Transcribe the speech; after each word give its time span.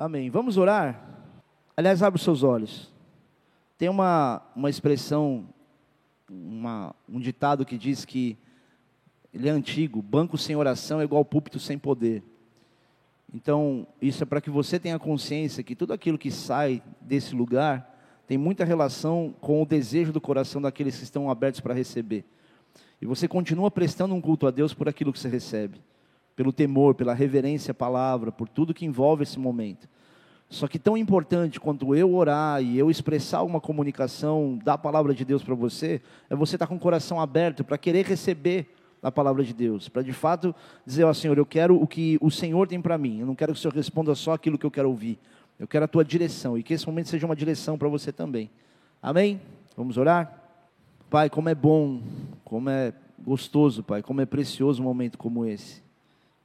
Amém. 0.00 0.30
Vamos 0.30 0.56
orar? 0.56 0.98
Aliás, 1.76 2.02
abre 2.02 2.16
os 2.16 2.24
seus 2.24 2.42
olhos. 2.42 2.90
Tem 3.76 3.86
uma, 3.86 4.40
uma 4.56 4.70
expressão, 4.70 5.46
uma, 6.26 6.94
um 7.06 7.20
ditado 7.20 7.66
que 7.66 7.76
diz 7.76 8.06
que 8.06 8.38
ele 9.30 9.46
é 9.46 9.52
antigo: 9.52 10.00
banco 10.00 10.38
sem 10.38 10.56
oração 10.56 11.02
é 11.02 11.04
igual 11.04 11.22
púlpito 11.22 11.58
sem 11.58 11.78
poder. 11.78 12.22
Então, 13.34 13.86
isso 14.00 14.22
é 14.22 14.26
para 14.26 14.40
que 14.40 14.48
você 14.48 14.78
tenha 14.78 14.98
consciência 14.98 15.62
que 15.62 15.76
tudo 15.76 15.92
aquilo 15.92 16.16
que 16.16 16.30
sai 16.30 16.82
desse 16.98 17.34
lugar 17.34 17.94
tem 18.26 18.38
muita 18.38 18.64
relação 18.64 19.34
com 19.38 19.60
o 19.60 19.66
desejo 19.66 20.14
do 20.14 20.20
coração 20.20 20.62
daqueles 20.62 20.96
que 20.96 21.04
estão 21.04 21.30
abertos 21.30 21.60
para 21.60 21.74
receber. 21.74 22.24
E 23.02 23.04
você 23.04 23.28
continua 23.28 23.70
prestando 23.70 24.14
um 24.14 24.20
culto 24.20 24.46
a 24.46 24.50
Deus 24.50 24.72
por 24.72 24.88
aquilo 24.88 25.12
que 25.12 25.18
você 25.18 25.28
recebe 25.28 25.78
pelo 26.34 26.52
temor, 26.52 26.94
pela 26.94 27.14
reverência 27.14 27.72
à 27.72 27.74
palavra, 27.74 28.32
por 28.32 28.48
tudo 28.48 28.74
que 28.74 28.84
envolve 28.84 29.22
esse 29.22 29.38
momento. 29.38 29.88
Só 30.48 30.66
que 30.66 30.78
tão 30.78 30.96
importante 30.96 31.60
quanto 31.60 31.94
eu 31.94 32.12
orar 32.14 32.60
e 32.60 32.76
eu 32.76 32.90
expressar 32.90 33.42
uma 33.44 33.60
comunicação 33.60 34.58
da 34.64 34.76
palavra 34.76 35.14
de 35.14 35.24
Deus 35.24 35.44
para 35.44 35.54
você, 35.54 36.02
é 36.28 36.34
você 36.34 36.56
estar 36.56 36.66
tá 36.66 36.68
com 36.68 36.74
o 36.74 36.80
coração 36.80 37.20
aberto 37.20 37.62
para 37.62 37.78
querer 37.78 38.04
receber 38.04 38.66
a 39.02 39.12
palavra 39.12 39.44
de 39.44 39.54
Deus, 39.54 39.88
para 39.88 40.02
de 40.02 40.12
fato 40.12 40.54
dizer, 40.84 41.04
ó 41.04 41.12
Senhor, 41.12 41.38
eu 41.38 41.46
quero 41.46 41.80
o 41.80 41.86
que 41.86 42.18
o 42.20 42.30
Senhor 42.30 42.66
tem 42.66 42.80
para 42.80 42.98
mim, 42.98 43.20
eu 43.20 43.26
não 43.26 43.34
quero 43.34 43.52
que 43.52 43.58
o 43.58 43.62
Senhor 43.62 43.72
responda 43.72 44.14
só 44.14 44.32
aquilo 44.32 44.58
que 44.58 44.66
eu 44.66 44.70
quero 44.70 44.90
ouvir, 44.90 45.18
eu 45.58 45.66
quero 45.66 45.84
a 45.84 45.88
tua 45.88 46.04
direção 46.04 46.58
e 46.58 46.62
que 46.62 46.74
esse 46.74 46.86
momento 46.86 47.08
seja 47.08 47.24
uma 47.24 47.36
direção 47.36 47.78
para 47.78 47.88
você 47.88 48.12
também. 48.12 48.50
Amém? 49.00 49.40
Vamos 49.76 49.96
orar? 49.96 50.36
Pai, 51.08 51.30
como 51.30 51.48
é 51.48 51.54
bom, 51.54 52.02
como 52.44 52.68
é 52.68 52.92
gostoso, 53.24 53.82
Pai, 53.82 54.02
como 54.02 54.20
é 54.20 54.26
precioso 54.26 54.82
um 54.82 54.84
momento 54.84 55.16
como 55.16 55.46
esse. 55.46 55.82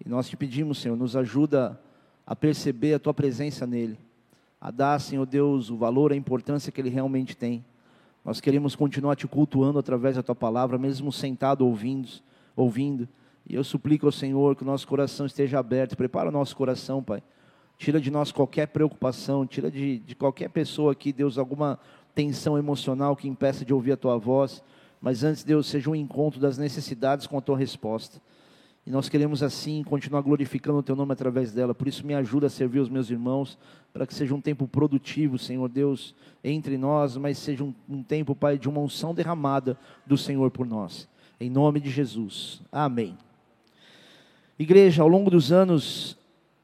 E 0.04 0.10
nós 0.10 0.28
te 0.28 0.36
pedimos, 0.36 0.80
Senhor, 0.80 0.98
nos 0.98 1.16
ajuda 1.16 1.80
a 2.26 2.36
perceber 2.36 2.96
a 2.96 3.00
tua 3.00 3.14
presença 3.14 3.68
nele, 3.68 3.98
a 4.60 4.72
dar, 4.72 5.00
Senhor 5.00 5.26
Deus, 5.26 5.70
o 5.70 5.78
valor, 5.78 6.12
a 6.12 6.16
importância 6.16 6.72
que 6.72 6.82
ele 6.82 6.90
realmente 6.90 7.38
tem. 7.38 7.64
Nós 8.24 8.42
queremos 8.42 8.76
continuar 8.76 9.16
te 9.16 9.28
cultuando 9.28 9.78
através 9.78 10.16
da 10.16 10.24
tua 10.24 10.34
palavra, 10.34 10.78
mesmo 10.78 11.12
sentado 11.12 11.66
ouvindo, 11.66 12.10
ouvindo. 12.56 13.08
E 13.48 13.54
eu 13.54 13.64
suplico 13.64 14.08
ao 14.08 14.12
Senhor 14.12 14.56
que 14.56 14.64
o 14.64 14.66
nosso 14.66 14.88
coração 14.88 15.28
esteja 15.28 15.60
aberto. 15.60 15.96
Prepara 15.96 16.30
o 16.30 16.32
nosso 16.32 16.56
coração, 16.56 17.04
Pai. 17.04 17.22
Tira 17.78 18.02
de 18.02 18.10
nós 18.10 18.32
qualquer 18.32 18.70
preocupação, 18.70 19.46
tira 19.46 19.70
de, 19.70 20.00
de 20.00 20.16
qualquer 20.16 20.50
pessoa 20.50 20.94
aqui, 20.94 21.14
Deus, 21.14 21.38
alguma 21.38 21.78
tensão 22.16 22.58
emocional 22.58 23.16
que 23.16 23.28
impeça 23.28 23.64
de 23.64 23.74
ouvir 23.74 23.92
a 23.92 23.98
tua 23.98 24.18
voz. 24.18 24.64
Mas 25.00 25.24
antes, 25.24 25.44
Deus, 25.44 25.68
seja 25.68 25.92
um 25.92 25.96
encontro 25.96 26.40
das 26.40 26.58
necessidades 26.58 27.28
com 27.28 27.38
a 27.38 27.42
tua 27.42 27.58
resposta. 27.58 28.20
E 28.86 28.92
nós 28.92 29.10
queremos 29.10 29.42
assim 29.42 29.84
continuar 29.84 30.22
glorificando 30.22 30.78
o 30.78 30.84
teu 30.84 30.96
nome 30.96 31.12
através 31.12 31.52
dela. 31.52 31.74
Por 31.74 31.88
isso 31.88 32.06
me 32.06 32.14
ajuda 32.14 32.46
a 32.46 32.50
servir 32.52 32.80
os 32.80 32.90
meus 32.90 33.10
irmãos, 33.10 33.58
para 33.92 34.06
que 34.06 34.14
seja 34.14 34.36
um 34.36 34.42
tempo 34.42 34.68
produtivo, 34.68 35.40
Senhor 35.40 35.68
Deus, 35.68 36.14
entre 36.44 36.78
nós, 36.78 37.18
mas 37.18 37.40
seja 37.40 37.64
um, 37.64 37.74
um 37.90 38.04
tempo, 38.04 38.36
Pai, 38.36 38.60
de 38.60 38.70
uma 38.70 38.80
unção 38.80 39.16
derramada 39.16 39.76
do 40.06 40.16
Senhor 40.16 40.52
por 40.52 40.68
nós. 40.68 41.08
Em 41.40 41.50
nome 41.50 41.80
de 41.80 41.90
Jesus. 41.90 42.62
Amém. 42.72 43.18
Igreja, 44.60 45.02
ao 45.02 45.08
longo 45.08 45.32
dos 45.32 45.52
anos, 45.52 46.16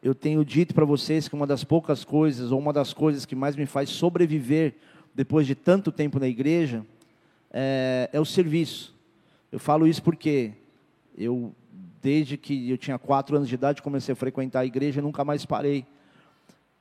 eu 0.03 0.13
tenho 0.13 0.45
dito 0.45 0.75
para 0.75 0.85
vocês 0.85 1.27
que 1.27 1.33
uma 1.33 1.47
das 1.47 1.63
poucas 1.63 2.03
coisas, 2.03 2.51
ou 2.51 2.59
uma 2.59 2.71
das 2.71 2.93
coisas 2.93 3.25
que 3.25 3.35
mais 3.35 3.55
me 3.55 3.65
faz 3.65 3.89
sobreviver 3.89 4.75
depois 5.13 5.47
de 5.47 5.55
tanto 5.55 5.91
tempo 5.91 6.19
na 6.19 6.27
igreja, 6.27 6.85
é, 7.51 8.09
é 8.13 8.19
o 8.19 8.25
serviço. 8.25 8.95
Eu 9.51 9.59
falo 9.59 9.87
isso 9.87 10.03
porque 10.03 10.53
eu 11.17 11.53
desde 12.01 12.37
que 12.37 12.69
eu 12.69 12.77
tinha 12.77 12.97
quatro 12.97 13.35
anos 13.35 13.47
de 13.47 13.55
idade, 13.55 13.81
comecei 13.81 14.13
a 14.13 14.15
frequentar 14.15 14.61
a 14.61 14.65
igreja 14.65 14.99
e 14.99 15.03
nunca 15.03 15.23
mais 15.23 15.45
parei. 15.45 15.85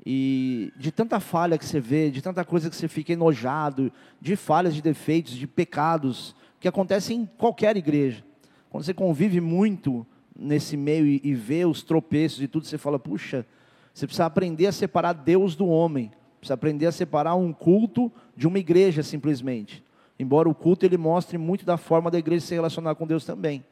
E 0.04 0.72
de 0.76 0.90
tanta 0.90 1.20
falha 1.20 1.58
que 1.58 1.64
você 1.64 1.78
vê, 1.78 2.10
de 2.10 2.22
tanta 2.22 2.44
coisa 2.44 2.70
que 2.70 2.76
você 2.76 2.88
fica 2.88 3.12
enojado, 3.12 3.92
de 4.20 4.34
falhas, 4.34 4.74
de 4.74 4.80
defeitos, 4.80 5.34
de 5.34 5.46
pecados, 5.46 6.34
que 6.58 6.66
acontecem 6.66 7.20
em 7.20 7.26
qualquer 7.26 7.76
igreja. 7.76 8.24
Quando 8.70 8.84
você 8.84 8.94
convive 8.94 9.40
muito 9.40 10.06
nesse 10.34 10.76
meio 10.76 11.06
e, 11.06 11.20
e 11.22 11.34
vê 11.34 11.66
os 11.66 11.82
tropeços 11.82 12.40
e 12.40 12.48
tudo, 12.48 12.66
você 12.66 12.78
fala, 12.78 12.98
puxa, 12.98 13.44
você 13.92 14.06
precisa 14.06 14.24
aprender 14.24 14.66
a 14.66 14.72
separar 14.72 15.12
Deus 15.12 15.54
do 15.54 15.66
homem. 15.66 16.10
Precisa 16.38 16.54
aprender 16.54 16.86
a 16.86 16.92
separar 16.92 17.34
um 17.34 17.52
culto 17.52 18.10
de 18.34 18.48
uma 18.48 18.58
igreja, 18.58 19.02
simplesmente. 19.02 19.84
Embora 20.18 20.48
o 20.48 20.54
culto 20.54 20.86
ele 20.86 20.96
mostre 20.96 21.36
muito 21.36 21.66
da 21.66 21.76
forma 21.76 22.10
da 22.10 22.18
igreja 22.18 22.46
se 22.46 22.54
relacionar 22.54 22.94
com 22.94 23.06
Deus 23.06 23.26
também. 23.26 23.62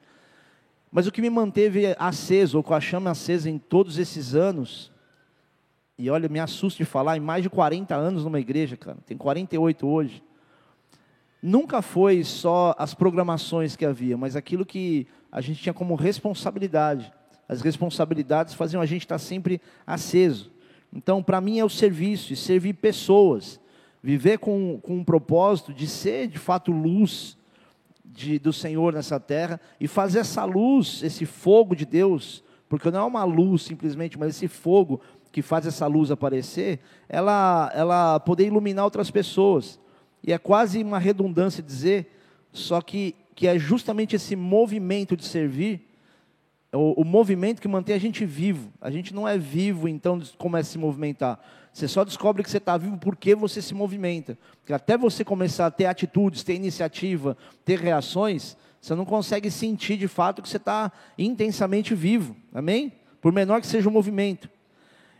Mas 0.91 1.07
o 1.07 1.13
que 1.13 1.21
me 1.21 1.31
manteve 1.31 1.95
aceso, 1.99 2.57
ou 2.57 2.63
com 2.63 2.75
a 2.75 2.81
chama 2.81 3.11
acesa 3.11 3.49
em 3.49 3.59
todos 3.59 3.99
esses 3.99 4.35
anos, 4.35 4.91
e 5.99 6.09
olha, 6.09 6.29
me 6.29 6.41
assusta 6.41 6.79
de 6.79 6.85
falar, 6.85 7.17
em 7.17 7.21
mais 7.21 7.43
de 7.43 7.51
40 7.51 7.95
anos 7.95 8.25
numa 8.25 8.41
igreja, 8.41 8.77
cara, 8.77 8.99
tem 9.05 9.17
48 9.17 9.87
hoje, 9.87 10.23
nunca 11.43 11.83
foi 11.83 12.25
só 12.25 12.75
as 12.79 12.95
programações 12.95 13.77
que 13.77 13.85
havia, 13.85 14.17
mas 14.17 14.35
aquilo 14.35 14.65
que 14.65 15.07
a 15.31 15.41
gente 15.41 15.63
tinha 15.63 15.75
como 15.75 15.95
responsabilidade. 15.95 17.13
As 17.49 17.63
responsabilidades 17.63 18.55
faziam 18.55 18.83
a 18.83 18.87
gente 18.87 19.03
estar 19.03 19.19
sempre 19.19 19.61
aceso. 19.87 20.51
Então, 20.93 21.23
para 21.23 21.41
mim 21.41 21.59
é 21.59 21.65
o 21.65 21.69
serviço, 21.69 22.33
e 22.33 22.37
servir 22.37 22.75
pessoas, 22.75 23.61
viver 24.03 24.39
com, 24.39 24.79
com 24.83 24.97
um 24.97 25.05
propósito 25.05 25.73
de 25.73 25.87
ser 25.87 26.29
de 26.29 26.39
fato 26.39 26.73
luz, 26.73 27.38
de, 28.13 28.39
do 28.39 28.53
Senhor 28.53 28.93
nessa 28.93 29.21
terra 29.21 29.61
e 29.81 29.87
fazer 29.87 30.21
essa 30.21 30.45
luz, 30.45 31.03
esse 31.03 31.27
fogo 31.27 31.75
de 31.75 31.85
Deus, 31.85 32.43
porque 32.69 32.91
não 32.91 33.01
é 33.01 33.05
uma 33.05 33.25
luz 33.25 33.63
simplesmente, 33.63 34.19
mas 34.19 34.37
esse 34.37 34.49
fogo 34.49 35.01
que 35.31 35.43
faz 35.43 35.67
essa 35.67 35.87
luz 35.87 36.11
aparecer, 36.11 36.81
ela, 37.09 37.71
ela 37.75 38.21
poder 38.21 38.47
iluminar 38.47 38.85
outras 38.85 39.11
pessoas. 39.11 39.79
E 40.23 40.33
é 40.33 40.39
quase 40.39 40.83
uma 40.83 40.99
redundância 40.99 41.63
dizer, 41.63 42.11
só 42.53 42.81
que, 42.81 43.15
que 43.35 43.47
é 43.47 43.59
justamente 43.59 44.17
esse 44.17 44.35
movimento 44.35 45.17
de 45.17 45.25
servir, 45.25 45.87
o, 46.73 47.03
o 47.03 47.05
movimento 47.05 47.63
que 47.63 47.69
mantém 47.69 47.95
a 47.95 48.01
gente 48.01 48.25
vivo. 48.25 48.71
A 48.81 48.91
gente 48.91 49.15
não 49.15 49.27
é 49.27 49.39
vivo, 49.39 49.89
então 49.89 50.21
começa 50.37 50.71
a 50.71 50.73
se 50.73 50.79
movimentar. 50.79 51.41
Você 51.73 51.87
só 51.87 52.05
descobre 52.05 52.43
que 52.43 52.51
você 52.51 52.59
está 52.59 52.77
vivo 52.77 52.97
porque 52.99 53.35
você 53.35 53.63
se 53.63 53.75
movimenta. 53.75 54.39
Porque 54.61 54.73
até 54.73 54.97
você 54.97 55.25
começar 55.25 55.67
a 55.67 55.71
ter 55.71 55.87
atitudes, 55.87 56.43
ter 56.43 56.55
iniciativa, 56.55 57.37
ter 57.65 57.79
reações, 57.79 58.57
você 58.81 58.95
não 58.95 59.05
consegue 59.05 59.51
sentir 59.51 59.97
de 59.97 60.09
fato 60.09 60.43
que 60.43 60.49
você 60.49 60.57
está 60.57 60.91
intensamente 61.17 61.95
vivo. 61.95 62.37
Amém? 62.53 62.93
Por 63.21 63.33
menor 63.33 63.61
que 63.61 63.67
seja 63.67 63.89
o 63.89 63.93
movimento. 63.93 64.49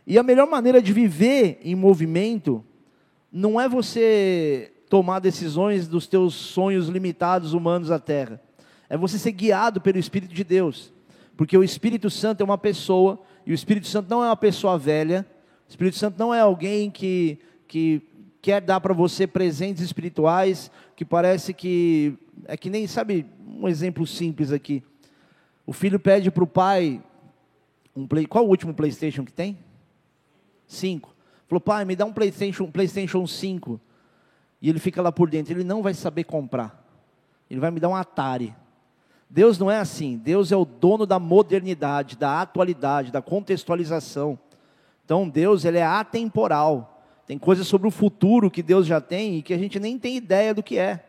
E 0.05 0.17
a 0.17 0.23
melhor 0.23 0.47
maneira 0.49 0.81
de 0.81 0.91
viver 0.91 1.59
em 1.63 1.75
movimento 1.75 2.63
não 3.31 3.59
é 3.59 3.69
você 3.69 4.71
tomar 4.89 5.19
decisões 5.19 5.87
dos 5.87 6.07
teus 6.07 6.33
sonhos 6.33 6.87
limitados 6.87 7.53
humanos 7.53 7.89
da 7.89 7.99
terra. 7.99 8.41
É 8.89 8.97
você 8.97 9.19
ser 9.19 9.31
guiado 9.31 9.79
pelo 9.79 9.99
Espírito 9.99 10.33
de 10.33 10.43
Deus. 10.43 10.91
Porque 11.37 11.55
o 11.57 11.63
Espírito 11.63 12.09
Santo 12.09 12.41
é 12.41 12.43
uma 12.43 12.57
pessoa, 12.57 13.21
e 13.45 13.51
o 13.51 13.53
Espírito 13.53 13.87
Santo 13.87 14.09
não 14.09 14.23
é 14.23 14.27
uma 14.27 14.35
pessoa 14.35 14.77
velha, 14.77 15.25
Espírito 15.69 15.97
Santo 15.97 16.17
não 16.17 16.33
é 16.33 16.39
alguém 16.39 16.89
que, 16.89 17.39
que 17.67 18.01
quer 18.41 18.59
dar 18.59 18.81
para 18.81 18.93
você 18.93 19.27
presentes 19.27 19.83
espirituais 19.83 20.71
que 20.95 21.05
parece 21.05 21.53
que 21.53 22.17
é 22.45 22.57
que 22.57 22.69
nem 22.69 22.87
sabe 22.87 23.25
um 23.47 23.67
exemplo 23.67 24.05
simples 24.07 24.51
aqui. 24.51 24.83
O 25.65 25.71
filho 25.71 25.99
pede 25.99 26.31
para 26.31 26.43
o 26.43 26.47
pai 26.47 27.01
um 27.95 28.07
play, 28.07 28.25
qual 28.25 28.45
o 28.45 28.49
último 28.49 28.73
PlayStation 28.73 29.23
que 29.23 29.31
tem? 29.31 29.57
Cinco. 30.65 31.15
Falou 31.47 31.61
pai, 31.61 31.85
me 31.85 31.95
dá 31.95 32.05
um 32.05 32.13
PlayStation, 32.13 32.63
um 32.63 32.71
PlayStation 32.71 33.25
5. 33.25 33.79
E 34.61 34.69
ele 34.69 34.79
fica 34.79 35.01
lá 35.01 35.11
por 35.11 35.29
dentro. 35.29 35.53
Ele 35.53 35.63
não 35.63 35.81
vai 35.81 35.93
saber 35.93 36.23
comprar. 36.23 36.83
Ele 37.49 37.59
vai 37.59 37.71
me 37.71 37.79
dar 37.79 37.89
um 37.89 37.95
Atari. 37.95 38.55
Deus 39.29 39.57
não 39.57 39.69
é 39.69 39.77
assim. 39.77 40.17
Deus 40.17 40.51
é 40.51 40.55
o 40.55 40.65
dono 40.65 41.05
da 41.05 41.19
modernidade, 41.19 42.17
da 42.17 42.41
atualidade, 42.41 43.11
da 43.11 43.21
contextualização. 43.21 44.37
Então 45.09 45.27
Deus 45.27 45.65
ele 45.65 45.79
é 45.79 45.83
atemporal. 45.83 47.03
Tem 47.25 47.35
coisas 47.35 47.65
sobre 47.65 47.87
o 47.87 47.91
futuro 47.91 48.51
que 48.51 48.61
Deus 48.61 48.85
já 48.85 49.01
tem 49.01 49.37
e 49.37 49.41
que 49.41 49.55
a 49.55 49.57
gente 49.57 49.79
nem 49.79 49.97
tem 49.97 50.15
ideia 50.15 50.53
do 50.53 50.61
que 50.61 50.77
é. 50.77 51.03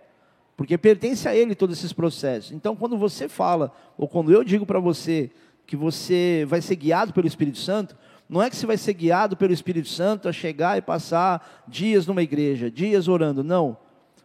Porque 0.57 0.79
pertence 0.79 1.29
a 1.29 1.37
Ele 1.37 1.55
todos 1.55 1.77
esses 1.77 1.93
processos. 1.93 2.51
Então, 2.51 2.75
quando 2.75 2.97
você 2.97 3.29
fala, 3.29 3.71
ou 3.99 4.09
quando 4.09 4.33
eu 4.33 4.43
digo 4.43 4.65
para 4.65 4.81
você 4.81 5.31
que 5.67 5.77
você 5.77 6.47
vai 6.49 6.63
ser 6.63 6.77
guiado 6.77 7.13
pelo 7.13 7.27
Espírito 7.27 7.59
Santo, 7.59 7.95
não 8.27 8.43
é 8.43 8.49
que 8.49 8.57
você 8.57 8.65
vai 8.65 8.79
ser 8.79 8.95
guiado 8.95 9.37
pelo 9.37 9.53
Espírito 9.53 9.89
Santo 9.89 10.31
a 10.31 10.33
chegar 10.33 10.79
e 10.79 10.81
passar 10.81 11.63
dias 11.69 12.07
numa 12.07 12.23
igreja, 12.23 12.71
dias 12.71 13.07
orando. 13.07 13.45
Não. 13.45 13.77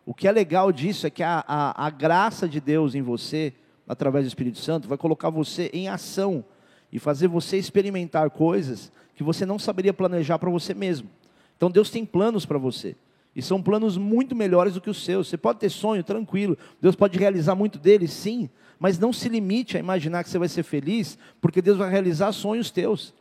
O 0.05 0.13
que 0.13 0.25
é 0.25 0.31
legal 0.31 0.71
disso 0.71 1.05
é 1.05 1.09
que 1.09 1.21
a, 1.21 1.43
a, 1.45 1.85
a 1.85 1.89
graça 1.89 2.47
de 2.47 2.61
Deus 2.61 2.95
em 2.95 3.01
você, 3.01 3.53
através 3.85 4.23
do 4.23 4.29
Espírito 4.29 4.59
Santo, 4.59 4.87
vai 4.87 4.97
colocar 4.97 5.29
você 5.29 5.69
em 5.73 5.89
ação 5.89 6.45
e 6.93 6.97
fazer 6.97 7.27
você 7.27 7.57
experimentar 7.57 8.29
coisas 8.29 8.89
que 9.15 9.23
você 9.23 9.45
não 9.45 9.57
saberia 9.57 9.93
planejar 9.93 10.37
para 10.37 10.49
você 10.49 10.73
mesmo. 10.73 11.09
Então 11.57 11.71
Deus 11.71 11.89
tem 11.89 12.05
planos 12.05 12.45
para 12.45 12.57
você. 12.57 12.95
E 13.35 13.41
são 13.41 13.61
planos 13.61 13.97
muito 13.97 14.35
melhores 14.35 14.73
do 14.73 14.81
que 14.81 14.89
os 14.89 15.03
seus. 15.03 15.27
Você 15.27 15.37
pode 15.37 15.59
ter 15.59 15.69
sonho, 15.69 16.03
tranquilo. 16.03 16.57
Deus 16.81 16.95
pode 16.95 17.17
realizar 17.17 17.55
muito 17.55 17.77
deles, 17.77 18.11
sim. 18.11 18.49
Mas 18.79 18.97
não 18.97 19.11
se 19.11 19.27
limite 19.27 19.75
a 19.75 19.79
imaginar 19.79 20.23
que 20.23 20.29
você 20.29 20.37
vai 20.37 20.47
ser 20.47 20.63
feliz, 20.63 21.17
porque 21.41 21.61
Deus 21.61 21.77
vai 21.77 21.89
realizar 21.89 22.31
sonhos 22.31 22.71
teus. 22.71 23.13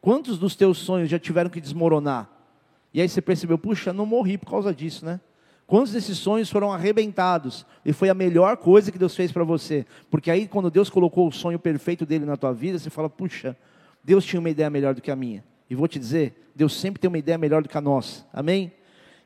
Quantos 0.00 0.38
dos 0.38 0.54
teus 0.54 0.78
sonhos 0.78 1.10
já 1.10 1.18
tiveram 1.18 1.50
que 1.50 1.60
desmoronar? 1.60 2.30
E 2.94 3.00
aí 3.00 3.08
você 3.08 3.20
percebeu, 3.20 3.58
puxa, 3.58 3.92
não 3.92 4.06
morri 4.06 4.38
por 4.38 4.50
causa 4.50 4.72
disso, 4.72 5.04
né? 5.04 5.20
Quantos 5.66 5.92
desses 5.92 6.16
sonhos 6.16 6.48
foram 6.48 6.72
arrebentados 6.72 7.66
e 7.84 7.92
foi 7.92 8.08
a 8.08 8.14
melhor 8.14 8.56
coisa 8.56 8.90
que 8.90 8.98
Deus 8.98 9.14
fez 9.14 9.30
para 9.30 9.44
você? 9.44 9.84
Porque 10.10 10.30
aí, 10.30 10.48
quando 10.48 10.70
Deus 10.70 10.88
colocou 10.88 11.28
o 11.28 11.32
sonho 11.32 11.58
perfeito 11.58 12.06
dele 12.06 12.24
na 12.24 12.38
tua 12.38 12.54
vida, 12.54 12.78
você 12.78 12.88
fala: 12.88 13.10
puxa, 13.10 13.54
Deus 14.08 14.24
tinha 14.24 14.40
uma 14.40 14.48
ideia 14.48 14.70
melhor 14.70 14.94
do 14.94 15.02
que 15.02 15.10
a 15.10 15.16
minha. 15.16 15.44
E 15.68 15.74
vou 15.74 15.86
te 15.86 15.98
dizer: 15.98 16.50
Deus 16.56 16.72
sempre 16.80 16.98
tem 16.98 17.08
uma 17.08 17.18
ideia 17.18 17.36
melhor 17.36 17.62
do 17.62 17.68
que 17.68 17.76
a 17.76 17.80
nossa. 17.80 18.24
Amém? 18.32 18.72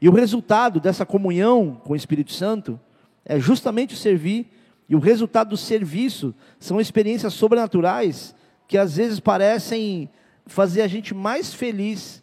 E 0.01 0.09
o 0.09 0.13
resultado 0.13 0.81
dessa 0.81 1.07
comunhão 1.07 1.81
com 1.85 1.93
o 1.93 1.97
Espírito 1.97 2.33
Santo 2.33 2.81
é 3.25 3.39
justamente 3.39 3.95
o 3.95 3.97
servir, 3.97 4.51
e 4.89 4.97
o 4.97 4.99
resultado 4.99 5.51
do 5.51 5.57
serviço 5.57 6.35
são 6.59 6.81
experiências 6.81 7.33
sobrenaturais 7.33 8.35
que 8.67 8.77
às 8.77 8.97
vezes 8.97 9.21
parecem 9.21 10.11
fazer 10.47 10.83
a 10.83 10.89
gente 10.89 11.15
mais 11.15 11.55
feliz 11.55 12.21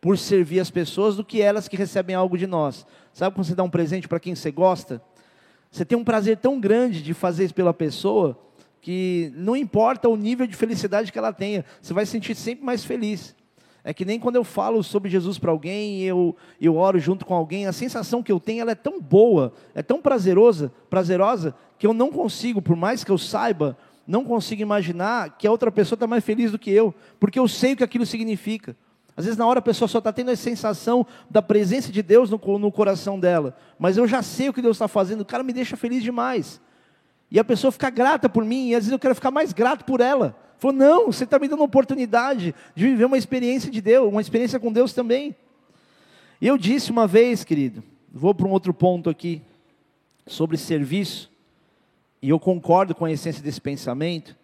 por 0.00 0.16
servir 0.16 0.60
as 0.60 0.70
pessoas 0.70 1.16
do 1.16 1.24
que 1.24 1.42
elas 1.42 1.66
que 1.66 1.76
recebem 1.76 2.14
algo 2.14 2.38
de 2.38 2.46
nós. 2.46 2.86
Sabe 3.12 3.34
quando 3.34 3.44
você 3.44 3.56
dá 3.56 3.64
um 3.64 3.70
presente 3.70 4.06
para 4.06 4.20
quem 4.20 4.36
você 4.36 4.52
gosta? 4.52 5.02
Você 5.68 5.84
tem 5.84 5.98
um 5.98 6.04
prazer 6.04 6.36
tão 6.36 6.60
grande 6.60 7.02
de 7.02 7.12
fazer 7.12 7.46
isso 7.46 7.54
pela 7.54 7.74
pessoa 7.74 8.38
que 8.80 9.32
não 9.34 9.56
importa 9.56 10.08
o 10.08 10.16
nível 10.16 10.46
de 10.46 10.56
felicidade 10.56 11.12
que 11.12 11.18
ela 11.18 11.32
tenha, 11.32 11.64
você 11.80 11.92
vai 11.92 12.06
se 12.06 12.12
sentir 12.12 12.34
sempre 12.34 12.64
mais 12.64 12.84
feliz. 12.84 13.34
É 13.84 13.94
que 13.94 14.04
nem 14.04 14.18
quando 14.20 14.36
eu 14.36 14.44
falo 14.44 14.82
sobre 14.82 15.08
Jesus 15.08 15.38
para 15.38 15.50
alguém, 15.50 16.02
eu, 16.02 16.36
eu 16.60 16.76
oro 16.76 16.98
junto 16.98 17.24
com 17.24 17.34
alguém, 17.34 17.66
a 17.66 17.72
sensação 17.72 18.22
que 18.22 18.30
eu 18.30 18.38
tenho 18.38 18.60
ela 18.60 18.72
é 18.72 18.74
tão 18.74 19.00
boa, 19.00 19.52
é 19.74 19.82
tão 19.82 20.00
prazerosa, 20.00 20.72
prazerosa, 20.90 21.54
que 21.78 21.86
eu 21.86 21.94
não 21.94 22.10
consigo, 22.10 22.60
por 22.60 22.76
mais 22.76 23.02
que 23.02 23.10
eu 23.10 23.16
saiba, 23.16 23.78
não 24.06 24.24
consigo 24.24 24.62
imaginar 24.62 25.36
que 25.38 25.46
a 25.46 25.50
outra 25.50 25.70
pessoa 25.70 25.96
está 25.96 26.06
mais 26.06 26.24
feliz 26.24 26.50
do 26.50 26.58
que 26.58 26.70
eu, 26.70 26.94
porque 27.20 27.38
eu 27.38 27.46
sei 27.46 27.72
o 27.72 27.76
que 27.76 27.84
aquilo 27.84 28.04
significa. 28.04 28.76
Às 29.16 29.24
vezes 29.24 29.38
na 29.38 29.46
hora 29.46 29.58
a 29.58 29.62
pessoa 29.62 29.88
só 29.88 29.98
está 29.98 30.12
tendo 30.12 30.30
a 30.30 30.36
sensação 30.36 31.06
da 31.28 31.42
presença 31.42 31.90
de 31.90 32.02
Deus 32.02 32.30
no, 32.30 32.38
no 32.58 32.70
coração 32.70 33.18
dela, 33.18 33.56
mas 33.78 33.96
eu 33.96 34.06
já 34.06 34.22
sei 34.22 34.48
o 34.48 34.52
que 34.52 34.62
Deus 34.62 34.76
está 34.76 34.86
fazendo, 34.86 35.22
o 35.22 35.26
cara 35.26 35.42
me 35.42 35.52
deixa 35.52 35.76
feliz 35.76 36.02
demais. 36.02 36.60
E 37.30 37.38
a 37.38 37.44
pessoa 37.44 37.70
fica 37.70 37.90
grata 37.90 38.28
por 38.28 38.44
mim, 38.44 38.68
e 38.68 38.74
às 38.74 38.80
vezes 38.84 38.92
eu 38.92 38.98
quero 38.98 39.14
ficar 39.14 39.30
mais 39.30 39.52
grato 39.52 39.84
por 39.84 40.00
ela. 40.00 40.36
Falou, 40.58 40.76
não, 40.76 41.06
você 41.06 41.24
está 41.24 41.38
me 41.38 41.46
dando 41.46 41.60
uma 41.60 41.66
oportunidade 41.66 42.54
de 42.74 42.84
viver 42.84 43.04
uma 43.04 43.18
experiência 43.18 43.70
de 43.70 43.80
Deus, 43.80 44.10
uma 44.10 44.20
experiência 44.20 44.58
com 44.58 44.72
Deus 44.72 44.92
também. 44.92 45.36
E 46.40 46.46
eu 46.46 46.56
disse 46.56 46.90
uma 46.90 47.06
vez, 47.06 47.44
querido, 47.44 47.82
vou 48.12 48.34
para 48.34 48.46
um 48.46 48.50
outro 48.50 48.72
ponto 48.72 49.10
aqui, 49.10 49.42
sobre 50.26 50.56
serviço, 50.56 51.30
e 52.20 52.30
eu 52.30 52.40
concordo 52.40 52.94
com 52.94 53.04
a 53.04 53.12
essência 53.12 53.42
desse 53.42 53.60
pensamento, 53.60 54.36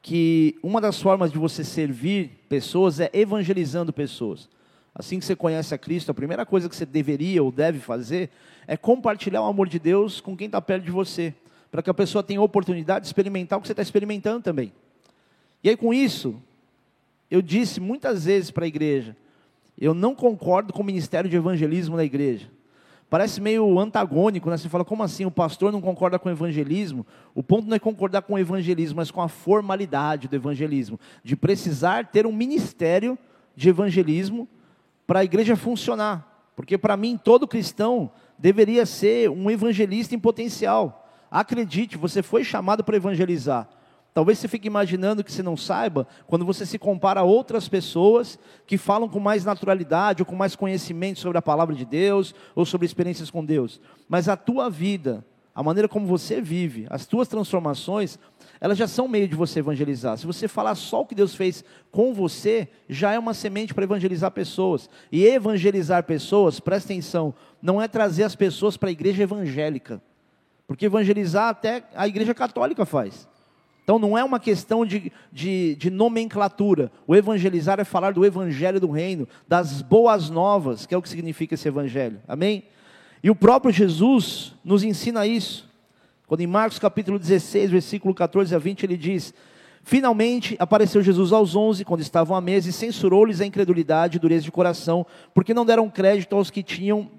que 0.00 0.56
uma 0.62 0.80
das 0.80 1.00
formas 1.00 1.32
de 1.32 1.38
você 1.38 1.64
servir 1.64 2.44
pessoas 2.48 3.00
é 3.00 3.10
evangelizando 3.12 3.92
pessoas. 3.92 4.48
Assim 4.94 5.18
que 5.18 5.24
você 5.24 5.36
conhece 5.36 5.74
a 5.74 5.78
Cristo, 5.78 6.10
a 6.10 6.14
primeira 6.14 6.46
coisa 6.46 6.68
que 6.68 6.74
você 6.74 6.86
deveria 6.86 7.42
ou 7.42 7.52
deve 7.52 7.78
fazer 7.78 8.30
é 8.66 8.76
compartilhar 8.76 9.42
o 9.42 9.46
amor 9.46 9.68
de 9.68 9.78
Deus 9.78 10.20
com 10.20 10.36
quem 10.36 10.46
está 10.46 10.60
perto 10.60 10.84
de 10.84 10.90
você, 10.90 11.34
para 11.70 11.82
que 11.82 11.90
a 11.90 11.94
pessoa 11.94 12.22
tenha 12.22 12.40
oportunidade 12.40 13.02
de 13.02 13.08
experimentar 13.08 13.58
o 13.58 13.62
que 13.62 13.68
você 13.68 13.72
está 13.72 13.82
experimentando 13.82 14.42
também. 14.42 14.72
E 15.62 15.68
aí, 15.68 15.76
com 15.76 15.92
isso, 15.92 16.36
eu 17.30 17.42
disse 17.42 17.80
muitas 17.80 18.24
vezes 18.24 18.50
para 18.50 18.64
a 18.64 18.68
igreja: 18.68 19.16
eu 19.78 19.94
não 19.94 20.14
concordo 20.14 20.72
com 20.72 20.82
o 20.82 20.84
ministério 20.84 21.28
de 21.28 21.36
evangelismo 21.36 21.96
da 21.96 22.04
igreja. 22.04 22.50
Parece 23.10 23.40
meio 23.40 23.78
antagônico, 23.78 24.50
né? 24.50 24.58
Você 24.58 24.68
fala, 24.68 24.84
como 24.84 25.02
assim? 25.02 25.24
O 25.24 25.30
pastor 25.30 25.72
não 25.72 25.80
concorda 25.80 26.18
com 26.18 26.28
o 26.28 26.32
evangelismo? 26.32 27.06
O 27.34 27.42
ponto 27.42 27.66
não 27.66 27.74
é 27.74 27.78
concordar 27.78 28.20
com 28.20 28.34
o 28.34 28.38
evangelismo, 28.38 28.96
mas 28.96 29.10
com 29.10 29.22
a 29.22 29.28
formalidade 29.28 30.28
do 30.28 30.36
evangelismo, 30.36 31.00
de 31.24 31.34
precisar 31.34 32.08
ter 32.08 32.26
um 32.26 32.32
ministério 32.32 33.16
de 33.56 33.70
evangelismo 33.70 34.46
para 35.06 35.20
a 35.20 35.24
igreja 35.24 35.56
funcionar. 35.56 36.50
Porque 36.54 36.76
para 36.76 36.98
mim, 36.98 37.16
todo 37.16 37.48
cristão 37.48 38.10
deveria 38.38 38.84
ser 38.84 39.30
um 39.30 39.50
evangelista 39.50 40.14
em 40.14 40.18
potencial. 40.18 40.97
Acredite, 41.30 41.96
você 41.96 42.22
foi 42.22 42.44
chamado 42.44 42.82
para 42.82 42.96
evangelizar. 42.96 43.68
Talvez 44.14 44.38
você 44.38 44.48
fique 44.48 44.66
imaginando 44.66 45.22
que 45.22 45.30
você 45.30 45.42
não 45.42 45.56
saiba, 45.56 46.06
quando 46.26 46.44
você 46.44 46.66
se 46.66 46.78
compara 46.78 47.20
a 47.20 47.24
outras 47.24 47.68
pessoas 47.68 48.38
que 48.66 48.76
falam 48.76 49.08
com 49.08 49.20
mais 49.20 49.44
naturalidade 49.44 50.22
ou 50.22 50.26
com 50.26 50.34
mais 50.34 50.56
conhecimento 50.56 51.20
sobre 51.20 51.38
a 51.38 51.42
palavra 51.42 51.74
de 51.74 51.84
Deus 51.84 52.34
ou 52.54 52.64
sobre 52.64 52.84
experiências 52.84 53.30
com 53.30 53.44
Deus. 53.44 53.80
Mas 54.08 54.28
a 54.28 54.36
tua 54.36 54.68
vida, 54.68 55.24
a 55.54 55.62
maneira 55.62 55.88
como 55.88 56.06
você 56.06 56.40
vive, 56.40 56.86
as 56.90 57.06
tuas 57.06 57.28
transformações, 57.28 58.18
elas 58.60 58.76
já 58.76 58.88
são 58.88 59.06
meio 59.06 59.28
de 59.28 59.36
você 59.36 59.60
evangelizar. 59.60 60.18
Se 60.18 60.26
você 60.26 60.48
falar 60.48 60.74
só 60.74 61.02
o 61.02 61.06
que 61.06 61.14
Deus 61.14 61.34
fez 61.34 61.64
com 61.92 62.12
você, 62.12 62.66
já 62.88 63.12
é 63.12 63.18
uma 63.18 63.34
semente 63.34 63.72
para 63.72 63.84
evangelizar 63.84 64.32
pessoas. 64.32 64.90
E 65.12 65.24
evangelizar 65.24 66.02
pessoas, 66.02 66.58
presta 66.58 66.92
atenção, 66.92 67.32
não 67.62 67.80
é 67.80 67.86
trazer 67.86 68.24
as 68.24 68.34
pessoas 68.34 68.76
para 68.76 68.88
a 68.88 68.92
igreja 68.92 69.22
evangélica. 69.22 70.02
Porque 70.68 70.84
evangelizar 70.84 71.48
até 71.48 71.82
a 71.96 72.06
igreja 72.06 72.34
católica 72.34 72.84
faz. 72.84 73.26
Então 73.82 73.98
não 73.98 74.18
é 74.18 74.22
uma 74.22 74.38
questão 74.38 74.84
de, 74.84 75.10
de, 75.32 75.74
de, 75.76 75.88
nomenclatura. 75.88 76.92
O 77.06 77.16
evangelizar 77.16 77.80
é 77.80 77.84
falar 77.84 78.12
do 78.12 78.22
evangelho 78.22 78.78
do 78.78 78.90
reino, 78.90 79.26
das 79.48 79.80
boas 79.80 80.28
novas, 80.28 80.84
que 80.84 80.94
é 80.94 80.98
o 80.98 81.00
que 81.00 81.08
significa 81.08 81.54
esse 81.54 81.66
evangelho. 81.66 82.20
Amém? 82.28 82.64
E 83.24 83.30
o 83.30 83.34
próprio 83.34 83.72
Jesus 83.72 84.52
nos 84.62 84.84
ensina 84.84 85.26
isso. 85.26 85.66
Quando 86.26 86.42
em 86.42 86.46
Marcos 86.46 86.78
capítulo 86.78 87.18
16, 87.18 87.70
versículo 87.70 88.14
14 88.14 88.54
a 88.54 88.58
20, 88.58 88.82
ele 88.82 88.98
diz: 88.98 89.32
Finalmente 89.82 90.54
apareceu 90.58 91.02
Jesus 91.02 91.32
aos 91.32 91.56
onze, 91.56 91.82
quando 91.82 92.02
estavam 92.02 92.36
à 92.36 92.42
mesa, 92.42 92.68
e 92.68 92.72
censurou-lhes 92.74 93.40
a 93.40 93.46
incredulidade 93.46 94.18
e 94.18 94.20
dureza 94.20 94.44
de 94.44 94.52
coração, 94.52 95.06
porque 95.32 95.54
não 95.54 95.64
deram 95.64 95.88
crédito 95.88 96.36
aos 96.36 96.50
que, 96.50 96.62
tinham, 96.62 97.10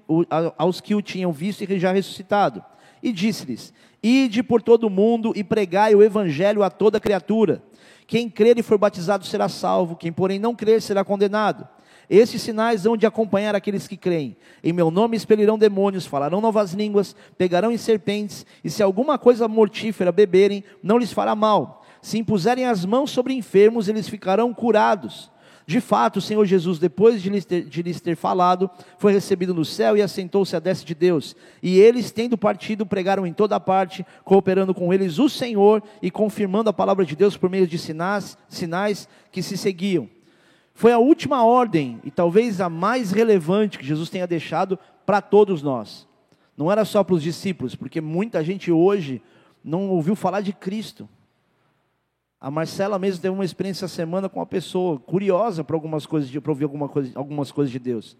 aos 0.55 0.79
que 0.79 0.93
o 0.93 1.01
tinham 1.01 1.31
visto 1.31 1.63
e 1.63 1.79
já 1.79 1.91
ressuscitado. 1.91 2.63
E 3.01 3.11
disse-lhes: 3.11 3.73
Ide 4.01 4.43
por 4.43 4.61
todo 4.61 4.85
o 4.85 4.89
mundo 4.89 5.33
e 5.35 5.43
pregai 5.43 5.93
o 5.95 6.03
evangelho 6.03 6.63
a 6.63 6.69
toda 6.69 6.99
criatura. 6.99 7.61
Quem 8.07 8.29
crer 8.29 8.57
e 8.57 8.63
for 8.63 8.77
batizado 8.77 9.25
será 9.25 9.47
salvo, 9.47 9.95
quem 9.95 10.11
porém 10.11 10.39
não 10.39 10.55
crer 10.55 10.81
será 10.81 11.03
condenado. 11.03 11.67
Esses 12.09 12.41
sinais 12.41 12.87
hão 12.87 12.97
de 12.97 13.05
acompanhar 13.05 13.53
aqueles 13.53 13.87
que 13.87 13.95
creem. 13.95 14.35
Em 14.63 14.73
meu 14.73 14.89
nome 14.89 15.15
expelirão 15.15 15.59
demônios, 15.59 16.07
falarão 16.07 16.41
novas 16.41 16.73
línguas, 16.73 17.15
pegarão 17.37 17.71
em 17.71 17.77
serpentes, 17.77 18.47
e 18.63 18.69
se 18.69 18.81
alguma 18.81 19.19
coisa 19.19 19.47
mortífera 19.47 20.11
beberem, 20.11 20.63
não 20.81 20.97
lhes 20.97 21.13
fará 21.13 21.35
mal. 21.35 21.85
Se 22.01 22.17
impuserem 22.17 22.65
as 22.65 22.83
mãos 22.83 23.11
sobre 23.11 23.33
enfermos, 23.33 23.87
eles 23.87 24.09
ficarão 24.09 24.51
curados. 24.53 25.29
De 25.69 25.79
fato, 25.79 26.17
o 26.17 26.21
Senhor 26.21 26.43
Jesus, 26.47 26.79
depois 26.79 27.21
de 27.21 27.29
lhes, 27.29 27.45
ter, 27.45 27.63
de 27.63 27.83
lhes 27.83 28.01
ter 28.01 28.15
falado, 28.15 28.67
foi 28.97 29.13
recebido 29.13 29.53
no 29.53 29.63
céu 29.63 29.95
e 29.95 30.01
assentou-se 30.01 30.55
à 30.55 30.59
destra 30.59 30.87
de 30.87 30.95
Deus. 30.95 31.35
E 31.61 31.77
eles, 31.77 32.09
tendo 32.09 32.35
partido, 32.35 32.87
pregaram 32.87 33.23
em 33.23 33.31
toda 33.31 33.59
parte, 33.59 34.03
cooperando 34.23 34.73
com 34.73 34.91
eles 34.91 35.19
o 35.19 35.29
Senhor 35.29 35.83
e 36.01 36.09
confirmando 36.09 36.71
a 36.71 36.73
palavra 36.73 37.05
de 37.05 37.15
Deus 37.15 37.37
por 37.37 37.51
meio 37.51 37.67
de 37.67 37.77
sinais, 37.77 38.35
sinais 38.47 39.07
que 39.31 39.43
se 39.43 39.55
seguiam. 39.55 40.09
Foi 40.73 40.91
a 40.91 40.97
última 40.97 41.45
ordem 41.45 42.01
e 42.03 42.09
talvez 42.09 42.59
a 42.59 42.67
mais 42.67 43.11
relevante 43.11 43.77
que 43.77 43.85
Jesus 43.85 44.09
tenha 44.09 44.25
deixado 44.25 44.79
para 45.05 45.21
todos 45.21 45.61
nós. 45.61 46.07
Não 46.57 46.71
era 46.71 46.83
só 46.83 47.03
para 47.03 47.13
os 47.13 47.21
discípulos, 47.21 47.75
porque 47.75 48.01
muita 48.01 48.43
gente 48.43 48.71
hoje 48.71 49.21
não 49.63 49.87
ouviu 49.89 50.15
falar 50.15 50.41
de 50.41 50.51
Cristo. 50.51 51.07
A 52.41 52.49
Marcela 52.49 52.97
mesmo 52.97 53.21
teve 53.21 53.33
uma 53.33 53.43
experiência 53.43 53.83
essa 53.83 53.93
semana 53.93 54.29
com 54.29 54.39
uma 54.39 54.45
pessoa 54.45 54.97
curiosa 54.97 55.61
para 55.61 55.75
algumas 55.75 56.05
coisas, 56.05 56.31
para 56.31 56.51
ouvir 56.51 56.63
alguma 56.63 56.87
coisa, 56.87 57.11
algumas 57.15 57.51
coisas 57.51 57.71
de 57.71 57.79
Deus. 57.79 58.15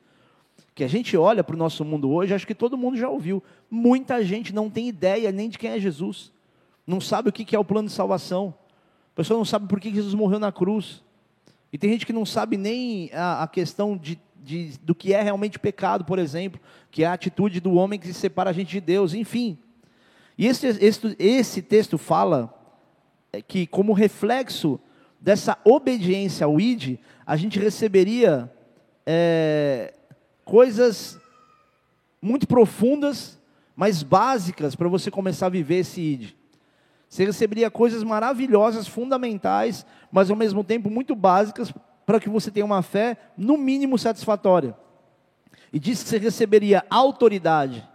Que 0.76 0.84
a 0.84 0.90
gente 0.90 1.16
olha 1.16 1.42
para 1.42 1.56
o 1.56 1.58
nosso 1.58 1.86
mundo 1.86 2.10
hoje, 2.12 2.34
acho 2.34 2.46
que 2.46 2.54
todo 2.54 2.78
mundo 2.78 2.98
já 2.98 3.08
ouviu. 3.08 3.42
Muita 3.72 4.24
gente 4.24 4.54
não 4.54 4.70
tem 4.70 4.90
ideia 4.90 5.32
nem 5.32 5.48
de 5.48 5.58
quem 5.58 5.72
é 5.72 5.80
Jesus. 5.80 6.34
Não 6.86 7.00
sabe 7.00 7.30
o 7.30 7.32
que 7.32 7.56
é 7.56 7.60
o 7.60 7.64
plano 7.64 7.88
de 7.88 7.94
salvação. 7.94 8.54
A 9.14 9.16
pessoa 9.16 9.38
não 9.38 9.46
sabe 9.46 9.68
por 9.68 9.80
que 9.80 9.94
Jesus 9.94 10.14
morreu 10.14 10.40
na 10.40 10.52
cruz. 10.52 11.02
E 11.72 11.78
tem 11.78 11.92
gente 11.92 12.06
que 12.06 12.14
não 12.14 12.26
sabe 12.26 12.58
nem 12.58 13.10
a, 13.14 13.44
a 13.44 13.48
questão 13.48 13.96
de, 13.96 14.20
de, 14.44 14.78
do 14.82 14.94
que 14.94 15.14
é 15.14 15.22
realmente 15.22 15.58
pecado, 15.58 16.04
por 16.04 16.20
exemplo, 16.20 16.60
que 16.92 17.04
é 17.04 17.08
a 17.08 17.14
atitude 17.14 17.62
do 17.62 17.74
homem 17.76 18.00
que 18.00 18.08
se 18.08 18.14
separa 18.14 18.50
a 18.50 18.54
gente 18.54 18.70
de 18.70 18.82
Deus, 18.82 19.14
enfim. 19.14 19.58
E 20.38 20.46
esse, 20.46 20.68
esse, 20.68 21.16
esse 21.20 21.62
texto 21.62 21.98
fala 21.98 22.59
que, 23.48 23.68
como 23.68 23.94
reflexo 23.94 24.80
dessa 25.20 25.58
obediência 25.64 26.46
ao 26.46 26.60
ID, 26.60 26.98
a 27.26 27.36
gente 27.36 27.60
receberia 27.60 28.52
é, 29.06 29.94
coisas 30.44 31.20
muito 32.22 32.48
profundas, 32.48 33.40
mas 33.76 34.04
básicas 34.04 34.76
para 34.76 34.88
você 34.88 35.12
começar 35.12 35.48
a 35.48 35.50
viver 35.50 35.80
esse 35.80 36.02
ID. 36.02 36.32
Você 37.10 37.26
receberia 37.26 37.72
coisas 37.72 38.04
maravilhosas, 38.04 38.88
fundamentais, 38.88 39.86
mas 40.12 40.30
ao 40.30 40.36
mesmo 40.36 40.64
tempo 40.64 40.90
muito 40.90 41.16
básicas 41.16 41.74
para 42.06 42.20
que 42.20 42.30
você 42.30 42.52
tenha 42.52 42.66
uma 42.66 42.82
fé, 42.82 43.18
no 43.38 43.58
mínimo, 43.58 43.98
satisfatória. 43.98 44.76
E 45.72 45.80
diz 45.80 46.04
que 46.04 46.10
você 46.10 46.18
receberia 46.18 46.84
autoridade, 46.90 47.88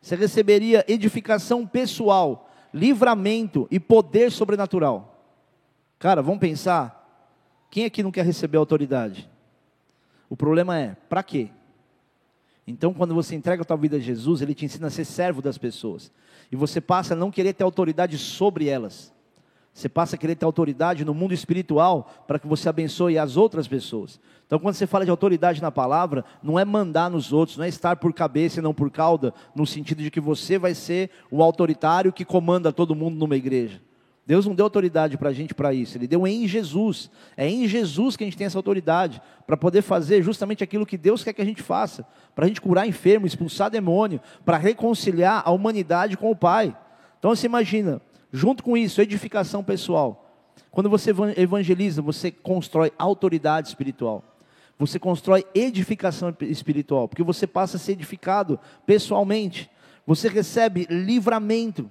você 0.00 0.16
receberia 0.16 0.84
edificação 0.88 1.66
pessoal, 1.66 2.49
livramento 2.72 3.66
e 3.70 3.78
poder 3.78 4.30
sobrenatural. 4.30 5.24
Cara, 5.98 6.22
vamos 6.22 6.40
pensar. 6.40 6.98
Quem 7.70 7.84
aqui 7.84 8.02
não 8.02 8.10
quer 8.10 8.24
receber 8.24 8.58
autoridade? 8.58 9.28
O 10.28 10.36
problema 10.36 10.78
é, 10.78 10.96
para 11.08 11.22
quê? 11.22 11.50
Então, 12.66 12.94
quando 12.94 13.14
você 13.14 13.34
entrega 13.34 13.62
a 13.62 13.64
tua 13.64 13.76
vida 13.76 13.96
a 13.96 14.00
Jesus, 14.00 14.40
Ele 14.40 14.54
te 14.54 14.64
ensina 14.64 14.86
a 14.86 14.90
ser 14.90 15.04
servo 15.04 15.42
das 15.42 15.58
pessoas. 15.58 16.12
E 16.50 16.56
você 16.56 16.80
passa 16.80 17.14
a 17.14 17.16
não 17.16 17.30
querer 17.30 17.52
ter 17.52 17.64
autoridade 17.64 18.16
sobre 18.16 18.68
elas. 18.68 19.12
Você 19.72 19.88
passa 19.88 20.16
a 20.16 20.18
querer 20.18 20.34
ter 20.34 20.44
autoridade 20.44 21.04
no 21.04 21.14
mundo 21.14 21.32
espiritual 21.32 22.24
para 22.26 22.38
que 22.38 22.46
você 22.46 22.68
abençoe 22.68 23.18
as 23.18 23.36
outras 23.36 23.68
pessoas. 23.68 24.20
Então, 24.50 24.58
quando 24.58 24.74
você 24.74 24.84
fala 24.84 25.04
de 25.04 25.12
autoridade 25.12 25.62
na 25.62 25.70
palavra, 25.70 26.24
não 26.42 26.58
é 26.58 26.64
mandar 26.64 27.08
nos 27.08 27.32
outros, 27.32 27.56
não 27.56 27.64
é 27.64 27.68
estar 27.68 27.94
por 27.94 28.12
cabeça 28.12 28.58
e 28.58 28.62
não 28.62 28.74
por 28.74 28.90
cauda, 28.90 29.32
no 29.54 29.64
sentido 29.64 30.02
de 30.02 30.10
que 30.10 30.18
você 30.18 30.58
vai 30.58 30.74
ser 30.74 31.08
o 31.30 31.40
autoritário 31.40 32.12
que 32.12 32.24
comanda 32.24 32.72
todo 32.72 32.92
mundo 32.92 33.16
numa 33.16 33.36
igreja. 33.36 33.80
Deus 34.26 34.44
não 34.44 34.54
deu 34.56 34.66
autoridade 34.66 35.16
para 35.16 35.28
a 35.28 35.32
gente 35.32 35.54
para 35.54 35.72
isso, 35.72 35.96
Ele 35.96 36.08
deu 36.08 36.26
em 36.26 36.48
Jesus. 36.48 37.12
É 37.36 37.48
em 37.48 37.68
Jesus 37.68 38.16
que 38.16 38.24
a 38.24 38.26
gente 38.26 38.36
tem 38.36 38.44
essa 38.44 38.58
autoridade, 38.58 39.22
para 39.46 39.56
poder 39.56 39.82
fazer 39.82 40.20
justamente 40.20 40.64
aquilo 40.64 40.84
que 40.84 40.98
Deus 40.98 41.22
quer 41.22 41.32
que 41.32 41.42
a 41.42 41.44
gente 41.44 41.62
faça, 41.62 42.04
para 42.34 42.44
a 42.44 42.48
gente 42.48 42.60
curar 42.60 42.88
enfermo, 42.88 43.28
expulsar 43.28 43.70
demônio, 43.70 44.20
para 44.44 44.56
reconciliar 44.56 45.44
a 45.46 45.52
humanidade 45.52 46.16
com 46.16 46.28
o 46.28 46.34
Pai. 46.34 46.76
Então 47.20 47.32
você 47.32 47.46
imagina, 47.46 48.02
junto 48.32 48.64
com 48.64 48.76
isso, 48.76 49.00
edificação 49.00 49.62
pessoal. 49.62 50.28
Quando 50.72 50.90
você 50.90 51.12
evangeliza, 51.36 52.02
você 52.02 52.32
constrói 52.32 52.92
autoridade 52.98 53.68
espiritual. 53.68 54.24
Você 54.80 54.98
constrói 54.98 55.44
edificação 55.54 56.34
espiritual, 56.40 57.06
porque 57.06 57.22
você 57.22 57.46
passa 57.46 57.76
a 57.76 57.80
ser 57.80 57.92
edificado 57.92 58.58
pessoalmente. 58.86 59.70
Você 60.06 60.26
recebe 60.26 60.86
livramento. 60.88 61.90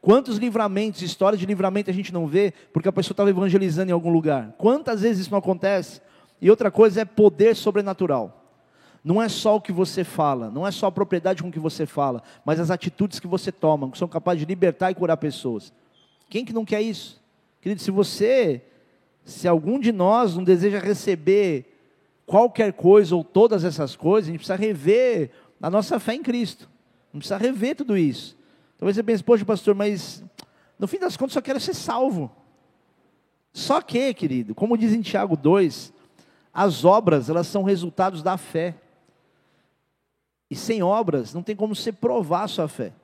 Quantos 0.00 0.36
livramentos, 0.36 1.00
histórias 1.00 1.38
de 1.38 1.46
livramento 1.46 1.90
a 1.90 1.94
gente 1.94 2.12
não 2.12 2.26
vê 2.26 2.52
porque 2.72 2.88
a 2.88 2.92
pessoa 2.92 3.12
estava 3.12 3.30
evangelizando 3.30 3.88
em 3.88 3.94
algum 3.94 4.10
lugar? 4.10 4.52
Quantas 4.58 5.02
vezes 5.02 5.20
isso 5.20 5.30
não 5.30 5.38
acontece? 5.38 6.00
E 6.40 6.50
outra 6.50 6.72
coisa 6.72 7.02
é 7.02 7.04
poder 7.04 7.54
sobrenatural. 7.54 8.50
Não 9.04 9.22
é 9.22 9.28
só 9.28 9.54
o 9.54 9.60
que 9.60 9.70
você 9.70 10.02
fala, 10.02 10.50
não 10.50 10.66
é 10.66 10.72
só 10.72 10.86
a 10.86 10.92
propriedade 10.92 11.40
com 11.40 11.52
que 11.52 11.60
você 11.60 11.86
fala, 11.86 12.20
mas 12.44 12.58
as 12.58 12.72
atitudes 12.72 13.20
que 13.20 13.28
você 13.28 13.52
toma, 13.52 13.88
que 13.88 13.98
são 13.98 14.08
capazes 14.08 14.40
de 14.40 14.46
libertar 14.46 14.90
e 14.90 14.94
curar 14.96 15.18
pessoas. 15.18 15.72
Quem 16.28 16.44
que 16.44 16.52
não 16.52 16.64
quer 16.64 16.82
isso? 16.82 17.22
Querido, 17.60 17.80
se 17.80 17.92
você, 17.92 18.60
se 19.24 19.46
algum 19.46 19.78
de 19.78 19.92
nós 19.92 20.34
não 20.34 20.42
deseja 20.42 20.80
receber 20.80 21.71
qualquer 22.32 22.72
coisa 22.72 23.14
ou 23.14 23.22
todas 23.22 23.62
essas 23.62 23.94
coisas, 23.94 24.26
a 24.26 24.32
gente 24.32 24.38
precisa 24.38 24.56
rever 24.56 25.30
a 25.60 25.68
nossa 25.68 26.00
fé 26.00 26.14
em 26.14 26.22
Cristo. 26.22 26.66
Não 27.12 27.18
precisa 27.18 27.36
rever 27.36 27.76
tudo 27.76 27.94
isso. 27.94 28.34
Talvez 28.78 28.96
você 28.96 29.02
pense, 29.02 29.22
poxa, 29.22 29.44
pastor, 29.44 29.74
mas 29.74 30.24
no 30.78 30.88
fim 30.88 30.98
das 30.98 31.14
contas 31.14 31.34
só 31.34 31.42
quero 31.42 31.60
ser 31.60 31.74
salvo. 31.74 32.34
Só 33.52 33.82
que, 33.82 34.14
querido, 34.14 34.54
como 34.54 34.78
diz 34.78 34.94
em 34.94 35.02
Tiago 35.02 35.36
2, 35.36 35.92
as 36.54 36.86
obras, 36.86 37.28
elas 37.28 37.46
são 37.48 37.64
resultados 37.64 38.22
da 38.22 38.38
fé. 38.38 38.76
E 40.50 40.56
sem 40.56 40.82
obras, 40.82 41.34
não 41.34 41.42
tem 41.42 41.54
como 41.54 41.76
você 41.76 41.92
provar 41.92 42.44
a 42.44 42.48
sua 42.48 42.66
fé. 42.66 42.94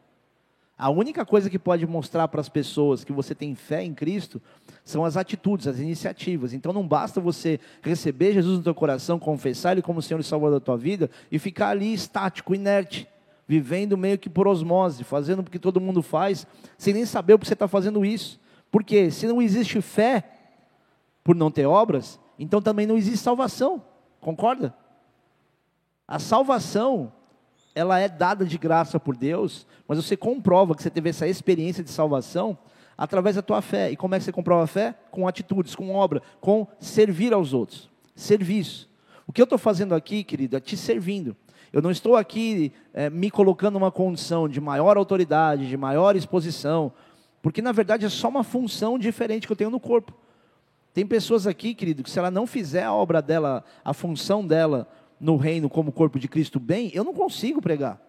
A 0.79 0.89
única 0.91 1.27
coisa 1.27 1.51
que 1.51 1.59
pode 1.59 1.85
mostrar 1.87 2.29
para 2.29 2.41
as 2.41 2.49
pessoas 2.49 3.03
que 3.03 3.13
você 3.13 3.35
tem 3.35 3.55
fé 3.55 3.83
em 3.83 3.93
Cristo 3.93 4.41
são 4.85 5.05
as 5.05 5.17
atitudes, 5.17 5.67
as 5.67 5.81
iniciativas. 5.81 6.53
Então 6.53 6.73
não 6.73 6.87
basta 6.87 7.21
você 7.21 7.59
receber 7.83 8.33
Jesus 8.33 8.59
no 8.59 8.63
teu 8.63 8.75
coração, 8.75 9.19
confessar 9.19 9.73
Ele 9.73 9.83
como 9.83 10.01
Senhor 10.01 10.21
e 10.21 10.25
Salvador 10.25 10.61
da 10.61 10.65
tua 10.65 10.77
vida 10.77 11.11
e 11.33 11.39
ficar 11.39 11.71
ali 11.71 11.93
estático, 11.93 12.55
inerte 12.55 13.09
vivendo 13.49 13.97
meio 13.97 14.19
que 14.19 14.29
por 14.29 14.47
osmose, 14.47 15.03
fazendo 15.03 15.41
o 15.41 15.45
que 15.45 15.59
todo 15.59 15.81
mundo 15.81 16.03
faz, 16.03 16.47
sem 16.77 16.93
nem 16.93 17.07
saber 17.07 17.33
o 17.33 17.39
que 17.39 17.47
você 17.47 17.55
está 17.55 17.67
fazendo 17.67 18.05
isso. 18.05 18.39
Porque 18.71 19.11
se 19.11 19.27
não 19.27 19.41
existe 19.41 19.81
fé 19.81 20.23
por 21.25 21.35
não 21.35 21.51
ter 21.51 21.65
obras, 21.65 22.21
então 22.39 22.61
também 22.61 22.87
não 22.87 22.97
existe 22.97 23.25
salvação. 23.25 23.83
Concorda? 24.21 24.75
A 26.07 26.19
salvação, 26.19 27.11
ela 27.79 28.01
é 28.01 28.09
dada 28.09 28.45
de 28.45 28.59
graça 28.59 28.99
por 28.99 29.17
Deus, 29.17 29.65
mas 29.87 30.05
você 30.05 30.17
comprova 30.17 30.75
que 30.75 30.83
você 30.83 30.91
teve 30.91 31.11
essa 31.11 31.29
experiência 31.29 31.85
de 31.85 31.91
salvação 31.91 32.59
através 32.97 33.37
da 33.37 33.43
tua 33.43 33.63
fé. 33.63 33.93
E 33.93 33.97
como 33.97 34.17
é 34.17 34.19
que 34.19 34.25
você 34.25 34.33
comprova 34.33 34.65
a 34.65 34.67
fé? 34.67 34.97
Com 35.13 35.29
atitudes, 35.29 35.77
com 35.77 35.95
obra, 35.95 36.21
com 36.41 36.67
servir 36.81 37.33
aos 37.33 37.53
outros. 37.53 37.89
Serviço. 38.17 38.91
O 39.29 39.33
que 39.33 39.41
eu 39.41 39.45
estou 39.45 39.59
fazendo 39.59 39.95
aqui, 39.95 40.25
querido, 40.25 40.57
é 40.57 40.61
te 40.61 40.77
servindo. 40.77 41.37
Eu 41.73 41.81
não 41.81 41.93
estou 41.93 42.17
aqui 42.17 42.73
é, 42.93 43.09
me 43.09 43.31
colocando 43.31 43.75
numa 43.75 43.93
condição 43.93 44.49
de 44.49 44.61
maior 44.61 44.97
autoridade, 44.97 45.69
de 45.69 45.77
maior 45.77 46.17
exposição, 46.17 46.93
porque 47.41 47.63
na 47.63 47.71
verdade 47.71 48.05
é 48.05 48.09
só 48.09 48.29
uma 48.29 48.43
função 48.43 48.99
diferente 48.99 49.47
que 49.47 49.53
eu 49.53 49.57
tenho 49.57 49.71
no 49.71 49.79
corpo. 49.79 50.13
Tem 50.93 51.07
pessoas 51.07 51.47
aqui, 51.47 51.75
querido, 51.75 52.03
que 52.03 52.11
se 52.11 52.19
ela 52.19 52.29
não 52.31 52.45
fizer 52.45 52.83
a 52.83 52.93
obra 52.93 53.23
dela, 53.23 53.63
a 53.85 53.95
função 53.95 54.45
dela 54.45 54.89
no 55.21 55.37
reino 55.37 55.69
como 55.69 55.93
corpo 55.93 56.19
de 56.19 56.29
Cristo 56.29 56.61
bem, 56.61 56.91
eu 56.95 57.05
não 57.05 57.15
consigo 57.15 57.61
pregar. 57.61 58.01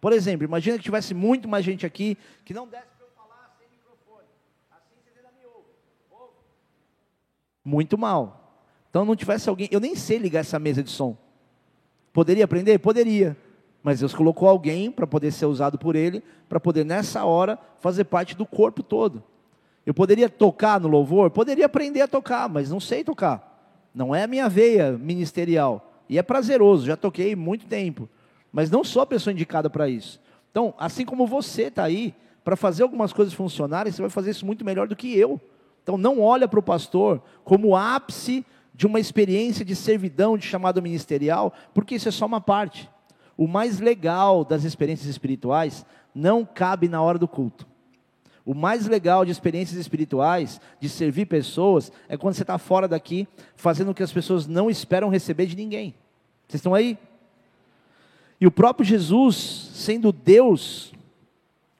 Por 0.00 0.12
exemplo, 0.12 0.44
imagina 0.44 0.76
que 0.76 0.84
tivesse 0.84 1.14
muito 1.14 1.48
mais 1.48 1.64
gente 1.64 1.84
aqui 1.84 2.16
que 2.44 2.54
não 2.54 2.66
desse 2.66 2.86
para 2.96 3.06
eu 3.06 3.10
falar 3.16 3.56
sem 3.58 3.66
microfone. 3.68 4.28
Assim 4.70 4.94
você 5.02 5.18
ainda 5.18 5.30
me 5.38 5.46
ouve. 5.46 6.32
Muito 7.64 7.98
mal. 7.98 8.62
Então 8.90 9.04
não 9.04 9.16
tivesse 9.16 9.48
alguém, 9.48 9.68
eu 9.70 9.80
nem 9.80 9.94
sei 9.94 10.18
ligar 10.18 10.40
essa 10.40 10.58
mesa 10.58 10.82
de 10.82 10.90
som. 10.90 11.16
Poderia 12.12 12.44
aprender? 12.44 12.78
Poderia. 12.78 13.36
Mas 13.82 14.00
Deus 14.00 14.14
colocou 14.14 14.48
alguém 14.48 14.90
para 14.90 15.06
poder 15.06 15.30
ser 15.32 15.46
usado 15.46 15.78
por 15.78 15.94
Ele, 15.94 16.22
para 16.48 16.58
poder 16.58 16.84
nessa 16.84 17.24
hora 17.24 17.58
fazer 17.80 18.04
parte 18.04 18.36
do 18.36 18.44
corpo 18.44 18.82
todo. 18.82 19.22
Eu 19.86 19.94
poderia 19.94 20.28
tocar 20.28 20.80
no 20.80 20.88
louvor? 20.88 21.30
Poderia 21.30 21.66
aprender 21.66 22.02
a 22.02 22.08
tocar, 22.08 22.48
mas 22.48 22.70
não 22.70 22.80
sei 22.80 23.02
tocar. 23.02 23.88
Não 23.94 24.14
é 24.14 24.24
a 24.24 24.26
minha 24.26 24.48
veia 24.48 24.92
ministerial. 24.92 25.87
E 26.08 26.18
é 26.18 26.22
prazeroso, 26.22 26.86
já 26.86 26.96
toquei 26.96 27.36
muito 27.36 27.66
tempo. 27.66 28.08
Mas 28.52 28.70
não 28.70 28.82
sou 28.82 29.02
a 29.02 29.06
pessoa 29.06 29.32
indicada 29.32 29.68
para 29.68 29.88
isso. 29.88 30.20
Então, 30.50 30.74
assim 30.78 31.04
como 31.04 31.26
você 31.26 31.64
está 31.64 31.84
aí, 31.84 32.14
para 32.42 32.56
fazer 32.56 32.82
algumas 32.82 33.12
coisas 33.12 33.34
funcionarem, 33.34 33.92
você 33.92 34.00
vai 34.00 34.10
fazer 34.10 34.30
isso 34.30 34.46
muito 34.46 34.64
melhor 34.64 34.88
do 34.88 34.96
que 34.96 35.16
eu. 35.16 35.40
Então, 35.82 35.98
não 35.98 36.20
olha 36.20 36.48
para 36.48 36.58
o 36.58 36.62
pastor 36.62 37.22
como 37.44 37.76
ápice 37.76 38.44
de 38.74 38.86
uma 38.86 39.00
experiência 39.00 39.64
de 39.64 39.74
servidão, 39.74 40.38
de 40.38 40.46
chamado 40.46 40.80
ministerial, 40.80 41.52
porque 41.74 41.96
isso 41.96 42.08
é 42.08 42.12
só 42.12 42.26
uma 42.26 42.40
parte. 42.40 42.88
O 43.36 43.46
mais 43.46 43.80
legal 43.80 44.44
das 44.44 44.64
experiências 44.64 45.08
espirituais 45.08 45.84
não 46.14 46.44
cabe 46.44 46.88
na 46.88 47.02
hora 47.02 47.18
do 47.18 47.28
culto. 47.28 47.66
O 48.48 48.54
mais 48.54 48.86
legal 48.86 49.26
de 49.26 49.30
experiências 49.30 49.78
espirituais, 49.78 50.58
de 50.80 50.88
servir 50.88 51.26
pessoas, 51.26 51.92
é 52.08 52.16
quando 52.16 52.32
você 52.32 52.40
está 52.40 52.56
fora 52.56 52.88
daqui, 52.88 53.28
fazendo 53.54 53.90
o 53.90 53.94
que 53.94 54.02
as 54.02 54.10
pessoas 54.10 54.46
não 54.46 54.70
esperam 54.70 55.10
receber 55.10 55.44
de 55.44 55.54
ninguém. 55.54 55.94
Vocês 56.46 56.60
estão 56.60 56.74
aí? 56.74 56.96
E 58.40 58.46
o 58.46 58.50
próprio 58.50 58.86
Jesus, 58.86 59.36
sendo 59.74 60.10
Deus, 60.10 60.94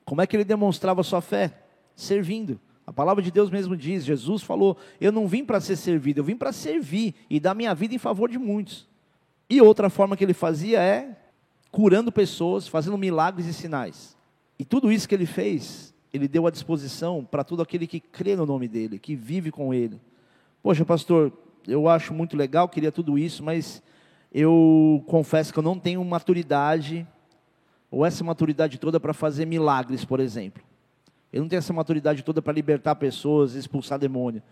como 0.04 0.20
é 0.20 0.26
que 0.26 0.37
ele 0.37 0.44
demonstrava 0.44 1.02
sua 1.02 1.22
fé? 1.22 1.54
Servindo. 1.96 2.60
A 2.87 2.92
palavra 2.92 3.22
de 3.22 3.30
Deus 3.30 3.48
mesmo 3.48 3.75
diz: 3.75 4.04
Jesus 4.04 4.42
falou, 4.42 4.76
Eu 5.00 5.10
não 5.10 5.26
vim 5.26 5.46
para 5.46 5.62
ser 5.62 5.75
servido, 5.76 6.20
eu 6.20 6.25
vim 6.25 6.37
para 6.37 6.52
servir 6.52 7.14
e 7.30 7.40
dar 7.40 7.54
minha 7.54 7.75
vida 7.75 7.94
em 7.94 7.98
favor 7.98 8.28
de 8.28 8.37
muitos. 8.37 8.87
E 9.48 9.58
outra 9.62 9.88
forma 9.88 10.18
que 10.18 10.22
ele 10.22 10.34
fazia 10.34 10.82
é 10.82 11.16
curando 11.72 12.12
pessoas, 12.12 12.68
fazendo 12.68 12.98
milagres 12.98 13.46
e 13.46 13.54
sinais. 13.54 14.14
E 14.58 14.66
tudo 14.66 14.92
isso 14.92 15.08
que 15.08 15.14
ele 15.14 15.25
fez, 15.25 15.94
ele 16.12 16.29
deu 16.29 16.47
à 16.47 16.50
disposição 16.50 17.25
para 17.25 17.45
todo 17.45 17.62
aquele 17.62 17.87
que 17.87 18.00
crê 18.00 18.35
no 18.35 18.47
nome 18.47 18.69
dele, 18.69 18.99
que 18.99 19.15
vive 19.15 19.50
com 19.50 19.73
ele. 19.75 20.00
Poxa, 20.62 20.85
pastor, 20.85 21.33
eu 21.67 21.88
acho 21.88 22.15
muito 22.15 22.37
legal, 22.37 22.69
queria 22.69 22.91
tudo 22.91 23.19
isso, 23.19 23.43
mas 23.43 23.83
eu 24.33 25.03
confesso 25.07 25.53
que 25.53 25.59
eu 25.59 25.62
não 25.62 25.79
tenho 25.79 26.03
maturidade, 26.05 27.07
ou 27.91 28.05
essa 28.05 28.23
maturidade 28.25 28.79
toda 28.79 28.99
para 28.99 29.12
fazer 29.12 29.47
milagres, 29.47 30.05
por 30.05 30.21
exemplo. 30.21 30.62
Ele 31.33 31.43
não 31.43 31.49
tem 31.49 31.59
essa 31.59 31.73
maturidade 31.73 32.23
toda 32.23 32.41
para 32.41 32.53
libertar 32.53 32.95
pessoas, 32.97 33.55
expulsar 33.55 33.99
demônio. 33.99 34.43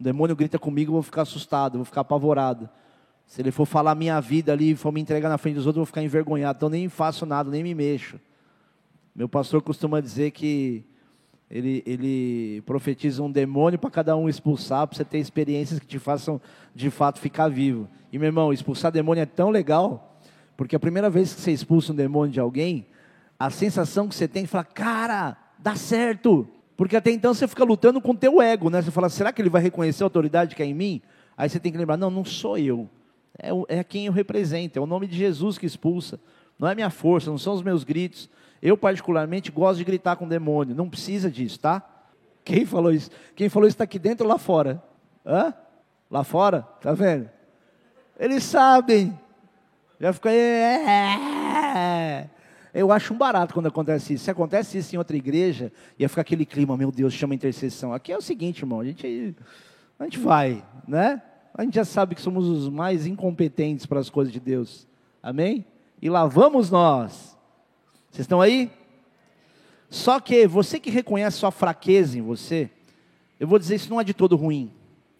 O 0.00 0.02
demônio 0.02 0.34
grita 0.34 0.58
comigo, 0.58 0.90
eu 0.90 0.94
vou 0.94 1.02
ficar 1.02 1.22
assustado, 1.22 1.76
vou 1.76 1.84
ficar 1.84 2.00
apavorado. 2.00 2.68
Se 3.26 3.40
ele 3.40 3.50
for 3.50 3.66
falar 3.66 3.94
minha 3.94 4.20
vida 4.20 4.52
ali, 4.52 4.74
for 4.74 4.92
me 4.92 5.00
entregar 5.00 5.28
na 5.28 5.38
frente 5.38 5.54
dos 5.56 5.66
outros, 5.66 5.78
eu 5.78 5.84
vou 5.84 5.86
ficar 5.86 6.02
envergonhado. 6.02 6.56
Então 6.56 6.68
nem 6.68 6.88
faço 6.88 7.24
nada, 7.24 7.50
nem 7.50 7.62
me 7.62 7.74
mexo. 7.74 8.18
Meu 9.14 9.28
pastor 9.28 9.62
costuma 9.62 10.00
dizer 10.00 10.30
que 10.30 10.84
ele, 11.52 11.82
ele 11.84 12.62
profetiza 12.62 13.22
um 13.22 13.30
demônio 13.30 13.78
para 13.78 13.90
cada 13.90 14.16
um 14.16 14.26
expulsar, 14.26 14.86
para 14.86 14.96
você 14.96 15.04
ter 15.04 15.18
experiências 15.18 15.78
que 15.78 15.86
te 15.86 15.98
façam 15.98 16.40
de 16.74 16.88
fato 16.88 17.20
ficar 17.20 17.48
vivo. 17.48 17.86
E 18.10 18.18
meu 18.18 18.26
irmão, 18.26 18.54
expulsar 18.54 18.90
demônio 18.90 19.20
é 19.20 19.26
tão 19.26 19.50
legal, 19.50 20.18
porque 20.56 20.74
a 20.74 20.80
primeira 20.80 21.10
vez 21.10 21.34
que 21.34 21.42
você 21.42 21.52
expulsa 21.52 21.92
um 21.92 21.94
demônio 21.94 22.32
de 22.32 22.40
alguém, 22.40 22.86
a 23.38 23.50
sensação 23.50 24.08
que 24.08 24.14
você 24.14 24.26
tem 24.26 24.44
é 24.44 24.46
falar, 24.46 24.64
cara, 24.64 25.36
dá 25.58 25.76
certo. 25.76 26.48
Porque 26.74 26.96
até 26.96 27.10
então 27.10 27.34
você 27.34 27.46
fica 27.46 27.64
lutando 27.64 28.00
com 28.00 28.12
o 28.12 28.16
teu 28.16 28.40
ego, 28.40 28.70
né? 28.70 28.80
Você 28.80 28.90
fala, 28.90 29.10
será 29.10 29.30
que 29.30 29.42
ele 29.42 29.50
vai 29.50 29.60
reconhecer 29.60 30.02
a 30.02 30.06
autoridade 30.06 30.56
que 30.56 30.62
é 30.62 30.66
em 30.66 30.72
mim? 30.72 31.02
Aí 31.36 31.50
você 31.50 31.60
tem 31.60 31.70
que 31.70 31.76
lembrar, 31.76 31.98
não, 31.98 32.10
não 32.10 32.24
sou 32.24 32.56
eu. 32.56 32.88
É, 33.38 33.50
é 33.78 33.84
quem 33.84 34.06
eu 34.06 34.12
represento, 34.12 34.78
é 34.78 34.82
o 34.82 34.86
nome 34.86 35.06
de 35.06 35.18
Jesus 35.18 35.58
que 35.58 35.66
expulsa. 35.66 36.18
Não 36.58 36.66
é 36.66 36.74
minha 36.74 36.90
força, 36.90 37.30
não 37.30 37.36
são 37.36 37.52
os 37.52 37.62
meus 37.62 37.84
gritos. 37.84 38.30
Eu, 38.62 38.76
particularmente, 38.76 39.50
gosto 39.50 39.78
de 39.78 39.84
gritar 39.84 40.16
com 40.16 40.24
o 40.24 40.28
demônio. 40.28 40.74
Não 40.74 40.88
precisa 40.88 41.30
disso, 41.30 41.58
tá? 41.58 41.82
Quem 42.44 42.64
falou 42.64 42.92
isso? 42.92 43.10
Quem 43.34 43.48
falou 43.48 43.66
isso 43.66 43.74
está 43.74 43.84
aqui 43.84 43.98
dentro 43.98 44.24
ou 44.24 44.32
lá 44.32 44.38
fora? 44.38 44.82
Hã? 45.26 45.52
lá 46.12 46.22
fora, 46.22 46.60
tá 46.78 46.92
vendo? 46.92 47.30
Eles 48.20 48.44
sabem. 48.44 49.18
Já 49.98 50.12
fica 50.12 50.28
aí. 50.28 50.36
É. 50.36 52.28
Eu 52.74 52.92
acho 52.92 53.14
um 53.14 53.16
barato 53.16 53.54
quando 53.54 53.66
acontece 53.66 54.12
isso. 54.12 54.24
Se 54.24 54.30
acontece 54.30 54.76
isso 54.76 54.94
em 54.94 54.98
outra 54.98 55.16
igreja, 55.16 55.72
ia 55.98 56.08
ficar 56.10 56.20
aquele 56.20 56.44
clima, 56.44 56.76
meu 56.76 56.92
Deus, 56.92 57.14
chama 57.14 57.34
intercessão. 57.34 57.94
Aqui 57.94 58.12
é 58.12 58.16
o 58.16 58.20
seguinte, 58.20 58.60
irmão, 58.60 58.80
a 58.80 58.84
gente, 58.84 59.34
a 59.98 60.04
gente 60.04 60.18
vai, 60.18 60.62
né? 60.86 61.22
A 61.54 61.62
gente 61.64 61.74
já 61.74 61.84
sabe 61.84 62.14
que 62.14 62.20
somos 62.20 62.46
os 62.46 62.68
mais 62.68 63.06
incompetentes 63.06 63.86
para 63.86 63.98
as 63.98 64.10
coisas 64.10 64.32
de 64.32 64.40
Deus. 64.40 64.86
Amém? 65.22 65.64
E 66.00 66.10
lá 66.10 66.26
vamos 66.26 66.70
nós. 66.70 67.38
Vocês 68.12 68.24
estão 68.24 68.42
aí? 68.42 68.70
Só 69.88 70.20
que 70.20 70.46
você 70.46 70.78
que 70.78 70.90
reconhece 70.90 71.38
sua 71.38 71.50
fraqueza 71.50 72.18
em 72.18 72.20
você, 72.20 72.70
eu 73.40 73.48
vou 73.48 73.58
dizer, 73.58 73.76
isso 73.76 73.88
não 73.88 73.98
é 73.98 74.04
de 74.04 74.12
todo 74.12 74.36
ruim. 74.36 74.70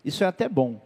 Isso 0.05 0.23
é 0.23 0.27
até 0.27 0.47
bom. 0.47 0.79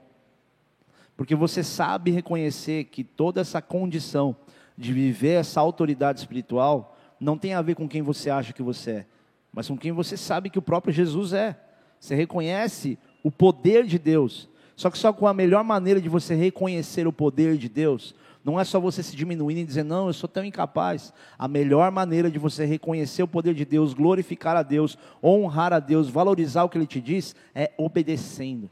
Porque 1.16 1.34
você 1.34 1.64
sabe 1.64 2.12
reconhecer 2.12 2.84
que 2.84 3.02
toda 3.02 3.40
essa 3.40 3.60
condição 3.60 4.36
de 4.78 4.92
viver 4.92 5.40
essa 5.40 5.60
autoridade 5.60 6.20
espiritual 6.20 6.96
não 7.18 7.36
tem 7.36 7.54
a 7.54 7.62
ver 7.62 7.74
com 7.74 7.88
quem 7.88 8.02
você 8.02 8.30
acha 8.30 8.52
que 8.52 8.62
você 8.62 8.90
é, 8.90 9.06
mas 9.52 9.66
com 9.66 9.76
quem 9.76 9.90
você 9.90 10.16
sabe 10.16 10.48
que 10.48 10.60
o 10.60 10.62
próprio 10.62 10.94
Jesus 10.94 11.32
é. 11.32 11.58
Você 11.98 12.14
reconhece 12.14 12.96
o 13.20 13.32
poder 13.32 13.84
de 13.84 13.98
Deus. 13.98 14.48
Só 14.76 14.90
que 14.90 14.98
só 14.98 15.12
com 15.12 15.26
a 15.26 15.34
melhor 15.34 15.64
maneira 15.64 16.00
de 16.00 16.08
você 16.08 16.36
reconhecer 16.36 17.04
o 17.08 17.12
poder 17.12 17.56
de 17.56 17.68
Deus, 17.68 18.14
não 18.46 18.60
é 18.60 18.64
só 18.64 18.78
você 18.78 19.02
se 19.02 19.16
diminuindo 19.16 19.58
e 19.58 19.64
dizer, 19.64 19.82
não, 19.82 20.06
eu 20.06 20.12
sou 20.12 20.28
tão 20.28 20.44
incapaz. 20.44 21.12
A 21.36 21.48
melhor 21.48 21.90
maneira 21.90 22.30
de 22.30 22.38
você 22.38 22.64
reconhecer 22.64 23.24
o 23.24 23.26
poder 23.26 23.54
de 23.54 23.64
Deus, 23.64 23.92
glorificar 23.92 24.56
a 24.56 24.62
Deus, 24.62 24.96
honrar 25.20 25.72
a 25.72 25.80
Deus, 25.80 26.08
valorizar 26.08 26.62
o 26.62 26.68
que 26.68 26.78
Ele 26.78 26.86
te 26.86 27.00
diz, 27.00 27.34
é 27.52 27.72
obedecendo. 27.76 28.70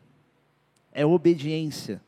É 0.93 1.05
obediência. 1.05 2.01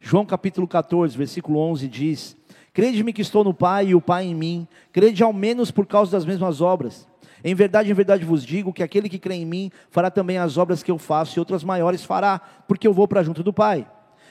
João 0.00 0.24
capítulo 0.24 0.66
14, 0.66 1.14
versículo 1.14 1.58
11 1.58 1.88
diz: 1.88 2.34
Crede-me 2.72 3.12
que 3.12 3.20
estou 3.20 3.44
no 3.44 3.52
Pai 3.52 3.88
e 3.88 3.94
o 3.94 4.00
Pai 4.00 4.24
em 4.24 4.34
mim. 4.34 4.66
Crede 4.94 5.22
ao 5.22 5.34
menos 5.34 5.70
por 5.70 5.86
causa 5.86 6.12
das 6.12 6.24
mesmas 6.24 6.62
obras. 6.62 7.06
Em 7.44 7.54
verdade, 7.54 7.90
em 7.90 7.94
verdade 7.94 8.24
vos 8.24 8.42
digo 8.42 8.72
que 8.72 8.82
aquele 8.82 9.10
que 9.10 9.18
crê 9.18 9.34
em 9.34 9.44
mim 9.44 9.70
fará 9.90 10.10
também 10.10 10.38
as 10.38 10.56
obras 10.56 10.82
que 10.82 10.90
eu 10.90 10.96
faço 10.96 11.38
e 11.38 11.40
outras 11.40 11.62
maiores 11.62 12.02
fará, 12.02 12.40
porque 12.66 12.88
eu 12.88 12.94
vou 12.94 13.06
para 13.06 13.22
junto 13.22 13.42
do 13.42 13.52
Pai. 13.52 13.86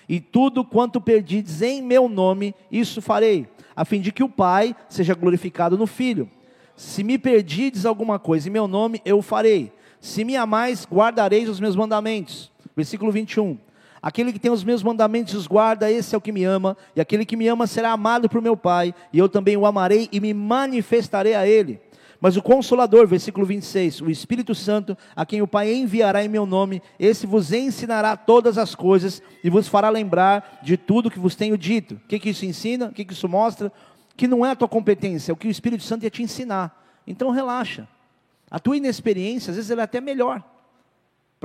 E 0.07 0.19
tudo 0.19 0.63
quanto 0.63 1.01
perdides 1.01 1.61
em 1.61 1.81
meu 1.81 2.07
nome, 2.07 2.53
isso 2.71 3.01
farei, 3.01 3.47
a 3.75 3.83
fim 3.83 3.99
de 3.99 4.11
que 4.11 4.23
o 4.23 4.29
Pai 4.29 4.75
seja 4.87 5.15
glorificado 5.15 5.77
no 5.77 5.87
Filho. 5.87 6.29
Se 6.75 7.03
me 7.03 7.17
perdides 7.17 7.85
alguma 7.85 8.19
coisa 8.19 8.47
em 8.47 8.51
meu 8.51 8.67
nome, 8.67 9.01
eu 9.05 9.19
o 9.19 9.21
farei. 9.21 9.71
Se 9.99 10.23
me 10.23 10.35
amais, 10.35 10.85
guardareis 10.89 11.49
os 11.49 11.59
meus 11.59 11.75
mandamentos. 11.75 12.51
Versículo 12.75 13.11
21. 13.11 13.57
Aquele 14.01 14.31
que 14.31 14.37
tem 14.37 14.51
os 14.51 14.63
meus 14.63 14.83
mandamentos 14.83 15.33
os 15.33 15.47
guarda, 15.47 15.89
esse 15.89 16.13
é 16.13 16.17
o 16.17 16.21
que 16.21 16.31
me 16.31 16.43
ama, 16.43 16.77
e 16.95 17.01
aquele 17.01 17.25
que 17.25 17.35
me 17.35 17.47
ama 17.47 17.65
será 17.65 17.91
amado 17.91 18.29
por 18.29 18.39
meu 18.39 18.55
Pai, 18.55 18.93
e 19.11 19.17
eu 19.17 19.27
também 19.27 19.57
o 19.57 19.65
amarei 19.65 20.07
e 20.11 20.19
me 20.19 20.31
manifestarei 20.31 21.33
a 21.33 21.47
ele. 21.47 21.81
Mas 22.25 22.35
o 22.35 22.41
Consolador, 22.41 23.05
versículo 23.05 23.45
26, 23.45 24.01
o 24.01 24.09
Espírito 24.09 24.55
Santo, 24.55 24.97
a 25.15 25.27
quem 25.27 25.43
o 25.43 25.47
Pai 25.47 25.71
enviará 25.71 26.25
em 26.25 26.27
meu 26.27 26.43
nome, 26.43 26.81
esse 26.97 27.27
vos 27.27 27.51
ensinará 27.51 28.17
todas 28.17 28.57
as 28.57 28.73
coisas 28.73 29.21
e 29.43 29.49
vos 29.51 29.67
fará 29.67 29.89
lembrar 29.89 30.57
de 30.63 30.75
tudo 30.75 31.11
que 31.11 31.19
vos 31.19 31.35
tenho 31.35 31.55
dito. 31.55 31.93
O 31.93 32.07
que, 32.07 32.17
que 32.17 32.31
isso 32.31 32.43
ensina? 32.43 32.87
O 32.87 32.91
que, 32.91 33.05
que 33.05 33.13
isso 33.13 33.29
mostra? 33.29 33.71
Que 34.17 34.27
não 34.27 34.43
é 34.43 34.49
a 34.49 34.55
tua 34.55 34.67
competência, 34.67 35.31
é 35.31 35.33
o 35.33 35.35
que 35.35 35.47
o 35.47 35.51
Espírito 35.51 35.83
Santo 35.83 36.01
ia 36.01 36.09
te 36.09 36.23
ensinar. 36.23 36.83
Então 37.05 37.29
relaxa. 37.29 37.87
A 38.49 38.57
tua 38.57 38.75
inexperiência, 38.75 39.51
às 39.51 39.57
vezes, 39.57 39.69
ela 39.69 39.81
é 39.81 39.83
até 39.83 40.01
melhor. 40.01 40.43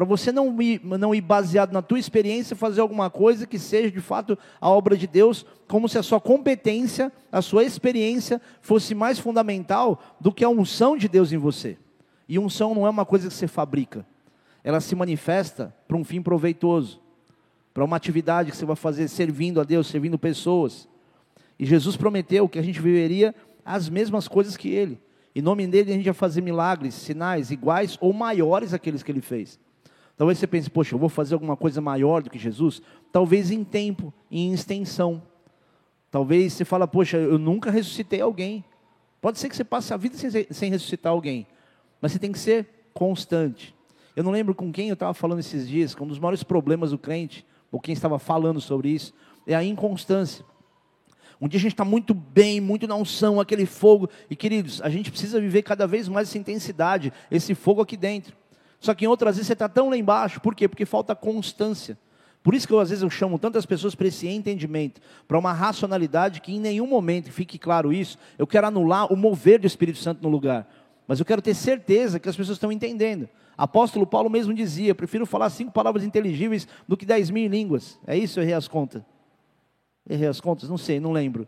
Para 0.00 0.06
você 0.06 0.32
não 0.32 0.62
ir, 0.62 0.80
não 0.82 1.14
ir 1.14 1.20
baseado 1.20 1.72
na 1.72 1.82
tua 1.82 1.98
experiência 1.98 2.56
fazer 2.56 2.80
alguma 2.80 3.10
coisa 3.10 3.46
que 3.46 3.58
seja 3.58 3.90
de 3.90 4.00
fato 4.00 4.38
a 4.58 4.70
obra 4.70 4.96
de 4.96 5.06
Deus, 5.06 5.44
como 5.68 5.90
se 5.90 5.98
a 5.98 6.02
sua 6.02 6.18
competência, 6.18 7.12
a 7.30 7.42
sua 7.42 7.64
experiência 7.64 8.40
fosse 8.62 8.94
mais 8.94 9.18
fundamental 9.18 10.02
do 10.18 10.32
que 10.32 10.42
a 10.42 10.48
unção 10.48 10.96
de 10.96 11.06
Deus 11.06 11.32
em 11.32 11.36
você. 11.36 11.76
E 12.26 12.38
unção 12.38 12.74
não 12.74 12.86
é 12.86 12.88
uma 12.88 13.04
coisa 13.04 13.28
que 13.28 13.34
você 13.34 13.46
fabrica, 13.46 14.06
ela 14.64 14.80
se 14.80 14.96
manifesta 14.96 15.76
para 15.86 15.98
um 15.98 16.02
fim 16.02 16.22
proveitoso, 16.22 16.98
para 17.74 17.84
uma 17.84 17.98
atividade 17.98 18.50
que 18.50 18.56
você 18.56 18.64
vai 18.64 18.76
fazer 18.76 19.06
servindo 19.06 19.60
a 19.60 19.64
Deus, 19.64 19.86
servindo 19.86 20.18
pessoas. 20.18 20.88
E 21.58 21.66
Jesus 21.66 21.94
prometeu 21.94 22.48
que 22.48 22.58
a 22.58 22.62
gente 22.62 22.80
viveria 22.80 23.34
as 23.62 23.90
mesmas 23.90 24.26
coisas 24.26 24.56
que 24.56 24.70
Ele. 24.70 24.98
Em 25.36 25.42
nome 25.42 25.66
dele 25.66 25.92
a 25.92 25.94
gente 25.94 26.06
vai 26.06 26.14
fazer 26.14 26.40
milagres, 26.40 26.94
sinais 26.94 27.50
iguais 27.50 27.98
ou 28.00 28.14
maiores 28.14 28.72
àqueles 28.72 29.02
que 29.02 29.12
Ele 29.12 29.20
fez. 29.20 29.60
Talvez 30.20 30.38
você 30.38 30.46
pense, 30.46 30.68
poxa, 30.68 30.94
eu 30.94 30.98
vou 30.98 31.08
fazer 31.08 31.32
alguma 31.32 31.56
coisa 31.56 31.80
maior 31.80 32.22
do 32.22 32.28
que 32.28 32.38
Jesus? 32.38 32.82
Talvez 33.10 33.50
em 33.50 33.64
tempo, 33.64 34.12
em 34.30 34.52
extensão. 34.52 35.22
Talvez 36.10 36.52
você 36.52 36.62
fala, 36.62 36.86
poxa, 36.86 37.16
eu 37.16 37.38
nunca 37.38 37.70
ressuscitei 37.70 38.20
alguém. 38.20 38.62
Pode 39.18 39.38
ser 39.38 39.48
que 39.48 39.56
você 39.56 39.64
passe 39.64 39.94
a 39.94 39.96
vida 39.96 40.18
sem, 40.18 40.30
sem 40.50 40.70
ressuscitar 40.70 41.10
alguém, 41.10 41.46
mas 42.02 42.12
você 42.12 42.18
tem 42.18 42.30
que 42.30 42.38
ser 42.38 42.68
constante. 42.92 43.74
Eu 44.14 44.22
não 44.22 44.30
lembro 44.30 44.54
com 44.54 44.70
quem 44.70 44.88
eu 44.88 44.92
estava 44.92 45.14
falando 45.14 45.38
esses 45.38 45.66
dias, 45.66 45.94
que 45.94 46.02
um 46.02 46.06
dos 46.06 46.18
maiores 46.18 46.42
problemas 46.42 46.90
do 46.90 46.98
crente, 46.98 47.46
ou 47.72 47.80
quem 47.80 47.94
estava 47.94 48.18
falando 48.18 48.60
sobre 48.60 48.90
isso, 48.90 49.14
é 49.46 49.54
a 49.54 49.64
inconstância. 49.64 50.44
Um 51.40 51.48
dia 51.48 51.56
a 51.56 51.62
gente 51.62 51.72
está 51.72 51.84
muito 51.86 52.12
bem, 52.12 52.60
muito 52.60 52.86
na 52.86 52.94
unção, 52.94 53.40
aquele 53.40 53.64
fogo, 53.64 54.10
e 54.28 54.36
queridos, 54.36 54.82
a 54.82 54.90
gente 54.90 55.10
precisa 55.10 55.40
viver 55.40 55.62
cada 55.62 55.86
vez 55.86 56.08
mais 56.08 56.28
essa 56.28 56.36
intensidade, 56.36 57.10
esse 57.30 57.54
fogo 57.54 57.80
aqui 57.80 57.96
dentro. 57.96 58.38
Só 58.80 58.94
que 58.94 59.04
em 59.04 59.08
outras 59.08 59.36
vezes 59.36 59.46
você 59.46 59.52
está 59.52 59.68
tão 59.68 59.90
lá 59.90 59.96
embaixo, 59.96 60.40
por 60.40 60.54
quê? 60.54 60.66
Porque 60.66 60.86
falta 60.86 61.14
constância. 61.14 61.98
Por 62.42 62.54
isso 62.54 62.66
que 62.66 62.72
eu, 62.72 62.80
às 62.80 62.88
vezes 62.88 63.02
eu 63.02 63.10
chamo 63.10 63.38
tantas 63.38 63.66
pessoas 63.66 63.94
para 63.94 64.08
esse 64.08 64.26
entendimento, 64.26 65.00
para 65.28 65.38
uma 65.38 65.52
racionalidade 65.52 66.40
que 66.40 66.52
em 66.52 66.58
nenhum 66.58 66.86
momento, 66.86 67.30
fique 67.30 67.58
claro 67.58 67.92
isso, 67.92 68.16
eu 68.38 68.46
quero 68.46 68.66
anular 68.66 69.12
o 69.12 69.16
mover 69.16 69.60
do 69.60 69.66
Espírito 69.66 69.98
Santo 69.98 70.22
no 70.22 70.30
lugar. 70.30 70.66
Mas 71.06 71.18
eu 71.18 71.26
quero 71.26 71.42
ter 71.42 71.54
certeza 71.54 72.18
que 72.18 72.28
as 72.28 72.36
pessoas 72.36 72.56
estão 72.56 72.72
entendendo. 72.72 73.28
Apóstolo 73.58 74.06
Paulo 74.06 74.30
mesmo 74.30 74.54
dizia: 74.54 74.94
prefiro 74.94 75.26
falar 75.26 75.50
cinco 75.50 75.70
palavras 75.70 76.02
inteligíveis 76.02 76.66
do 76.88 76.96
que 76.96 77.04
dez 77.04 77.28
mil 77.28 77.46
línguas. 77.50 77.98
É 78.06 78.16
isso? 78.16 78.38
Eu 78.38 78.44
errei 78.44 78.54
as 78.54 78.66
contas. 78.66 79.02
Errei 80.08 80.28
as 80.28 80.40
contas? 80.40 80.70
Não 80.70 80.78
sei, 80.78 80.98
não 80.98 81.12
lembro. 81.12 81.46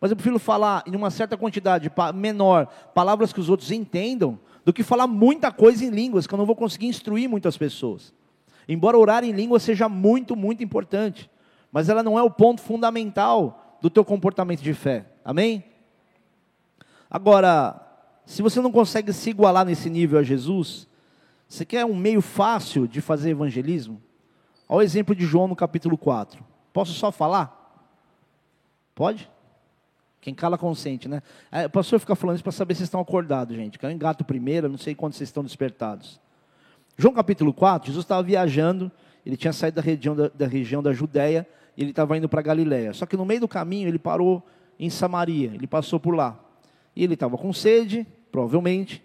Mas 0.00 0.10
eu 0.10 0.16
prefiro 0.16 0.38
falar 0.38 0.82
em 0.86 0.96
uma 0.96 1.10
certa 1.10 1.36
quantidade 1.36 1.90
menor, 2.14 2.66
palavras 2.94 3.32
que 3.32 3.40
os 3.40 3.48
outros 3.48 3.70
entendam, 3.70 4.38
do 4.64 4.72
que 4.72 4.82
falar 4.82 5.06
muita 5.06 5.50
coisa 5.50 5.84
em 5.84 5.90
línguas, 5.90 6.26
que 6.26 6.34
eu 6.34 6.38
não 6.38 6.46
vou 6.46 6.56
conseguir 6.56 6.86
instruir 6.86 7.28
muitas 7.28 7.56
pessoas. 7.56 8.12
Embora 8.68 8.98
orar 8.98 9.24
em 9.24 9.32
línguas 9.32 9.62
seja 9.62 9.88
muito, 9.88 10.36
muito 10.36 10.62
importante, 10.62 11.30
mas 11.70 11.88
ela 11.88 12.02
não 12.02 12.18
é 12.18 12.22
o 12.22 12.30
ponto 12.30 12.60
fundamental 12.60 13.78
do 13.80 13.90
teu 13.90 14.04
comportamento 14.04 14.62
de 14.62 14.72
fé. 14.72 15.06
Amém? 15.24 15.64
Agora, 17.10 17.80
se 18.24 18.40
você 18.40 18.60
não 18.60 18.70
consegue 18.70 19.12
se 19.12 19.30
igualar 19.30 19.64
nesse 19.64 19.90
nível 19.90 20.18
a 20.18 20.22
Jesus, 20.22 20.86
você 21.48 21.64
quer 21.64 21.84
um 21.84 21.94
meio 21.94 22.22
fácil 22.22 22.86
de 22.86 23.00
fazer 23.00 23.30
evangelismo? 23.30 24.00
Olha 24.68 24.78
o 24.78 24.82
exemplo 24.82 25.14
de 25.14 25.26
João 25.26 25.48
no 25.48 25.56
capítulo 25.56 25.98
4. 25.98 26.42
Posso 26.72 26.92
só 26.92 27.12
falar? 27.12 27.58
Pode? 28.94 29.28
Quem 30.22 30.32
cala 30.32 30.56
consente, 30.56 31.08
né? 31.08 31.20
É, 31.50 31.66
o 31.66 31.70
pastor 31.70 31.98
fica 31.98 32.14
falando 32.14 32.36
isso 32.36 32.44
para 32.44 32.52
saber 32.52 32.74
se 32.74 32.78
vocês 32.78 32.86
estão 32.86 33.00
acordados, 33.00 33.56
gente. 33.56 33.76
Que 33.76 33.84
eu 33.84 33.90
engato 33.90 34.24
primeiro, 34.24 34.68
não 34.68 34.78
sei 34.78 34.94
quando 34.94 35.14
vocês 35.14 35.28
estão 35.28 35.42
despertados. 35.42 36.20
João 36.96 37.12
capítulo 37.12 37.52
4, 37.52 37.88
Jesus 37.88 38.04
estava 38.04 38.22
viajando, 38.22 38.90
ele 39.26 39.36
tinha 39.36 39.52
saído 39.52 39.74
da 39.74 39.82
região 39.82 40.14
da, 40.14 40.28
da 40.28 40.46
região 40.46 40.80
da 40.80 40.92
Judéia, 40.92 41.44
e 41.76 41.82
ele 41.82 41.90
estava 41.90 42.16
indo 42.16 42.28
para 42.28 42.40
Galiléia. 42.40 42.92
Só 42.92 43.04
que 43.04 43.16
no 43.16 43.24
meio 43.24 43.40
do 43.40 43.48
caminho 43.48 43.88
ele 43.88 43.98
parou 43.98 44.40
em 44.78 44.88
Samaria, 44.88 45.50
ele 45.52 45.66
passou 45.66 45.98
por 45.98 46.14
lá. 46.14 46.38
E 46.94 47.02
ele 47.02 47.14
estava 47.14 47.36
com 47.36 47.52
sede, 47.52 48.06
provavelmente, 48.30 49.02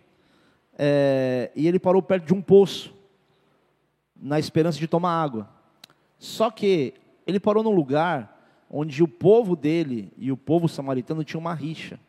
é, 0.77 1.49
e 1.55 1.67
ele 1.67 1.79
parou 1.79 2.03
perto 2.03 2.27
de 2.27 2.33
um 2.35 2.43
poço, 2.43 2.93
na 4.15 4.37
esperança 4.37 4.77
de 4.77 4.87
tomar 4.87 5.19
água. 5.19 5.49
Só 6.19 6.51
que 6.51 6.93
ele 7.25 7.39
parou 7.39 7.63
num 7.63 7.73
lugar 7.73 8.36
onde 8.69 9.01
o 9.01 9.07
povo 9.07 9.55
dele 9.55 10.11
e 10.17 10.31
o 10.31 10.37
povo 10.37 10.67
samaritano 10.67 11.23
tinham 11.23 11.41
uma 11.41 11.53
rixa. 11.53 11.99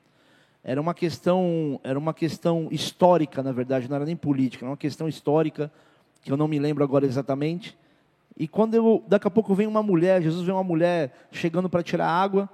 Era 0.63 0.81
uma 0.81 0.93
questão, 0.93 1.81
era 1.85 1.99
uma 1.99 2.13
questão 2.13 2.69
histórica, 2.71 3.43
na 3.43 3.53
verdade, 3.53 3.89
não 3.89 3.97
era 3.97 4.05
nem 4.05 4.17
política, 4.17 4.65
era 4.65 4.71
uma 4.71 4.77
questão 4.77 5.09
histórica 5.09 5.71
que 6.23 6.33
eu 6.33 6.37
não 6.37 6.49
me 6.49 6.59
lembro 6.59 6.83
agora 6.83 7.07
exatamente. 7.07 7.77
E 8.37 8.47
quando 8.47 8.75
eu, 8.75 9.03
daqui 9.07 9.27
a 9.27 9.31
pouco 9.31 9.55
vem 9.55 9.67
uma 9.67 9.83
mulher, 9.83 10.23
Jesus 10.23 10.45
vê 10.45 10.53
uma 10.53 10.65
mulher 10.65 11.13
chegando 11.31 11.69
para 11.69 11.83
tirar 11.83 12.09
água, 12.09 12.49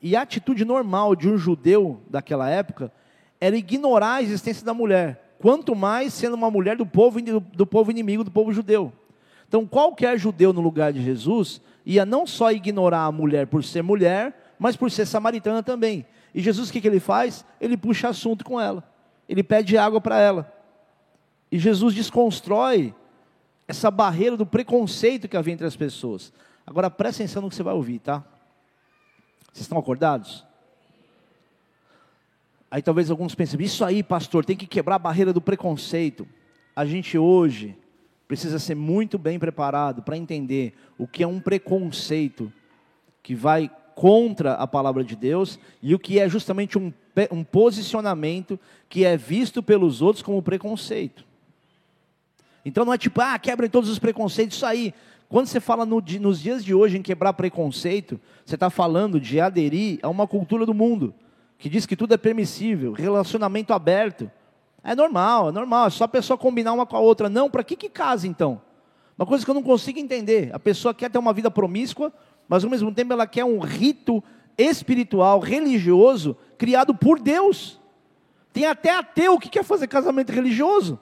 e 0.00 0.16
a 0.16 0.22
atitude 0.22 0.64
normal 0.64 1.14
de 1.16 1.28
um 1.28 1.38
judeu 1.38 2.00
daquela 2.10 2.50
época 2.50 2.92
era 3.40 3.56
ignorar 3.56 4.14
a 4.14 4.22
existência 4.22 4.64
da 4.64 4.74
mulher, 4.74 5.34
quanto 5.38 5.74
mais 5.74 6.12
sendo 6.12 6.34
uma 6.34 6.50
mulher 6.50 6.76
do 6.76 6.84
povo 6.84 7.20
do 7.20 7.66
povo 7.66 7.90
inimigo 7.90 8.24
do 8.24 8.30
povo 8.30 8.52
judeu. 8.52 8.92
Então, 9.54 9.68
qualquer 9.68 10.18
judeu 10.18 10.52
no 10.52 10.60
lugar 10.60 10.92
de 10.92 11.00
Jesus 11.00 11.60
ia 11.86 12.04
não 12.04 12.26
só 12.26 12.50
ignorar 12.50 13.04
a 13.04 13.12
mulher 13.12 13.46
por 13.46 13.62
ser 13.62 13.82
mulher, 13.82 14.56
mas 14.58 14.74
por 14.74 14.90
ser 14.90 15.06
samaritana 15.06 15.62
também. 15.62 16.04
E 16.34 16.40
Jesus, 16.40 16.68
o 16.68 16.72
que, 16.72 16.80
que 16.80 16.88
ele 16.88 16.98
faz? 16.98 17.44
Ele 17.60 17.76
puxa 17.76 18.08
assunto 18.08 18.44
com 18.44 18.60
ela. 18.60 18.82
Ele 19.28 19.44
pede 19.44 19.78
água 19.78 20.00
para 20.00 20.18
ela. 20.18 20.52
E 21.52 21.56
Jesus 21.56 21.94
desconstrói 21.94 22.92
essa 23.68 23.92
barreira 23.92 24.36
do 24.36 24.44
preconceito 24.44 25.28
que 25.28 25.36
havia 25.36 25.54
entre 25.54 25.68
as 25.68 25.76
pessoas. 25.76 26.32
Agora 26.66 26.90
presta 26.90 27.22
atenção 27.22 27.42
no 27.42 27.48
que 27.48 27.54
você 27.54 27.62
vai 27.62 27.74
ouvir, 27.74 28.00
tá? 28.00 28.24
Vocês 29.52 29.66
estão 29.66 29.78
acordados? 29.78 30.44
Aí 32.68 32.82
talvez 32.82 33.08
alguns 33.08 33.36
pensem, 33.36 33.62
isso 33.62 33.84
aí, 33.84 34.02
pastor, 34.02 34.44
tem 34.44 34.56
que 34.56 34.66
quebrar 34.66 34.96
a 34.96 34.98
barreira 34.98 35.32
do 35.32 35.40
preconceito. 35.40 36.26
A 36.74 36.84
gente 36.84 37.16
hoje 37.16 37.78
precisa 38.26 38.58
ser 38.58 38.74
muito 38.74 39.18
bem 39.18 39.38
preparado 39.38 40.02
para 40.02 40.16
entender 40.16 40.74
o 40.98 41.06
que 41.06 41.22
é 41.22 41.26
um 41.26 41.40
preconceito 41.40 42.52
que 43.22 43.34
vai 43.34 43.70
contra 43.94 44.54
a 44.54 44.66
palavra 44.66 45.04
de 45.04 45.14
Deus 45.14 45.58
e 45.82 45.94
o 45.94 45.98
que 45.98 46.18
é 46.18 46.28
justamente 46.28 46.78
um, 46.78 46.92
um 47.30 47.44
posicionamento 47.44 48.58
que 48.88 49.04
é 49.04 49.16
visto 49.16 49.62
pelos 49.62 50.02
outros 50.02 50.22
como 50.22 50.42
preconceito. 50.42 51.24
Então 52.64 52.84
não 52.84 52.92
é 52.92 52.98
tipo, 52.98 53.20
ah, 53.20 53.38
quebrem 53.38 53.68
todos 53.68 53.90
os 53.90 53.98
preconceitos, 53.98 54.56
isso 54.56 54.66
aí. 54.66 54.94
Quando 55.28 55.46
você 55.46 55.60
fala 55.60 55.84
no, 55.84 56.02
nos 56.20 56.40
dias 56.40 56.64
de 56.64 56.74
hoje 56.74 56.96
em 56.96 57.02
quebrar 57.02 57.32
preconceito, 57.34 58.20
você 58.44 58.54
está 58.54 58.70
falando 58.70 59.20
de 59.20 59.40
aderir 59.40 59.98
a 60.02 60.08
uma 60.08 60.26
cultura 60.26 60.64
do 60.64 60.74
mundo, 60.74 61.14
que 61.58 61.68
diz 61.68 61.86
que 61.86 61.96
tudo 61.96 62.14
é 62.14 62.16
permissível, 62.16 62.92
relacionamento 62.92 63.72
aberto. 63.72 64.30
É 64.84 64.94
normal, 64.94 65.48
é 65.48 65.52
normal, 65.52 65.86
é 65.86 65.90
só 65.90 66.04
a 66.04 66.08
pessoa 66.08 66.36
combinar 66.36 66.74
uma 66.74 66.84
com 66.84 66.94
a 66.94 67.00
outra. 67.00 67.30
Não, 67.30 67.48
para 67.48 67.64
que, 67.64 67.74
que 67.74 67.88
casa 67.88 68.28
então? 68.28 68.60
Uma 69.16 69.24
coisa 69.26 69.42
que 69.42 69.50
eu 69.50 69.54
não 69.54 69.62
consigo 69.62 69.98
entender. 69.98 70.54
A 70.54 70.58
pessoa 70.58 70.92
quer 70.92 71.10
ter 71.10 71.16
uma 71.16 71.32
vida 71.32 71.50
promíscua, 71.50 72.12
mas 72.46 72.62
ao 72.62 72.70
mesmo 72.70 72.92
tempo 72.92 73.12
ela 73.12 73.26
quer 73.26 73.46
um 73.46 73.58
rito 73.58 74.22
espiritual, 74.58 75.40
religioso, 75.40 76.36
criado 76.58 76.94
por 76.94 77.18
Deus. 77.18 77.80
Tem 78.52 78.66
até 78.66 78.94
ateu 78.94 79.38
que 79.38 79.48
quer 79.48 79.64
fazer 79.64 79.86
casamento 79.86 80.30
religioso. 80.30 81.00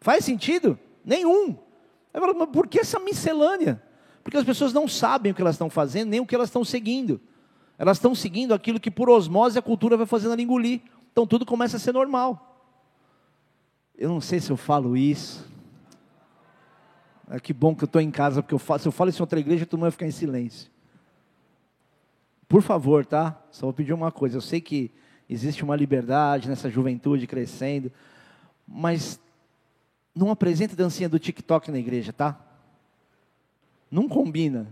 Faz 0.00 0.24
sentido? 0.24 0.78
Nenhum. 1.04 1.56
Falo, 2.12 2.34
mas 2.34 2.48
por 2.48 2.66
que 2.66 2.80
essa 2.80 2.98
miscelânea? 2.98 3.82
Porque 4.24 4.38
as 4.38 4.44
pessoas 4.44 4.72
não 4.72 4.88
sabem 4.88 5.32
o 5.32 5.34
que 5.34 5.42
elas 5.42 5.54
estão 5.54 5.68
fazendo, 5.68 6.08
nem 6.08 6.20
o 6.20 6.26
que 6.26 6.34
elas 6.34 6.48
estão 6.48 6.64
seguindo. 6.64 7.20
Elas 7.78 7.98
estão 7.98 8.14
seguindo 8.14 8.54
aquilo 8.54 8.80
que 8.80 8.90
por 8.90 9.10
osmose 9.10 9.58
a 9.58 9.62
cultura 9.62 9.96
vai 9.96 10.06
fazendo 10.06 10.32
ela 10.32 10.42
engolir. 10.42 10.80
Então 11.12 11.26
tudo 11.26 11.44
começa 11.44 11.76
a 11.76 11.80
ser 11.80 11.92
normal. 11.92 12.51
Eu 14.02 14.08
não 14.08 14.20
sei 14.20 14.40
se 14.40 14.50
eu 14.50 14.56
falo 14.56 14.96
isso. 14.96 15.48
É 17.30 17.38
que 17.38 17.52
bom 17.52 17.72
que 17.72 17.84
eu 17.84 17.86
estou 17.86 18.02
em 18.02 18.10
casa, 18.10 18.42
porque 18.42 18.52
eu 18.52 18.58
falo, 18.58 18.80
se 18.80 18.88
eu 18.88 18.90
falo 18.90 19.10
isso 19.10 19.20
em 19.20 19.22
outra 19.22 19.38
igreja, 19.38 19.64
todo 19.64 19.78
mundo 19.78 19.84
vai 19.84 19.90
ficar 19.92 20.08
em 20.08 20.10
silêncio. 20.10 20.68
Por 22.48 22.62
favor, 22.62 23.06
tá? 23.06 23.40
Só 23.52 23.66
vou 23.66 23.72
pedir 23.72 23.92
uma 23.92 24.10
coisa. 24.10 24.36
Eu 24.36 24.40
sei 24.40 24.60
que 24.60 24.90
existe 25.30 25.62
uma 25.62 25.76
liberdade 25.76 26.48
nessa 26.48 26.68
juventude 26.68 27.28
crescendo, 27.28 27.92
mas 28.66 29.20
não 30.12 30.32
apresenta 30.32 30.74
dancinha 30.74 31.08
do 31.08 31.20
TikTok 31.20 31.70
na 31.70 31.78
igreja, 31.78 32.12
tá? 32.12 32.40
Não 33.88 34.08
combina. 34.08 34.66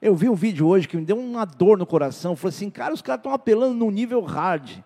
Eu 0.00 0.16
vi 0.16 0.26
um 0.26 0.34
vídeo 0.34 0.66
hoje 0.66 0.88
que 0.88 0.96
me 0.96 1.04
deu 1.04 1.18
uma 1.18 1.44
dor 1.44 1.76
no 1.76 1.84
coração. 1.84 2.34
Falei 2.34 2.56
assim, 2.56 2.70
cara, 2.70 2.94
os 2.94 3.02
caras 3.02 3.18
estão 3.18 3.34
apelando 3.34 3.74
num 3.74 3.90
nível 3.90 4.22
hard. 4.22 4.78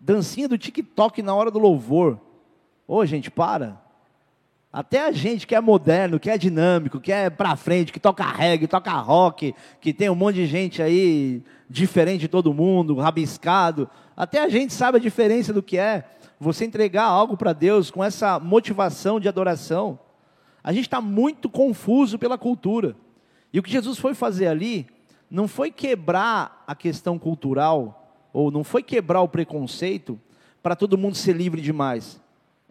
Dancinha 0.00 0.48
do 0.48 0.58
TikTok 0.58 1.22
na 1.22 1.32
hora 1.32 1.52
do 1.52 1.60
louvor. 1.60 2.18
Ô, 2.94 3.06
gente, 3.06 3.30
para. 3.30 3.80
Até 4.70 5.06
a 5.06 5.12
gente 5.12 5.46
que 5.46 5.54
é 5.54 5.60
moderno, 5.62 6.20
que 6.20 6.28
é 6.28 6.36
dinâmico, 6.36 7.00
que 7.00 7.10
é 7.10 7.30
pra 7.30 7.56
frente, 7.56 7.90
que 7.90 7.98
toca 7.98 8.22
reggae, 8.22 8.66
toca 8.66 8.92
rock, 8.92 9.54
que 9.80 9.94
tem 9.94 10.10
um 10.10 10.14
monte 10.14 10.34
de 10.34 10.46
gente 10.46 10.82
aí 10.82 11.42
diferente 11.70 12.20
de 12.20 12.28
todo 12.28 12.52
mundo, 12.52 12.94
rabiscado. 12.96 13.88
Até 14.14 14.44
a 14.44 14.48
gente 14.50 14.74
sabe 14.74 14.98
a 14.98 15.00
diferença 15.00 15.54
do 15.54 15.62
que 15.62 15.78
é 15.78 16.04
você 16.38 16.66
entregar 16.66 17.04
algo 17.04 17.34
para 17.34 17.54
Deus 17.54 17.90
com 17.90 18.04
essa 18.04 18.38
motivação 18.38 19.18
de 19.18 19.26
adoração. 19.26 19.98
A 20.62 20.70
gente 20.70 20.84
está 20.84 21.00
muito 21.00 21.48
confuso 21.48 22.18
pela 22.18 22.36
cultura. 22.36 22.94
E 23.54 23.58
o 23.58 23.62
que 23.62 23.72
Jesus 23.72 23.98
foi 23.98 24.12
fazer 24.12 24.48
ali 24.48 24.86
não 25.30 25.48
foi 25.48 25.70
quebrar 25.70 26.62
a 26.66 26.74
questão 26.74 27.18
cultural, 27.18 28.20
ou 28.34 28.50
não 28.50 28.62
foi 28.62 28.82
quebrar 28.82 29.22
o 29.22 29.28
preconceito 29.28 30.20
para 30.62 30.76
todo 30.76 30.98
mundo 30.98 31.16
ser 31.16 31.32
livre 31.32 31.62
demais. 31.62 32.21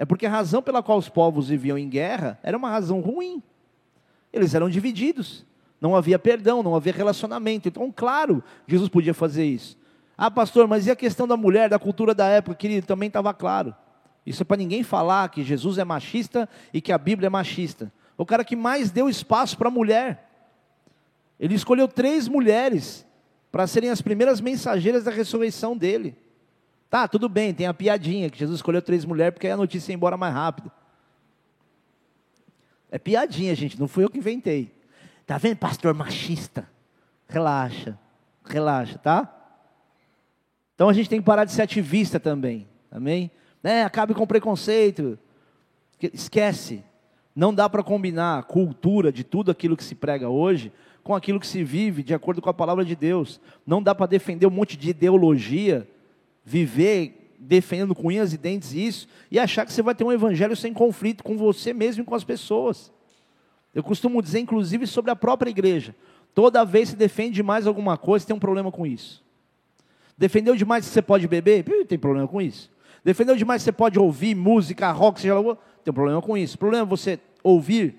É 0.01 0.05
porque 0.05 0.25
a 0.25 0.31
razão 0.31 0.63
pela 0.63 0.81
qual 0.81 0.97
os 0.97 1.09
povos 1.09 1.49
viviam 1.49 1.77
em 1.77 1.87
guerra 1.87 2.39
era 2.41 2.57
uma 2.57 2.71
razão 2.71 3.01
ruim. 3.01 3.39
Eles 4.33 4.55
eram 4.55 4.67
divididos. 4.67 5.45
Não 5.79 5.95
havia 5.95 6.17
perdão, 6.17 6.63
não 6.63 6.75
havia 6.75 6.91
relacionamento. 6.91 7.67
Então, 7.67 7.93
claro, 7.95 8.43
Jesus 8.65 8.89
podia 8.89 9.13
fazer 9.13 9.45
isso. 9.45 9.77
Ah, 10.17 10.31
pastor, 10.31 10.67
mas 10.67 10.87
e 10.87 10.91
a 10.91 10.95
questão 10.95 11.27
da 11.27 11.37
mulher, 11.37 11.69
da 11.69 11.77
cultura 11.77 12.15
da 12.15 12.25
época, 12.25 12.55
querido, 12.55 12.87
também 12.87 13.05
estava 13.05 13.31
claro. 13.31 13.75
Isso 14.25 14.41
é 14.41 14.43
para 14.43 14.57
ninguém 14.57 14.81
falar 14.81 15.29
que 15.29 15.43
Jesus 15.43 15.77
é 15.77 15.83
machista 15.83 16.49
e 16.73 16.81
que 16.81 16.91
a 16.91 16.97
Bíblia 16.97 17.27
é 17.27 17.29
machista. 17.29 17.93
O 18.17 18.25
cara 18.25 18.43
que 18.43 18.55
mais 18.55 18.89
deu 18.89 19.07
espaço 19.07 19.55
para 19.55 19.67
a 19.67 19.71
mulher. 19.71 20.27
Ele 21.39 21.53
escolheu 21.53 21.87
três 21.87 22.27
mulheres 22.27 23.05
para 23.51 23.67
serem 23.67 23.91
as 23.91 24.01
primeiras 24.01 24.41
mensageiras 24.41 25.03
da 25.03 25.11
ressurreição 25.11 25.77
dele. 25.77 26.17
Tá, 26.91 27.07
tudo 27.07 27.29
bem, 27.29 27.53
tem 27.53 27.67
a 27.67 27.73
piadinha 27.73 28.29
que 28.29 28.37
Jesus 28.37 28.57
escolheu 28.57 28.81
três 28.81 29.05
mulheres 29.05 29.33
porque 29.33 29.47
aí 29.47 29.53
a 29.53 29.57
notícia 29.57 29.93
ia 29.93 29.95
embora 29.95 30.17
mais 30.17 30.33
rápido. 30.33 30.69
É 32.91 32.99
piadinha, 32.99 33.55
gente, 33.55 33.79
não 33.79 33.87
fui 33.87 34.03
eu 34.03 34.09
que 34.09 34.17
inventei. 34.17 34.69
Tá 35.25 35.37
vendo, 35.37 35.55
pastor 35.55 35.93
machista? 35.93 36.67
Relaxa, 37.29 37.97
relaxa, 38.43 38.97
tá? 38.97 39.33
Então 40.75 40.89
a 40.89 40.93
gente 40.93 41.09
tem 41.09 41.21
que 41.21 41.25
parar 41.25 41.45
de 41.45 41.53
ser 41.53 41.61
ativista 41.61 42.19
também, 42.19 42.67
amém? 42.91 43.31
Né? 43.63 43.85
Acabe 43.85 44.13
com 44.13 44.27
preconceito. 44.27 45.17
Esquece. 46.13 46.83
Não 47.33 47.53
dá 47.53 47.69
para 47.69 47.83
combinar 47.83 48.39
a 48.39 48.43
cultura 48.43 49.13
de 49.13 49.23
tudo 49.23 49.49
aquilo 49.49 49.77
que 49.77 49.83
se 49.85 49.95
prega 49.95 50.27
hoje 50.27 50.73
com 51.01 51.15
aquilo 51.15 51.39
que 51.39 51.47
se 51.47 51.63
vive 51.63 52.03
de 52.03 52.13
acordo 52.13 52.41
com 52.41 52.49
a 52.49 52.53
palavra 52.53 52.83
de 52.83 52.97
Deus. 52.97 53.39
Não 53.65 53.81
dá 53.81 53.95
para 53.95 54.07
defender 54.07 54.45
um 54.45 54.51
monte 54.51 54.75
de 54.75 54.89
ideologia, 54.89 55.87
viver 56.43 57.21
defendendo 57.39 57.95
com 57.95 58.07
unhas 58.07 58.33
e 58.33 58.37
dentes 58.37 58.71
isso, 58.73 59.07
e 59.31 59.39
achar 59.39 59.65
que 59.65 59.73
você 59.73 59.81
vai 59.81 59.95
ter 59.95 60.03
um 60.03 60.11
evangelho 60.11 60.55
sem 60.55 60.71
conflito 60.71 61.23
com 61.23 61.35
você 61.35 61.73
mesmo 61.73 62.03
e 62.03 62.05
com 62.05 62.13
as 62.13 62.23
pessoas. 62.23 62.91
Eu 63.73 63.81
costumo 63.83 64.21
dizer, 64.21 64.39
inclusive, 64.39 64.85
sobre 64.85 65.09
a 65.09 65.15
própria 65.15 65.49
igreja: 65.49 65.95
toda 66.35 66.63
vez 66.63 66.91
que 66.91 66.95
defende 66.95 67.41
mais 67.41 67.65
alguma 67.65 67.97
coisa, 67.97 68.25
tem 68.25 68.35
um 68.35 68.39
problema 68.39 68.71
com 68.71 68.85
isso. 68.85 69.23
Defendeu 70.17 70.55
demais 70.55 70.85
que 70.85 70.91
você 70.91 71.01
pode 71.01 71.27
beber? 71.27 71.63
Tem 71.87 71.97
problema 71.97 72.27
com 72.27 72.39
isso. 72.39 72.69
Defendeu 73.03 73.35
demais 73.35 73.61
que 73.61 73.65
você 73.65 73.71
pode 73.71 73.97
ouvir 73.97 74.35
música, 74.35 74.91
rock, 74.91 75.19
seja 75.19 75.39
lá, 75.39 75.57
tem 75.83 75.91
problema 75.91 76.21
com 76.21 76.37
isso. 76.37 76.55
O 76.55 76.59
problema 76.59 76.83
é 76.83 76.87
você 76.87 77.19
ouvir. 77.43 77.95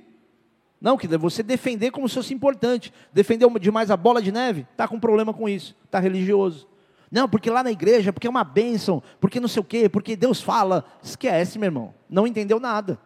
Não, 0.81 0.97
que 0.97 1.09
você 1.09 1.43
defender 1.43 1.91
como 1.91 2.09
se 2.09 2.15
fosse 2.15 2.33
importante. 2.33 2.93
Defendeu 3.13 3.51
demais 3.59 3.91
a 3.91 3.97
bola 3.97 4.23
de 4.23 4.31
neve? 4.31 4.67
Está 4.71 4.87
com 4.87 5.01
problema 5.01 5.35
com 5.35 5.49
isso. 5.49 5.77
Está 5.85 5.99
religioso. 5.99 6.69
Não, 7.13 7.29
porque 7.29 7.51
lá 7.51 7.63
na 7.63 7.71
igreja, 7.71 8.11
porque 8.11 8.27
é 8.27 8.31
uma 8.31 8.43
bênção, 8.43 9.03
porque 9.21 9.39
não 9.39 9.47
sei 9.47 9.61
o 9.61 9.65
quê, 9.65 9.87
porque 9.87 10.17
Deus 10.17 10.41
fala. 10.41 10.83
Esquece, 11.03 11.59
meu 11.59 11.67
irmão. 11.67 11.95
Não 12.09 12.27
entendeu 12.27 12.59
nada. 12.59 12.99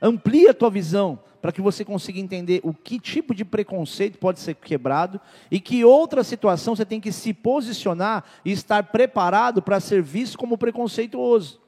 Amplia 0.00 0.52
a 0.52 0.54
tua 0.54 0.70
visão 0.70 1.18
para 1.42 1.52
que 1.52 1.60
você 1.60 1.84
consiga 1.84 2.18
entender 2.18 2.62
o 2.64 2.72
que 2.72 2.98
tipo 2.98 3.34
de 3.34 3.44
preconceito 3.44 4.18
pode 4.18 4.40
ser 4.40 4.54
quebrado 4.54 5.20
e 5.50 5.60
que 5.60 5.84
outra 5.84 6.24
situação 6.24 6.74
você 6.74 6.86
tem 6.86 6.98
que 6.98 7.12
se 7.12 7.34
posicionar 7.34 8.24
e 8.42 8.50
estar 8.50 8.82
preparado 8.84 9.60
para 9.60 9.78
ser 9.78 10.02
visto 10.02 10.38
como 10.38 10.56
preconceituoso. 10.56 11.60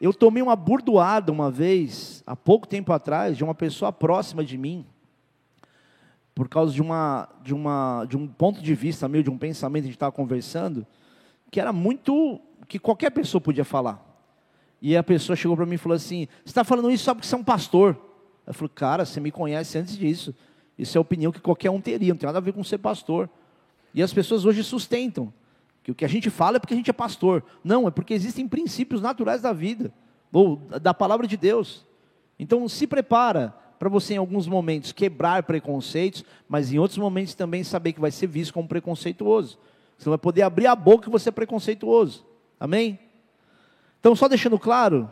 Eu 0.00 0.14
tomei 0.14 0.40
uma 0.40 0.54
burdoada 0.54 1.32
uma 1.32 1.50
vez, 1.50 2.22
há 2.24 2.36
pouco 2.36 2.68
tempo 2.68 2.92
atrás, 2.92 3.36
de 3.36 3.42
uma 3.42 3.56
pessoa 3.56 3.92
próxima 3.92 4.44
de 4.44 4.56
mim, 4.56 4.86
por 6.36 6.50
causa 6.50 6.70
de, 6.70 6.82
uma, 6.82 7.30
de, 7.42 7.54
uma, 7.54 8.04
de 8.06 8.14
um 8.14 8.28
ponto 8.28 8.60
de 8.60 8.74
vista 8.74 9.08
meu, 9.08 9.22
de 9.22 9.30
um 9.30 9.38
pensamento 9.38 9.84
que 9.84 9.86
a 9.86 9.90
gente 9.90 9.96
estava 9.96 10.12
conversando, 10.12 10.86
que 11.50 11.58
era 11.58 11.72
muito. 11.72 12.38
que 12.68 12.78
qualquer 12.78 13.08
pessoa 13.08 13.40
podia 13.40 13.64
falar. 13.64 14.04
E 14.82 14.94
a 14.94 15.02
pessoa 15.02 15.34
chegou 15.34 15.56
para 15.56 15.64
mim 15.64 15.76
e 15.76 15.78
falou 15.78 15.96
assim: 15.96 16.28
Você 16.44 16.50
está 16.50 16.62
falando 16.62 16.90
isso 16.90 17.04
só 17.04 17.14
porque 17.14 17.26
você 17.26 17.34
é 17.34 17.38
um 17.38 17.42
pastor? 17.42 17.98
Eu 18.46 18.52
falei: 18.52 18.70
Cara, 18.74 19.06
você 19.06 19.18
me 19.18 19.30
conhece 19.30 19.78
antes 19.78 19.96
disso. 19.96 20.34
Isso 20.78 20.98
é 20.98 20.98
a 20.98 21.00
opinião 21.00 21.32
que 21.32 21.40
qualquer 21.40 21.70
um 21.70 21.80
teria, 21.80 22.12
não 22.12 22.18
tem 22.18 22.26
nada 22.26 22.36
a 22.36 22.42
ver 22.42 22.52
com 22.52 22.62
ser 22.62 22.76
pastor. 22.76 23.30
E 23.94 24.02
as 24.02 24.12
pessoas 24.12 24.44
hoje 24.44 24.62
sustentam 24.62 25.32
que 25.82 25.90
o 25.90 25.94
que 25.94 26.04
a 26.04 26.08
gente 26.08 26.28
fala 26.28 26.58
é 26.58 26.60
porque 26.60 26.74
a 26.74 26.76
gente 26.76 26.90
é 26.90 26.92
pastor. 26.92 27.42
Não, 27.64 27.88
é 27.88 27.90
porque 27.90 28.12
existem 28.12 28.46
princípios 28.46 29.00
naturais 29.00 29.40
da 29.40 29.54
vida, 29.54 29.90
ou 30.30 30.56
da 30.82 30.92
palavra 30.92 31.26
de 31.26 31.38
Deus. 31.38 31.86
Então 32.38 32.68
se 32.68 32.86
prepara 32.86 33.54
para 33.78 33.88
você 33.88 34.14
em 34.14 34.18
alguns 34.18 34.46
momentos 34.46 34.92
quebrar 34.92 35.42
preconceitos, 35.42 36.24
mas 36.48 36.72
em 36.72 36.78
outros 36.78 36.98
momentos 36.98 37.34
também 37.34 37.62
saber 37.62 37.92
que 37.92 38.00
vai 38.00 38.10
ser 38.10 38.26
visto 38.26 38.54
como 38.54 38.68
preconceituoso. 38.68 39.58
Você 39.98 40.08
vai 40.08 40.18
poder 40.18 40.42
abrir 40.42 40.66
a 40.66 40.74
boca 40.74 41.04
que 41.04 41.10
você 41.10 41.28
é 41.28 41.32
preconceituoso. 41.32 42.24
Amém? 42.58 42.98
Então, 44.00 44.14
só 44.14 44.28
deixando 44.28 44.58
claro, 44.58 45.10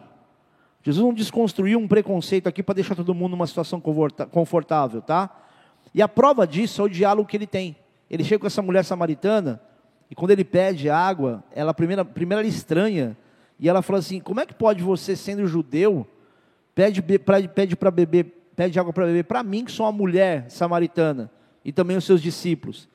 Jesus 0.83 1.05
não 1.05 1.14
desconstruiu 1.14 1.79
um 1.79 1.88
preconceito 1.88 2.46
aqui 2.46 2.62
para 2.62 2.74
deixar 2.74 2.94
todo 2.94 3.14
mundo 3.14 3.33
numa 3.33 3.46
situação 3.46 3.81
confortável, 3.81 5.00
tá? 5.00 5.31
E 5.94 6.03
a 6.03 6.09
prova 6.09 6.46
disso 6.46 6.83
é 6.83 6.85
o 6.85 6.88
diálogo 6.88 7.29
que 7.29 7.37
ele 7.37 7.46
tem. 7.46 7.77
Ele 8.11 8.22
chega 8.22 8.40
com 8.40 8.46
essa 8.46 8.61
mulher 8.61 8.85
samaritana, 8.85 9.61
e 10.11 10.14
quando 10.14 10.33
ele 10.33 10.44
pede 10.44 10.90
água, 10.90 11.42
ela 11.53 11.72
primeiro, 11.72 12.05
primeiro 12.05 12.42
ela 12.42 12.48
estranha, 12.48 13.16
e 13.59 13.68
ela 13.68 13.81
fala 13.81 13.98
assim: 13.98 14.20
como 14.20 14.40
é 14.40 14.46
que 14.46 14.55
pode 14.55 14.83
você, 14.83 15.16
sendo 15.16 15.46
judeu, 15.46 16.07
pede 16.74 17.00
pede 17.03 17.74
para 17.77 17.90
beber, 17.90 18.44
pede 18.55 18.79
água 18.79 18.93
para 18.93 19.07
beber 19.07 19.25
para 19.25 19.43
mim 19.43 19.64
que 19.64 19.73
sou 19.73 19.87
uma 19.87 19.93
mulher 19.93 20.51
samaritana 20.51 21.31
e 21.64 21.73
também 21.73 21.97
os 21.97 22.05
seus 22.05 22.23
discípulos. 22.23 22.88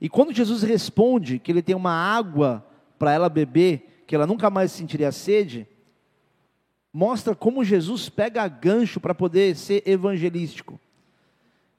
E 0.00 0.08
quando 0.08 0.34
Jesus 0.34 0.62
responde 0.62 1.38
que 1.38 1.52
ele 1.52 1.62
tem 1.62 1.74
uma 1.74 1.92
água 1.92 2.64
para 2.98 3.12
ela 3.12 3.28
beber, 3.28 4.04
que 4.06 4.14
ela 4.14 4.26
nunca 4.26 4.48
mais 4.50 4.72
sentiria 4.72 5.12
sede, 5.12 5.66
mostra 6.92 7.34
como 7.34 7.64
Jesus 7.64 8.08
pega 8.08 8.46
gancho 8.48 9.00
para 9.00 9.14
poder 9.14 9.56
ser 9.56 9.82
evangelístico. 9.86 10.80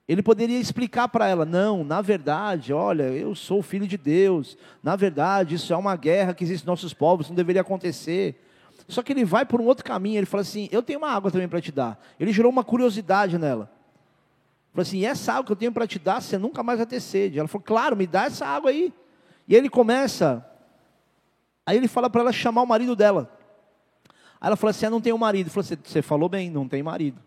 Ele 0.08 0.22
poderia 0.22 0.60
explicar 0.60 1.08
para 1.08 1.28
ela: 1.28 1.46
não, 1.46 1.84
na 1.84 2.02
verdade, 2.02 2.74
olha, 2.74 3.04
eu 3.04 3.34
sou 3.34 3.62
filho 3.62 3.88
de 3.88 3.98
Deus, 3.98 4.58
na 4.84 4.96
verdade, 4.96 5.56
isso 5.56 5.74
é 5.74 5.78
uma 5.78 5.96
guerra 5.96 6.34
que 6.34 6.44
existe 6.44 6.64
nos 6.64 6.82
nossos 6.82 6.94
povos, 6.94 7.30
não 7.30 7.36
deveria 7.36 7.62
acontecer. 7.62 8.42
Só 8.92 9.02
que 9.02 9.14
ele 9.14 9.24
vai 9.24 9.46
por 9.46 9.62
um 9.62 9.66
outro 9.66 9.86
caminho, 9.86 10.18
ele 10.18 10.26
fala 10.26 10.42
assim: 10.42 10.68
eu 10.70 10.84
tenho 10.84 11.00
uma 11.00 11.10
água 11.10 11.32
também 11.32 11.48
para 11.48 11.62
te 11.62 11.72
dar. 11.72 11.98
Ele 12.20 12.34
gerou 12.34 12.52
uma 12.52 12.62
curiosidade 12.62 13.38
nela. 13.38 13.72
Falou 14.74 14.82
assim: 14.82 15.06
essa 15.06 15.32
água 15.32 15.46
que 15.46 15.52
eu 15.54 15.56
tenho 15.56 15.72
para 15.72 15.88
te 15.88 15.98
dar, 15.98 16.22
você 16.22 16.38
nunca 16.38 16.62
mais 16.62 16.78
vai 16.78 16.86
ter 16.86 17.00
sede. 17.00 17.40
Ela 17.40 17.48
falou: 17.48 17.64
claro, 17.64 17.96
me 17.96 18.06
dá 18.06 18.26
essa 18.26 18.46
água 18.46 18.70
aí. 18.70 18.94
E 19.48 19.56
ele 19.56 19.70
começa, 19.70 20.46
aí 21.66 21.78
ele 21.78 21.88
fala 21.88 22.10
para 22.10 22.20
ela 22.20 22.34
chamar 22.34 22.64
o 22.64 22.68
marido 22.68 22.94
dela. 22.94 23.32
Aí 24.42 24.48
ela 24.48 24.58
falou 24.58 24.72
assim: 24.72 24.88
eu 24.88 24.92
não 24.92 25.00
tenho 25.00 25.18
marido. 25.18 25.48
Ele 25.48 25.54
falou 25.54 25.64
assim: 25.66 25.78
você 25.82 26.02
falou 26.02 26.28
bem, 26.28 26.50
não 26.50 26.68
tem 26.68 26.84
marido. 26.84 27.22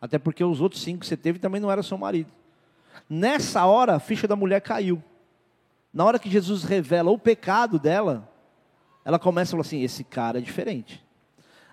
Até 0.00 0.18
porque 0.18 0.42
os 0.42 0.60
outros 0.60 0.82
cinco 0.82 1.02
que 1.02 1.06
você 1.06 1.16
teve 1.16 1.38
também 1.38 1.60
não 1.60 1.70
era 1.70 1.80
seu 1.84 1.96
marido. 1.96 2.30
Nessa 3.08 3.64
hora, 3.66 3.94
a 3.94 4.00
ficha 4.00 4.26
da 4.26 4.34
mulher 4.34 4.60
caiu. 4.60 5.00
Na 5.92 6.04
hora 6.04 6.18
que 6.18 6.28
Jesus 6.28 6.64
revela 6.64 7.12
o 7.12 7.18
pecado 7.18 7.78
dela, 7.78 8.28
ela 9.04 9.16
começa 9.16 9.50
a 9.50 9.52
falar 9.52 9.60
assim: 9.60 9.80
esse 9.80 10.02
cara 10.02 10.38
é 10.38 10.42
diferente. 10.42 11.03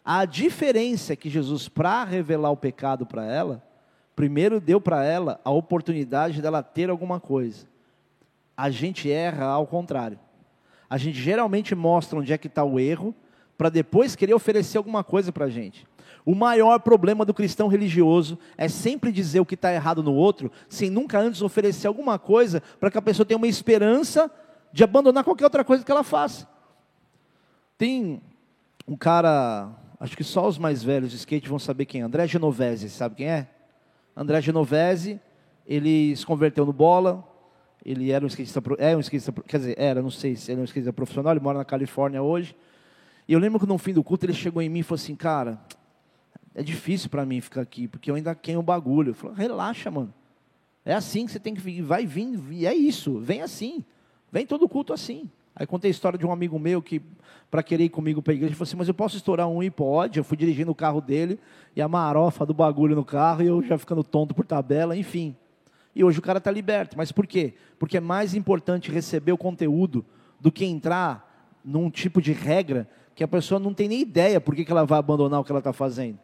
A 0.03 0.25
diferença 0.25 1.13
é 1.13 1.15
que 1.15 1.29
Jesus, 1.29 1.69
para 1.69 2.03
revelar 2.03 2.51
o 2.51 2.57
pecado 2.57 3.05
para 3.05 3.25
ela, 3.25 3.63
primeiro 4.15 4.59
deu 4.59 4.81
para 4.81 5.03
ela 5.03 5.39
a 5.43 5.51
oportunidade 5.51 6.41
dela 6.41 6.63
ter 6.63 6.89
alguma 6.89 7.19
coisa. 7.19 7.67
A 8.57 8.69
gente 8.69 9.11
erra 9.11 9.45
ao 9.45 9.67
contrário. 9.67 10.19
A 10.89 10.97
gente 10.97 11.19
geralmente 11.19 11.73
mostra 11.73 12.19
onde 12.19 12.33
é 12.33 12.37
que 12.37 12.47
está 12.47 12.63
o 12.63 12.79
erro, 12.79 13.15
para 13.57 13.69
depois 13.69 14.15
querer 14.15 14.33
oferecer 14.33 14.77
alguma 14.77 15.03
coisa 15.03 15.31
para 15.31 15.45
a 15.45 15.49
gente. 15.49 15.87
O 16.25 16.35
maior 16.35 16.79
problema 16.79 17.23
do 17.23 17.33
cristão 17.33 17.67
religioso 17.67 18.37
é 18.57 18.67
sempre 18.67 19.11
dizer 19.11 19.39
o 19.39 19.45
que 19.45 19.55
está 19.55 19.73
errado 19.73 20.03
no 20.03 20.13
outro, 20.13 20.51
sem 20.67 20.89
nunca 20.89 21.19
antes 21.19 21.41
oferecer 21.41 21.87
alguma 21.87 22.19
coisa 22.19 22.61
para 22.79 22.91
que 22.91 22.97
a 22.97 23.01
pessoa 23.01 23.25
tenha 23.25 23.37
uma 23.37 23.47
esperança 23.47 24.29
de 24.71 24.83
abandonar 24.83 25.23
qualquer 25.23 25.43
outra 25.43 25.63
coisa 25.63 25.83
que 25.83 25.91
ela 25.91 26.03
faça. 26.03 26.47
Tem 27.77 28.21
um 28.87 28.95
cara, 28.95 29.69
acho 30.01 30.17
que 30.17 30.23
só 30.23 30.47
os 30.47 30.57
mais 30.57 30.81
velhos 30.81 31.11
de 31.11 31.17
skate 31.17 31.47
vão 31.47 31.59
saber 31.59 31.85
quem 31.85 32.01
é, 32.01 32.03
André 32.03 32.25
Genovese, 32.27 32.89
sabe 32.89 33.15
quem 33.15 33.27
é? 33.27 33.47
André 34.17 34.41
Genovese, 34.41 35.21
ele 35.65 36.15
se 36.15 36.25
converteu 36.25 36.65
no 36.65 36.73
bola, 36.73 37.23
ele 37.85 38.11
era 38.11 38.25
um 38.25 38.27
skatista, 38.27 38.61
é 38.79 38.97
um 38.97 38.99
skatista, 38.99 39.31
quer 39.31 39.57
dizer, 39.57 39.75
era, 39.77 40.01
não 40.01 40.09
sei 40.09 40.35
se 40.35 40.51
ele 40.51 40.59
é 40.59 40.63
um 40.63 40.65
skatista 40.65 40.91
profissional, 40.91 41.33
ele 41.33 41.39
mora 41.39 41.59
na 41.59 41.65
Califórnia 41.65 42.21
hoje. 42.21 42.55
E 43.27 43.33
eu 43.33 43.39
lembro 43.39 43.59
que 43.59 43.67
no 43.67 43.77
fim 43.77 43.93
do 43.93 44.03
culto 44.03 44.25
ele 44.25 44.33
chegou 44.33 44.59
em 44.59 44.69
mim 44.69 44.79
e 44.79 44.83
falou 44.83 44.99
assim, 45.01 45.15
cara, 45.15 45.61
é 46.55 46.63
difícil 46.63 47.07
para 47.07 47.23
mim 47.23 47.39
ficar 47.39 47.61
aqui, 47.61 47.87
porque 47.87 48.09
eu 48.09 48.15
ainda 48.15 48.33
queimo 48.33 48.61
o 48.61 48.63
bagulho. 48.63 49.11
Eu 49.11 49.13
falei, 49.13 49.37
relaxa, 49.37 49.91
mano. 49.91 50.11
É 50.83 50.95
assim 50.95 51.27
que 51.27 51.31
você 51.31 51.39
tem 51.39 51.53
que 51.53 51.61
vir, 51.61 51.83
vai 51.83 52.07
vir, 52.07 52.65
é 52.65 52.73
isso, 52.73 53.19
vem 53.19 53.43
assim. 53.43 53.85
Vem 54.31 54.47
todo 54.47 54.67
culto 54.67 54.93
assim. 54.93 55.29
Aí 55.55 55.65
contei 55.67 55.89
a 55.89 55.91
história 55.91 56.17
de 56.17 56.25
um 56.25 56.31
amigo 56.31 56.57
meu 56.57 56.81
que, 56.81 57.01
para 57.49 57.61
querer 57.61 57.85
ir 57.85 57.89
comigo 57.89 58.21
para 58.21 58.33
a 58.33 58.35
igreja, 58.35 58.53
falou 58.53 58.63
assim: 58.63 58.77
Mas 58.77 58.87
eu 58.87 58.93
posso 58.93 59.17
estourar 59.17 59.47
um 59.47 59.61
e 59.61 59.69
pode. 59.69 60.17
Eu 60.17 60.23
fui 60.23 60.37
dirigindo 60.37 60.71
o 60.71 60.75
carro 60.75 61.01
dele 61.01 61.39
e 61.75 61.81
a 61.81 61.87
marofa 61.87 62.45
do 62.45 62.53
bagulho 62.53 62.95
no 62.95 63.03
carro 63.03 63.43
e 63.43 63.47
eu 63.47 63.61
já 63.61 63.77
ficando 63.77 64.03
tonto 64.03 64.33
por 64.33 64.45
tabela, 64.45 64.95
enfim. 64.95 65.35
E 65.95 66.03
hoje 66.03 66.19
o 66.19 66.21
cara 66.21 66.37
está 66.37 66.49
liberto. 66.49 66.97
Mas 66.97 67.11
por 67.11 67.27
quê? 67.27 67.53
Porque 67.77 67.97
é 67.97 68.01
mais 68.01 68.33
importante 68.33 68.91
receber 68.91 69.33
o 69.33 69.37
conteúdo 69.37 70.05
do 70.39 70.51
que 70.51 70.65
entrar 70.65 71.29
num 71.63 71.89
tipo 71.89 72.21
de 72.21 72.31
regra 72.31 72.89
que 73.13 73.23
a 73.23 73.27
pessoa 73.27 73.59
não 73.59 73.73
tem 73.73 73.87
nem 73.87 74.01
ideia 74.01 74.39
por 74.39 74.55
que, 74.55 74.65
que 74.65 74.71
ela 74.71 74.85
vai 74.85 74.97
abandonar 74.97 75.41
o 75.41 75.43
que 75.43 75.51
ela 75.51 75.59
está 75.59 75.73
fazendo. 75.73 76.17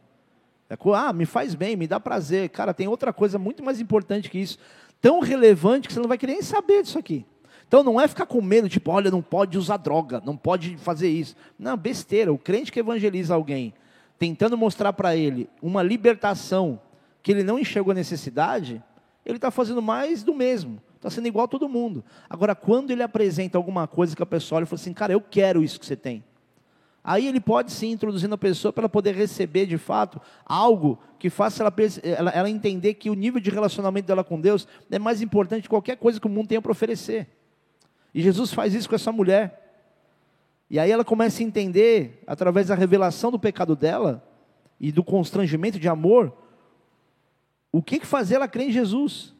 É, 0.69 0.77
ah, 0.93 1.13
me 1.13 1.25
faz 1.25 1.53
bem, 1.53 1.75
me 1.75 1.87
dá 1.87 1.99
prazer. 1.99 2.49
Cara, 2.49 2.73
tem 2.73 2.87
outra 2.87 3.13
coisa 3.13 3.37
muito 3.37 3.63
mais 3.63 3.79
importante 3.79 4.29
que 4.29 4.39
isso, 4.39 4.57
tão 5.01 5.19
relevante 5.19 5.87
que 5.87 5.93
você 5.93 5.99
não 5.99 6.09
vai 6.09 6.17
querer 6.17 6.33
nem 6.33 6.41
saber 6.41 6.81
disso 6.81 6.97
aqui. 6.97 7.25
Então 7.67 7.83
não 7.83 7.99
é 7.99 8.07
ficar 8.07 8.25
com 8.25 8.41
medo, 8.41 8.69
tipo, 8.69 8.91
olha, 8.91 9.11
não 9.11 9.21
pode 9.21 9.57
usar 9.57 9.77
droga, 9.77 10.21
não 10.25 10.37
pode 10.37 10.77
fazer 10.77 11.09
isso. 11.09 11.35
Não, 11.59 11.75
besteira. 11.75 12.31
O 12.31 12.37
crente 12.37 12.71
que 12.71 12.79
evangeliza 12.79 13.35
alguém, 13.35 13.73
tentando 14.17 14.57
mostrar 14.57 14.93
para 14.93 15.15
ele 15.15 15.49
uma 15.61 15.83
libertação 15.83 16.79
que 17.21 17.31
ele 17.31 17.43
não 17.43 17.59
enxergou 17.59 17.91
a 17.91 17.95
necessidade, 17.95 18.81
ele 19.25 19.35
está 19.37 19.51
fazendo 19.51 19.81
mais 19.81 20.23
do 20.23 20.33
mesmo. 20.33 20.81
Está 20.95 21.09
sendo 21.09 21.27
igual 21.27 21.45
a 21.45 21.47
todo 21.47 21.67
mundo. 21.67 22.03
Agora, 22.29 22.55
quando 22.55 22.91
ele 22.91 23.03
apresenta 23.03 23.57
alguma 23.57 23.85
coisa 23.85 24.15
que 24.15 24.23
a 24.23 24.25
pessoa 24.25 24.57
olha 24.57 24.63
e 24.63 24.67
fala 24.67 24.79
assim, 24.79 24.93
cara, 24.93 25.13
eu 25.13 25.21
quero 25.21 25.61
isso 25.61 25.79
que 25.79 25.85
você 25.85 25.95
tem. 25.95 26.23
Aí 27.03 27.27
ele 27.27 27.39
pode 27.39 27.71
sim 27.71 27.91
introduzir 27.91 28.31
a 28.31 28.37
pessoa 28.37 28.73
para 28.73 28.83
ela 28.83 28.89
poder 28.89 29.13
receber 29.13 29.65
de 29.65 29.77
fato 29.77 30.19
algo 30.45 30.99
que 31.19 31.29
faça 31.29 31.63
ela, 31.63 31.73
ela, 32.03 32.31
ela 32.31 32.49
entender 32.49 32.95
que 32.95 33.09
o 33.09 33.13
nível 33.13 33.39
de 33.39 33.49
relacionamento 33.49 34.07
dela 34.07 34.23
com 34.23 34.39
Deus 34.39 34.67
é 34.89 34.99
mais 34.99 35.21
importante 35.21 35.63
que 35.63 35.69
qualquer 35.69 35.97
coisa 35.97 36.19
que 36.19 36.27
o 36.27 36.29
mundo 36.29 36.47
tenha 36.47 36.61
para 36.61 36.71
oferecer. 36.71 37.27
E 38.13 38.21
Jesus 38.21 38.53
faz 38.53 38.73
isso 38.73 38.89
com 38.89 38.95
essa 38.95 39.11
mulher. 39.11 39.63
E 40.69 40.79
aí 40.79 40.91
ela 40.91 41.05
começa 41.05 41.41
a 41.41 41.45
entender, 41.45 42.21
através 42.27 42.67
da 42.67 42.75
revelação 42.75 43.31
do 43.31 43.39
pecado 43.39 43.75
dela 43.75 44.23
e 44.79 44.91
do 44.91 45.03
constrangimento 45.03 45.79
de 45.79 45.87
amor, 45.87 46.33
o 47.71 47.81
que, 47.81 47.99
que 47.99 48.05
fazer 48.05 48.35
ela 48.35 48.47
crer 48.47 48.67
em 48.67 48.71
Jesus. 48.71 49.33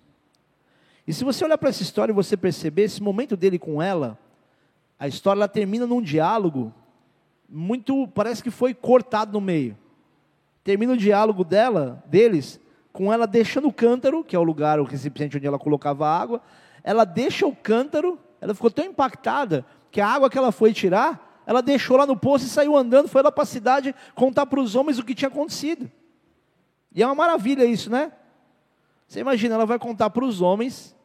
E 1.06 1.14
se 1.14 1.24
você 1.24 1.44
olhar 1.44 1.58
para 1.58 1.70
essa 1.70 1.84
história 1.84 2.12
e 2.12 2.16
você 2.16 2.38
perceber 2.38 2.84
esse 2.84 3.02
momento 3.02 3.36
dele 3.36 3.60
com 3.60 3.82
ela, 3.82 4.18
a 5.00 5.08
história 5.08 5.40
ela 5.40 5.48
termina 5.48 5.86
num 5.86 6.02
diálogo 6.02 6.74
muito, 7.50 8.08
parece 8.10 8.44
que 8.44 8.52
foi 8.52 8.74
cortado 8.74 9.32
no 9.32 9.42
meio. 9.42 9.78
Termina 10.64 10.94
o 10.94 10.98
diálogo 10.98 11.44
dela, 11.44 12.04
deles, 12.08 12.60
com 12.92 13.12
ela 13.12 13.26
deixando 13.26 13.68
o 13.68 13.74
cântaro, 13.74 14.24
que 14.24 14.36
é 14.36 14.40
o 14.40 14.44
lugar, 14.44 14.80
o 14.80 14.84
recipiente 14.84 15.38
onde 15.38 15.48
ela 15.48 15.60
colocava 15.60 16.08
a 16.08 16.20
água, 16.20 16.42
ela 16.84 17.06
deixa 17.06 17.46
o 17.46 17.56
cântaro 17.56 18.20
ela 18.40 18.54
ficou 18.54 18.70
tão 18.70 18.86
impactada 18.86 19.66
que 19.92 20.02
a 20.02 20.08
água 20.08 20.30
que 20.30 20.38
ela 20.38 20.52
foi 20.52 20.74
tirar, 20.74 21.44
ela 21.46 21.62
deixou 21.62 21.98
lá 21.98 22.06
no 22.06 22.18
poço 22.18 22.46
e 22.46 22.50
saiu 22.50 22.76
andando, 22.76 23.08
foi 23.08 23.22
lá 23.22 23.32
para 23.32 23.44
a 23.44 23.48
cidade 23.48 23.96
contar 24.14 24.46
para 24.46 24.60
os 24.60 24.76
homens 24.76 25.00
o 25.00 25.04
que 25.04 25.16
tinha 25.16 25.30
acontecido. 25.30 25.90
E 26.94 27.02
é 27.02 27.06
uma 27.06 27.16
maravilha 27.16 27.64
isso, 27.66 27.90
né? 27.90 28.12
Você 29.08 29.22
imagina, 29.22 29.56
ela 29.56 29.66
vai 29.66 29.80
contar 29.80 30.10
para 30.10 30.26
os 30.26 30.42
homens, 30.42 30.96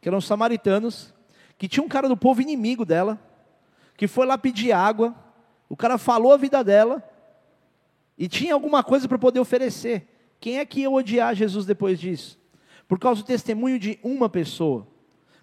que 0.00 0.08
eram 0.08 0.20
samaritanos, 0.20 1.12
que 1.58 1.68
tinha 1.68 1.84
um 1.84 1.88
cara 1.88 2.08
do 2.08 2.16
povo 2.16 2.40
inimigo 2.40 2.84
dela, 2.84 3.20
que 3.96 4.08
foi 4.08 4.26
lá 4.26 4.38
pedir 4.38 4.72
água, 4.72 5.14
o 5.68 5.76
cara 5.76 5.98
falou 5.98 6.32
a 6.32 6.36
vida 6.36 6.64
dela, 6.64 7.02
e 8.16 8.28
tinha 8.28 8.54
alguma 8.54 8.82
coisa 8.82 9.06
para 9.06 9.18
poder 9.18 9.40
oferecer. 9.40 10.08
Quem 10.40 10.58
é 10.58 10.64
que 10.64 10.80
ia 10.80 10.90
odiar 10.90 11.34
Jesus 11.34 11.66
depois 11.66 12.00
disso? 12.00 12.38
Por 12.88 12.98
causa 12.98 13.22
do 13.22 13.26
testemunho 13.26 13.78
de 13.78 13.98
uma 14.02 14.28
pessoa. 14.28 14.86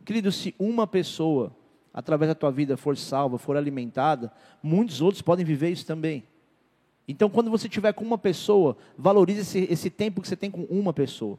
Querido, 0.10 0.32
se 0.32 0.56
uma 0.58 0.88
pessoa, 0.88 1.56
através 1.93 2.30
da 2.30 2.34
tua 2.34 2.50
vida, 2.50 2.76
for 2.76 2.98
salva, 2.98 3.38
for 3.38 3.56
alimentada, 3.56 4.34
muitos 4.63 5.02
outros 5.02 5.22
podem 5.22 5.45
viver 5.45 5.69
isso 5.69 5.86
também. 5.86 6.24
Então, 7.08 7.30
quando 7.30 7.52
você 7.52 7.67
estiver 7.67 7.93
com 7.93 8.04
uma 8.04 8.17
pessoa, 8.17 8.76
valorize 8.98 9.41
esse, 9.41 9.72
esse 9.72 9.88
tempo 9.88 10.19
que 10.19 10.28
você 10.28 10.36
tem 10.36 10.50
com 10.50 10.63
uma 10.63 10.91
pessoa. 10.91 11.38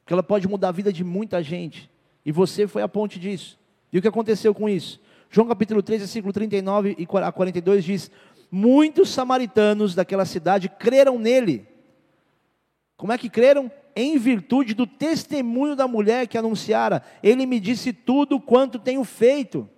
Porque 0.00 0.12
ela 0.12 0.22
pode 0.24 0.48
mudar 0.48 0.70
a 0.70 0.72
vida 0.72 0.92
de 0.92 1.04
muita 1.04 1.44
gente. 1.44 1.88
E 2.26 2.32
você 2.32 2.66
foi 2.66 2.82
a 2.82 2.88
ponte 2.88 3.20
disso. 3.20 3.56
E 3.92 3.98
o 4.00 4.02
que 4.02 4.08
aconteceu 4.08 4.52
com 4.52 4.68
isso? 4.68 5.00
João 5.30 5.46
capítulo 5.46 5.80
3, 5.80 6.00
versículo 6.00 6.32
39 6.32 7.06
a 7.24 7.30
42 7.30 7.84
diz: 7.84 8.10
Muitos 8.50 9.10
samaritanos 9.10 9.94
daquela 9.94 10.24
cidade 10.24 10.68
creram 10.68 11.20
nele. 11.20 11.68
Como 12.96 13.12
é 13.12 13.16
que 13.16 13.30
creram? 13.30 13.70
Em 13.94 14.18
virtude 14.18 14.74
do 14.74 14.86
testemunho 14.86 15.76
da 15.76 15.86
mulher 15.86 16.26
que 16.26 16.38
anunciara, 16.38 17.02
ele 17.22 17.46
me 17.46 17.60
disse 17.60 17.92
tudo 17.92 18.40
quanto 18.40 18.78
tenho 18.78 19.04
feito. 19.04 19.68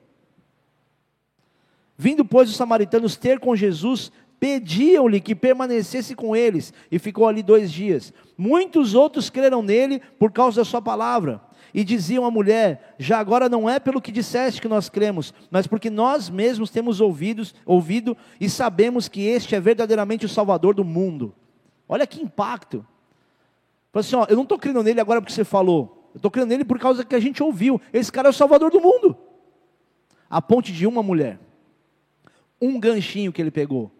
Vindo, 1.96 2.24
pois, 2.24 2.50
os 2.50 2.56
samaritanos 2.56 3.16
ter 3.16 3.38
com 3.38 3.54
Jesus, 3.54 4.10
pediam-lhe 4.40 5.20
que 5.20 5.34
permanecesse 5.34 6.14
com 6.14 6.34
eles, 6.34 6.72
e 6.90 6.98
ficou 6.98 7.26
ali 7.26 7.42
dois 7.42 7.72
dias. 7.72 8.12
Muitos 8.36 8.94
outros 8.94 9.30
creram 9.30 9.62
nele 9.62 10.00
por 10.18 10.32
causa 10.32 10.60
da 10.60 10.64
sua 10.64 10.82
palavra. 10.82 11.40
E 11.72 11.82
diziam 11.82 12.24
à 12.24 12.30
mulher: 12.30 12.94
Já 12.98 13.18
agora 13.18 13.48
não 13.48 13.68
é 13.68 13.80
pelo 13.80 14.00
que 14.00 14.12
disseste 14.12 14.60
que 14.60 14.68
nós 14.68 14.88
cremos, 14.88 15.32
mas 15.50 15.66
porque 15.66 15.90
nós 15.90 16.30
mesmos 16.30 16.70
temos 16.70 17.00
ouvidos, 17.00 17.54
ouvido 17.64 18.16
e 18.40 18.48
sabemos 18.48 19.08
que 19.08 19.22
este 19.22 19.56
é 19.56 19.60
verdadeiramente 19.60 20.26
o 20.26 20.28
Salvador 20.28 20.74
do 20.74 20.84
mundo. 20.84 21.34
Olha 21.88 22.06
que 22.06 22.22
impacto. 22.22 22.86
Falei 23.94 24.08
assim, 24.08 24.16
ó, 24.16 24.26
eu 24.28 24.34
não 24.34 24.42
estou 24.42 24.58
crendo 24.58 24.82
nele 24.82 25.00
agora 25.00 25.20
porque 25.20 25.32
você 25.32 25.44
falou. 25.44 26.10
Eu 26.12 26.18
estou 26.18 26.28
crendo 26.28 26.48
nele 26.48 26.64
por 26.64 26.80
causa 26.80 27.04
que 27.04 27.14
a 27.14 27.20
gente 27.20 27.40
ouviu. 27.40 27.80
Esse 27.92 28.10
cara 28.10 28.28
é 28.28 28.30
o 28.30 28.32
salvador 28.32 28.68
do 28.72 28.80
mundo. 28.80 29.16
A 30.28 30.42
ponte 30.42 30.72
de 30.72 30.84
uma 30.84 31.00
mulher. 31.00 31.38
Um 32.60 32.80
ganchinho 32.80 33.32
que 33.32 33.40
ele 33.40 33.52
pegou. 33.52 33.92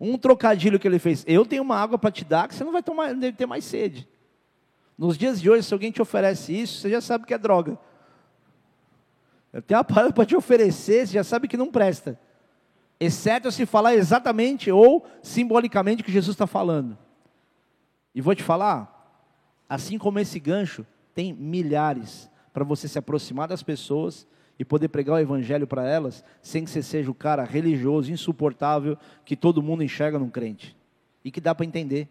Um 0.00 0.18
trocadilho 0.18 0.80
que 0.80 0.88
ele 0.88 0.98
fez: 0.98 1.24
Eu 1.28 1.46
tenho 1.46 1.62
uma 1.62 1.76
água 1.76 1.96
para 1.96 2.10
te 2.10 2.24
dar 2.24 2.48
que 2.48 2.56
você 2.56 2.64
não 2.64 2.72
vai 2.72 2.82
tomar, 2.82 3.14
deve 3.14 3.36
ter 3.36 3.46
mais 3.46 3.64
sede. 3.64 4.08
Nos 4.98 5.16
dias 5.16 5.40
de 5.40 5.48
hoje, 5.48 5.62
se 5.62 5.72
alguém 5.72 5.92
te 5.92 6.02
oferece 6.02 6.52
isso, 6.52 6.80
você 6.80 6.90
já 6.90 7.00
sabe 7.00 7.24
que 7.24 7.32
é 7.32 7.38
droga. 7.38 7.78
Eu 9.52 9.62
tenho 9.62 9.78
uma 9.78 9.84
palavra 9.84 10.12
para 10.12 10.26
te 10.26 10.34
oferecer, 10.34 11.06
você 11.06 11.14
já 11.14 11.22
sabe 11.22 11.46
que 11.46 11.56
não 11.56 11.70
presta. 11.70 12.18
Exceto 12.98 13.52
se 13.52 13.64
falar 13.64 13.94
exatamente 13.94 14.72
ou 14.72 15.06
simbolicamente 15.22 16.02
o 16.02 16.04
que 16.04 16.10
Jesus 16.10 16.34
está 16.34 16.48
falando. 16.48 16.98
E 18.12 18.20
vou 18.20 18.34
te 18.34 18.42
falar, 18.42 18.99
assim 19.70 19.96
como 19.96 20.18
esse 20.18 20.40
gancho, 20.40 20.84
tem 21.14 21.32
milhares 21.32 22.28
para 22.52 22.64
você 22.64 22.88
se 22.88 22.98
aproximar 22.98 23.46
das 23.46 23.62
pessoas 23.62 24.26
e 24.58 24.64
poder 24.64 24.88
pregar 24.88 25.14
o 25.14 25.18
evangelho 25.20 25.64
para 25.64 25.88
elas, 25.88 26.24
sem 26.42 26.64
que 26.64 26.70
você 26.70 26.82
seja 26.82 27.08
o 27.08 27.14
cara 27.14 27.44
religioso, 27.44 28.10
insuportável, 28.10 28.98
que 29.24 29.36
todo 29.36 29.62
mundo 29.62 29.84
enxerga 29.84 30.18
num 30.18 30.28
crente. 30.28 30.76
E 31.24 31.30
que 31.30 31.40
dá 31.40 31.54
para 31.54 31.64
entender. 31.64 32.08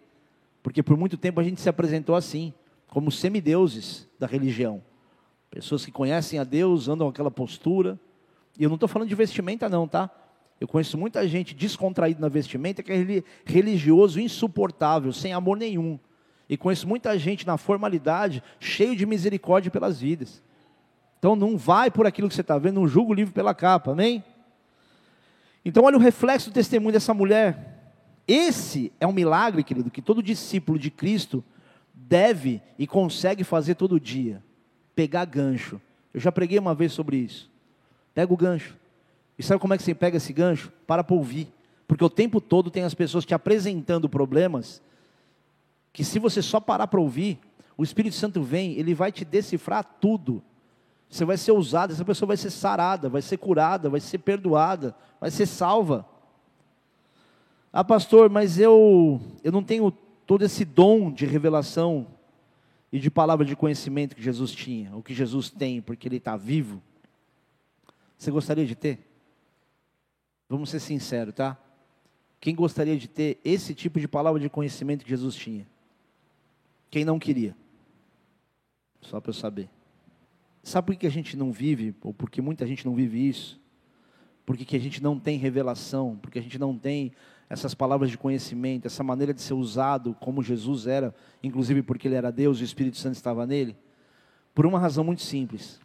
Porque 0.63 0.81
por 0.81 0.95
muito 0.95 1.17
tempo 1.17 1.41
a 1.41 1.43
gente 1.43 1.59
se 1.59 1.67
apresentou 1.67 2.15
assim, 2.15 2.53
como 2.87 3.11
semideuses 3.11 4.07
da 4.17 4.25
religião. 4.25 4.81
Pessoas 5.51 5.85
que 5.85 5.91
conhecem 5.91 6.39
a 6.39 6.45
Deus, 6.45 6.87
andam 6.87 7.09
aquela 7.09 7.29
postura. 7.29 7.99
E 8.57 8.63
eu 8.63 8.69
não 8.69 8.75
estou 8.75 8.87
falando 8.87 9.09
de 9.09 9.15
vestimenta, 9.15 9.67
não, 9.67 9.85
tá? 9.85 10.09
Eu 10.61 10.67
conheço 10.67 10.97
muita 10.97 11.27
gente 11.27 11.53
descontraída 11.53 12.21
na 12.21 12.29
vestimenta 12.29 12.81
que 12.81 12.91
é 12.91 13.23
religioso, 13.45 14.19
insuportável, 14.19 15.11
sem 15.11 15.33
amor 15.33 15.57
nenhum. 15.57 15.99
E 16.49 16.57
conheço 16.57 16.87
muita 16.87 17.17
gente 17.17 17.45
na 17.45 17.57
formalidade, 17.57 18.41
cheio 18.59 18.95
de 18.95 19.05
misericórdia 19.05 19.69
pelas 19.69 20.01
vidas. 20.01 20.41
Então 21.19 21.35
não 21.35 21.55
vai 21.55 21.91
por 21.91 22.07
aquilo 22.07 22.27
que 22.27 22.33
você 22.33 22.41
está 22.41 22.57
vendo, 22.57 22.79
não 22.79 22.87
julga 22.87 23.11
o 23.11 23.13
livro 23.13 23.33
pela 23.33 23.53
capa, 23.53 23.91
amém? 23.91 24.23
Então 25.63 25.83
olha 25.83 25.97
o 25.97 25.99
reflexo 25.99 26.49
do 26.49 26.53
testemunho 26.53 26.93
dessa 26.93 27.13
mulher. 27.13 27.93
Esse 28.27 28.91
é 28.99 29.05
um 29.05 29.11
milagre, 29.11 29.63
querido, 29.63 29.91
que 29.91 30.01
todo 30.01 30.23
discípulo 30.23 30.79
de 30.79 30.89
Cristo 30.89 31.43
deve 31.93 32.61
e 32.77 32.87
consegue 32.87 33.43
fazer 33.43 33.75
todo 33.75 33.99
dia. 33.99 34.43
Pegar 34.95 35.25
gancho. 35.25 35.79
Eu 36.13 36.19
já 36.19 36.31
preguei 36.31 36.57
uma 36.57 36.73
vez 36.73 36.93
sobre 36.93 37.17
isso. 37.17 37.49
Pega 38.13 38.33
o 38.33 38.37
gancho. 38.37 38.75
E 39.37 39.43
sabe 39.43 39.59
como 39.59 39.73
é 39.73 39.77
que 39.77 39.83
você 39.83 39.93
pega 39.93 40.17
esse 40.17 40.33
gancho? 40.33 40.71
Para 40.87 41.03
para 41.03 41.15
ouvir. 41.15 41.47
Porque 41.87 42.03
o 42.03 42.09
tempo 42.09 42.41
todo 42.41 42.71
tem 42.71 42.83
as 42.83 42.93
pessoas 42.93 43.25
te 43.25 43.33
apresentando 43.33 44.09
problemas 44.09 44.81
que 45.91 46.03
se 46.03 46.19
você 46.19 46.41
só 46.41 46.59
parar 46.59 46.87
para 46.87 46.99
ouvir, 46.99 47.39
o 47.77 47.83
Espírito 47.83 48.15
Santo 48.15 48.41
vem, 48.41 48.73
ele 48.73 48.93
vai 48.93 49.11
te 49.11 49.23
decifrar 49.23 49.83
tudo. 50.01 50.43
Você 51.09 51.25
vai 51.25 51.37
ser 51.37 51.51
usado, 51.51 51.91
essa 51.91 52.05
pessoa 52.05 52.27
vai 52.27 52.37
ser 52.37 52.51
sarada, 52.51 53.09
vai 53.09 53.21
ser 53.21 53.37
curada, 53.37 53.89
vai 53.89 53.99
ser 53.99 54.19
perdoada, 54.19 54.95
vai 55.19 55.31
ser 55.31 55.45
salva. 55.45 56.05
Ah, 57.71 57.83
pastor, 57.83 58.29
mas 58.29 58.59
eu 58.59 59.21
eu 59.43 59.51
não 59.51 59.63
tenho 59.63 59.91
todo 60.25 60.43
esse 60.43 60.63
dom 60.65 61.11
de 61.11 61.25
revelação 61.25 62.07
e 62.91 62.99
de 62.99 63.09
palavra 63.09 63.45
de 63.45 63.55
conhecimento 63.55 64.15
que 64.15 64.21
Jesus 64.21 64.51
tinha, 64.51 64.95
o 64.95 65.01
que 65.01 65.13
Jesus 65.13 65.49
tem, 65.49 65.81
porque 65.81 66.07
ele 66.07 66.17
está 66.17 66.35
vivo. 66.35 66.81
Você 68.17 68.29
gostaria 68.29 68.65
de 68.65 68.75
ter? 68.75 68.99
Vamos 70.47 70.69
ser 70.69 70.79
sinceros, 70.79 71.33
tá? 71.33 71.57
Quem 72.39 72.55
gostaria 72.55 72.97
de 72.97 73.07
ter 73.07 73.39
esse 73.43 73.73
tipo 73.73 73.99
de 73.99 74.07
palavra 74.07 74.39
de 74.39 74.49
conhecimento 74.49 75.03
que 75.03 75.09
Jesus 75.09 75.35
tinha? 75.35 75.67
Quem 76.89 77.05
não 77.05 77.19
queria? 77.19 77.55
Só 79.01 79.21
para 79.21 79.29
eu 79.29 79.33
saber. 79.33 79.69
Sabe 80.63 80.87
por 80.87 80.95
que 80.95 81.07
a 81.07 81.11
gente 81.11 81.37
não 81.37 81.51
vive, 81.51 81.95
ou 82.01 82.13
porque 82.13 82.41
muita 82.41 82.65
gente 82.67 82.85
não 82.85 82.93
vive 82.93 83.27
isso? 83.27 83.59
Porque 84.45 84.65
que 84.65 84.75
a 84.75 84.79
gente 84.79 85.01
não 85.01 85.19
tem 85.19 85.37
revelação, 85.37 86.17
porque 86.21 86.39
a 86.39 86.41
gente 86.41 86.57
não 86.57 86.77
tem 86.77 87.11
essas 87.49 87.73
palavras 87.73 88.11
de 88.11 88.17
conhecimento, 88.17 88.85
essa 88.85 89.03
maneira 89.03 89.33
de 89.33 89.41
ser 89.41 89.53
usado 89.53 90.15
como 90.19 90.43
Jesus 90.43 90.85
era, 90.85 91.15
inclusive 91.41 91.81
porque 91.81 92.07
ele 92.07 92.15
era 92.15 92.31
Deus 92.31 92.59
e 92.59 92.63
o 92.63 92.65
Espírito 92.65 92.97
Santo 92.97 93.15
estava 93.15 93.45
nele? 93.45 93.75
Por 94.53 94.65
uma 94.65 94.79
razão 94.79 95.03
muito 95.03 95.21
simples. 95.21 95.79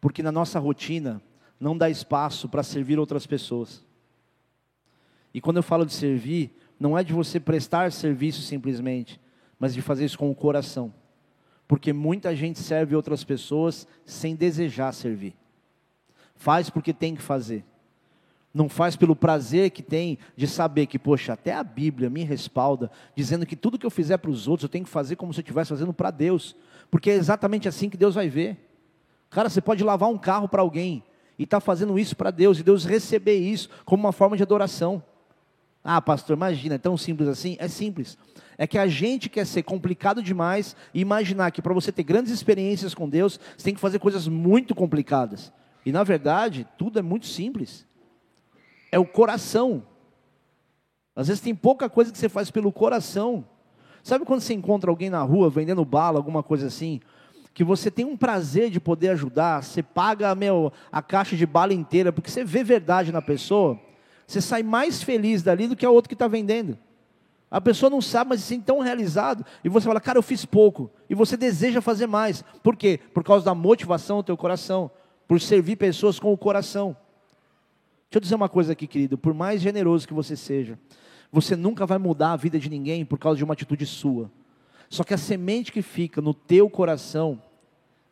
Porque 0.00 0.22
na 0.22 0.32
nossa 0.32 0.58
rotina 0.58 1.22
não 1.58 1.76
dá 1.76 1.88
espaço 1.88 2.48
para 2.48 2.62
servir 2.62 2.98
outras 2.98 3.26
pessoas. 3.26 3.84
E 5.32 5.40
quando 5.40 5.58
eu 5.58 5.62
falo 5.62 5.84
de 5.84 5.92
servir, 5.92 6.54
não 6.78 6.96
é 6.98 7.04
de 7.04 7.12
você 7.12 7.38
prestar 7.38 7.92
serviço 7.92 8.42
simplesmente, 8.42 9.20
mas 9.58 9.74
de 9.74 9.82
fazer 9.82 10.04
isso 10.04 10.18
com 10.18 10.30
o 10.30 10.34
coração. 10.34 10.92
Porque 11.66 11.92
muita 11.92 12.34
gente 12.34 12.58
serve 12.58 12.94
outras 12.94 13.24
pessoas 13.24 13.86
sem 14.04 14.36
desejar 14.36 14.92
servir. 14.92 15.34
Faz 16.34 16.68
porque 16.68 16.92
tem 16.92 17.14
que 17.14 17.22
fazer. 17.22 17.64
Não 18.52 18.68
faz 18.68 18.94
pelo 18.94 19.16
prazer 19.16 19.70
que 19.70 19.82
tem 19.82 20.18
de 20.36 20.46
saber 20.46 20.86
que, 20.86 20.98
poxa, 20.98 21.32
até 21.32 21.52
a 21.52 21.64
Bíblia 21.64 22.08
me 22.08 22.22
respalda, 22.22 22.90
dizendo 23.16 23.44
que 23.44 23.56
tudo 23.56 23.78
que 23.78 23.86
eu 23.86 23.90
fizer 23.90 24.18
para 24.18 24.30
os 24.30 24.46
outros 24.46 24.64
eu 24.64 24.68
tenho 24.68 24.84
que 24.84 24.90
fazer 24.90 25.16
como 25.16 25.32
se 25.32 25.40
eu 25.40 25.42
estivesse 25.42 25.70
fazendo 25.70 25.92
para 25.92 26.10
Deus. 26.10 26.54
Porque 26.90 27.10
é 27.10 27.14
exatamente 27.14 27.66
assim 27.66 27.90
que 27.90 27.96
Deus 27.96 28.14
vai 28.14 28.28
ver. 28.28 28.70
Cara, 29.30 29.48
você 29.48 29.60
pode 29.60 29.82
lavar 29.82 30.08
um 30.08 30.18
carro 30.18 30.48
para 30.48 30.62
alguém 30.62 31.02
e 31.38 31.42
está 31.42 31.58
fazendo 31.58 31.98
isso 31.98 32.14
para 32.14 32.30
Deus, 32.30 32.60
e 32.60 32.62
Deus 32.62 32.84
receber 32.84 33.36
isso 33.36 33.68
como 33.84 34.04
uma 34.04 34.12
forma 34.12 34.36
de 34.36 34.42
adoração. 34.42 35.02
Ah, 35.82 36.00
pastor, 36.00 36.36
imagina, 36.36 36.76
é 36.76 36.78
tão 36.78 36.96
simples 36.96 37.28
assim? 37.28 37.56
É 37.58 37.68
simples. 37.68 38.16
É 38.56 38.66
que 38.66 38.78
a 38.78 38.86
gente 38.86 39.28
quer 39.28 39.46
ser 39.46 39.62
complicado 39.62 40.22
demais 40.22 40.76
e 40.92 41.00
imaginar 41.00 41.50
que 41.50 41.62
para 41.62 41.74
você 41.74 41.90
ter 41.90 42.02
grandes 42.02 42.32
experiências 42.32 42.94
com 42.94 43.08
Deus, 43.08 43.40
você 43.56 43.64
tem 43.64 43.74
que 43.74 43.80
fazer 43.80 43.98
coisas 43.98 44.28
muito 44.28 44.74
complicadas. 44.74 45.52
E 45.84 45.92
na 45.92 46.02
verdade, 46.02 46.66
tudo 46.78 46.98
é 46.98 47.02
muito 47.02 47.26
simples. 47.26 47.86
É 48.90 48.98
o 48.98 49.04
coração. 49.04 49.84
Às 51.16 51.28
vezes 51.28 51.42
tem 51.42 51.54
pouca 51.54 51.88
coisa 51.88 52.10
que 52.10 52.18
você 52.18 52.28
faz 52.28 52.50
pelo 52.50 52.72
coração. 52.72 53.44
Sabe 54.02 54.24
quando 54.24 54.40
você 54.40 54.52
encontra 54.52 54.90
alguém 54.90 55.08
na 55.08 55.22
rua 55.22 55.48
vendendo 55.48 55.84
bala, 55.84 56.18
alguma 56.18 56.42
coisa 56.42 56.66
assim? 56.66 57.00
Que 57.52 57.64
você 57.64 57.90
tem 57.90 58.04
um 58.04 58.16
prazer 58.16 58.68
de 58.68 58.80
poder 58.80 59.10
ajudar, 59.10 59.62
você 59.62 59.82
paga 59.82 60.34
meu, 60.34 60.72
a 60.90 61.00
caixa 61.00 61.36
de 61.36 61.46
bala 61.46 61.72
inteira, 61.72 62.12
porque 62.12 62.30
você 62.30 62.44
vê 62.44 62.64
verdade 62.64 63.12
na 63.12 63.22
pessoa. 63.22 63.80
Você 64.26 64.40
sai 64.40 64.62
mais 64.62 65.02
feliz 65.02 65.42
dali 65.42 65.68
do 65.68 65.76
que 65.76 65.86
a 65.86 65.90
outro 65.90 66.08
que 66.08 66.14
está 66.14 66.26
vendendo. 66.26 66.76
A 67.54 67.60
pessoa 67.60 67.88
não 67.88 68.00
sabe, 68.00 68.30
mas 68.30 68.40
se 68.40 68.48
sente 68.48 68.64
tão 68.64 68.80
realizado. 68.80 69.46
E 69.62 69.68
você 69.68 69.86
fala, 69.86 70.00
cara, 70.00 70.18
eu 70.18 70.24
fiz 70.24 70.44
pouco. 70.44 70.90
E 71.08 71.14
você 71.14 71.36
deseja 71.36 71.80
fazer 71.80 72.08
mais. 72.08 72.42
Por 72.64 72.74
quê? 72.74 72.98
Por 73.14 73.22
causa 73.22 73.44
da 73.44 73.54
motivação 73.54 74.16
do 74.16 74.24
teu 74.24 74.36
coração. 74.36 74.90
Por 75.28 75.40
servir 75.40 75.76
pessoas 75.76 76.18
com 76.18 76.32
o 76.32 76.36
coração. 76.36 76.96
Deixa 78.10 78.16
eu 78.16 78.20
dizer 78.20 78.34
uma 78.34 78.48
coisa 78.48 78.72
aqui, 78.72 78.88
querido. 78.88 79.16
Por 79.16 79.32
mais 79.32 79.60
generoso 79.62 80.08
que 80.08 80.12
você 80.12 80.34
seja, 80.34 80.76
você 81.30 81.54
nunca 81.54 81.86
vai 81.86 81.96
mudar 81.96 82.32
a 82.32 82.36
vida 82.36 82.58
de 82.58 82.68
ninguém 82.68 83.04
por 83.04 83.20
causa 83.20 83.38
de 83.38 83.44
uma 83.44 83.54
atitude 83.54 83.86
sua. 83.86 84.28
Só 84.90 85.04
que 85.04 85.14
a 85.14 85.16
semente 85.16 85.70
que 85.70 85.80
fica 85.80 86.20
no 86.20 86.34
teu 86.34 86.68
coração, 86.68 87.40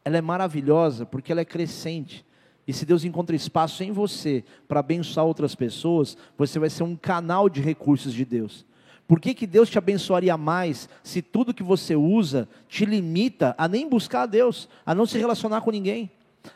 ela 0.04 0.16
é 0.16 0.20
maravilhosa 0.20 1.04
porque 1.04 1.32
ela 1.32 1.40
é 1.40 1.44
crescente. 1.44 2.24
E 2.64 2.72
se 2.72 2.86
Deus 2.86 3.04
encontra 3.04 3.34
espaço 3.34 3.82
em 3.82 3.90
você 3.90 4.44
para 4.68 4.78
abençoar 4.78 5.26
outras 5.26 5.56
pessoas, 5.56 6.16
você 6.38 6.60
vai 6.60 6.70
ser 6.70 6.84
um 6.84 6.94
canal 6.94 7.48
de 7.48 7.60
recursos 7.60 8.12
de 8.12 8.24
Deus. 8.24 8.64
Por 9.12 9.20
que, 9.20 9.34
que 9.34 9.46
Deus 9.46 9.68
te 9.68 9.76
abençoaria 9.76 10.38
mais 10.38 10.88
se 11.02 11.20
tudo 11.20 11.52
que 11.52 11.62
você 11.62 11.94
usa 11.94 12.48
te 12.66 12.86
limita 12.86 13.54
a 13.58 13.68
nem 13.68 13.86
buscar 13.86 14.22
a 14.22 14.26
Deus, 14.26 14.70
a 14.86 14.94
não 14.94 15.04
se 15.04 15.18
relacionar 15.18 15.60
com 15.60 15.70
ninguém? 15.70 16.10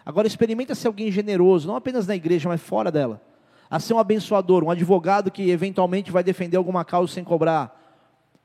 Agora 0.06 0.26
experimenta 0.26 0.74
ser 0.74 0.86
alguém 0.86 1.12
generoso, 1.12 1.68
não 1.68 1.76
apenas 1.76 2.06
na 2.06 2.16
igreja, 2.16 2.48
mas 2.48 2.62
fora 2.62 2.90
dela. 2.90 3.20
A 3.68 3.78
ser 3.78 3.92
um 3.92 3.98
abençoador, 3.98 4.64
um 4.64 4.70
advogado 4.70 5.30
que 5.30 5.50
eventualmente 5.50 6.10
vai 6.10 6.24
defender 6.24 6.56
alguma 6.56 6.82
causa 6.82 7.12
sem 7.12 7.22
cobrar. 7.22 7.78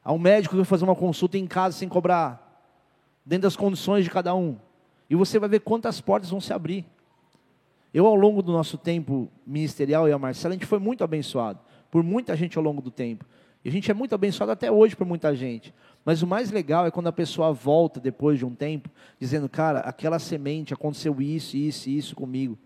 A 0.03 0.11
um 0.11 0.19
médico 0.19 0.55
que 0.55 0.57
vai 0.57 0.65
fazer 0.65 0.83
uma 0.83 0.93
consulta 0.93 1.37
em 1.37 1.47
casa 1.47 1.77
sem 1.77 1.87
cobrar. 1.87 2.69
Dentro 3.25 3.43
das 3.43 3.55
condições 3.55 4.03
de 4.03 4.09
cada 4.09 4.35
um. 4.35 4.57
E 5.09 5.15
você 5.15 5.39
vai 5.39 5.47
ver 5.47 5.61
quantas 5.61 6.01
portas 6.01 6.29
vão 6.29 6.41
se 6.41 6.51
abrir. 6.51 6.85
Eu, 7.93 8.05
ao 8.05 8.15
longo 8.15 8.41
do 8.41 8.51
nosso 8.51 8.77
tempo 8.77 9.29
ministerial, 9.47 10.09
e 10.09 10.11
a 10.11 10.19
Marcela, 10.19 10.53
a 10.53 10.57
gente 10.57 10.65
foi 10.65 10.79
muito 10.79 11.01
abençoado 11.01 11.59
por 11.89 12.03
muita 12.03 12.35
gente 12.35 12.57
ao 12.57 12.63
longo 12.63 12.81
do 12.81 12.89
tempo. 12.89 13.25
E 13.63 13.69
a 13.69 13.71
gente 13.71 13.91
é 13.91 13.93
muito 13.93 14.15
abençoado 14.15 14.51
até 14.51 14.71
hoje 14.71 14.95
por 14.95 15.05
muita 15.05 15.35
gente. 15.35 15.73
Mas 16.03 16.21
o 16.21 16.27
mais 16.27 16.49
legal 16.51 16.85
é 16.85 16.91
quando 16.91 17.07
a 17.07 17.11
pessoa 17.11 17.53
volta 17.53 17.99
depois 17.99 18.39
de 18.39 18.45
um 18.45 18.55
tempo, 18.55 18.89
dizendo, 19.19 19.47
cara, 19.47 19.79
aquela 19.81 20.17
semente 20.17 20.73
aconteceu 20.73 21.21
isso, 21.21 21.55
isso 21.55 21.89
e 21.89 21.97
isso 21.97 22.15
comigo. 22.15 22.57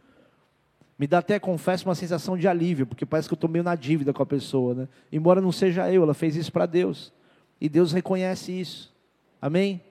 Me 0.97 1.05
dá 1.05 1.17
até, 1.17 1.37
confesso, 1.37 1.87
uma 1.87 1.95
sensação 1.95 2.37
de 2.37 2.47
alívio, 2.47 2.87
porque 2.87 3.05
parece 3.05 3.27
que 3.27 3.33
eu 3.33 3.35
estou 3.37 3.49
meio 3.49 3.63
na 3.63 3.75
dívida 3.75 4.13
com 4.13 4.23
a 4.23 4.25
pessoa. 4.25 4.73
Né? 4.73 4.87
Embora 5.11 5.41
não 5.41 5.51
seja 5.51 5.91
eu, 5.91 6.03
ela 6.03 6.13
fez 6.13 6.37
isso 6.37 6.51
para 6.51 6.65
Deus. 6.65 7.11
E 7.59 7.67
Deus 7.67 7.91
reconhece 7.91 8.57
isso. 8.57 8.93
Amém? 9.41 9.81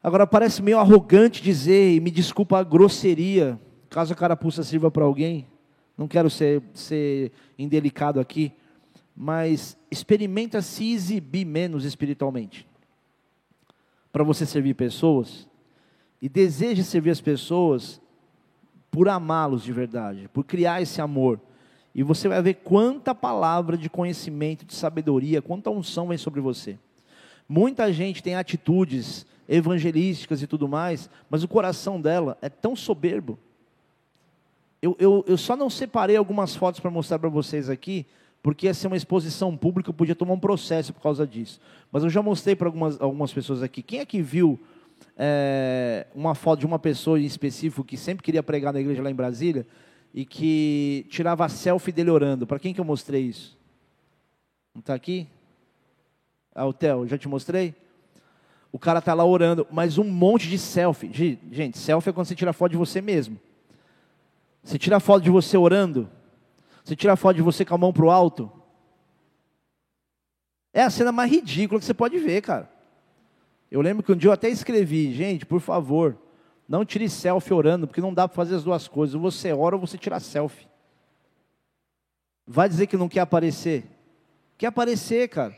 Agora 0.00 0.26
parece 0.26 0.62
meio 0.62 0.78
arrogante 0.78 1.42
dizer, 1.42 1.94
e 1.94 2.00
me 2.00 2.12
desculpa 2.12 2.58
a 2.58 2.62
grosseria, 2.62 3.58
caso 3.90 4.12
a 4.12 4.16
carapuça 4.16 4.62
sirva 4.62 4.90
para 4.90 5.04
alguém, 5.04 5.46
não 5.96 6.06
quero 6.06 6.30
ser, 6.30 6.62
ser 6.72 7.32
indelicado 7.58 8.20
aqui, 8.20 8.52
mas 9.20 9.76
experimenta 9.90 10.62
se 10.62 10.92
exibir 10.92 11.44
menos 11.44 11.84
espiritualmente. 11.84 12.64
Para 14.12 14.22
você 14.22 14.46
servir 14.46 14.74
pessoas, 14.74 15.48
e 16.22 16.28
deseje 16.28 16.84
servir 16.84 17.10
as 17.10 17.20
pessoas 17.20 18.00
por 18.92 19.08
amá-los 19.08 19.64
de 19.64 19.72
verdade, 19.72 20.28
por 20.32 20.44
criar 20.44 20.80
esse 20.80 21.00
amor. 21.00 21.40
e 21.94 22.02
você 22.02 22.28
vai 22.28 22.40
ver 22.40 22.54
quanta 22.54 23.12
palavra 23.12 23.76
de 23.76 23.90
conhecimento, 23.90 24.64
de 24.64 24.72
sabedoria, 24.72 25.42
quanta 25.42 25.68
unção 25.68 26.06
vem 26.06 26.18
sobre 26.18 26.40
você. 26.40 26.78
Muita 27.48 27.92
gente 27.92 28.22
tem 28.22 28.36
atitudes 28.36 29.26
evangelísticas 29.48 30.42
e 30.42 30.46
tudo 30.46 30.68
mais, 30.68 31.10
mas 31.28 31.42
o 31.42 31.48
coração 31.48 32.00
dela 32.00 32.38
é 32.40 32.48
tão 32.48 32.76
soberbo. 32.76 33.36
Eu, 34.80 34.94
eu, 35.00 35.24
eu 35.26 35.36
só 35.36 35.56
não 35.56 35.68
separei 35.68 36.16
algumas 36.16 36.54
fotos 36.54 36.78
para 36.78 36.90
mostrar 36.90 37.18
para 37.18 37.28
vocês 37.28 37.68
aqui, 37.68 38.06
porque 38.42 38.66
ia 38.66 38.74
ser 38.74 38.86
uma 38.86 38.96
exposição 38.96 39.56
pública, 39.56 39.90
eu 39.90 39.94
podia 39.94 40.14
tomar 40.14 40.34
um 40.34 40.40
processo 40.40 40.92
por 40.92 41.02
causa 41.02 41.26
disso. 41.26 41.60
Mas 41.90 42.02
eu 42.02 42.10
já 42.10 42.22
mostrei 42.22 42.54
para 42.54 42.68
algumas, 42.68 43.00
algumas 43.00 43.32
pessoas 43.32 43.62
aqui. 43.62 43.82
Quem 43.82 44.00
é 44.00 44.06
que 44.06 44.22
viu 44.22 44.58
é, 45.16 46.06
uma 46.14 46.34
foto 46.34 46.60
de 46.60 46.66
uma 46.66 46.78
pessoa 46.78 47.20
em 47.20 47.24
específico 47.24 47.84
que 47.84 47.96
sempre 47.96 48.22
queria 48.22 48.42
pregar 48.42 48.72
na 48.72 48.80
igreja 48.80 49.02
lá 49.02 49.10
em 49.10 49.14
Brasília? 49.14 49.66
e 50.14 50.24
que 50.24 51.06
tirava 51.08 51.44
a 51.44 51.48
selfie 51.48 51.92
dele 51.92 52.10
orando. 52.10 52.46
Para 52.46 52.58
quem 52.58 52.72
que 52.72 52.80
eu 52.80 52.84
mostrei 52.84 53.22
isso? 53.22 53.56
Não 54.74 54.80
está 54.80 54.94
aqui? 54.94 55.28
Ah, 56.54 56.66
o 56.66 56.72
Theo, 56.72 57.06
já 57.06 57.18
te 57.18 57.28
mostrei? 57.28 57.74
O 58.72 58.78
cara 58.78 58.98
está 58.98 59.14
lá 59.14 59.24
orando, 59.24 59.66
mas 59.70 59.96
um 59.98 60.04
monte 60.04 60.48
de 60.48 60.58
selfie. 60.58 61.38
Gente, 61.50 61.78
selfie 61.78 62.10
é 62.10 62.12
quando 62.12 62.26
você 62.26 62.34
tira 62.34 62.52
foto 62.52 62.72
de 62.72 62.76
você 62.76 63.00
mesmo. 63.00 63.38
Você 64.62 64.78
tira 64.78 65.00
foto 65.00 65.22
de 65.22 65.30
você 65.30 65.56
orando. 65.56 66.10
Você 66.88 66.96
tira 66.96 67.16
foto 67.16 67.36
de 67.36 67.42
você 67.42 67.66
com 67.66 67.74
a 67.74 67.78
mão 67.78 67.92
para 67.92 68.06
o 68.06 68.10
alto. 68.10 68.50
É 70.72 70.82
a 70.82 70.88
cena 70.88 71.12
mais 71.12 71.30
ridícula 71.30 71.78
que 71.78 71.84
você 71.84 71.92
pode 71.92 72.18
ver, 72.18 72.40
cara. 72.40 72.72
Eu 73.70 73.82
lembro 73.82 74.02
que 74.02 74.10
um 74.10 74.16
dia 74.16 74.30
eu 74.30 74.32
até 74.32 74.48
escrevi, 74.48 75.12
gente, 75.12 75.44
por 75.44 75.60
favor, 75.60 76.16
não 76.66 76.86
tire 76.86 77.06
selfie 77.10 77.52
orando, 77.52 77.86
porque 77.86 78.00
não 78.00 78.14
dá 78.14 78.26
para 78.26 78.34
fazer 78.34 78.54
as 78.54 78.64
duas 78.64 78.88
coisas. 78.88 79.14
Ou 79.14 79.20
você 79.20 79.52
ora 79.52 79.76
ou 79.76 79.80
você 79.82 79.98
tira 79.98 80.18
selfie. 80.18 80.66
Vai 82.46 82.70
dizer 82.70 82.86
que 82.86 82.96
não 82.96 83.06
quer 83.06 83.20
aparecer? 83.20 83.84
Quer 84.56 84.68
aparecer, 84.68 85.28
cara. 85.28 85.54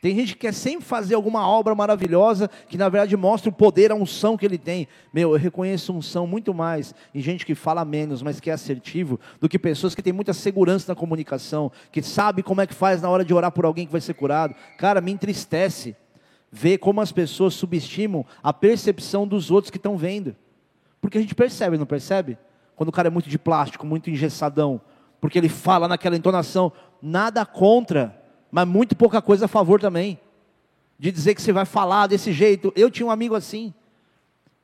Tem 0.00 0.16
gente 0.16 0.32
que 0.32 0.40
quer 0.40 0.54
sempre 0.54 0.84
fazer 0.86 1.14
alguma 1.14 1.46
obra 1.46 1.74
maravilhosa 1.74 2.48
que 2.68 2.78
na 2.78 2.88
verdade 2.88 3.14
mostra 3.16 3.50
o 3.50 3.52
poder, 3.52 3.92
a 3.92 3.94
unção 3.94 4.36
que 4.36 4.46
ele 4.46 4.56
tem. 4.56 4.88
Meu, 5.12 5.32
eu 5.32 5.38
reconheço 5.38 5.92
unção 5.92 6.26
muito 6.26 6.54
mais 6.54 6.94
em 7.14 7.20
gente 7.20 7.44
que 7.44 7.54
fala 7.54 7.84
menos, 7.84 8.22
mas 8.22 8.40
que 8.40 8.48
é 8.48 8.54
assertivo, 8.54 9.20
do 9.38 9.48
que 9.48 9.58
pessoas 9.58 9.94
que 9.94 10.02
têm 10.02 10.12
muita 10.12 10.32
segurança 10.32 10.90
na 10.90 10.96
comunicação, 10.96 11.70
que 11.92 12.02
sabe 12.02 12.42
como 12.42 12.62
é 12.62 12.66
que 12.66 12.74
faz 12.74 13.02
na 13.02 13.10
hora 13.10 13.24
de 13.24 13.34
orar 13.34 13.52
por 13.52 13.66
alguém 13.66 13.84
que 13.84 13.92
vai 13.92 14.00
ser 14.00 14.14
curado. 14.14 14.54
Cara, 14.78 15.02
me 15.02 15.12
entristece 15.12 15.94
ver 16.50 16.78
como 16.78 17.00
as 17.00 17.12
pessoas 17.12 17.54
subestimam 17.54 18.24
a 18.42 18.52
percepção 18.52 19.26
dos 19.26 19.50
outros 19.50 19.70
que 19.70 19.76
estão 19.76 19.98
vendo. 19.98 20.34
Porque 21.00 21.18
a 21.18 21.20
gente 21.20 21.34
percebe, 21.34 21.76
não 21.78 21.86
percebe? 21.86 22.38
Quando 22.74 22.88
o 22.88 22.92
cara 22.92 23.08
é 23.08 23.10
muito 23.10 23.28
de 23.28 23.38
plástico, 23.38 23.86
muito 23.86 24.10
engessadão, 24.10 24.80
porque 25.20 25.38
ele 25.38 25.48
fala 25.48 25.86
naquela 25.86 26.16
entonação, 26.16 26.72
nada 27.02 27.44
contra, 27.44 28.19
mas 28.50 28.66
muito 28.66 28.96
pouca 28.96 29.22
coisa 29.22 29.44
a 29.44 29.48
favor 29.48 29.80
também. 29.80 30.18
De 30.98 31.10
dizer 31.10 31.34
que 31.34 31.42
você 31.42 31.52
vai 31.52 31.64
falar 31.64 32.06
desse 32.06 32.32
jeito. 32.32 32.72
Eu 32.76 32.90
tinha 32.90 33.06
um 33.06 33.10
amigo 33.10 33.34
assim. 33.34 33.72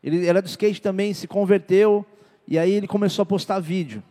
Ele 0.02 0.26
era 0.26 0.42
do 0.42 0.46
skate 0.48 0.80
também, 0.82 1.14
se 1.14 1.26
converteu, 1.26 2.04
e 2.46 2.58
aí 2.58 2.70
ele 2.70 2.86
começou 2.86 3.22
a 3.22 3.26
postar 3.26 3.58
vídeo. 3.58 4.02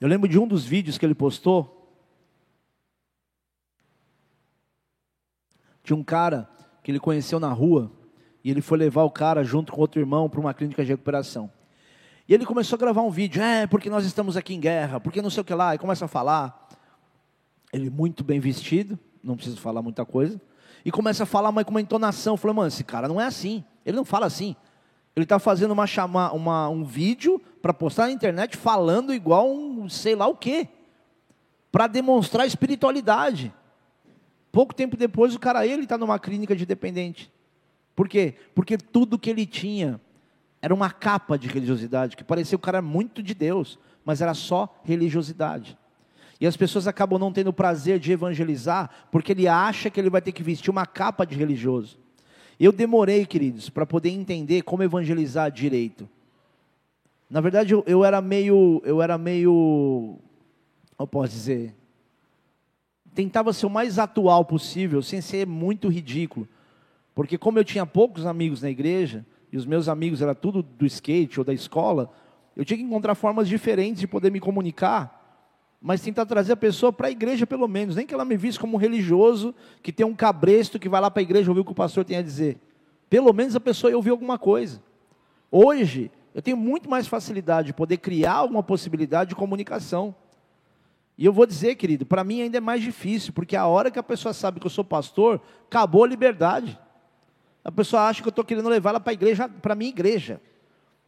Eu 0.00 0.08
lembro 0.08 0.28
de 0.28 0.38
um 0.38 0.46
dos 0.46 0.64
vídeos 0.64 0.96
que 0.96 1.04
ele 1.04 1.14
postou, 1.14 1.78
Tinha 5.88 5.96
um 5.96 6.04
cara 6.04 6.46
que 6.82 6.90
ele 6.90 7.00
conheceu 7.00 7.40
na 7.40 7.50
rua 7.50 7.90
e 8.44 8.50
ele 8.50 8.60
foi 8.60 8.76
levar 8.76 9.04
o 9.04 9.10
cara 9.10 9.42
junto 9.42 9.72
com 9.72 9.80
outro 9.80 9.98
irmão 9.98 10.28
para 10.28 10.38
uma 10.38 10.52
clínica 10.52 10.84
de 10.84 10.90
recuperação. 10.90 11.50
E 12.28 12.34
ele 12.34 12.44
começou 12.44 12.76
a 12.76 12.78
gravar 12.78 13.00
um 13.00 13.10
vídeo, 13.10 13.40
é, 13.40 13.66
porque 13.66 13.88
nós 13.88 14.04
estamos 14.04 14.36
aqui 14.36 14.52
em 14.52 14.60
guerra, 14.60 15.00
porque 15.00 15.22
não 15.22 15.30
sei 15.30 15.40
o 15.40 15.44
que 15.46 15.54
lá, 15.54 15.74
e 15.74 15.78
começa 15.78 16.04
a 16.04 16.08
falar. 16.08 16.67
Ele 17.72 17.90
muito 17.90 18.24
bem 18.24 18.40
vestido, 18.40 18.98
não 19.22 19.36
preciso 19.36 19.60
falar 19.60 19.82
muita 19.82 20.04
coisa, 20.04 20.40
e 20.84 20.90
começa 20.90 21.24
a 21.24 21.26
falar, 21.26 21.52
mas 21.52 21.64
com 21.64 21.70
uma 21.70 21.80
entonação. 21.80 22.36
Falei, 22.36 22.56
mano, 22.56 22.68
esse 22.68 22.84
cara 22.84 23.08
não 23.08 23.20
é 23.20 23.24
assim, 23.24 23.64
ele 23.84 23.96
não 23.96 24.04
fala 24.04 24.26
assim. 24.26 24.56
Ele 25.14 25.24
está 25.24 25.38
fazendo 25.38 25.72
uma, 25.72 25.86
chama, 25.86 26.32
uma, 26.32 26.68
um 26.68 26.84
vídeo 26.84 27.40
para 27.60 27.74
postar 27.74 28.06
na 28.06 28.12
internet 28.12 28.56
falando 28.56 29.12
igual 29.12 29.50
um 29.50 29.88
sei 29.88 30.14
lá 30.14 30.28
o 30.28 30.36
quê, 30.36 30.68
para 31.72 31.86
demonstrar 31.86 32.46
espiritualidade. 32.46 33.52
Pouco 34.52 34.74
tempo 34.74 34.96
depois, 34.96 35.34
o 35.34 35.38
cara, 35.38 35.66
ele 35.66 35.82
está 35.82 35.98
numa 35.98 36.18
clínica 36.18 36.54
de 36.54 36.64
dependente. 36.64 37.32
Por 37.94 38.08
quê? 38.08 38.36
Porque 38.54 38.78
tudo 38.78 39.18
que 39.18 39.28
ele 39.28 39.44
tinha 39.44 40.00
era 40.62 40.72
uma 40.72 40.90
capa 40.90 41.36
de 41.36 41.48
religiosidade, 41.48 42.16
que 42.16 42.24
parecia 42.24 42.56
o 42.56 42.60
cara 42.60 42.80
muito 42.80 43.22
de 43.22 43.34
Deus, 43.34 43.78
mas 44.04 44.20
era 44.20 44.34
só 44.34 44.80
religiosidade. 44.84 45.76
E 46.40 46.46
as 46.46 46.56
pessoas 46.56 46.86
acabam 46.86 47.18
não 47.18 47.32
tendo 47.32 47.52
prazer 47.52 47.98
de 47.98 48.12
evangelizar, 48.12 48.90
porque 49.10 49.32
ele 49.32 49.48
acha 49.48 49.90
que 49.90 49.98
ele 49.98 50.10
vai 50.10 50.22
ter 50.22 50.32
que 50.32 50.42
vestir 50.42 50.70
uma 50.70 50.86
capa 50.86 51.24
de 51.24 51.34
religioso. 51.34 51.98
Eu 52.60 52.72
demorei, 52.72 53.26
queridos, 53.26 53.68
para 53.68 53.86
poder 53.86 54.10
entender 54.10 54.62
como 54.62 54.82
evangelizar 54.82 55.50
direito. 55.50 56.08
Na 57.28 57.40
verdade, 57.40 57.74
eu, 57.74 57.84
eu 57.86 58.04
era 58.04 58.20
meio, 58.20 58.80
eu 58.84 59.02
era 59.02 59.18
meio, 59.18 60.18
eu 60.98 61.06
posso 61.06 61.32
dizer, 61.32 61.74
tentava 63.14 63.52
ser 63.52 63.66
o 63.66 63.70
mais 63.70 63.98
atual 63.98 64.44
possível, 64.44 65.02
sem 65.02 65.20
ser 65.20 65.46
muito 65.46 65.88
ridículo. 65.88 66.48
Porque 67.14 67.36
como 67.36 67.58
eu 67.58 67.64
tinha 67.64 67.84
poucos 67.84 68.24
amigos 68.24 68.62
na 68.62 68.70
igreja, 68.70 69.26
e 69.52 69.56
os 69.56 69.66
meus 69.66 69.88
amigos 69.88 70.22
eram 70.22 70.34
tudo 70.34 70.62
do 70.62 70.86
skate 70.86 71.40
ou 71.40 71.44
da 71.44 71.52
escola, 71.52 72.12
eu 72.56 72.64
tinha 72.64 72.76
que 72.76 72.84
encontrar 72.84 73.14
formas 73.14 73.48
diferentes 73.48 74.00
de 74.00 74.06
poder 74.06 74.30
me 74.30 74.40
comunicar, 74.40 75.17
mas 75.80 76.00
tentar 76.00 76.26
trazer 76.26 76.52
a 76.52 76.56
pessoa 76.56 76.92
para 76.92 77.06
a 77.06 77.10
igreja 77.10 77.46
pelo 77.46 77.68
menos, 77.68 77.94
nem 77.94 78.06
que 78.06 78.12
ela 78.12 78.24
me 78.24 78.36
visse 78.36 78.58
como 78.58 78.76
um 78.76 78.80
religioso 78.80 79.54
que 79.82 79.92
tem 79.92 80.04
um 80.04 80.14
cabresto 80.14 80.78
que 80.78 80.88
vai 80.88 81.00
lá 81.00 81.10
para 81.10 81.20
a 81.20 81.22
igreja 81.22 81.50
ouvir 81.50 81.60
o 81.60 81.64
que 81.64 81.72
o 81.72 81.74
pastor 81.74 82.04
tem 82.04 82.16
a 82.16 82.22
dizer. 82.22 82.58
Pelo 83.08 83.32
menos 83.32 83.54
a 83.54 83.60
pessoa 83.60 83.90
ia 83.90 83.96
ouvir 83.96 84.10
alguma 84.10 84.38
coisa. 84.38 84.82
Hoje, 85.50 86.10
eu 86.34 86.42
tenho 86.42 86.56
muito 86.56 86.90
mais 86.90 87.06
facilidade 87.06 87.68
de 87.68 87.72
poder 87.72 87.98
criar 87.98 88.34
alguma 88.34 88.62
possibilidade 88.62 89.30
de 89.30 89.36
comunicação. 89.36 90.14
E 91.16 91.24
eu 91.24 91.32
vou 91.32 91.46
dizer, 91.46 91.76
querido, 91.76 92.04
para 92.04 92.22
mim 92.22 92.42
ainda 92.42 92.58
é 92.58 92.60
mais 92.60 92.82
difícil, 92.82 93.32
porque 93.32 93.56
a 93.56 93.66
hora 93.66 93.90
que 93.90 93.98
a 93.98 94.02
pessoa 94.02 94.34
sabe 94.34 94.60
que 94.60 94.66
eu 94.66 94.70
sou 94.70 94.84
pastor, 94.84 95.40
acabou 95.66 96.04
a 96.04 96.08
liberdade. 96.08 96.78
A 97.64 97.72
pessoa 97.72 98.02
acha 98.02 98.20
que 98.22 98.28
eu 98.28 98.30
estou 98.30 98.44
querendo 98.44 98.68
levar 98.68 98.90
ela 98.90 99.00
para 99.00 99.12
a 99.12 99.14
igreja, 99.14 99.48
para 99.48 99.74
minha 99.74 99.90
igreja. 99.90 100.40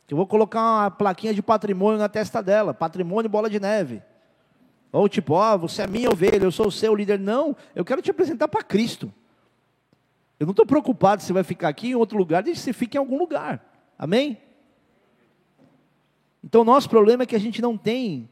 Que 0.06 0.14
eu 0.14 0.16
vou 0.16 0.26
colocar 0.26 0.60
uma 0.60 0.90
plaquinha 0.90 1.34
de 1.34 1.42
patrimônio 1.42 1.98
na 1.98 2.08
testa 2.08 2.42
dela, 2.42 2.74
patrimônio 2.74 3.30
bola 3.30 3.48
de 3.48 3.60
neve. 3.60 4.02
Ou 4.92 5.08
tipo, 5.08 5.34
ó, 5.34 5.54
oh, 5.54 5.58
você 5.58 5.82
é 5.82 5.86
minha 5.86 6.10
ovelha, 6.10 6.44
eu 6.44 6.52
sou 6.52 6.66
o 6.66 6.72
seu 6.72 6.94
líder. 6.94 7.18
Não, 7.18 7.56
eu 7.74 7.84
quero 7.84 8.02
te 8.02 8.10
apresentar 8.10 8.48
para 8.48 8.62
Cristo. 8.62 9.12
Eu 10.38 10.46
não 10.46 10.52
estou 10.52 10.66
preocupado 10.66 11.20
se 11.20 11.28
você 11.28 11.32
vai 11.32 11.44
ficar 11.44 11.68
aqui 11.68 11.88
em 11.88 11.94
outro 11.94 12.16
lugar, 12.16 12.42
desde 12.42 12.62
você 12.62 12.72
fique 12.72 12.96
em 12.96 13.00
algum 13.00 13.18
lugar. 13.18 13.64
Amém? 13.98 14.38
Então, 16.42 16.64
nosso 16.64 16.88
problema 16.88 17.22
é 17.22 17.26
que 17.26 17.36
a 17.36 17.40
gente 17.40 17.60
não 17.60 17.76
tem 17.76 18.28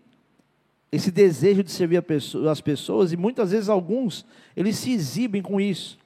esse 0.90 1.10
desejo 1.10 1.62
de 1.62 1.70
servir 1.70 2.02
as 2.50 2.60
pessoas, 2.62 3.12
e 3.12 3.16
muitas 3.16 3.50
vezes 3.50 3.68
alguns, 3.68 4.24
eles 4.56 4.76
se 4.78 4.90
exibem 4.90 5.42
com 5.42 5.60
isso. 5.60 5.98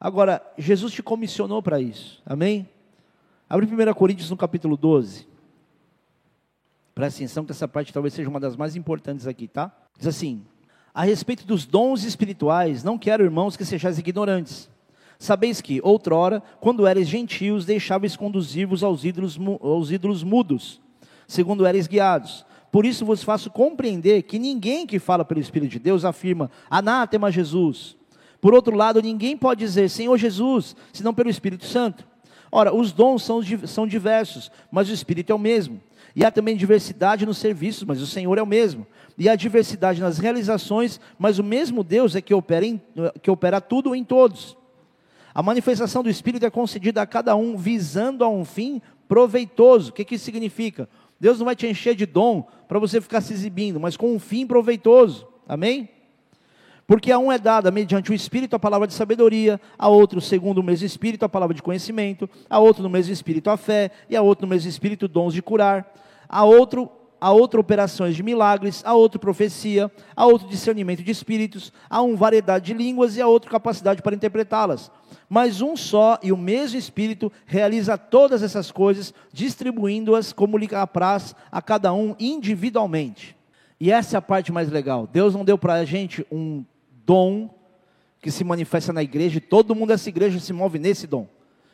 Agora, 0.00 0.42
Jesus 0.56 0.92
te 0.94 1.02
comissionou 1.02 1.62
para 1.62 1.78
isso, 1.78 2.22
amém? 2.24 2.66
Abre 3.48 3.66
1 3.66 3.92
Coríntios 3.92 4.30
no 4.30 4.36
capítulo 4.38 4.74
12. 4.76 5.28
Presta 6.94 7.18
atenção 7.18 7.44
que 7.44 7.52
essa 7.52 7.66
parte 7.66 7.92
talvez 7.92 8.14
seja 8.14 8.28
uma 8.28 8.40
das 8.40 8.56
mais 8.56 8.76
importantes 8.76 9.26
aqui, 9.26 9.48
tá? 9.48 9.72
Diz 9.98 10.06
assim: 10.06 10.44
A 10.92 11.04
respeito 11.04 11.46
dos 11.46 11.64
dons 11.64 12.04
espirituais, 12.04 12.84
não 12.84 12.98
quero, 12.98 13.24
irmãos, 13.24 13.56
que 13.56 13.64
sejais 13.64 13.98
ignorantes. 13.98 14.70
Sabeis 15.18 15.60
que, 15.60 15.80
outrora, 15.82 16.42
quando 16.60 16.86
eres 16.86 17.08
gentios, 17.08 17.64
deixáveis 17.64 18.16
conduzir-vos 18.16 18.82
aos 18.82 19.04
ídolos, 19.04 19.38
aos 19.60 19.90
ídolos 19.90 20.24
mudos, 20.24 20.80
segundo 21.26 21.66
eres 21.66 21.86
guiados 21.86 22.44
por 22.72 22.86
isso 22.86 23.04
vos 23.04 23.22
faço 23.22 23.50
compreender 23.50 24.22
que 24.22 24.38
ninguém 24.38 24.86
que 24.86 24.98
fala 24.98 25.26
pelo 25.26 25.38
Espírito 25.38 25.72
de 25.72 25.78
Deus 25.78 26.06
afirma 26.06 26.50
anátema 26.70 27.30
Jesus. 27.30 27.94
Por 28.40 28.54
outro 28.54 28.74
lado, 28.74 29.02
ninguém 29.02 29.36
pode 29.36 29.60
dizer 29.60 29.90
Senhor 29.90 30.16
Jesus, 30.16 30.74
senão 30.90 31.12
pelo 31.12 31.28
Espírito 31.28 31.66
Santo. 31.66 32.08
Ora, 32.54 32.74
os 32.74 32.92
dons 32.92 33.22
são, 33.22 33.40
são 33.66 33.86
diversos, 33.86 34.52
mas 34.70 34.90
o 34.90 34.92
Espírito 34.92 35.32
é 35.32 35.34
o 35.34 35.38
mesmo. 35.38 35.80
E 36.14 36.22
há 36.22 36.30
também 36.30 36.54
diversidade 36.54 37.24
nos 37.24 37.38
serviços, 37.38 37.84
mas 37.84 38.02
o 38.02 38.06
Senhor 38.06 38.36
é 38.36 38.42
o 38.42 38.46
mesmo. 38.46 38.86
E 39.16 39.26
há 39.26 39.34
diversidade 39.34 40.02
nas 40.02 40.18
realizações, 40.18 41.00
mas 41.18 41.38
o 41.38 41.42
mesmo 41.42 41.82
Deus 41.82 42.14
é 42.14 42.20
que 42.20 42.34
opera, 42.34 42.66
em, 42.66 42.78
que 43.22 43.30
opera 43.30 43.58
tudo 43.58 43.94
em 43.94 44.04
todos. 44.04 44.54
A 45.34 45.42
manifestação 45.42 46.02
do 46.02 46.10
Espírito 46.10 46.44
é 46.44 46.50
concedida 46.50 47.00
a 47.00 47.06
cada 47.06 47.34
um 47.34 47.56
visando 47.56 48.22
a 48.22 48.28
um 48.28 48.44
fim 48.44 48.82
proveitoso. 49.08 49.88
O 49.88 49.92
que, 49.94 50.04
que 50.04 50.16
isso 50.16 50.26
significa? 50.26 50.86
Deus 51.18 51.38
não 51.38 51.46
vai 51.46 51.56
te 51.56 51.66
encher 51.66 51.94
de 51.94 52.04
dom 52.04 52.46
para 52.68 52.78
você 52.78 53.00
ficar 53.00 53.22
se 53.22 53.32
exibindo, 53.32 53.80
mas 53.80 53.96
com 53.96 54.14
um 54.14 54.18
fim 54.18 54.46
proveitoso. 54.46 55.26
Amém? 55.48 55.88
Porque 56.86 57.12
a 57.12 57.18
um 57.18 57.30
é 57.30 57.38
dada 57.38 57.70
mediante 57.70 58.10
o 58.10 58.14
Espírito 58.14 58.56
a 58.56 58.58
palavra 58.58 58.86
de 58.86 58.94
sabedoria, 58.94 59.60
a 59.78 59.88
outro, 59.88 60.20
segundo 60.20 60.58
o 60.58 60.62
mesmo 60.62 60.86
Espírito, 60.86 61.24
a 61.24 61.28
palavra 61.28 61.54
de 61.54 61.62
conhecimento, 61.62 62.28
a 62.50 62.58
outro 62.58 62.82
no 62.82 62.90
mesmo 62.90 63.12
Espírito 63.12 63.50
a 63.50 63.56
fé, 63.56 63.90
e 64.10 64.16
a 64.16 64.22
outro 64.22 64.46
no 64.46 64.50
mesmo 64.50 64.68
Espírito 64.68 65.06
dons 65.08 65.32
de 65.32 65.42
curar, 65.42 65.92
a 66.28 66.44
outro 66.44 66.90
a 67.22 67.30
outro 67.30 67.60
operações 67.60 68.16
de 68.16 68.22
milagres, 68.24 68.82
a 68.84 68.94
outro 68.94 69.20
profecia, 69.20 69.88
a 70.16 70.26
outro 70.26 70.48
discernimento 70.48 71.04
de 71.04 71.12
espíritos, 71.12 71.72
a 71.88 72.02
um 72.02 72.16
variedade 72.16 72.64
de 72.64 72.74
línguas 72.74 73.16
e 73.16 73.22
a 73.22 73.28
outro 73.28 73.48
capacidade 73.48 74.02
para 74.02 74.16
interpretá-las. 74.16 74.90
Mas 75.28 75.60
um 75.60 75.76
só 75.76 76.18
e 76.20 76.32
o 76.32 76.36
mesmo 76.36 76.76
Espírito 76.76 77.30
realiza 77.46 77.96
todas 77.96 78.42
essas 78.42 78.72
coisas, 78.72 79.14
distribuindo-as 79.32 80.32
como 80.32 80.58
lhe 80.58 80.68
apraz 80.74 81.32
a 81.52 81.62
cada 81.62 81.92
um 81.92 82.16
individualmente. 82.18 83.36
E 83.78 83.92
essa 83.92 84.16
é 84.16 84.18
a 84.18 84.22
parte 84.22 84.50
mais 84.50 84.68
legal. 84.68 85.06
Deus 85.06 85.32
não 85.32 85.44
deu 85.44 85.56
para 85.56 85.74
a 85.74 85.84
gente 85.84 86.26
um 86.28 86.64
dom 87.12 87.50
que 88.22 88.30
se 88.30 88.42
manifesta 88.42 88.90
na 88.90 89.02
igreja, 89.02 89.36
e 89.36 89.40
todo 89.40 89.74
mundo 89.74 89.88
dessa 89.88 90.08
igreja 90.08 90.40
se 90.40 90.50
move 90.50 90.78
nesse 90.78 91.06
dom. 91.06 91.26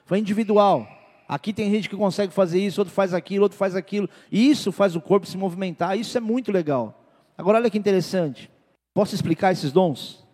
Foi 0.04 0.18
individual. 0.18 0.88
Aqui 1.28 1.52
tem 1.52 1.70
gente 1.70 1.88
que 1.88 1.96
consegue 1.96 2.32
fazer 2.32 2.58
isso, 2.58 2.80
outro 2.80 2.92
faz 2.92 3.14
aquilo, 3.14 3.44
outro 3.44 3.56
faz 3.56 3.76
aquilo. 3.76 4.08
E 4.32 4.50
isso 4.50 4.72
faz 4.72 4.96
o 4.96 5.00
corpo 5.00 5.26
se 5.26 5.36
movimentar. 5.36 5.96
Isso 5.96 6.18
é 6.18 6.20
muito 6.20 6.50
legal. 6.50 7.04
Agora, 7.36 7.58
olha 7.58 7.70
que 7.70 7.78
interessante. 7.78 8.50
Posso 8.92 9.14
explicar 9.14 9.52
esses 9.52 9.70
dons? 9.70 10.26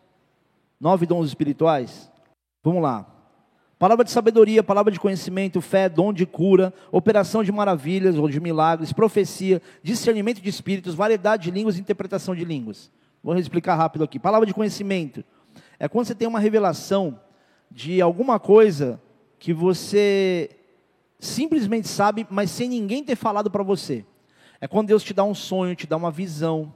Nove 0.81 1.05
dons 1.05 1.27
espirituais. 1.27 2.11
Vamos 2.63 2.83
lá. 2.83 3.07
Palavra 3.79 4.05
de 4.05 4.11
sabedoria, 4.11 4.63
palavra 4.63 4.91
de 4.91 5.01
conhecimento, 5.01 5.61
fé, 5.61 5.89
dom 5.89 6.13
de 6.13 6.25
cura, 6.25 6.73
operação 6.91 7.43
de 7.45 7.53
maravilhas 7.53 8.17
ou 8.17 8.29
de 8.29 8.41
milagres, 8.41 8.93
profecia, 8.93 9.61
discernimento 9.83 10.41
de 10.41 10.49
espíritos, 10.49 10.95
variedade 10.95 11.43
de 11.43 11.51
línguas 11.51 11.77
interpretação 11.77 12.35
de 12.35 12.45
línguas. 12.45 12.91
Vou 13.25 13.35
explicar 13.39 13.75
rápido 13.75 14.05
aqui. 14.05 14.19
Palavra 14.19 14.47
de 14.47 14.53
conhecimento 14.53 15.25
é 15.79 15.89
quando 15.89 16.07
você 16.07 16.15
tem 16.15 16.29
uma 16.29 16.39
revelação 16.39 17.19
de 17.71 18.03
alguma 18.03 18.39
coisa 18.39 19.01
que 19.39 19.51
você 19.51 20.51
simplesmente 21.19 21.89
sabe, 21.89 22.27
mas 22.29 22.51
sem 22.51 22.69
ninguém 22.69 23.03
ter 23.03 23.17
falado 23.17 23.51
para 23.51 23.63
você. 23.63 24.05
É 24.61 24.69
quando 24.69 24.89
Deus 24.89 25.03
te 25.03 25.15
dá 25.15 25.25
um 25.25 25.35
sonho, 25.35 25.75
te 25.75 25.87
dá 25.87 25.97
uma 25.97 26.11
visão. 26.11 26.75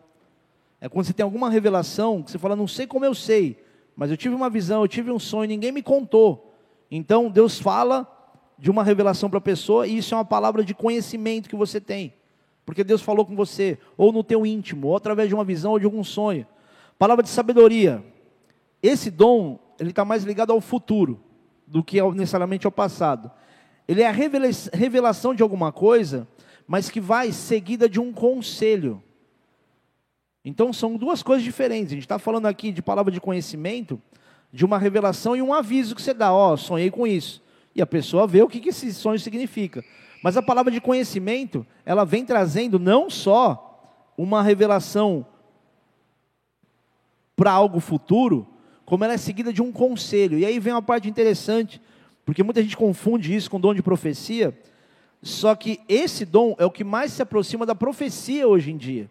É 0.81 0.89
quando 0.89 1.05
você 1.05 1.13
tem 1.13 1.23
alguma 1.23 1.51
revelação 1.51 2.23
que 2.23 2.31
você 2.31 2.39
fala, 2.39 2.57
não 2.57 2.67
sei 2.67 2.87
como 2.87 3.05
eu 3.05 3.15
sei, 3.15 3.63
mas 3.95 4.11
eu 4.11 4.17
tive 4.17 4.35
uma 4.35 4.49
visão, 4.49 4.81
eu 4.81 4.89
tive 4.89 5.11
um 5.11 5.19
sonho, 5.19 5.51
ninguém 5.51 5.71
me 5.71 5.83
contou. 5.83 6.55
Então 6.91 7.29
Deus 7.29 7.61
fala 7.61 8.11
de 8.59 8.71
uma 8.71 8.83
revelação 8.83 9.29
para 9.29 9.39
a 9.39 9.43
pessoa 9.43 9.87
e 9.87 9.99
isso 9.99 10.15
é 10.15 10.17
uma 10.17 10.25
palavra 10.25 10.65
de 10.65 10.73
conhecimento 10.73 11.47
que 11.47 11.57
você 11.57 11.79
tem. 11.79 12.15
Porque 12.69 12.85
Deus 12.85 13.01
falou 13.01 13.25
com 13.25 13.35
você, 13.35 13.79
ou 13.97 14.13
no 14.13 14.23
teu 14.23 14.45
íntimo, 14.45 14.89
ou 14.89 14.97
através 14.97 15.27
de 15.27 15.35
uma 15.35 15.43
visão 15.43 15.73
ou 15.73 15.79
de 15.79 15.87
algum 15.87 16.05
sonho. 16.05 16.47
Palavra 16.99 17.23
de 17.23 17.31
sabedoria. 17.31 18.05
Esse 18.83 19.11
dom, 19.11 19.59
ele 19.81 19.89
está 19.89 20.05
mais 20.05 20.23
ligado 20.23 20.53
ao 20.53 20.61
futuro 20.61 21.19
do 21.67 21.83
que 21.83 21.99
necessariamente 22.13 22.67
ao 22.67 22.71
passado. 22.71 23.31
Ele 23.89 24.03
é 24.03 24.07
a 24.07 24.13
revelação 24.13 25.35
de 25.35 25.43
alguma 25.43 25.73
coisa, 25.73 26.29
mas 26.67 26.91
que 26.91 27.01
vai 27.01 27.33
seguida 27.33 27.89
de 27.89 27.99
um 27.99 28.13
conselho. 28.13 29.03
Então 30.45 30.71
são 30.71 30.99
duas 30.99 31.23
coisas 31.23 31.43
diferentes. 31.43 31.93
A 31.93 31.95
gente 31.95 32.05
está 32.05 32.19
falando 32.19 32.45
aqui 32.45 32.71
de 32.71 32.83
palavra 32.83 33.11
de 33.11 33.19
conhecimento, 33.19 33.99
de 34.53 34.67
uma 34.67 34.77
revelação 34.77 35.35
e 35.35 35.41
um 35.41 35.55
aviso 35.55 35.95
que 35.95 36.03
você 36.03 36.13
dá. 36.13 36.35
Ó, 36.35 36.53
oh, 36.53 36.57
sonhei 36.59 36.91
com 36.91 37.07
isso. 37.07 37.43
E 37.75 37.81
a 37.81 37.87
pessoa 37.87 38.27
vê 38.27 38.43
o 38.43 38.49
que, 38.49 38.61
que 38.61 38.69
esse 38.69 38.93
sonho 38.93 39.19
significa. 39.19 39.83
Mas 40.23 40.37
a 40.37 40.43
palavra 40.43 40.73
de 40.73 40.81
conhecimento, 40.81 41.67
ela 41.85 42.05
vem 42.05 42.25
trazendo 42.25 42.79
não 42.79 43.09
só 43.09 43.65
uma 44.17 44.43
revelação 44.43 45.25
para 47.37 47.53
algo 47.53 47.79
futuro, 47.79 48.47
como 48.85 49.05
ela 49.05 49.15
é 49.15 49.19
seguida 49.19 49.53
de 49.53 49.63
um 49.63 49.71
conselho. 49.71 50.39
E 50.39 50.45
aí 50.45 50.59
vem 50.59 50.73
uma 50.73 50.83
parte 50.83 51.09
interessante, 51.09 51.81
porque 52.25 52.43
muita 52.43 52.63
gente 52.63 52.77
confunde 52.77 53.35
isso 53.35 53.51
com 53.51 53.61
dom 53.61 53.73
de 53.73 53.83
profecia, 53.83 54.59
só 55.23 55.55
que 55.55 55.81
esse 55.89 56.25
dom 56.25 56.55
é 56.59 56.65
o 56.65 56.71
que 56.71 56.85
mais 56.85 57.13
se 57.13 57.23
aproxima 57.23 57.65
da 57.65 57.75
profecia 57.75 58.47
hoje 58.47 58.71
em 58.71 58.77
dia. 58.77 59.11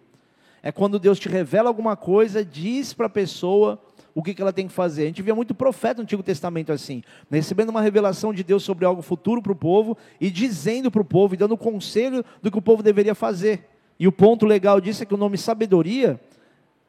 É 0.62 0.72
quando 0.72 1.00
Deus 1.00 1.20
te 1.20 1.30
revela 1.30 1.70
alguma 1.70 1.96
coisa, 1.96 2.44
diz 2.44 2.94
para 2.94 3.06
a 3.06 3.10
pessoa 3.10 3.82
o 4.18 4.24
que, 4.24 4.34
que 4.34 4.42
ela 4.42 4.52
tem 4.52 4.68
que 4.68 4.74
fazer. 4.74 5.04
A 5.04 5.06
gente 5.06 5.22
via 5.22 5.36
muito 5.36 5.54
profeta 5.54 5.98
no 5.98 6.02
Antigo 6.02 6.24
Testamento 6.24 6.72
assim, 6.72 7.04
recebendo 7.30 7.70
uma 7.70 7.84
revelação 7.84 8.34
de 8.34 8.44
Deus 8.44 8.64
sobre 8.64 8.84
algo 8.84 9.04
futuro 9.04 9.44
para 9.44 9.52
o 9.52 9.56
povo 9.56 9.96
e 10.20 10.32
dizendo 10.32 10.90
para 10.90 11.04
o 11.04 11.06
povo 11.06 11.36
e 11.36 11.38
dando 11.38 11.56
conselho 11.56 12.26
do 12.42 12.50
que 12.50 12.58
o 12.58 12.62
povo 12.62 12.82
deveria 12.82 13.14
fazer. 13.14 13.70
E 14.00 14.08
o 14.08 14.12
ponto 14.12 14.44
legal 14.44 14.82
disso 14.82 15.04
é 15.04 15.06
que 15.06 15.14
o 15.14 15.18
nome 15.18 15.38
sabedoria 15.38 16.20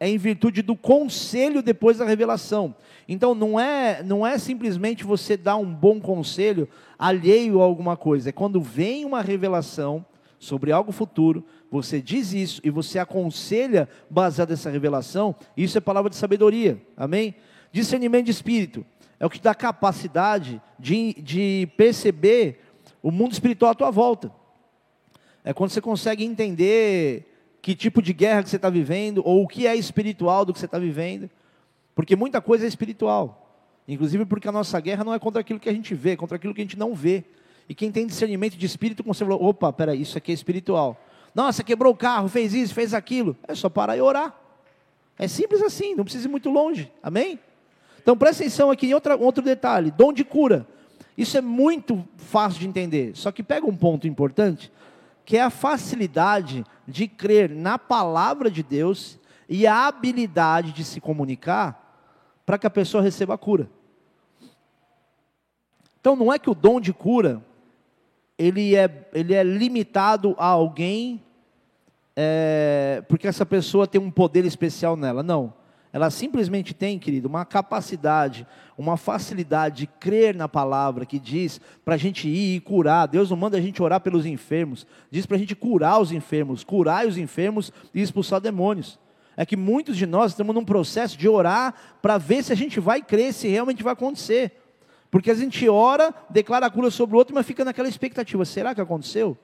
é 0.01 0.09
em 0.09 0.17
virtude 0.17 0.63
do 0.63 0.75
conselho 0.75 1.61
depois 1.61 1.99
da 1.99 2.07
revelação. 2.07 2.75
Então 3.07 3.35
não 3.35 3.61
é, 3.61 4.03
não 4.03 4.27
é 4.27 4.39
simplesmente 4.39 5.05
você 5.05 5.37
dar 5.37 5.59
um 5.59 5.71
bom 5.71 6.01
conselho 6.01 6.67
alheio 6.99 7.61
a 7.61 7.65
alguma 7.65 7.95
coisa, 7.95 8.31
é 8.31 8.33
quando 8.33 8.59
vem 8.59 9.05
uma 9.05 9.21
revelação 9.21 10.03
sobre 10.39 10.73
algo 10.73 10.93
futuro, 10.93 11.45
você 11.71 12.01
diz 12.01 12.33
isso 12.33 12.61
e 12.65 12.71
você 12.71 12.99
aconselha 12.99 13.89
baseado 14.09 14.51
nessa 14.51 14.71
revelação, 14.71 15.35
isso 15.57 15.77
é 15.77 15.81
palavra 15.81 16.11
de 16.11 16.17
sabedoria. 16.17 16.81
Amém? 16.97 17.35
Discernimento 17.73 18.27
de 18.27 18.31
espírito 18.31 18.85
é 19.21 19.27
o 19.27 19.31
que 19.31 19.41
dá 19.41 19.55
capacidade 19.55 20.61
de, 20.79 21.15
de 21.15 21.69
perceber 21.77 22.61
o 23.03 23.11
mundo 23.11 23.33
espiritual 23.33 23.73
à 23.73 23.75
tua 23.75 23.91
volta. 23.91 24.33
É 25.45 25.53
quando 25.53 25.71
você 25.71 25.81
consegue 25.81 26.25
entender 26.25 27.29
que 27.61 27.75
tipo 27.75 28.01
de 28.01 28.13
guerra 28.13 28.43
que 28.43 28.49
você 28.49 28.57
está 28.57 28.71
vivendo, 28.71 29.23
ou 29.25 29.43
o 29.43 29.49
que 29.49 29.67
é 29.67 29.75
espiritual 29.75 30.45
do 30.45 30.53
que 30.53 30.59
você 30.59 30.67
está 30.67 30.79
vivendo. 30.79 31.29
Porque 31.95 32.15
muita 32.15 32.41
coisa 32.41 32.65
é 32.65 32.69
espiritual. 32.69 33.45
Inclusive 33.87 34.25
porque 34.25 34.49
a 34.49 34.53
nossa 34.53 34.79
guerra 34.81 35.03
não 35.03 35.15
é 35.15 35.19
contra 35.19 35.41
aquilo 35.41 35.59
que 35.59 35.69
a 35.69 35.73
gente 35.73 35.95
vê, 35.95 36.11
é 36.11 36.17
contra 36.17 36.37
aquilo 36.37 36.55
que 36.55 36.61
a 36.61 36.65
gente 36.65 36.79
não 36.79 36.95
vê. 36.95 37.25
E 37.69 37.75
quem 37.75 37.91
tem 37.91 38.07
discernimento 38.07 38.57
de 38.57 38.65
espírito 38.65 39.03
consegue 39.03 39.31
falar, 39.31 39.43
opa, 39.43 39.73
peraí, 39.73 40.01
isso 40.01 40.17
aqui 40.17 40.31
é 40.31 40.35
espiritual. 40.35 41.03
Nossa, 41.39 41.63
quebrou 41.63 41.93
o 41.93 41.97
carro, 41.97 42.27
fez 42.27 42.53
isso, 42.53 42.75
fez 42.75 42.93
aquilo. 42.93 43.37
É 43.47 43.55
só 43.55 43.69
parar 43.69 43.97
e 43.97 44.01
orar. 44.01 44.35
É 45.17 45.29
simples 45.29 45.63
assim, 45.63 45.95
não 45.95 46.03
precisa 46.03 46.27
ir 46.27 46.29
muito 46.29 46.51
longe. 46.51 46.91
Amém? 47.01 47.39
Então 48.03 48.19
presta 48.19 48.43
atenção 48.43 48.73
aqui 48.73 48.89
em 48.89 48.95
outra, 48.95 49.17
outro 49.17 49.41
detalhe: 49.41 49.93
dom 49.93 50.13
de 50.13 50.25
cura. 50.25 50.67
Isso 51.17 51.39
é 51.39 51.41
muito 51.41 52.05
fácil 52.17 52.59
de 52.59 52.67
entender. 52.67 53.13
Só 53.15 53.31
que 53.31 53.45
pega 53.45 53.65
um 53.65 53.77
ponto 53.77 54.09
importante 54.09 54.73
que 55.25 55.37
é 55.37 55.41
a 55.41 55.49
facilidade 55.49 56.67
de 56.89 57.07
crer 57.07 57.51
na 57.51 57.79
palavra 57.79 58.51
de 58.51 58.65
Deus 58.65 59.17
e 59.49 59.65
a 59.65 59.87
habilidade 59.87 60.73
de 60.73 60.83
se 60.83 61.01
comunicar 61.01 62.03
para 62.45 62.59
que 62.59 62.67
a 62.67 62.71
pessoa 62.71 63.01
receba 63.01 63.35
a 63.35 63.39
cura. 63.39 63.71
Então 66.01 66.17
não 66.17 66.33
é 66.33 66.39
que 66.41 66.51
o 66.51 66.55
dom 66.55 66.81
de 66.81 66.93
cura 66.93 67.41
ele 68.37 68.75
é, 68.75 69.09
ele 69.13 69.35
é 69.35 69.45
limitado 69.45 70.35
a 70.37 70.47
alguém 70.47 71.23
é, 72.21 73.01
porque 73.07 73.29
essa 73.29 73.47
pessoa 73.47 73.87
tem 73.87 74.01
um 74.01 74.11
poder 74.11 74.45
especial 74.45 74.97
nela. 74.97 75.23
Não. 75.23 75.55
Ela 75.93 76.11
simplesmente 76.11 76.75
tem, 76.75 76.99
querido, 76.99 77.29
uma 77.29 77.45
capacidade, 77.45 78.45
uma 78.77 78.97
facilidade 78.97 79.77
de 79.77 79.87
crer 79.87 80.35
na 80.35 80.49
palavra 80.49 81.07
que 81.07 81.17
diz 81.17 81.61
para 81.85 81.95
a 81.95 81.97
gente 81.97 82.29
ir 82.29 82.57
e 82.57 82.61
curar. 82.61 83.07
Deus 83.07 83.31
não 83.31 83.37
manda 83.37 83.57
a 83.57 83.61
gente 83.61 83.81
orar 83.81 84.01
pelos 84.01 84.27
enfermos, 84.27 84.85
diz 85.09 85.27
para 85.27 85.37
a 85.37 85.39
gente 85.39 85.55
curar 85.55 86.01
os 86.01 86.11
enfermos, 86.11 86.65
curar 86.65 87.07
os 87.07 87.17
enfermos 87.17 87.73
e 87.95 88.03
expulsar 88.03 88.41
demônios. 88.41 88.99
É 89.37 89.47
que 89.47 89.57
muitos 89.57 89.97
de 89.97 90.05
nós 90.05 90.33
estamos 90.33 90.53
num 90.53 90.65
processo 90.65 91.17
de 91.17 91.29
orar 91.29 91.73
para 92.03 92.19
ver 92.19 92.43
se 92.43 92.53
a 92.53 92.57
gente 92.57 92.81
vai 92.81 93.01
crer, 93.01 93.33
se 93.33 93.47
realmente 93.47 93.85
vai 93.85 93.93
acontecer. 93.93 94.61
Porque 95.09 95.31
a 95.31 95.35
gente 95.35 95.69
ora, 95.69 96.13
declara 96.29 96.67
a 96.67 96.71
cura 96.71 96.91
sobre 96.91 97.15
o 97.15 97.19
outro, 97.19 97.33
mas 97.33 97.47
fica 97.47 97.65
naquela 97.65 97.89
expectativa: 97.89 98.45
será 98.45 98.75
que 98.75 98.81
aconteceu? 98.81 99.39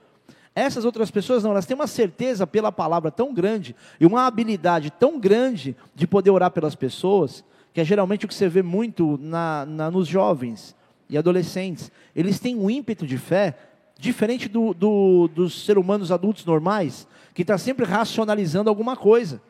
Essas 0.55 0.85
outras 0.85 1.11
pessoas 1.11 1.43
não, 1.43 1.51
elas 1.51 1.67
têm 1.67 1.75
uma 1.75 1.87
certeza 1.87 2.47
pela 2.47 2.71
palavra 2.71 3.11
tão 3.11 3.35
grande 3.35 3.75
e 3.99 4.07
uma 4.07 4.27
habilidade 4.27 4.91
tão 4.91 5.19
grande 5.19 5.77
de 5.95 6.07
poder 6.07 6.31
orar 6.31 6.53
pelas 6.53 6.77
pessoas, 6.77 7.45
que 7.73 7.81
é 7.81 7.85
geralmente 7.85 8.25
o 8.25 8.29
que 8.29 8.35
você 8.35 8.49
vê 8.49 8.63
muito 8.63 9.19
na, 9.21 9.67
na 9.67 9.91
nos 9.91 10.07
jovens 10.07 10.77
e 11.09 11.19
adolescentes. 11.19 11.91
Eles 12.15 12.39
têm 12.39 12.57
um 12.57 12.71
ímpeto 12.71 13.05
de 13.05 13.19
fé 13.19 13.59
diferente 13.99 14.49
do, 14.49 14.73
do, 14.73 15.29
dos 15.29 15.65
seres 15.65 15.83
humanos 15.83 16.13
adultos 16.13 16.45
normais, 16.45 17.09
que 17.35 17.43
está 17.43 17.59
sempre 17.59 17.85
racionalizando 17.85 18.71
alguma 18.71 18.97
coisa. 18.97 19.43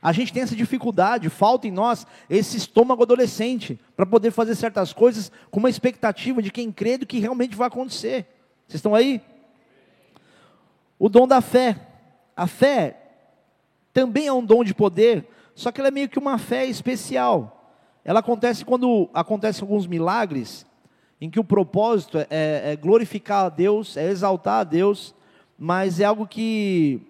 A 0.00 0.12
gente 0.12 0.32
tem 0.32 0.44
essa 0.44 0.54
dificuldade, 0.54 1.28
falta 1.28 1.66
em 1.66 1.72
nós 1.72 2.06
esse 2.30 2.56
estômago 2.56 3.02
adolescente 3.02 3.80
para 3.96 4.06
poder 4.06 4.30
fazer 4.30 4.54
certas 4.54 4.92
coisas 4.92 5.32
com 5.50 5.58
uma 5.58 5.70
expectativa 5.70 6.40
de 6.40 6.52
quem 6.52 6.70
crê 6.70 6.96
do 6.96 7.06
que 7.06 7.18
realmente 7.18 7.56
vai 7.56 7.66
acontecer. 7.66 8.26
Vocês 8.68 8.78
estão 8.78 8.94
aí? 8.94 9.20
O 10.98 11.08
dom 11.08 11.26
da 11.26 11.40
fé. 11.40 11.76
A 12.36 12.46
fé 12.46 12.96
também 13.92 14.26
é 14.26 14.32
um 14.32 14.44
dom 14.44 14.62
de 14.62 14.74
poder, 14.74 15.26
só 15.54 15.72
que 15.72 15.80
ela 15.80 15.88
é 15.88 15.90
meio 15.90 16.08
que 16.08 16.18
uma 16.18 16.36
fé 16.36 16.66
especial. 16.66 17.72
Ela 18.04 18.20
acontece 18.20 18.64
quando 18.64 19.08
acontecem 19.14 19.62
alguns 19.62 19.86
milagres, 19.86 20.66
em 21.18 21.30
que 21.30 21.40
o 21.40 21.44
propósito 21.44 22.18
é, 22.18 22.26
é 22.72 22.76
glorificar 22.76 23.46
a 23.46 23.48
Deus, 23.48 23.96
é 23.96 24.10
exaltar 24.10 24.60
a 24.60 24.64
Deus, 24.64 25.14
mas 25.58 25.98
é 25.98 26.04
algo 26.04 26.26
que, 26.26 27.00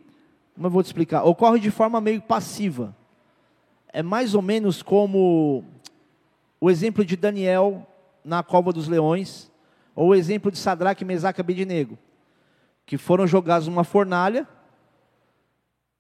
como 0.55 0.69
eu 0.69 0.71
vou 0.71 0.83
te 0.83 0.87
explicar, 0.87 1.25
ocorre 1.25 1.59
de 1.59 1.73
forma 1.73 2.01
meio 2.01 2.23
passiva. 2.23 2.95
É 3.93 4.03
mais 4.03 4.35
ou 4.35 4.43
menos 4.43 4.81
como 4.81 5.65
o 6.61 6.71
exemplo 6.71 7.05
de 7.05 7.17
Daniel 7.17 7.85
na 8.25 8.45
cova 8.45 8.73
dos 8.73 8.87
leões, 8.87 9.51
ou 9.95 10.09
o 10.09 10.15
exemplo 10.15 10.53
de 10.53 10.59
Sadraque, 10.59 11.05
Mesaque 11.05 11.41
e 11.41 11.43
Abednego 11.43 11.99
que 12.87 12.97
foram 12.97 13.27
jogados 13.27 13.67
numa 13.67 13.85
fornalha 13.85 14.47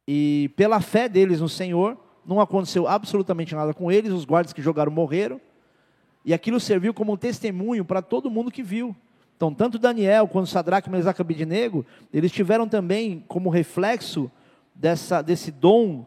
E 0.08 0.50
pela 0.56 0.80
fé 0.80 1.08
deles 1.08 1.40
no 1.40 1.48
Senhor, 1.48 1.98
não 2.24 2.40
aconteceu 2.40 2.86
absolutamente 2.86 3.54
nada 3.54 3.74
com 3.74 3.90
eles, 3.90 4.12
os 4.12 4.24
guardas 4.24 4.52
que 4.52 4.62
jogaram 4.62 4.92
morreram, 4.92 5.40
e 6.24 6.32
aquilo 6.32 6.60
serviu 6.60 6.94
como 6.94 7.12
um 7.12 7.16
testemunho 7.16 7.84
para 7.84 8.00
todo 8.00 8.30
mundo 8.30 8.50
que 8.50 8.62
viu. 8.62 8.94
Então, 9.36 9.52
tanto 9.52 9.78
Daniel 9.78 10.26
quanto 10.28 10.48
Sadraque, 10.48 10.88
Mesaque 10.88 11.20
e 11.20 11.22
Abednego, 11.22 11.84
eles 12.12 12.32
tiveram 12.32 12.68
também 12.68 13.24
como 13.28 13.50
reflexo 13.50 14.30
dessa, 14.74 15.22
desse 15.22 15.50
dom, 15.50 16.06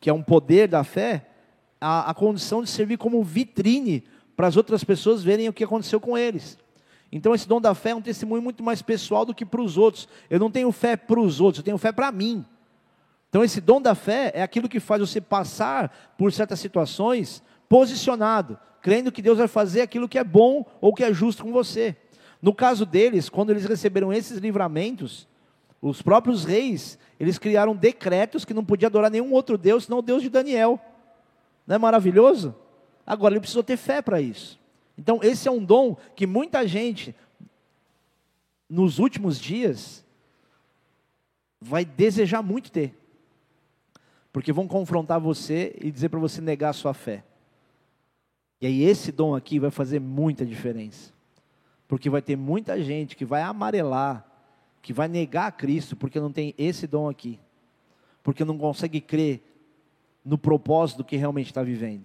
que 0.00 0.08
é 0.08 0.12
um 0.12 0.22
poder 0.22 0.68
da 0.68 0.82
fé, 0.82 1.26
a, 1.80 2.10
a 2.10 2.14
condição 2.14 2.62
de 2.62 2.70
servir 2.70 2.96
como 2.96 3.22
vitrine 3.22 4.04
para 4.36 4.46
as 4.46 4.56
outras 4.56 4.84
pessoas 4.84 5.22
verem 5.22 5.48
o 5.48 5.52
que 5.52 5.64
aconteceu 5.64 6.00
com 6.00 6.16
eles. 6.16 6.58
Então, 7.10 7.34
esse 7.34 7.46
dom 7.46 7.60
da 7.60 7.74
fé 7.74 7.90
é 7.90 7.94
um 7.94 8.02
testemunho 8.02 8.42
muito 8.42 8.62
mais 8.62 8.82
pessoal 8.82 9.24
do 9.24 9.34
que 9.34 9.44
para 9.44 9.60
os 9.60 9.78
outros. 9.78 10.08
Eu 10.28 10.40
não 10.40 10.50
tenho 10.50 10.70
fé 10.72 10.96
para 10.96 11.20
os 11.20 11.40
outros, 11.40 11.58
eu 11.60 11.64
tenho 11.64 11.78
fé 11.78 11.92
para 11.92 12.10
mim. 12.10 12.44
Então, 13.28 13.44
esse 13.44 13.60
dom 13.60 13.80
da 13.80 13.94
fé 13.94 14.32
é 14.34 14.42
aquilo 14.42 14.68
que 14.68 14.80
faz 14.80 15.00
você 15.00 15.20
passar 15.20 16.14
por 16.16 16.32
certas 16.32 16.58
situações 16.58 17.42
posicionado, 17.68 18.58
crendo 18.80 19.12
que 19.12 19.22
Deus 19.22 19.38
vai 19.38 19.48
fazer 19.48 19.82
aquilo 19.82 20.08
que 20.08 20.18
é 20.18 20.24
bom 20.24 20.64
ou 20.80 20.94
que 20.94 21.04
é 21.04 21.12
justo 21.12 21.42
com 21.42 21.52
você. 21.52 21.96
No 22.40 22.54
caso 22.54 22.86
deles, 22.86 23.28
quando 23.28 23.50
eles 23.50 23.64
receberam 23.64 24.12
esses 24.12 24.38
livramentos, 24.38 25.28
os 25.80 26.02
próprios 26.02 26.44
reis, 26.44 26.98
eles 27.18 27.38
criaram 27.38 27.74
decretos 27.74 28.44
que 28.44 28.54
não 28.54 28.64
podia 28.64 28.88
adorar 28.88 29.10
nenhum 29.10 29.32
outro 29.32 29.58
Deus, 29.58 29.84
senão 29.84 29.98
o 29.98 30.02
Deus 30.02 30.22
de 30.22 30.28
Daniel. 30.28 30.80
Não 31.66 31.76
é 31.76 31.78
maravilhoso? 31.78 32.54
Agora, 33.06 33.34
ele 33.34 33.40
precisou 33.40 33.62
ter 33.62 33.76
fé 33.76 34.00
para 34.00 34.20
isso. 34.20 34.58
Então, 34.98 35.20
esse 35.22 35.46
é 35.46 35.50
um 35.50 35.62
dom 35.62 35.96
que 36.14 36.26
muita 36.26 36.66
gente, 36.66 37.14
nos 38.68 38.98
últimos 38.98 39.38
dias, 39.38 40.04
vai 41.60 41.84
desejar 41.84 42.42
muito 42.42 42.70
ter. 42.70 42.94
Porque 44.32 44.52
vão 44.52 44.66
confrontar 44.66 45.20
você 45.20 45.76
e 45.80 45.90
dizer 45.90 46.08
para 46.08 46.18
você 46.18 46.40
negar 46.40 46.70
a 46.70 46.74
sua 46.74 46.94
fé. 46.94 47.24
E 48.60 48.66
aí, 48.66 48.82
esse 48.82 49.12
dom 49.12 49.34
aqui 49.34 49.58
vai 49.58 49.70
fazer 49.70 50.00
muita 50.00 50.46
diferença. 50.46 51.12
Porque 51.86 52.08
vai 52.08 52.22
ter 52.22 52.36
muita 52.36 52.82
gente 52.82 53.14
que 53.14 53.24
vai 53.24 53.42
amarelar, 53.42 54.26
que 54.80 54.92
vai 54.92 55.08
negar 55.08 55.46
a 55.46 55.52
Cristo, 55.52 55.94
porque 55.94 56.18
não 56.18 56.32
tem 56.32 56.54
esse 56.56 56.86
dom 56.86 57.08
aqui. 57.08 57.38
Porque 58.22 58.44
não 58.44 58.56
consegue 58.56 59.00
crer 59.00 59.42
no 60.24 60.36
propósito 60.36 61.04
que 61.04 61.16
realmente 61.16 61.46
está 61.46 61.62
vivendo. 61.62 62.04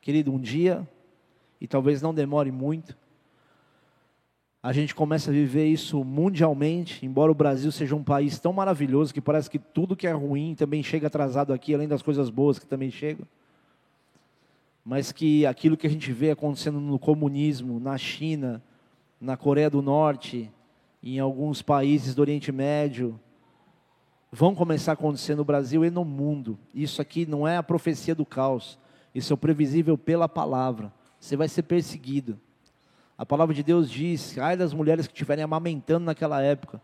Querido, 0.00 0.32
um 0.32 0.38
dia, 0.38 0.88
e 1.60 1.66
talvez 1.66 2.02
não 2.02 2.14
demore 2.14 2.50
muito, 2.50 2.96
a 4.66 4.72
gente 4.72 4.96
começa 4.96 5.30
a 5.30 5.32
viver 5.32 5.66
isso 5.66 6.02
mundialmente, 6.02 7.06
embora 7.06 7.30
o 7.30 7.34
Brasil 7.36 7.70
seja 7.70 7.94
um 7.94 8.02
país 8.02 8.40
tão 8.40 8.52
maravilhoso 8.52 9.14
que 9.14 9.20
parece 9.20 9.48
que 9.48 9.60
tudo 9.60 9.94
que 9.94 10.08
é 10.08 10.12
ruim 10.12 10.56
também 10.56 10.82
chega 10.82 11.06
atrasado 11.06 11.52
aqui, 11.52 11.72
além 11.72 11.86
das 11.86 12.02
coisas 12.02 12.28
boas 12.30 12.58
que 12.58 12.66
também 12.66 12.90
chegam. 12.90 13.24
Mas 14.84 15.12
que 15.12 15.46
aquilo 15.46 15.76
que 15.76 15.86
a 15.86 15.90
gente 15.90 16.12
vê 16.12 16.32
acontecendo 16.32 16.80
no 16.80 16.98
comunismo, 16.98 17.78
na 17.78 17.96
China, 17.96 18.60
na 19.20 19.36
Coreia 19.36 19.70
do 19.70 19.80
Norte, 19.80 20.50
em 21.00 21.20
alguns 21.20 21.62
países 21.62 22.12
do 22.12 22.22
Oriente 22.22 22.50
Médio, 22.50 23.20
vão 24.32 24.52
começar 24.52 24.90
a 24.90 24.94
acontecer 24.94 25.36
no 25.36 25.44
Brasil 25.44 25.84
e 25.84 25.90
no 25.90 26.04
mundo. 26.04 26.58
Isso 26.74 27.00
aqui 27.00 27.24
não 27.24 27.46
é 27.46 27.56
a 27.56 27.62
profecia 27.62 28.16
do 28.16 28.26
caos, 28.26 28.76
isso 29.14 29.32
é 29.32 29.34
o 29.34 29.38
previsível 29.38 29.96
pela 29.96 30.28
palavra. 30.28 30.92
Você 31.18 31.36
vai 31.36 31.48
ser 31.48 31.62
perseguido. 31.62 32.38
A 33.18 33.24
palavra 33.24 33.54
de 33.54 33.62
Deus 33.62 33.90
diz: 33.90 34.36
ai 34.38 34.56
das 34.56 34.72
mulheres 34.72 35.06
que 35.06 35.12
estiverem 35.12 35.44
amamentando 35.44 36.04
naquela 36.04 36.42
época. 36.42 36.80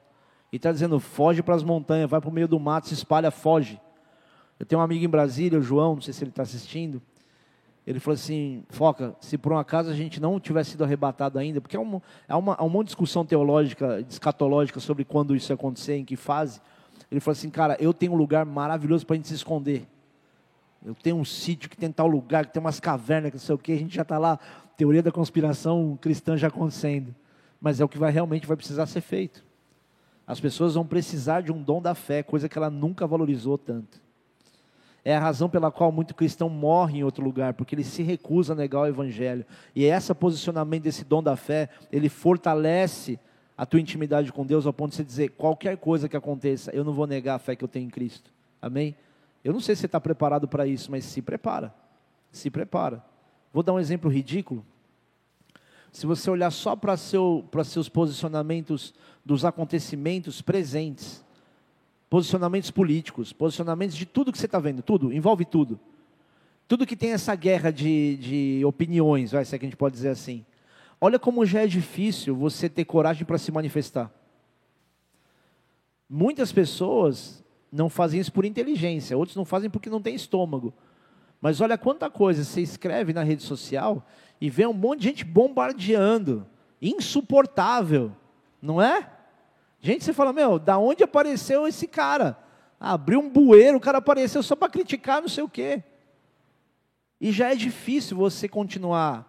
E 0.52 0.56
está 0.56 0.72
dizendo: 0.72 0.98
foge 0.98 1.42
para 1.42 1.54
as 1.54 1.62
montanhas, 1.62 2.08
vai 2.08 2.20
para 2.20 2.30
o 2.30 2.32
meio 2.32 2.48
do 2.48 2.58
mato, 2.58 2.88
se 2.88 2.94
espalha, 2.94 3.30
foge. 3.30 3.80
Eu 4.58 4.66
tenho 4.66 4.80
um 4.80 4.84
amigo 4.84 5.04
em 5.04 5.08
Brasília, 5.08 5.58
o 5.58 5.62
João, 5.62 5.96
não 5.96 6.02
sei 6.02 6.12
se 6.12 6.22
ele 6.22 6.30
está 6.30 6.42
assistindo. 6.42 7.02
Ele 7.86 7.98
falou 7.98 8.14
assim: 8.14 8.64
Foca, 8.68 9.14
se 9.20 9.36
por 9.36 9.52
um 9.52 9.58
acaso 9.58 9.90
a 9.90 9.94
gente 9.94 10.20
não 10.20 10.38
tivesse 10.38 10.70
sido 10.70 10.84
arrebatado 10.84 11.38
ainda, 11.38 11.60
porque 11.60 11.76
é 11.76 11.80
uma, 11.80 12.02
é 12.28 12.34
uma, 12.34 12.56
é 12.80 12.84
discussão 12.84 13.24
teológica, 13.24 14.00
escatológica 14.08 14.78
sobre 14.78 15.04
quando 15.04 15.34
isso 15.34 15.52
acontecer, 15.52 15.96
em 15.96 16.04
que 16.04 16.16
fase. 16.16 16.60
Ele 17.10 17.20
falou 17.20 17.32
assim, 17.32 17.50
cara, 17.50 17.76
eu 17.78 17.92
tenho 17.92 18.12
um 18.12 18.16
lugar 18.16 18.46
maravilhoso 18.46 19.04
para 19.04 19.14
a 19.14 19.16
gente 19.16 19.28
se 19.28 19.34
esconder. 19.34 19.86
Eu 20.84 20.94
tenho 20.94 21.16
um 21.16 21.24
sítio 21.24 21.70
que 21.70 21.76
tem 21.76 21.90
tal 21.90 22.06
lugar, 22.06 22.46
que 22.46 22.52
tem 22.52 22.60
umas 22.60 22.80
cavernas, 22.80 23.30
que 23.30 23.36
não 23.36 23.42
sei 23.42 23.54
o 23.54 23.58
que, 23.58 23.72
a 23.72 23.76
gente 23.76 23.94
já 23.94 24.02
está 24.02 24.18
lá, 24.18 24.38
teoria 24.76 25.02
da 25.02 25.12
conspiração 25.12 25.96
cristã 26.00 26.36
já 26.36 26.48
acontecendo. 26.48 27.14
Mas 27.60 27.80
é 27.80 27.84
o 27.84 27.88
que 27.88 27.98
vai 27.98 28.10
realmente 28.10 28.46
vai 28.46 28.56
precisar 28.56 28.86
ser 28.86 29.00
feito. 29.00 29.44
As 30.26 30.40
pessoas 30.40 30.74
vão 30.74 30.86
precisar 30.86 31.42
de 31.42 31.52
um 31.52 31.62
dom 31.62 31.80
da 31.80 31.94
fé, 31.94 32.22
coisa 32.22 32.48
que 32.48 32.58
ela 32.58 32.70
nunca 32.70 33.06
valorizou 33.06 33.56
tanto. 33.56 34.00
É 35.04 35.16
a 35.16 35.20
razão 35.20 35.48
pela 35.48 35.70
qual 35.70 35.90
muito 35.90 36.14
cristão 36.14 36.48
morre 36.48 36.98
em 36.98 37.04
outro 37.04 37.24
lugar, 37.24 37.54
porque 37.54 37.74
ele 37.74 37.84
se 37.84 38.02
recusa 38.02 38.52
a 38.52 38.56
negar 38.56 38.80
o 38.80 38.86
evangelho. 38.86 39.44
E 39.74 39.84
é 39.84 39.96
esse 39.96 40.14
posicionamento 40.14 40.84
desse 40.84 41.04
dom 41.04 41.22
da 41.22 41.36
fé, 41.36 41.68
ele 41.90 42.08
fortalece 42.08 43.18
a 43.56 43.66
tua 43.66 43.80
intimidade 43.80 44.32
com 44.32 44.46
Deus 44.46 44.64
ao 44.64 44.72
ponto 44.72 44.90
de 44.90 44.96
você 44.96 45.04
dizer: 45.04 45.30
qualquer 45.30 45.76
coisa 45.76 46.08
que 46.08 46.16
aconteça, 46.16 46.70
eu 46.72 46.84
não 46.84 46.92
vou 46.92 47.06
negar 47.06 47.34
a 47.34 47.38
fé 47.38 47.56
que 47.56 47.64
eu 47.64 47.68
tenho 47.68 47.86
em 47.86 47.90
Cristo. 47.90 48.30
Amém? 48.60 48.94
Eu 49.44 49.52
não 49.52 49.60
sei 49.60 49.74
se 49.74 49.80
você 49.80 49.86
está 49.86 50.00
preparado 50.00 50.46
para 50.46 50.66
isso, 50.66 50.90
mas 50.90 51.04
se 51.04 51.20
prepara. 51.20 51.74
Se 52.30 52.50
prepara. 52.50 53.04
Vou 53.52 53.62
dar 53.62 53.72
um 53.72 53.80
exemplo 53.80 54.10
ridículo. 54.10 54.64
Se 55.90 56.06
você 56.06 56.30
olhar 56.30 56.50
só 56.50 56.74
para 56.74 56.96
seu, 56.96 57.46
seus 57.64 57.88
posicionamentos 57.88 58.94
dos 59.24 59.44
acontecimentos 59.44 60.40
presentes, 60.40 61.24
posicionamentos 62.08 62.70
políticos, 62.70 63.32
posicionamentos 63.32 63.96
de 63.96 64.06
tudo 64.06 64.32
que 64.32 64.38
você 64.38 64.46
está 64.46 64.58
vendo, 64.58 64.82
tudo, 64.82 65.12
envolve 65.12 65.44
tudo. 65.44 65.78
Tudo 66.66 66.86
que 66.86 66.96
tem 66.96 67.12
essa 67.12 67.34
guerra 67.34 67.70
de, 67.70 68.16
de 68.16 68.64
opiniões, 68.64 69.32
vai, 69.32 69.44
se 69.44 69.54
é 69.54 69.58
que 69.58 69.66
a 69.66 69.68
gente 69.68 69.76
pode 69.76 69.94
dizer 69.94 70.08
assim. 70.08 70.46
Olha 70.98 71.18
como 71.18 71.44
já 71.44 71.62
é 71.62 71.66
difícil 71.66 72.34
você 72.34 72.68
ter 72.68 72.84
coragem 72.84 73.26
para 73.26 73.36
se 73.36 73.50
manifestar. 73.52 74.10
Muitas 76.08 76.52
pessoas 76.52 77.41
não 77.72 77.88
fazem 77.88 78.20
isso 78.20 78.32
por 78.32 78.44
inteligência, 78.44 79.16
outros 79.16 79.36
não 79.36 79.44
fazem 79.44 79.70
porque 79.70 79.88
não 79.88 80.02
tem 80.02 80.14
estômago. 80.14 80.74
Mas 81.40 81.60
olha 81.60 81.78
quanta 81.78 82.10
coisa 82.10 82.44
você 82.44 82.60
escreve 82.60 83.12
na 83.12 83.22
rede 83.22 83.42
social 83.42 84.06
e 84.40 84.50
vê 84.50 84.66
um 84.66 84.72
monte 84.72 85.00
de 85.00 85.08
gente 85.08 85.24
bombardeando, 85.24 86.46
insuportável, 86.80 88.12
não 88.60 88.80
é? 88.80 89.10
Gente, 89.80 90.04
você 90.04 90.12
fala, 90.12 90.32
meu, 90.32 90.58
da 90.58 90.78
onde 90.78 91.02
apareceu 91.02 91.66
esse 91.66 91.88
cara? 91.88 92.38
abriu 92.82 93.20
um 93.20 93.30
bueiro, 93.30 93.78
o 93.78 93.80
cara 93.80 93.98
apareceu 93.98 94.42
só 94.42 94.56
para 94.56 94.68
criticar 94.68 95.22
não 95.22 95.28
sei 95.28 95.44
o 95.44 95.48
quê. 95.48 95.84
E 97.20 97.30
já 97.30 97.52
é 97.52 97.54
difícil 97.54 98.16
você 98.16 98.48
continuar 98.48 99.28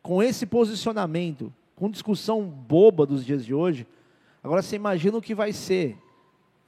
com 0.00 0.22
esse 0.22 0.46
posicionamento, 0.46 1.52
com 1.74 1.90
discussão 1.90 2.44
boba 2.44 3.04
dos 3.04 3.24
dias 3.24 3.44
de 3.44 3.52
hoje, 3.52 3.84
agora 4.42 4.62
você 4.62 4.76
imagina 4.76 5.18
o 5.18 5.22
que 5.22 5.34
vai 5.34 5.52
ser 5.52 5.98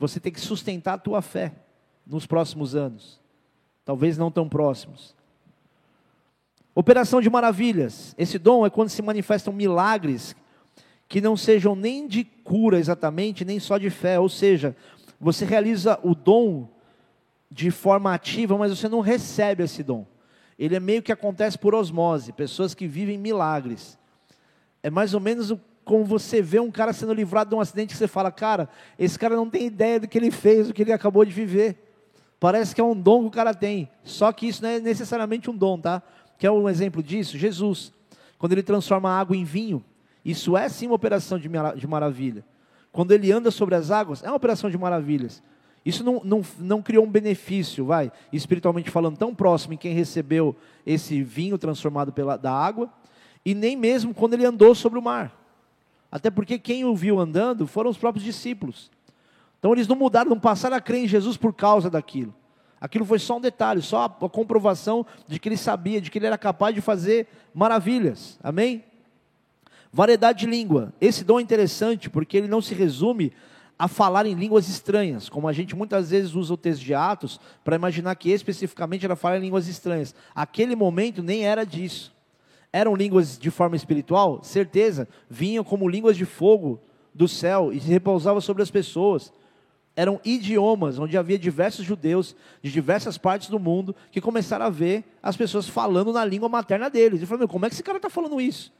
você 0.00 0.18
ter 0.18 0.32
que 0.32 0.40
sustentar 0.40 0.94
a 0.94 0.98
tua 0.98 1.22
fé 1.22 1.52
nos 2.04 2.26
próximos 2.26 2.74
anos, 2.74 3.20
talvez 3.84 4.18
não 4.18 4.32
tão 4.32 4.48
próximos. 4.48 5.14
Operação 6.74 7.20
de 7.20 7.30
maravilhas. 7.30 8.14
Esse 8.18 8.36
dom 8.36 8.66
é 8.66 8.70
quando 8.70 8.88
se 8.88 9.02
manifestam 9.02 9.52
milagres 9.52 10.34
que 11.06 11.20
não 11.20 11.36
sejam 11.36 11.76
nem 11.76 12.08
de 12.08 12.24
cura 12.24 12.78
exatamente, 12.78 13.44
nem 13.44 13.60
só 13.60 13.78
de 13.78 13.90
fé, 13.90 14.18
ou 14.18 14.28
seja, 14.28 14.74
você 15.20 15.44
realiza 15.44 16.00
o 16.02 16.14
dom 16.14 16.68
de 17.48 17.70
forma 17.70 18.12
ativa, 18.12 18.58
mas 18.58 18.76
você 18.76 18.88
não 18.88 19.00
recebe 19.00 19.62
esse 19.62 19.84
dom 19.84 20.06
ele 20.60 20.76
é 20.76 20.80
meio 20.80 21.02
que 21.02 21.10
acontece 21.10 21.58
por 21.58 21.74
osmose, 21.74 22.34
pessoas 22.34 22.74
que 22.74 22.86
vivem 22.86 23.16
milagres. 23.16 23.98
É 24.82 24.90
mais 24.90 25.14
ou 25.14 25.20
menos 25.20 25.54
como 25.90 26.04
você 26.04 26.40
vê 26.40 26.60
um 26.60 26.70
cara 26.70 26.92
sendo 26.92 27.12
livrado 27.12 27.50
de 27.50 27.56
um 27.56 27.60
acidente 27.60 27.94
que 27.94 27.98
você 27.98 28.06
fala, 28.06 28.30
cara, 28.30 28.68
esse 28.96 29.18
cara 29.18 29.34
não 29.34 29.50
tem 29.50 29.66
ideia 29.66 29.98
do 29.98 30.06
que 30.06 30.16
ele 30.16 30.30
fez, 30.30 30.68
do 30.68 30.72
que 30.72 30.82
ele 30.82 30.92
acabou 30.92 31.24
de 31.24 31.32
viver. 31.32 31.84
Parece 32.38 32.72
que 32.72 32.80
é 32.80 32.84
um 32.84 32.94
dom 32.94 33.22
que 33.22 33.26
o 33.26 33.30
cara 33.32 33.52
tem. 33.52 33.90
Só 34.04 34.30
que 34.30 34.46
isso 34.46 34.62
não 34.62 34.68
é 34.68 34.78
necessariamente 34.78 35.50
um 35.50 35.56
dom, 35.56 35.80
tá? 35.80 36.00
Quer 36.38 36.52
um 36.52 36.68
exemplo 36.68 37.02
disso? 37.02 37.36
Jesus, 37.36 37.92
quando 38.38 38.52
ele 38.52 38.62
transforma 38.62 39.10
a 39.10 39.18
água 39.18 39.36
em 39.36 39.42
vinho, 39.42 39.84
isso 40.24 40.56
é 40.56 40.68
sim 40.68 40.86
uma 40.86 40.94
operação 40.94 41.40
de, 41.40 41.48
de 41.48 41.86
maravilha. 41.88 42.44
Quando 42.92 43.10
ele 43.10 43.32
anda 43.32 43.50
sobre 43.50 43.74
as 43.74 43.90
águas, 43.90 44.22
é 44.22 44.28
uma 44.28 44.36
operação 44.36 44.70
de 44.70 44.78
maravilhas. 44.78 45.42
Isso 45.84 46.04
não, 46.04 46.20
não, 46.22 46.40
não 46.56 46.80
criou 46.80 47.04
um 47.04 47.10
benefício, 47.10 47.84
vai, 47.84 48.12
espiritualmente 48.32 48.92
falando, 48.92 49.16
tão 49.16 49.34
próximo 49.34 49.74
em 49.74 49.76
quem 49.76 49.92
recebeu 49.92 50.54
esse 50.86 51.20
vinho 51.20 51.58
transformado 51.58 52.12
pela, 52.12 52.36
da 52.36 52.52
água, 52.52 52.88
e 53.44 53.56
nem 53.56 53.76
mesmo 53.76 54.14
quando 54.14 54.34
ele 54.34 54.46
andou 54.46 54.72
sobre 54.72 54.96
o 54.96 55.02
mar. 55.02 55.39
Até 56.10 56.30
porque 56.30 56.58
quem 56.58 56.84
o 56.84 56.94
viu 56.94 57.20
andando 57.20 57.66
foram 57.66 57.90
os 57.90 57.98
próprios 57.98 58.24
discípulos. 58.24 58.90
Então 59.58 59.72
eles 59.72 59.86
não 59.86 59.96
mudaram, 59.96 60.30
não 60.30 60.40
passaram 60.40 60.76
a 60.76 60.80
crer 60.80 61.04
em 61.04 61.08
Jesus 61.08 61.36
por 61.36 61.54
causa 61.54 61.88
daquilo. 61.88 62.34
Aquilo 62.80 63.04
foi 63.04 63.18
só 63.18 63.36
um 63.36 63.40
detalhe, 63.40 63.82
só 63.82 64.04
a 64.04 64.08
comprovação 64.28 65.04
de 65.28 65.38
que 65.38 65.48
ele 65.48 65.56
sabia, 65.56 66.00
de 66.00 66.10
que 66.10 66.18
ele 66.18 66.26
era 66.26 66.38
capaz 66.38 66.74
de 66.74 66.80
fazer 66.80 67.28
maravilhas. 67.52 68.38
Amém? 68.42 68.82
Variedade 69.92 70.40
de 70.40 70.46
língua. 70.46 70.92
Esse 71.00 71.22
dom 71.22 71.38
é 71.38 71.42
interessante 71.42 72.08
porque 72.08 72.38
ele 72.38 72.48
não 72.48 72.62
se 72.62 72.74
resume 72.74 73.32
a 73.78 73.86
falar 73.86 74.26
em 74.26 74.34
línguas 74.34 74.68
estranhas, 74.68 75.28
como 75.28 75.48
a 75.48 75.52
gente 75.52 75.74
muitas 75.74 76.10
vezes 76.10 76.34
usa 76.34 76.54
o 76.54 76.56
texto 76.56 76.82
de 76.82 76.94
Atos 76.94 77.40
para 77.64 77.76
imaginar 77.76 78.14
que 78.14 78.30
especificamente 78.30 79.04
era 79.04 79.16
falar 79.16 79.38
em 79.38 79.40
línguas 79.40 79.68
estranhas. 79.68 80.14
Aquele 80.34 80.74
momento 80.74 81.22
nem 81.22 81.46
era 81.46 81.64
disso. 81.64 82.12
Eram 82.72 82.94
línguas 82.94 83.38
de 83.38 83.50
forma 83.50 83.76
espiritual? 83.76 84.40
Certeza. 84.42 85.08
Vinham 85.28 85.64
como 85.64 85.88
línguas 85.88 86.16
de 86.16 86.24
fogo 86.24 86.80
do 87.14 87.26
céu 87.26 87.72
e 87.72 87.80
se 87.80 87.88
repousava 87.88 88.40
sobre 88.40 88.62
as 88.62 88.70
pessoas. 88.70 89.32
Eram 89.96 90.20
idiomas 90.24 90.98
onde 90.98 91.18
havia 91.18 91.38
diversos 91.38 91.84
judeus 91.84 92.36
de 92.62 92.70
diversas 92.70 93.18
partes 93.18 93.48
do 93.48 93.58
mundo 93.58 93.94
que 94.12 94.20
começaram 94.20 94.66
a 94.66 94.70
ver 94.70 95.04
as 95.22 95.36
pessoas 95.36 95.68
falando 95.68 96.12
na 96.12 96.24
língua 96.24 96.48
materna 96.48 96.88
deles. 96.88 97.20
E 97.20 97.26
falaram, 97.26 97.48
como 97.48 97.66
é 97.66 97.68
que 97.68 97.74
esse 97.74 97.82
cara 97.82 97.98
está 97.98 98.08
falando 98.08 98.40
isso? 98.40 98.72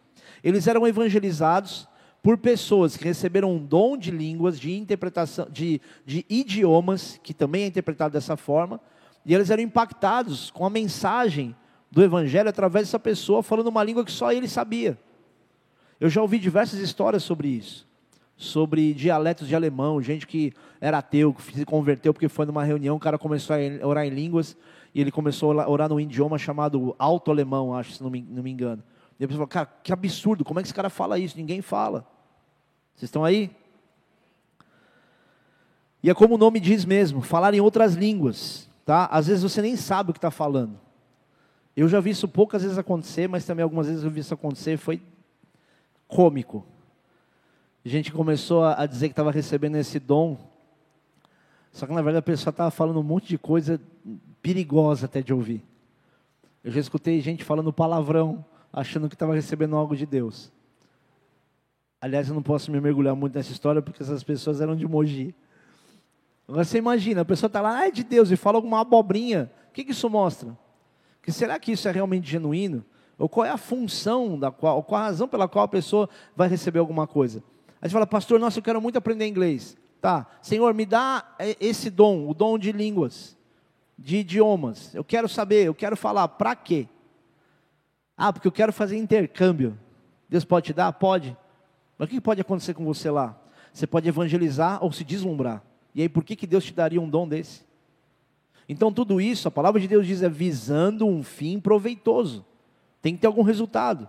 Eles 0.43 0.67
eram 0.67 0.87
evangelizados 0.87 1.89
por 2.23 2.39
pessoas 2.39 2.97
que 2.97 3.05
receberam 3.05 3.53
um 3.53 3.59
dom 3.59 3.97
de 3.97 4.11
línguas, 4.11 4.61
de 4.61 4.73
interpretação, 4.73 5.47
de, 5.51 5.81
de 6.05 6.25
idiomas, 6.29 7.19
que 7.23 7.33
também 7.33 7.65
é 7.65 7.67
interpretado 7.67 8.13
dessa 8.13 8.37
forma, 8.37 8.81
e 9.25 9.35
eles 9.35 9.51
eram 9.51 9.63
impactados 9.63 10.51
com 10.51 10.65
a 10.65 10.71
mensagem 10.71 11.55
do 11.91 12.03
Evangelho 12.03 12.49
através 12.49 12.87
dessa 12.87 12.99
pessoa 12.99 13.43
falando 13.43 13.67
uma 13.67 13.83
língua 13.83 14.05
que 14.05 14.13
só 14.13 14.33
ele 14.33 14.49
sabia. 14.49 14.99
Eu 15.99 16.09
já 16.09 16.23
ouvi 16.23 16.39
diversas 16.39 16.79
histórias 16.79 17.23
sobre 17.23 17.49
isso 17.49 17.89
sobre 18.41 18.95
dialetos 18.95 19.47
de 19.47 19.55
alemão, 19.55 20.01
gente 20.01 20.27
que 20.27 20.55
era 20.81 20.97
ateu, 20.97 21.35
que 21.35 21.43
se 21.43 21.65
converteu 21.67 22.15
porque 22.15 22.27
foi 22.27 22.47
numa 22.47 22.65
reunião, 22.65 22.97
o 22.97 22.99
cara 22.99 23.19
começou 23.19 23.55
a 23.55 23.87
orar 23.87 24.07
em 24.07 24.09
línguas 24.09 24.57
e 24.95 25.01
ele 25.01 25.13
começou 25.13 25.61
a 25.61 25.69
orar 25.69 25.91
num 25.91 26.01
idioma 26.01 26.39
chamado 26.39 26.97
alto-alemão, 26.99 27.75
acho, 27.77 27.93
se 27.93 28.03
não 28.03 28.09
me, 28.09 28.23
não 28.23 28.43
me 28.43 28.51
engano. 28.51 28.83
E 29.19 29.25
a 29.25 29.29
pessoa 29.29 29.47
falou, 29.47 29.47
cara, 29.47 29.67
que 29.83 29.93
absurdo, 29.93 30.43
como 30.43 30.59
é 30.59 30.63
que 30.63 30.69
esse 30.69 30.75
cara 30.75 30.89
fala 30.89 31.19
isso? 31.19 31.37
Ninguém 31.37 31.61
fala. 31.61 32.07
Vocês 32.95 33.09
estão 33.09 33.23
aí? 33.23 33.51
E 36.03 36.09
é 36.09 36.15
como 36.15 36.37
o 36.37 36.39
nome 36.39 36.61
diz 36.61 36.87
mesmo, 36.87 37.21
falar 37.21 37.53
em 37.53 37.61
outras 37.61 37.93
línguas, 37.93 38.71
tá? 38.87 39.05
Às 39.13 39.27
vezes 39.27 39.43
você 39.43 39.61
nem 39.61 39.77
sabe 39.77 40.11
o 40.11 40.13
que 40.15 40.19
está 40.19 40.31
falando. 40.31 40.81
Eu 41.77 41.89
já 41.89 42.01
vi 42.01 42.11
isso 42.11 42.27
poucas 42.29 42.63
vezes 42.63 42.79
acontecer, 42.79 43.29
mas 43.29 43.45
também 43.45 43.63
algumas 43.63 43.87
vezes 43.87 44.03
eu 44.03 44.11
vi 44.11 44.21
isso 44.21 44.35
acontecer, 44.35 44.77
foi 44.77 45.01
cômico. 46.09 46.67
A 47.85 47.89
gente 47.89 48.13
começou 48.13 48.65
a 48.65 48.85
dizer 48.85 49.09
que 49.09 49.13
estava 49.13 49.31
recebendo 49.31 49.77
esse 49.77 49.99
dom, 49.99 50.37
só 51.73 51.87
que 51.87 51.93
na 51.93 52.03
verdade 52.03 52.19
a 52.19 52.23
pessoa 52.23 52.51
estava 52.51 52.71
falando 52.71 53.01
um 53.01 53.03
monte 53.03 53.29
de 53.29 53.39
coisa 53.39 53.81
perigosa 54.43 55.07
até 55.07 55.23
de 55.23 55.33
ouvir. 55.33 55.63
Eu 56.63 56.71
já 56.71 56.81
escutei 56.81 57.21
gente 57.21 57.45
falando 57.45 57.73
palavrão, 57.73 58.45
achando 58.73 59.09
que 59.09 59.15
estava 59.15 59.35
recebendo 59.35 59.77
algo 59.77 59.97
de 59.97 60.05
Deus. 60.05 60.53
Aliás, 62.01 62.29
eu 62.29 62.35
não 62.35 62.43
posso 62.43 62.71
me 62.71 62.81
mergulhar 62.81 63.15
muito 63.15 63.35
nessa 63.35 63.53
história 63.53 63.81
porque 63.81 64.03
essas 64.03 64.23
pessoas 64.23 64.61
eram 64.61 64.75
de 64.75 64.87
Mogi. 64.87 65.35
Agora 66.49 66.65
você 66.65 66.79
imagina, 66.79 67.21
a 67.21 67.25
pessoa 67.25 67.47
está 67.47 67.61
lá, 67.61 67.79
ah, 67.79 67.87
é 67.87 67.91
de 67.91 68.03
Deus, 68.03 68.31
e 68.31 68.37
fala 68.37 68.59
alguma 68.59 68.81
abobrinha. 68.81 69.51
O 69.69 69.73
que, 69.73 69.85
que 69.85 69.93
isso 69.93 70.11
mostra? 70.11 70.57
Que 71.23 71.33
será 71.33 71.59
que 71.59 71.73
isso 71.73 71.89
é 71.89 71.91
realmente 71.91 72.31
genuíno? 72.31 72.85
Ou 73.19 73.29
qual 73.29 73.45
é 73.45 73.51
a 73.51 73.59
função 73.59 74.39
da 74.39 74.51
qual, 74.51 74.83
qual 74.83 75.01
a 75.01 75.05
razão 75.05 75.29
pela 75.29 75.47
qual 75.47 75.65
a 75.65 75.69
pessoa 75.69 76.09
vai 76.35 76.49
receber 76.49 76.79
alguma 76.79 77.07
coisa? 77.07 77.43
Aí 77.81 77.89
você 77.89 77.93
fala, 77.93 78.07
pastor, 78.07 78.41
nossa, 78.41 78.59
eu 78.59 78.63
quero 78.63 78.81
muito 78.81 78.97
aprender 78.97 79.27
inglês. 79.27 79.77
Tá, 80.01 80.27
Senhor, 80.41 80.73
me 80.73 80.87
dá 80.87 81.35
é, 81.39 81.55
esse 81.61 81.91
dom, 81.91 82.27
o 82.27 82.33
dom 82.33 82.59
de 82.59 82.73
línguas, 82.73 83.37
de 83.99 84.17
idiomas. 84.19 84.95
Eu 84.95 85.05
quero 85.05 85.29
saber, 85.29 85.67
eu 85.67 85.75
quero 85.75 85.97
falar. 85.97 86.27
Para 86.29 86.57
quê? 86.57 86.89
Ah, 88.17 88.33
porque 88.33 88.49
eu 88.49 88.53
quero 88.53 88.73
fazer 88.73 88.97
intercâmbio. 88.97 89.79
Deus 90.29 90.45
pode 90.45 90.67
te 90.67 90.73
dar? 90.73 90.91
Pode. 90.95 91.37
Mas 91.99 92.09
o 92.09 92.11
que 92.11 92.21
pode 92.21 92.41
acontecer 92.41 92.73
com 92.73 92.85
você 92.85 93.11
lá? 93.11 93.39
Você 93.73 93.87
pode 93.87 94.09
evangelizar 94.09 94.83
ou 94.83 94.91
se 94.91 95.05
deslumbrar. 95.05 95.63
E 95.95 96.03
aí, 96.03 96.09
por 96.09 96.25
que, 96.25 96.35
que 96.35 96.47
Deus 96.47 96.65
te 96.65 96.73
daria 96.73 97.01
um 97.01 97.09
dom 97.09 97.29
desse? 97.29 97.63
Então, 98.71 98.93
tudo 98.93 99.21
isso, 99.21 99.49
a 99.49 99.51
palavra 99.51 99.81
de 99.81 99.89
Deus 99.89 100.07
diz, 100.07 100.23
é 100.23 100.29
visando 100.29 101.05
um 101.05 101.25
fim 101.25 101.59
proveitoso. 101.59 102.47
Tem 103.03 103.17
que 103.17 103.21
ter 103.21 103.27
algum 103.27 103.43
resultado. 103.43 104.09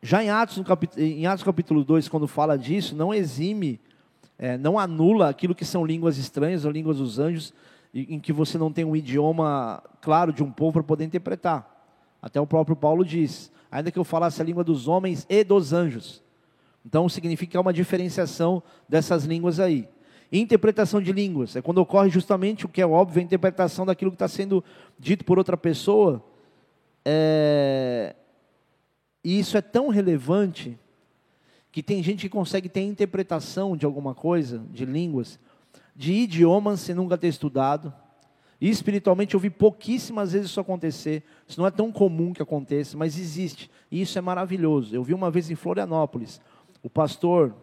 Já 0.00 0.22
em 0.22 0.30
Atos, 0.30 0.62
capítulo, 0.64 1.02
em 1.04 1.26
Atos 1.26 1.42
capítulo 1.42 1.82
2, 1.82 2.08
quando 2.08 2.28
fala 2.28 2.56
disso, 2.56 2.94
não 2.94 3.12
exime, 3.12 3.80
é, 4.38 4.56
não 4.56 4.78
anula 4.78 5.28
aquilo 5.28 5.52
que 5.52 5.64
são 5.64 5.84
línguas 5.84 6.16
estranhas 6.16 6.64
ou 6.64 6.70
línguas 6.70 6.98
dos 6.98 7.18
anjos, 7.18 7.52
em 7.92 8.20
que 8.20 8.32
você 8.32 8.56
não 8.56 8.70
tem 8.72 8.84
um 8.84 8.94
idioma 8.94 9.82
claro 10.00 10.32
de 10.32 10.44
um 10.44 10.50
povo 10.52 10.74
para 10.74 10.84
poder 10.84 11.04
interpretar. 11.04 11.68
Até 12.22 12.40
o 12.40 12.46
próprio 12.46 12.76
Paulo 12.76 13.04
diz: 13.04 13.50
ainda 13.68 13.90
que 13.90 13.98
eu 13.98 14.04
falasse 14.04 14.40
a 14.40 14.44
língua 14.44 14.62
dos 14.62 14.86
homens 14.86 15.26
e 15.28 15.42
dos 15.42 15.72
anjos. 15.72 16.22
Então 16.86 17.08
significa 17.08 17.60
uma 17.60 17.72
diferenciação 17.72 18.62
dessas 18.88 19.24
línguas 19.24 19.58
aí. 19.58 19.88
Interpretação 20.32 21.00
de 21.00 21.12
línguas 21.12 21.54
é 21.54 21.62
quando 21.62 21.78
ocorre 21.78 22.10
justamente 22.10 22.66
o 22.66 22.68
que 22.68 22.80
é 22.80 22.86
óbvio, 22.86 23.20
a 23.20 23.24
interpretação 23.24 23.86
daquilo 23.86 24.10
que 24.10 24.16
está 24.16 24.28
sendo 24.28 24.64
dito 24.98 25.24
por 25.24 25.38
outra 25.38 25.56
pessoa. 25.56 26.24
É, 27.04 28.16
e 29.22 29.38
isso 29.38 29.56
é 29.56 29.62
tão 29.62 29.88
relevante 29.88 30.78
que 31.70 31.82
tem 31.82 32.02
gente 32.02 32.20
que 32.22 32.28
consegue 32.28 32.68
ter 32.68 32.82
interpretação 32.82 33.76
de 33.76 33.84
alguma 33.84 34.14
coisa, 34.14 34.62
de 34.70 34.84
línguas, 34.84 35.38
de 35.94 36.12
idiomas 36.12 36.80
sem 36.80 36.94
nunca 36.94 37.18
ter 37.18 37.28
estudado. 37.28 37.92
E 38.60 38.70
espiritualmente 38.70 39.34
eu 39.34 39.40
vi 39.40 39.50
pouquíssimas 39.50 40.32
vezes 40.32 40.50
isso 40.50 40.60
acontecer. 40.60 41.22
Isso 41.46 41.60
não 41.60 41.66
é 41.66 41.70
tão 41.70 41.90
comum 41.90 42.32
que 42.32 42.42
aconteça, 42.42 42.96
mas 42.96 43.18
existe. 43.18 43.70
E 43.90 44.00
isso 44.00 44.16
é 44.16 44.20
maravilhoso. 44.20 44.94
Eu 44.94 45.02
vi 45.02 45.12
uma 45.12 45.30
vez 45.30 45.50
em 45.50 45.54
Florianópolis, 45.54 46.40
o 46.82 46.88
pastor, 46.88 47.54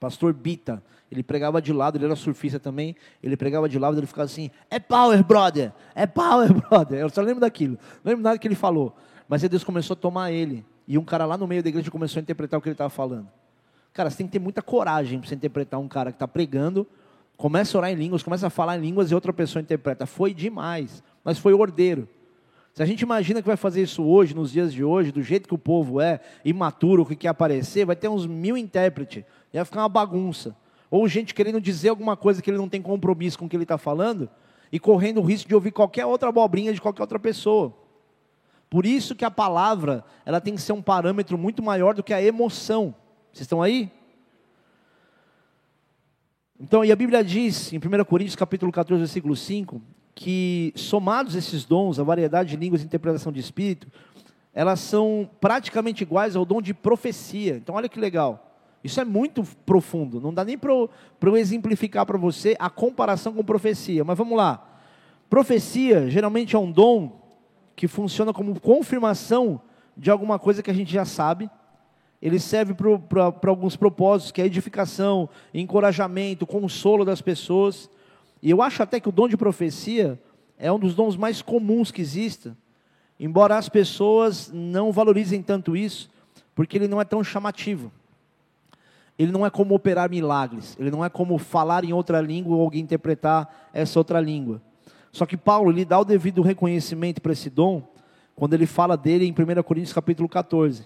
pastor 0.00 0.32
Bita, 0.32 0.82
ele 1.12 1.22
pregava 1.22 1.60
de 1.60 1.72
lado, 1.72 1.98
ele 1.98 2.06
era 2.06 2.16
surfista 2.16 2.58
também, 2.58 2.96
ele 3.22 3.36
pregava 3.36 3.68
de 3.68 3.78
lado, 3.78 3.98
ele 3.98 4.06
ficava 4.06 4.24
assim, 4.24 4.50
é 4.70 4.80
power, 4.80 5.22
brother, 5.22 5.72
é 5.94 6.06
power, 6.06 6.52
brother. 6.68 7.00
Eu 7.00 7.10
só 7.10 7.20
lembro 7.20 7.40
daquilo, 7.40 7.78
não 8.02 8.10
lembro 8.10 8.24
nada 8.24 8.38
que 8.38 8.48
ele 8.48 8.54
falou. 8.54 8.96
Mas 9.28 9.42
aí 9.42 9.48
Deus 9.48 9.62
começou 9.62 9.94
a 9.94 9.96
tomar 9.96 10.32
ele. 10.32 10.64
E 10.88 10.98
um 10.98 11.04
cara 11.04 11.24
lá 11.24 11.36
no 11.36 11.46
meio 11.46 11.62
da 11.62 11.68
igreja 11.68 11.88
começou 11.90 12.18
a 12.18 12.22
interpretar 12.22 12.58
o 12.58 12.62
que 12.62 12.68
ele 12.68 12.74
estava 12.74 12.90
falando. 12.90 13.28
Cara, 13.92 14.10
você 14.10 14.16
tem 14.16 14.26
que 14.26 14.32
ter 14.32 14.38
muita 14.38 14.62
coragem 14.62 15.18
para 15.20 15.28
você 15.28 15.34
interpretar 15.34 15.78
um 15.78 15.86
cara 15.86 16.10
que 16.10 16.16
está 16.16 16.26
pregando, 16.26 16.86
começa 17.36 17.76
a 17.76 17.78
orar 17.78 17.90
em 17.90 17.94
línguas, 17.94 18.22
começa 18.22 18.46
a 18.46 18.50
falar 18.50 18.78
em 18.78 18.80
línguas 18.80 19.10
e 19.10 19.14
outra 19.14 19.32
pessoa 19.32 19.60
interpreta. 19.60 20.06
Foi 20.06 20.32
demais, 20.32 21.02
mas 21.22 21.38
foi 21.38 21.52
ordeiro. 21.52 22.08
Se 22.72 22.82
a 22.82 22.86
gente 22.86 23.02
imagina 23.02 23.42
que 23.42 23.48
vai 23.48 23.56
fazer 23.56 23.82
isso 23.82 24.02
hoje, 24.04 24.34
nos 24.34 24.52
dias 24.52 24.72
de 24.72 24.82
hoje, 24.84 25.10
do 25.10 25.22
jeito 25.22 25.48
que 25.48 25.54
o 25.54 25.58
povo 25.58 26.00
é, 26.00 26.20
imaturo, 26.44 27.04
que 27.04 27.16
quer 27.16 27.28
aparecer, 27.28 27.84
vai 27.84 27.96
ter 27.96 28.08
uns 28.08 28.26
mil 28.26 28.56
intérpretes, 28.56 29.24
vai 29.58 29.64
ficar 29.64 29.82
uma 29.82 29.88
bagunça. 29.88 30.56
Ou 30.90 31.06
gente 31.08 31.34
querendo 31.34 31.60
dizer 31.60 31.90
alguma 31.90 32.16
coisa 32.16 32.42
que 32.42 32.50
ele 32.50 32.58
não 32.58 32.68
tem 32.68 32.82
compromisso 32.82 33.38
com 33.38 33.46
o 33.46 33.48
que 33.48 33.56
ele 33.56 33.64
está 33.64 33.78
falando, 33.78 34.28
e 34.72 34.78
correndo 34.78 35.18
o 35.18 35.24
risco 35.24 35.48
de 35.48 35.54
ouvir 35.54 35.72
qualquer 35.72 36.06
outra 36.06 36.28
abobrinha 36.28 36.72
de 36.72 36.80
qualquer 36.80 37.02
outra 37.02 37.18
pessoa. 37.18 37.74
Por 38.68 38.86
isso 38.86 39.16
que 39.16 39.24
a 39.24 39.30
palavra, 39.30 40.04
ela 40.24 40.40
tem 40.40 40.54
que 40.54 40.62
ser 40.62 40.72
um 40.72 40.82
parâmetro 40.82 41.36
muito 41.36 41.62
maior 41.62 41.94
do 41.94 42.04
que 42.04 42.14
a 42.14 42.22
emoção. 42.22 42.94
Vocês 43.32 43.42
estão 43.42 43.60
aí? 43.60 43.90
Então, 46.58 46.84
e 46.84 46.92
a 46.92 46.96
Bíblia 46.96 47.24
diz, 47.24 47.72
em 47.72 47.78
1 47.78 48.04
Coríntios 48.04 48.36
capítulo 48.36 48.70
14, 48.70 49.00
versículo 49.00 49.34
5, 49.34 49.82
que 50.14 50.72
somados 50.76 51.34
esses 51.34 51.64
dons, 51.64 51.98
a 51.98 52.04
variedade 52.04 52.50
de 52.50 52.56
línguas 52.56 52.82
e 52.82 52.84
interpretação 52.84 53.32
de 53.32 53.40
espírito, 53.40 53.88
elas 54.52 54.78
são 54.78 55.28
praticamente 55.40 56.02
iguais 56.02 56.36
ao 56.36 56.44
dom 56.44 56.60
de 56.60 56.74
profecia. 56.74 57.56
Então, 57.56 57.74
olha 57.74 57.88
que 57.88 57.98
legal. 57.98 58.49
Isso 58.82 59.00
é 59.00 59.04
muito 59.04 59.42
profundo. 59.66 60.20
Não 60.20 60.32
dá 60.32 60.44
nem 60.44 60.56
para 60.56 60.72
eu 60.72 61.36
exemplificar 61.36 62.06
para 62.06 62.16
você 62.16 62.56
a 62.58 62.70
comparação 62.70 63.32
com 63.32 63.44
profecia. 63.44 64.04
Mas 64.04 64.16
vamos 64.16 64.36
lá. 64.36 64.66
Profecia 65.28 66.08
geralmente 66.08 66.56
é 66.56 66.58
um 66.58 66.72
dom 66.72 67.20
que 67.76 67.86
funciona 67.86 68.32
como 68.32 68.58
confirmação 68.58 69.60
de 69.96 70.10
alguma 70.10 70.38
coisa 70.38 70.62
que 70.62 70.70
a 70.70 70.74
gente 70.74 70.92
já 70.92 71.04
sabe. 71.04 71.50
Ele 72.20 72.38
serve 72.38 72.74
para 72.74 73.50
alguns 73.50 73.76
propósitos, 73.76 74.32
que 74.32 74.42
é 74.42 74.46
edificação, 74.46 75.28
encorajamento, 75.54 76.46
consolo 76.46 77.04
das 77.04 77.22
pessoas. 77.22 77.88
E 78.42 78.50
eu 78.50 78.60
acho 78.60 78.82
até 78.82 78.98
que 79.00 79.08
o 79.08 79.12
dom 79.12 79.28
de 79.28 79.36
profecia 79.36 80.20
é 80.58 80.70
um 80.70 80.78
dos 80.78 80.94
dons 80.94 81.16
mais 81.16 81.40
comuns 81.40 81.90
que 81.90 82.02
exista, 82.02 82.56
embora 83.18 83.56
as 83.56 83.68
pessoas 83.68 84.50
não 84.52 84.92
valorizem 84.92 85.42
tanto 85.42 85.74
isso, 85.74 86.10
porque 86.54 86.76
ele 86.76 86.88
não 86.88 87.00
é 87.00 87.04
tão 87.04 87.24
chamativo. 87.24 87.90
Ele 89.20 89.30
não 89.30 89.44
é 89.44 89.50
como 89.50 89.74
operar 89.74 90.08
milagres, 90.08 90.74
ele 90.80 90.90
não 90.90 91.04
é 91.04 91.10
como 91.10 91.36
falar 91.36 91.84
em 91.84 91.92
outra 91.92 92.22
língua 92.22 92.56
ou 92.56 92.62
alguém 92.62 92.80
interpretar 92.80 93.68
essa 93.70 94.00
outra 94.00 94.18
língua. 94.18 94.62
Só 95.12 95.26
que 95.26 95.36
Paulo 95.36 95.70
lhe 95.70 95.84
dá 95.84 96.00
o 96.00 96.06
devido 96.06 96.40
reconhecimento 96.40 97.20
para 97.20 97.32
esse 97.32 97.50
dom, 97.50 97.86
quando 98.34 98.54
ele 98.54 98.64
fala 98.64 98.96
dele 98.96 99.26
em 99.26 99.30
1 99.32 99.62
Coríntios 99.62 99.92
capítulo 99.92 100.26
14. 100.26 100.84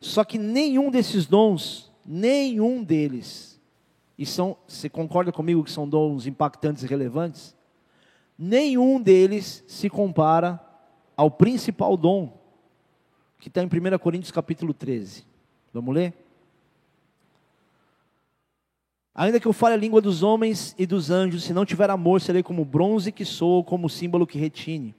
Só 0.00 0.22
que 0.22 0.38
nenhum 0.38 0.92
desses 0.92 1.26
dons, 1.26 1.90
nenhum 2.06 2.84
deles, 2.84 3.60
e 4.16 4.24
são, 4.24 4.56
você 4.64 4.88
concorda 4.88 5.32
comigo 5.32 5.64
que 5.64 5.72
são 5.72 5.88
dons 5.88 6.24
impactantes 6.24 6.84
e 6.84 6.86
relevantes? 6.86 7.52
Nenhum 8.38 9.02
deles 9.02 9.64
se 9.66 9.90
compara 9.90 10.64
ao 11.16 11.32
principal 11.32 11.96
dom, 11.96 12.32
que 13.40 13.48
está 13.48 13.60
em 13.60 13.66
1 13.66 13.98
Coríntios 13.98 14.30
capítulo 14.30 14.72
13. 14.72 15.26
Vamos 15.74 15.92
ler? 15.92 16.25
Ainda 19.18 19.40
que 19.40 19.46
eu 19.46 19.52
fale 19.54 19.72
a 19.74 19.78
língua 19.78 20.02
dos 20.02 20.22
homens 20.22 20.74
e 20.78 20.84
dos 20.84 21.10
anjos, 21.10 21.44
se 21.44 21.54
não 21.54 21.64
tiver 21.64 21.88
amor, 21.88 22.20
serei 22.20 22.42
como 22.42 22.66
bronze 22.66 23.10
que 23.10 23.24
sou, 23.24 23.64
como 23.64 23.88
símbolo 23.88 24.26
que 24.26 24.38
retine. 24.38 24.94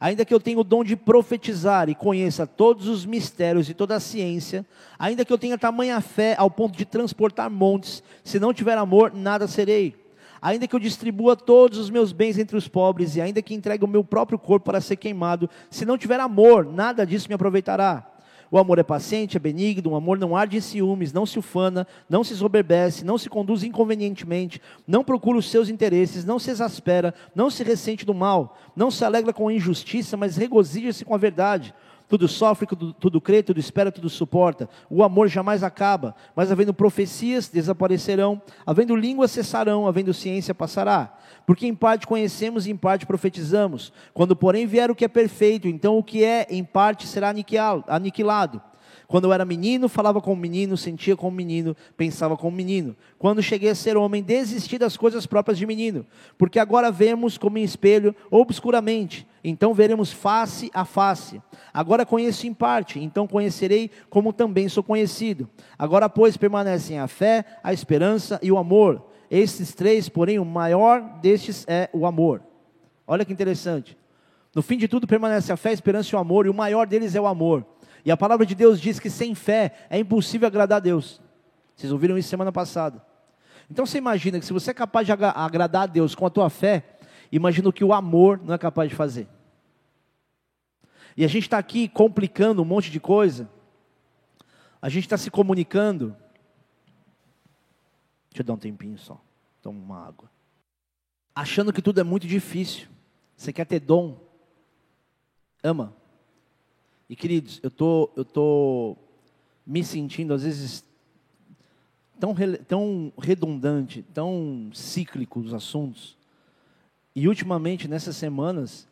Ainda 0.00 0.24
que 0.24 0.32
eu 0.32 0.40
tenha 0.40 0.58
o 0.58 0.64
dom 0.64 0.82
de 0.82 0.96
profetizar 0.96 1.90
e 1.90 1.94
conheça 1.94 2.46
todos 2.46 2.88
os 2.88 3.04
mistérios 3.04 3.68
e 3.68 3.74
toda 3.74 3.94
a 3.94 4.00
ciência, 4.00 4.64
ainda 4.98 5.22
que 5.22 5.30
eu 5.30 5.36
tenha 5.36 5.58
tamanha 5.58 6.00
fé 6.00 6.34
ao 6.38 6.50
ponto 6.50 6.78
de 6.78 6.86
transportar 6.86 7.50
montes, 7.50 8.02
se 8.24 8.40
não 8.40 8.54
tiver 8.54 8.78
amor, 8.78 9.12
nada 9.12 9.46
serei. 9.46 9.94
Ainda 10.40 10.66
que 10.66 10.74
eu 10.74 10.80
distribua 10.80 11.36
todos 11.36 11.78
os 11.78 11.90
meus 11.90 12.10
bens 12.10 12.38
entre 12.38 12.56
os 12.56 12.68
pobres, 12.68 13.16
e 13.16 13.20
ainda 13.20 13.42
que 13.42 13.52
entregue 13.52 13.84
o 13.84 13.88
meu 13.88 14.02
próprio 14.02 14.38
corpo 14.38 14.64
para 14.64 14.80
ser 14.80 14.96
queimado, 14.96 15.50
se 15.68 15.84
não 15.84 15.98
tiver 15.98 16.20
amor, 16.20 16.64
nada 16.64 17.04
disso 17.04 17.28
me 17.28 17.34
aproveitará. 17.34 18.17
O 18.50 18.58
amor 18.58 18.78
é 18.78 18.82
paciente, 18.82 19.36
é 19.36 19.40
benigno, 19.40 19.90
o 19.90 19.96
amor 19.96 20.18
não 20.18 20.36
arde 20.36 20.56
em 20.56 20.60
ciúmes, 20.60 21.12
não 21.12 21.26
se 21.26 21.38
ufana, 21.38 21.86
não 22.08 22.24
se 22.24 22.34
soberbece, 22.34 23.04
não 23.04 23.18
se 23.18 23.28
conduz 23.28 23.62
inconvenientemente, 23.62 24.60
não 24.86 25.04
procura 25.04 25.38
os 25.38 25.50
seus 25.50 25.68
interesses, 25.68 26.24
não 26.24 26.38
se 26.38 26.50
exaspera, 26.50 27.14
não 27.34 27.50
se 27.50 27.62
ressente 27.62 28.06
do 28.06 28.14
mal, 28.14 28.56
não 28.74 28.90
se 28.90 29.04
alegra 29.04 29.32
com 29.32 29.48
a 29.48 29.52
injustiça, 29.52 30.16
mas 30.16 30.36
regozija-se 30.36 31.04
com 31.04 31.14
a 31.14 31.18
verdade. 31.18 31.74
Tudo 32.08 32.26
sofre, 32.26 32.66
tudo, 32.66 32.92
tudo 32.94 33.20
crê, 33.20 33.42
tudo 33.42 33.60
espera, 33.60 33.92
tudo 33.92 34.08
suporta. 34.08 34.68
O 34.88 35.04
amor 35.04 35.28
jamais 35.28 35.62
acaba, 35.62 36.14
mas 36.34 36.50
havendo 36.50 36.72
profecias, 36.72 37.48
desaparecerão, 37.48 38.40
havendo 38.64 38.96
línguas 38.96 39.30
cessarão, 39.30 39.86
havendo 39.86 40.14
ciência 40.14 40.54
passará. 40.54 41.18
Porque 41.46 41.66
em 41.66 41.74
parte 41.74 42.06
conhecemos 42.06 42.66
e 42.66 42.70
em 42.70 42.76
parte 42.76 43.04
profetizamos. 43.04 43.92
Quando, 44.14 44.34
porém, 44.34 44.66
vier 44.66 44.90
o 44.90 44.94
que 44.94 45.04
é 45.04 45.08
perfeito, 45.08 45.68
então 45.68 45.98
o 45.98 46.02
que 46.02 46.24
é 46.24 46.46
em 46.48 46.64
parte 46.64 47.06
será 47.06 47.28
aniquilado. 47.28 48.62
Quando 49.08 49.24
eu 49.24 49.32
era 49.32 49.42
menino, 49.42 49.88
falava 49.88 50.20
como 50.20 50.36
menino, 50.36 50.76
sentia 50.76 51.16
como 51.16 51.34
menino, 51.34 51.74
pensava 51.96 52.36
como 52.36 52.54
menino. 52.54 52.94
Quando 53.18 53.42
cheguei 53.42 53.70
a 53.70 53.74
ser 53.74 53.96
homem, 53.96 54.22
desisti 54.22 54.76
das 54.76 54.98
coisas 54.98 55.24
próprias 55.24 55.56
de 55.56 55.64
menino, 55.64 56.04
porque 56.36 56.58
agora 56.58 56.92
vemos 56.92 57.38
como 57.38 57.56
em 57.56 57.62
espelho, 57.62 58.14
obscuramente, 58.30 59.26
então 59.42 59.72
veremos 59.72 60.12
face 60.12 60.70
a 60.74 60.84
face. 60.84 61.40
Agora 61.72 62.04
conheço 62.04 62.46
em 62.46 62.52
parte, 62.52 63.00
então 63.00 63.26
conhecerei 63.26 63.90
como 64.10 64.30
também 64.30 64.68
sou 64.68 64.82
conhecido. 64.82 65.48
Agora, 65.78 66.06
pois, 66.10 66.36
permanecem 66.36 66.98
a 66.98 67.08
fé, 67.08 67.46
a 67.64 67.72
esperança 67.72 68.38
e 68.42 68.52
o 68.52 68.58
amor. 68.58 69.02
Estes 69.30 69.74
três, 69.74 70.10
porém, 70.10 70.38
o 70.38 70.44
maior 70.44 71.00
destes 71.22 71.64
é 71.66 71.88
o 71.94 72.04
amor. 72.04 72.42
Olha 73.06 73.24
que 73.24 73.32
interessante. 73.32 73.96
No 74.54 74.60
fim 74.60 74.76
de 74.76 74.86
tudo 74.86 75.06
permanece 75.06 75.50
a 75.50 75.56
fé, 75.56 75.70
a 75.70 75.72
esperança 75.72 76.14
e 76.14 76.16
o 76.16 76.18
amor, 76.18 76.44
e 76.44 76.50
o 76.50 76.54
maior 76.54 76.86
deles 76.86 77.14
é 77.14 77.20
o 77.20 77.26
amor. 77.26 77.64
E 78.04 78.10
a 78.10 78.16
palavra 78.16 78.46
de 78.46 78.54
Deus 78.54 78.80
diz 78.80 78.98
que 78.98 79.10
sem 79.10 79.34
fé 79.34 79.86
é 79.90 79.98
impossível 79.98 80.46
agradar 80.46 80.76
a 80.76 80.80
Deus. 80.80 81.20
Vocês 81.74 81.92
ouviram 81.92 82.18
isso 82.18 82.28
semana 82.28 82.52
passada. 82.52 83.04
Então 83.70 83.84
você 83.84 83.98
imagina 83.98 84.38
que 84.38 84.46
se 84.46 84.52
você 84.52 84.70
é 84.70 84.74
capaz 84.74 85.06
de 85.06 85.12
agradar 85.12 85.82
a 85.82 85.86
Deus 85.86 86.14
com 86.14 86.26
a 86.26 86.30
tua 86.30 86.48
fé, 86.48 86.98
imagina 87.30 87.68
o 87.68 87.72
que 87.72 87.84
o 87.84 87.92
amor 87.92 88.40
não 88.42 88.54
é 88.54 88.58
capaz 88.58 88.88
de 88.88 88.96
fazer. 88.96 89.28
E 91.16 91.24
a 91.24 91.28
gente 91.28 91.44
está 91.44 91.58
aqui 91.58 91.88
complicando 91.88 92.62
um 92.62 92.64
monte 92.64 92.90
de 92.90 93.00
coisa. 93.00 93.50
A 94.80 94.88
gente 94.88 95.04
está 95.04 95.18
se 95.18 95.30
comunicando. 95.30 96.16
Deixa 98.30 98.42
eu 98.42 98.44
dar 98.44 98.52
um 98.54 98.58
tempinho 98.58 98.96
só. 98.96 99.20
Toma 99.60 99.78
uma 99.78 100.06
água. 100.06 100.30
Achando 101.34 101.72
que 101.72 101.82
tudo 101.82 102.00
é 102.00 102.04
muito 102.04 102.26
difícil. 102.26 102.88
Você 103.36 103.52
quer 103.52 103.64
ter 103.64 103.80
dom. 103.80 104.20
Ama. 105.62 105.94
E 107.08 107.16
queridos, 107.16 107.58
eu 107.62 107.70
tô, 107.70 108.10
eu 108.16 108.24
tô 108.24 108.96
me 109.66 109.82
sentindo 109.82 110.34
às 110.34 110.42
vezes 110.42 110.84
tão, 112.18 112.34
tão 112.66 113.12
redundante, 113.18 114.02
tão 114.12 114.70
cíclico 114.74 115.40
os 115.40 115.54
assuntos. 115.54 116.16
E 117.14 117.26
ultimamente, 117.26 117.88
nessas 117.88 118.16
semanas, 118.16 118.86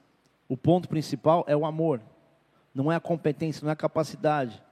o 0.49 0.57
ponto 0.57 0.89
principal 0.89 1.45
é 1.47 1.57
o 1.57 1.67
amor, 1.67 2.01
não 2.75 2.91
é 2.91 2.97
a 2.97 3.01
competência, 3.01 3.63
não 3.63 3.71
é 3.71 3.73
a 3.73 3.77
capacidade. 3.77 4.63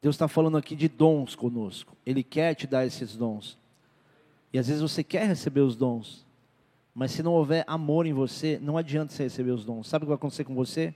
Deus 0.00 0.16
está 0.16 0.26
falando 0.26 0.56
aqui 0.56 0.74
de 0.74 0.88
dons 0.88 1.36
conosco, 1.36 1.96
Ele 2.04 2.24
quer 2.24 2.54
te 2.54 2.66
dar 2.66 2.84
esses 2.84 3.16
dons. 3.16 3.56
E 4.52 4.58
às 4.58 4.66
vezes 4.66 4.82
você 4.82 5.04
quer 5.04 5.26
receber 5.26 5.60
os 5.60 5.76
dons, 5.76 6.26
mas 6.94 7.12
se 7.12 7.22
não 7.22 7.32
houver 7.32 7.64
amor 7.66 8.04
em 8.04 8.12
você, 8.12 8.58
não 8.60 8.76
adianta 8.76 9.12
você 9.12 9.22
receber 9.22 9.52
os 9.52 9.64
dons. 9.64 9.88
Sabe 9.88 10.02
o 10.02 10.06
que 10.06 10.08
vai 10.08 10.16
acontecer 10.16 10.44
com 10.44 10.54
você? 10.54 10.94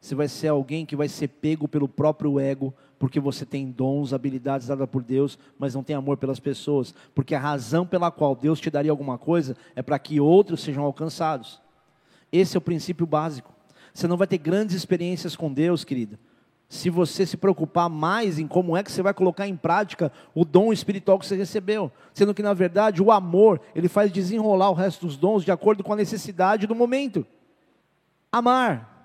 Você 0.00 0.14
vai 0.14 0.28
ser 0.28 0.48
alguém 0.48 0.86
que 0.86 0.96
vai 0.96 1.08
ser 1.08 1.28
pego 1.28 1.66
pelo 1.66 1.88
próprio 1.88 2.38
ego, 2.38 2.72
porque 2.98 3.18
você 3.18 3.44
tem 3.44 3.70
dons, 3.70 4.12
habilidades 4.12 4.68
dadas 4.68 4.88
por 4.88 5.02
Deus, 5.02 5.38
mas 5.58 5.74
não 5.74 5.82
tem 5.82 5.94
amor 5.94 6.16
pelas 6.16 6.40
pessoas. 6.40 6.94
Porque 7.14 7.34
a 7.34 7.40
razão 7.40 7.86
pela 7.86 8.10
qual 8.10 8.34
Deus 8.34 8.60
te 8.60 8.70
daria 8.70 8.90
alguma 8.90 9.18
coisa 9.18 9.56
é 9.74 9.82
para 9.82 9.98
que 9.98 10.20
outros 10.20 10.60
sejam 10.62 10.84
alcançados. 10.84 11.60
Esse 12.30 12.56
é 12.56 12.58
o 12.58 12.62
princípio 12.62 13.06
básico. 13.06 13.52
Você 13.92 14.06
não 14.06 14.16
vai 14.16 14.26
ter 14.26 14.38
grandes 14.38 14.76
experiências 14.76 15.34
com 15.34 15.52
Deus, 15.52 15.82
querida, 15.82 16.18
se 16.68 16.90
você 16.90 17.24
se 17.24 17.36
preocupar 17.36 17.88
mais 17.88 18.38
em 18.38 18.46
como 18.46 18.76
é 18.76 18.82
que 18.82 18.92
você 18.92 19.02
vai 19.02 19.14
colocar 19.14 19.48
em 19.48 19.56
prática 19.56 20.12
o 20.34 20.44
dom 20.44 20.72
espiritual 20.72 21.18
que 21.18 21.26
você 21.26 21.34
recebeu. 21.34 21.90
Sendo 22.12 22.34
que, 22.34 22.42
na 22.42 22.52
verdade, 22.52 23.02
o 23.02 23.10
amor, 23.10 23.60
ele 23.74 23.88
faz 23.88 24.12
desenrolar 24.12 24.70
o 24.70 24.74
resto 24.74 25.06
dos 25.06 25.16
dons 25.16 25.44
de 25.44 25.50
acordo 25.50 25.82
com 25.82 25.92
a 25.92 25.96
necessidade 25.96 26.66
do 26.66 26.74
momento. 26.74 27.26
Amar 28.30 28.97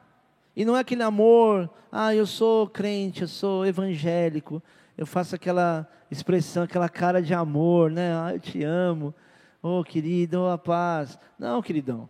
e 0.56 0.64
não 0.64 0.78
é 0.78 0.82
aquele 0.82 1.04
amor, 1.04 1.70
ah, 1.92 2.14
eu 2.14 2.26
sou 2.26 2.68
crente, 2.68 3.22
eu 3.22 3.28
sou 3.28 3.66
evangélico, 3.66 4.62
eu 4.98 5.06
faço 5.06 5.36
aquela 5.36 5.90
expressão, 6.12 6.64
aquela 6.64 6.88
cara 6.88 7.22
de 7.22 7.34
amor, 7.34 7.90
né? 7.90 8.16
Ah, 8.16 8.34
eu 8.34 8.40
te 8.40 8.64
amo, 8.64 9.14
oh 9.62 9.84
querido, 9.84 10.42
oh 10.42 10.50
a 10.50 10.58
paz. 10.58 11.18
Não, 11.40 11.62
queridão. 11.62 12.08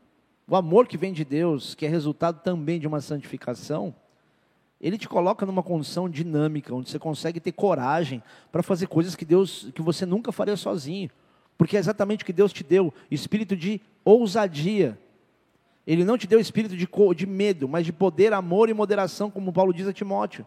O 0.47 0.55
amor 0.55 0.87
que 0.87 0.97
vem 0.97 1.13
de 1.13 1.23
Deus, 1.23 1.73
que 1.73 1.85
é 1.85 1.89
resultado 1.89 2.41
também 2.41 2.79
de 2.79 2.87
uma 2.87 2.99
santificação, 2.99 3.95
ele 4.81 4.97
te 4.97 5.07
coloca 5.07 5.45
numa 5.45 5.63
condição 5.63 6.09
dinâmica, 6.09 6.75
onde 6.75 6.89
você 6.89 6.99
consegue 6.99 7.39
ter 7.39 7.53
coragem 7.53 8.21
para 8.51 8.61
fazer 8.61 8.87
coisas 8.87 9.15
que 9.15 9.23
Deus, 9.23 9.71
que 9.73 9.81
você 9.81 10.05
nunca 10.05 10.29
faria 10.33 10.57
sozinho. 10.57 11.09
Porque 11.57 11.77
é 11.77 11.79
exatamente 11.79 12.23
o 12.23 12.25
que 12.25 12.33
Deus 12.33 12.51
te 12.51 12.65
deu, 12.65 12.93
espírito 13.09 13.55
de 13.55 13.79
ousadia, 14.03 14.99
ele 15.85 16.05
não 16.05 16.17
te 16.17 16.27
deu 16.27 16.39
espírito 16.39 16.77
de, 16.77 16.87
de 17.15 17.27
medo, 17.27 17.67
mas 17.67 17.85
de 17.85 17.91
poder, 17.91 18.33
amor 18.33 18.69
e 18.69 18.73
moderação, 18.73 19.29
como 19.29 19.51
Paulo 19.51 19.73
diz 19.73 19.87
a 19.87 19.93
Timóteo. 19.93 20.45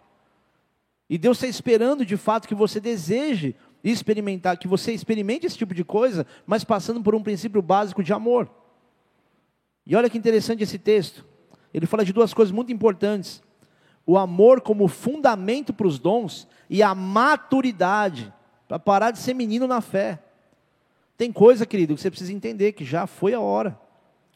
E 1.08 1.18
Deus 1.18 1.36
está 1.36 1.46
esperando 1.46 2.04
de 2.04 2.16
fato 2.16 2.48
que 2.48 2.54
você 2.54 2.80
deseje 2.80 3.54
experimentar, 3.84 4.56
que 4.56 4.66
você 4.66 4.92
experimente 4.92 5.46
esse 5.46 5.56
tipo 5.56 5.74
de 5.74 5.84
coisa, 5.84 6.26
mas 6.46 6.64
passando 6.64 7.02
por 7.02 7.14
um 7.14 7.22
princípio 7.22 7.62
básico 7.62 8.02
de 8.02 8.12
amor. 8.12 8.50
E 9.86 9.94
olha 9.94 10.10
que 10.10 10.18
interessante 10.18 10.64
esse 10.64 10.78
texto. 10.78 11.24
Ele 11.72 11.86
fala 11.86 12.04
de 12.04 12.12
duas 12.12 12.34
coisas 12.34 12.50
muito 12.50 12.72
importantes: 12.72 13.42
o 14.04 14.18
amor 14.18 14.60
como 14.60 14.88
fundamento 14.88 15.72
para 15.72 15.86
os 15.86 15.98
dons 15.98 16.48
e 16.68 16.82
a 16.82 16.94
maturidade, 16.94 18.32
para 18.66 18.78
parar 18.78 19.12
de 19.12 19.18
ser 19.18 19.34
menino 19.34 19.66
na 19.66 19.80
fé. 19.80 20.20
Tem 21.16 21.32
coisa, 21.32 21.64
querido, 21.64 21.94
que 21.94 22.00
você 22.00 22.10
precisa 22.10 22.32
entender 22.32 22.72
que 22.72 22.84
já 22.84 23.06
foi 23.06 23.32
a 23.32 23.40
hora. 23.40 23.78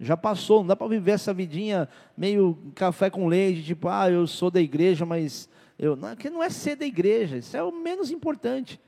Já 0.01 0.16
passou, 0.16 0.61
não 0.61 0.68
dá 0.68 0.74
para 0.74 0.88
viver 0.88 1.11
essa 1.11 1.34
vidinha 1.34 1.86
meio 2.16 2.57
café 2.74 3.11
com 3.11 3.28
leite, 3.28 3.62
tipo, 3.62 3.86
ah, 3.86 4.11
eu 4.11 4.26
sou 4.26 4.51
da 4.51 4.61
igreja, 4.61 5.05
mas 5.05 5.46
eu 5.78 5.94
não, 5.94 6.16
que 6.16 6.30
não 6.30 6.42
é 6.42 6.48
ser 6.48 6.74
da 6.76 6.86
igreja, 6.86 7.36
isso 7.36 7.55
é 7.55 7.62
o 7.62 7.70
menos 7.70 8.11
importante. 8.11 8.80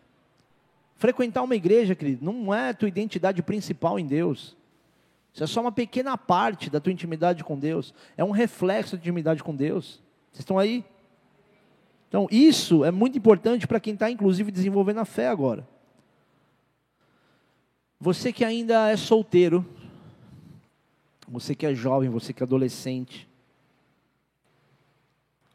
Frequentar 0.96 1.42
uma 1.42 1.54
igreja, 1.54 1.94
querido, 1.94 2.24
não 2.24 2.54
é 2.54 2.70
a 2.70 2.74
tua 2.74 2.88
identidade 2.88 3.42
principal 3.42 3.98
em 3.98 4.06
Deus. 4.06 4.56
Isso 5.34 5.44
é 5.44 5.46
só 5.46 5.60
uma 5.60 5.72
pequena 5.72 6.16
parte 6.16 6.70
da 6.70 6.80
tua 6.80 6.92
intimidade 6.92 7.44
com 7.44 7.58
Deus. 7.58 7.92
É 8.16 8.24
um 8.24 8.30
reflexo 8.30 8.96
da 8.96 9.00
intimidade 9.00 9.42
com 9.42 9.54
Deus. 9.54 10.02
Vocês 10.30 10.40
estão 10.40 10.58
aí? 10.58 10.84
Então, 12.08 12.26
isso 12.30 12.84
é 12.84 12.90
muito 12.90 13.18
importante 13.18 13.66
para 13.66 13.80
quem 13.80 13.94
está, 13.94 14.10
inclusive, 14.10 14.50
desenvolvendo 14.50 14.98
a 14.98 15.04
fé 15.04 15.28
agora. 15.28 15.66
Você 17.98 18.32
que 18.32 18.44
ainda 18.44 18.90
é 18.90 18.96
solteiro, 18.96 19.64
você 21.32 21.54
que 21.54 21.64
é 21.64 21.74
jovem, 21.74 22.10
você 22.10 22.30
que 22.30 22.42
é 22.42 22.44
adolescente, 22.44 23.26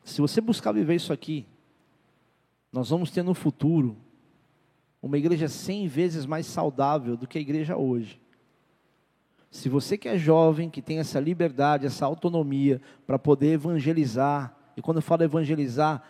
se 0.03 0.19
você 0.19 0.41
buscar 0.41 0.71
viver 0.71 0.95
isso 0.95 1.13
aqui, 1.13 1.45
nós 2.73 2.89
vamos 2.89 3.11
ter 3.11 3.21
no 3.21 3.35
futuro 3.35 3.95
uma 4.99 5.19
igreja 5.19 5.47
cem 5.47 5.87
vezes 5.87 6.25
mais 6.25 6.47
saudável 6.47 7.15
do 7.15 7.27
que 7.27 7.37
a 7.37 7.41
igreja 7.41 7.77
hoje. 7.77 8.19
Se 9.51 9.69
você 9.69 9.97
que 9.97 10.09
é 10.09 10.17
jovem, 10.17 10.67
que 10.67 10.81
tem 10.81 10.97
essa 10.97 11.19
liberdade, 11.19 11.85
essa 11.85 12.07
autonomia 12.07 12.81
para 13.05 13.19
poder 13.19 13.53
evangelizar, 13.53 14.57
e 14.75 14.81
quando 14.81 14.97
eu 14.97 15.03
falo 15.03 15.23
evangelizar, 15.23 16.01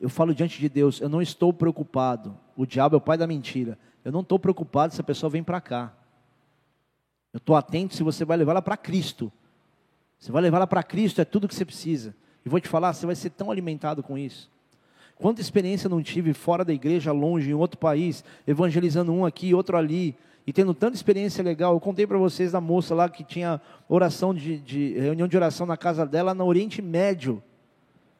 eu 0.00 0.08
falo 0.08 0.32
diante 0.32 0.60
de 0.60 0.68
Deus, 0.68 1.00
eu 1.00 1.08
não 1.08 1.20
estou 1.20 1.52
preocupado. 1.52 2.38
O 2.56 2.64
diabo 2.64 2.94
é 2.94 2.98
o 2.98 3.00
pai 3.00 3.18
da 3.18 3.26
mentira. 3.26 3.76
Eu 4.04 4.12
não 4.12 4.20
estou 4.20 4.38
preocupado 4.38 4.94
se 4.94 5.00
a 5.00 5.04
pessoa 5.04 5.28
vem 5.28 5.42
para 5.42 5.60
cá. 5.60 5.97
Eu 7.38 7.40
estou 7.40 7.54
atento 7.54 7.94
se 7.94 8.02
você 8.02 8.24
vai 8.24 8.36
levá-la 8.36 8.60
para 8.60 8.76
Cristo. 8.76 9.30
Você 10.18 10.32
vai 10.32 10.42
levá-la 10.42 10.66
para 10.66 10.82
Cristo, 10.82 11.20
é 11.20 11.24
tudo 11.24 11.46
que 11.46 11.54
você 11.54 11.64
precisa. 11.64 12.12
E 12.44 12.48
vou 12.48 12.58
te 12.58 12.68
falar, 12.68 12.92
você 12.92 13.06
vai 13.06 13.14
ser 13.14 13.30
tão 13.30 13.48
alimentado 13.48 14.02
com 14.02 14.18
isso. 14.18 14.50
Quanta 15.14 15.40
experiência 15.40 15.88
não 15.88 16.02
tive 16.02 16.32
fora 16.32 16.64
da 16.64 16.72
igreja, 16.72 17.12
longe, 17.12 17.48
em 17.48 17.54
outro 17.54 17.78
país, 17.78 18.24
evangelizando 18.44 19.12
um 19.12 19.24
aqui, 19.24 19.54
outro 19.54 19.76
ali. 19.76 20.16
e 20.44 20.52
tendo 20.52 20.74
tanta 20.74 20.96
experiência 20.96 21.44
legal. 21.44 21.74
Eu 21.74 21.80
contei 21.80 22.08
para 22.08 22.18
vocês 22.18 22.50
da 22.50 22.60
moça 22.60 22.92
lá 22.92 23.08
que 23.08 23.22
tinha 23.22 23.60
oração 23.88 24.34
de, 24.34 24.58
de, 24.58 24.98
reunião 24.98 25.28
de 25.28 25.36
oração 25.36 25.64
na 25.64 25.76
casa 25.76 26.04
dela 26.04 26.34
no 26.34 26.44
Oriente 26.44 26.82
Médio, 26.82 27.40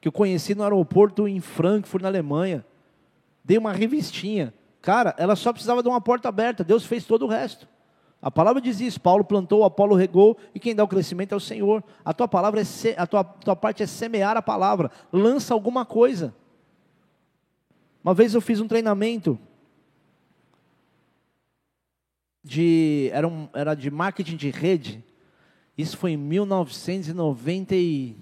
que 0.00 0.06
eu 0.06 0.12
conheci 0.12 0.54
no 0.54 0.62
aeroporto 0.62 1.26
em 1.26 1.40
Frankfurt, 1.40 2.02
na 2.02 2.08
Alemanha. 2.08 2.64
Dei 3.42 3.58
uma 3.58 3.72
revistinha. 3.72 4.54
Cara, 4.80 5.12
ela 5.18 5.34
só 5.34 5.52
precisava 5.52 5.82
de 5.82 5.88
uma 5.88 6.00
porta 6.00 6.28
aberta, 6.28 6.62
Deus 6.62 6.86
fez 6.86 7.04
todo 7.04 7.24
o 7.24 7.28
resto. 7.28 7.66
A 8.20 8.30
palavra 8.30 8.60
diz 8.60 8.80
isso: 8.80 9.00
Paulo 9.00 9.24
plantou, 9.24 9.64
Apolo 9.64 9.94
regou, 9.94 10.36
e 10.54 10.58
quem 10.58 10.74
dá 10.74 10.82
o 10.82 10.88
crescimento 10.88 11.32
é 11.32 11.36
o 11.36 11.40
Senhor. 11.40 11.82
A 12.04 12.12
tua 12.12 12.26
palavra 12.26 12.60
é 12.60 12.64
a 12.96 13.06
tua, 13.06 13.22
tua 13.22 13.56
parte 13.56 13.82
é 13.82 13.86
semear 13.86 14.36
a 14.36 14.42
palavra. 14.42 14.90
Lança 15.12 15.54
alguma 15.54 15.84
coisa. 15.84 16.34
Uma 18.02 18.14
vez 18.14 18.34
eu 18.34 18.40
fiz 18.40 18.60
um 18.60 18.68
treinamento 18.68 19.38
de 22.42 23.10
era, 23.12 23.28
um, 23.28 23.48
era 23.52 23.74
de 23.74 23.90
marketing 23.90 24.36
de 24.36 24.50
rede. 24.50 25.04
Isso 25.76 25.96
foi 25.96 26.12
em 26.12 26.16
1990 26.16 27.76
e 27.76 28.16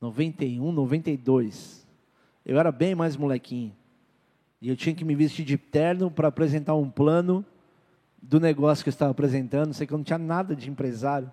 91, 0.00 0.72
92. 0.72 1.86
Eu 2.44 2.58
era 2.58 2.72
bem 2.72 2.94
mais 2.94 3.16
molequinho. 3.16 3.76
E 4.60 4.68
eu 4.68 4.76
tinha 4.76 4.94
que 4.94 5.04
me 5.04 5.14
vestir 5.14 5.44
de 5.44 5.56
terno 5.56 6.10
para 6.10 6.28
apresentar 6.28 6.74
um 6.74 6.90
plano 6.90 7.44
do 8.22 8.38
negócio 8.38 8.84
que 8.84 8.88
eu 8.88 8.92
estava 8.92 9.10
apresentando. 9.10 9.74
Sei 9.74 9.86
que 9.86 9.92
eu 9.92 9.98
não 9.98 10.04
tinha 10.04 10.18
nada 10.18 10.54
de 10.54 10.70
empresário. 10.70 11.30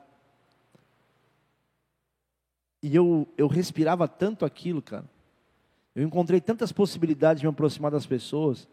E 2.82 2.96
eu, 2.96 3.28
eu 3.38 3.48
respirava 3.48 4.08
tanto 4.08 4.44
aquilo, 4.44 4.82
cara. 4.82 5.06
Eu 5.96 6.04
encontrei 6.04 6.42
tantas 6.42 6.72
possibilidades 6.72 7.42
de 7.42 7.48
me 7.48 7.52
aproximar 7.52 7.92
das 7.92 8.06
pessoas. 8.06 8.68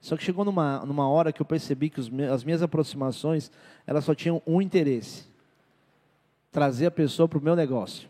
Só 0.00 0.16
que 0.16 0.22
chegou 0.22 0.44
numa, 0.44 0.84
numa 0.86 1.08
hora 1.08 1.32
que 1.32 1.42
eu 1.42 1.46
percebi 1.46 1.90
que 1.90 2.00
os, 2.00 2.10
as 2.32 2.44
minhas 2.44 2.62
aproximações, 2.62 3.50
elas 3.86 4.04
só 4.04 4.14
tinham 4.14 4.40
um 4.46 4.62
interesse. 4.62 5.24
Trazer 6.50 6.86
a 6.86 6.90
pessoa 6.90 7.28
para 7.28 7.38
o 7.38 7.42
meu 7.42 7.56
negócio. 7.56 8.08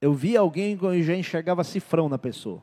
Eu 0.00 0.12
via 0.12 0.40
alguém 0.40 0.78
e 0.94 1.02
já 1.02 1.14
enxergava 1.14 1.62
cifrão 1.62 2.08
na 2.08 2.18
pessoa. 2.18 2.62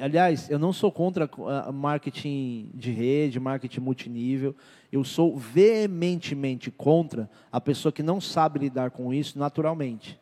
Aliás, 0.00 0.50
eu 0.50 0.58
não 0.58 0.72
sou 0.72 0.90
contra 0.90 1.30
marketing 1.72 2.70
de 2.74 2.90
rede, 2.90 3.38
marketing 3.38 3.80
multinível. 3.80 4.54
Eu 4.90 5.04
sou 5.04 5.36
veementemente 5.36 6.70
contra 6.70 7.30
a 7.50 7.60
pessoa 7.60 7.92
que 7.92 8.02
não 8.02 8.20
sabe 8.20 8.58
lidar 8.58 8.90
com 8.90 9.14
isso 9.14 9.38
naturalmente. 9.38 10.18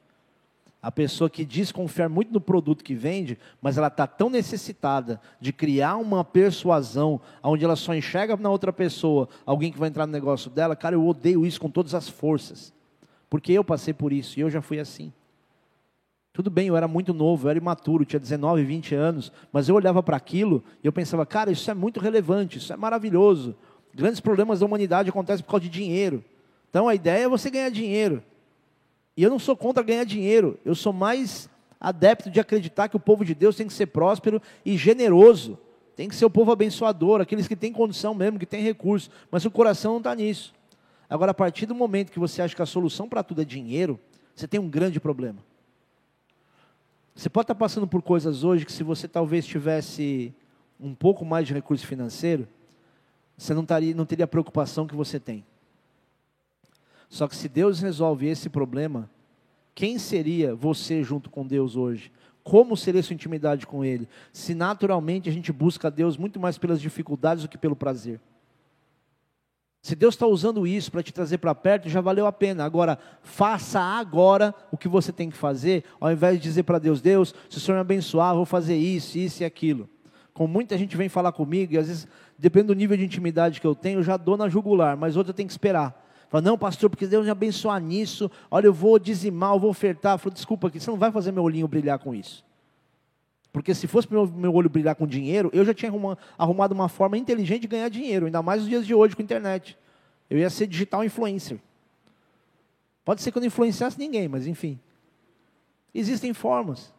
A 0.83 0.93
pessoa 0.93 1.31
que 1.31 1.47
diz 1.47 1.73
confiar 1.73 2.11
muito 2.11 2.31
no 2.31 2.43
produto 2.43 2.85
que 2.85 2.95
vende, 2.95 3.39
mas 3.61 3.79
ela 3.79 3.87
está 3.87 4.07
tão 4.07 4.29
necessitada 4.29 5.19
de 5.41 5.51
criar 5.51 5.97
uma 5.97 6.23
persuasão, 6.23 7.19
onde 7.43 7.65
ela 7.65 7.75
só 7.75 7.95
enxerga 7.95 8.37
na 8.37 8.51
outra 8.51 8.71
pessoa 8.71 9.27
alguém 9.47 9.73
que 9.73 9.79
vai 9.79 9.89
entrar 9.89 10.07
no 10.07 10.13
negócio 10.13 10.51
dela. 10.51 10.77
Cara, 10.77 10.95
eu 10.95 11.07
odeio 11.07 11.47
isso 11.47 11.59
com 11.59 11.71
todas 11.71 11.95
as 11.95 12.07
forças. 12.07 12.71
Porque 13.31 13.51
eu 13.51 13.65
passei 13.65 13.95
por 13.95 14.13
isso 14.13 14.39
e 14.39 14.43
eu 14.43 14.51
já 14.51 14.61
fui 14.61 14.79
assim. 14.79 15.11
Tudo 16.35 16.51
bem, 16.51 16.67
eu 16.67 16.77
era 16.77 16.89
muito 16.89 17.15
novo, 17.15 17.47
eu 17.47 17.51
era 17.51 17.59
imaturo, 17.61 18.05
tinha 18.05 18.19
19, 18.19 18.65
20 18.65 18.93
anos, 18.93 19.31
mas 19.53 19.69
eu 19.69 19.77
olhava 19.77 20.03
para 20.03 20.17
aquilo 20.17 20.65
e 20.83 20.87
eu 20.87 20.93
pensava, 20.93 21.25
cara, 21.25 21.53
isso 21.53 21.71
é 21.71 21.75
muito 21.75 22.01
relevante, 22.01 22.59
isso 22.59 22.73
é 22.73 22.77
maravilhoso. 22.77 23.55
Grandes 23.95 24.19
problemas 24.19 24.59
da 24.59 24.67
humanidade 24.67 25.09
acontecem 25.09 25.45
por 25.45 25.53
causa 25.53 25.63
de 25.63 25.69
dinheiro. 25.69 26.25
Então 26.69 26.89
a 26.89 26.95
ideia 26.95 27.27
é 27.27 27.29
você 27.29 27.49
ganhar 27.49 27.71
dinheiro. 27.71 28.21
E 29.17 29.23
eu 29.23 29.31
não 29.31 29.39
sou 29.39 29.57
contra 29.57 29.81
ganhar 29.81 30.03
dinheiro, 30.03 30.59
eu 30.65 30.75
sou 30.75 30.93
mais 30.93 31.49
adepto 31.81 32.29
de 32.29 32.41
acreditar 32.41 32.89
que 32.89 32.97
o 32.97 33.01
povo 33.01 33.25
de 33.25 33.33
Deus 33.33 33.55
tem 33.55 33.69
que 33.69 33.73
ser 33.73 33.87
próspero 33.87 34.43
e 34.67 34.77
generoso. 34.77 35.57
Tem 35.95 36.09
que 36.09 36.17
ser 36.17 36.25
o 36.25 36.31
povo 36.31 36.51
abençoador, 36.51 37.21
aqueles 37.21 37.47
que 37.47 37.55
têm 37.55 37.73
condição 37.73 38.13
mesmo, 38.13 38.41
que 38.41 38.47
têm 38.47 38.61
recurso, 38.61 39.09
mas 39.31 39.45
o 39.45 39.53
coração 39.53 39.93
não 39.93 39.99
está 39.99 40.13
nisso. 40.17 40.53
Agora, 41.09 41.31
a 41.31 41.35
partir 41.35 41.65
do 41.65 41.77
momento 41.77 42.11
que 42.11 42.19
você 42.19 42.43
acha 42.43 42.57
que 42.57 42.63
a 42.63 42.67
solução 42.67 43.09
para 43.09 43.23
tudo 43.23 43.41
é 43.41 43.45
dinheiro, 43.45 44.01
você 44.35 44.49
tem 44.49 44.59
um 44.59 44.69
grande 44.69 44.99
problema. 44.99 45.39
Você 47.15 47.31
pode 47.31 47.45
estar 47.45 47.55
passando 47.55 47.87
por 47.87 48.03
coisas 48.03 48.43
hoje 48.43 48.67
que, 48.67 48.73
se 48.73 48.83
você 48.83 49.07
talvez 49.07 49.47
tivesse 49.47 50.35
um 50.81 50.95
pouco 50.95 51.25
mais 51.25 51.47
de 51.47 51.55
recurso 51.55 51.87
financeiro, 51.87 52.49
você 53.37 53.55
não, 53.55 53.65
taria, 53.65 53.95
não 53.95 54.05
teria 54.05 54.25
a 54.25 54.29
preocupação 54.29 54.87
que 54.87 54.97
você 54.97 55.21
tem. 55.21 55.45
Só 57.09 57.29
que 57.29 57.37
se 57.37 57.49
Deus 57.49 57.81
resolve 57.81 58.27
esse 58.27 58.49
problema, 58.49 59.09
quem 59.75 59.99
seria 59.99 60.55
você 60.55 61.05
junto 61.05 61.31
com 61.31 61.47
Deus 61.47 61.77
hoje? 61.77 62.11
Como 62.43 62.77
seria 62.77 63.03
sua 63.03 63.15
intimidade 63.15 63.67
com 63.67 63.85
Ele? 63.85 64.09
Se 64.33 64.55
naturalmente 64.55 65.29
a 65.29 65.33
gente 65.33 65.53
busca 65.53 65.91
Deus 65.91 66.17
muito 66.17 66.41
mais 66.41 66.59
pelas 66.59 66.81
dificuldades 66.81 67.45
do 67.45 67.49
que 67.49 67.57
pelo 67.57 67.77
prazer. 67.77 68.21
Se 69.85 69.95
Deus 69.95 70.15
está 70.15 70.27
usando 70.27 70.67
isso 70.67 70.91
para 70.91 71.03
te 71.03 71.13
trazer 71.13 71.37
para 71.37 71.55
perto, 71.55 71.91
já 71.91 72.01
valeu 72.01 72.27
a 72.27 72.33
pena. 72.33 72.65
Agora, 72.65 72.99
faça 73.23 73.79
agora 73.79 74.55
o 74.73 74.79
que 74.79 74.89
você 74.89 75.13
tem 75.13 75.29
que 75.29 75.37
fazer, 75.37 75.85
ao 76.01 76.11
invés 76.11 76.39
de 76.39 76.43
dizer 76.43 76.63
para 76.63 76.79
Deus: 76.79 77.03
Deus, 77.03 77.35
se 77.51 77.59
o 77.59 77.61
Senhor 77.61 77.77
me 77.77 77.83
abençoar, 77.83 78.35
vou 78.35 78.47
fazer 78.47 78.79
isso, 78.79 79.19
isso 79.19 79.43
e 79.43 79.45
aquilo. 79.45 79.87
Como 80.33 80.51
muita 80.51 80.79
gente 80.79 80.97
vem 80.97 81.11
falar 81.11 81.33
comigo, 81.33 81.75
e 81.75 81.77
às 81.77 81.89
vezes, 81.89 82.09
depende 82.39 82.69
do 82.69 82.75
nível 82.75 82.97
de 82.97 83.05
intimidade 83.05 83.61
que 83.61 83.67
eu 83.67 83.75
tenho, 83.75 83.99
eu 83.99 84.03
já 84.03 84.17
dou 84.17 84.39
na 84.39 84.49
jugular, 84.49 84.97
mas 84.97 85.19
outra 85.19 85.35
tenho 85.35 85.49
que 85.49 85.53
esperar. 85.53 86.03
Fala, 86.31 86.41
não, 86.41 86.57
pastor, 86.57 86.89
porque 86.89 87.07
Deus 87.07 87.23
me 87.23 87.31
abençoar 87.31 87.79
nisso, 87.79 88.31
olha, 88.51 88.69
eu 88.69 88.73
vou 88.73 88.99
dizimar, 88.99 89.53
eu 89.53 89.61
vou 89.61 89.69
ofertar. 89.69 90.17
Falo, 90.17 90.33
desculpa, 90.33 90.69
aqui, 90.69 90.81
você 90.81 90.91
não 90.91 90.97
vai 90.97 91.13
fazer 91.13 91.31
meu 91.31 91.43
olhinho 91.43 91.69
brilhar 91.69 91.99
com 91.99 92.15
isso. 92.15 92.43
Porque 93.55 93.73
se 93.73 93.87
fosse 93.87 94.11
meu, 94.11 94.27
meu 94.27 94.53
olho 94.53 94.69
brilhar 94.69 94.97
com 94.97 95.07
dinheiro, 95.07 95.49
eu 95.53 95.65
já 95.65 95.73
tinha 95.73 95.93
arrumado, 96.37 96.75
uma 96.75 96.89
forma 96.89 97.17
inteligente 97.17 97.63
de 97.63 97.69
ganhar 97.69 97.89
dinheiro, 97.89 98.27
ainda 98.27 98.43
mais 98.43 98.63
nos 98.63 98.69
dias 98.69 98.85
de 98.85 98.93
hoje 98.93 99.15
com 99.15 99.23
a 99.23 99.25
internet. 99.25 99.79
Eu 100.29 100.37
ia 100.37 100.51
ser 100.51 100.67
digital 100.67 101.05
influencer. 101.05 101.61
Pode 103.05 103.23
ser 103.23 103.31
que 103.31 103.39
eu 103.39 103.41
não 103.41 103.47
influenciasse 103.47 103.97
ninguém, 103.97 104.27
mas 104.27 104.49
enfim. 104.49 104.77
Existem 105.95 106.35
formas. 106.35 106.93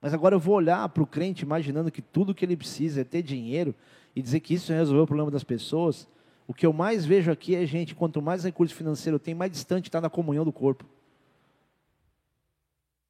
Mas 0.00 0.14
agora 0.14 0.34
eu 0.34 0.40
vou 0.40 0.54
olhar 0.54 0.88
para 0.88 1.02
o 1.02 1.06
crente 1.06 1.44
imaginando 1.44 1.90
que 1.90 2.00
tudo 2.00 2.34
que 2.34 2.42
ele 2.42 2.56
precisa 2.56 3.02
é 3.02 3.04
ter 3.04 3.20
dinheiro 3.20 3.74
e 4.16 4.22
dizer 4.22 4.40
que 4.40 4.54
isso 4.54 4.72
resolveu 4.72 5.02
o 5.02 5.06
problema 5.06 5.30
das 5.30 5.44
pessoas. 5.44 6.08
O 6.48 6.54
que 6.54 6.64
eu 6.64 6.72
mais 6.72 7.04
vejo 7.04 7.30
aqui 7.30 7.54
é 7.54 7.66
gente, 7.66 7.94
quanto 7.94 8.22
mais 8.22 8.44
recurso 8.44 8.74
financeiro 8.74 9.18
tem, 9.18 9.34
mais 9.34 9.52
distante 9.52 9.90
está 9.90 10.00
na 10.00 10.08
comunhão 10.08 10.42
do 10.42 10.52
corpo. 10.54 10.86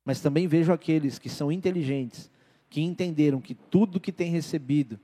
Mas 0.05 0.20
também 0.20 0.48
vejo 0.48 0.72
aqueles 0.72 1.16
que 1.16 1.28
são 1.28 1.53
inteligentes, 1.53 2.28
que 2.71 2.81
entenderam 2.81 3.41
que 3.41 3.55
tudo 3.55 4.01
que 4.01 4.12
tem 4.12 4.31
recebido, 4.31 4.99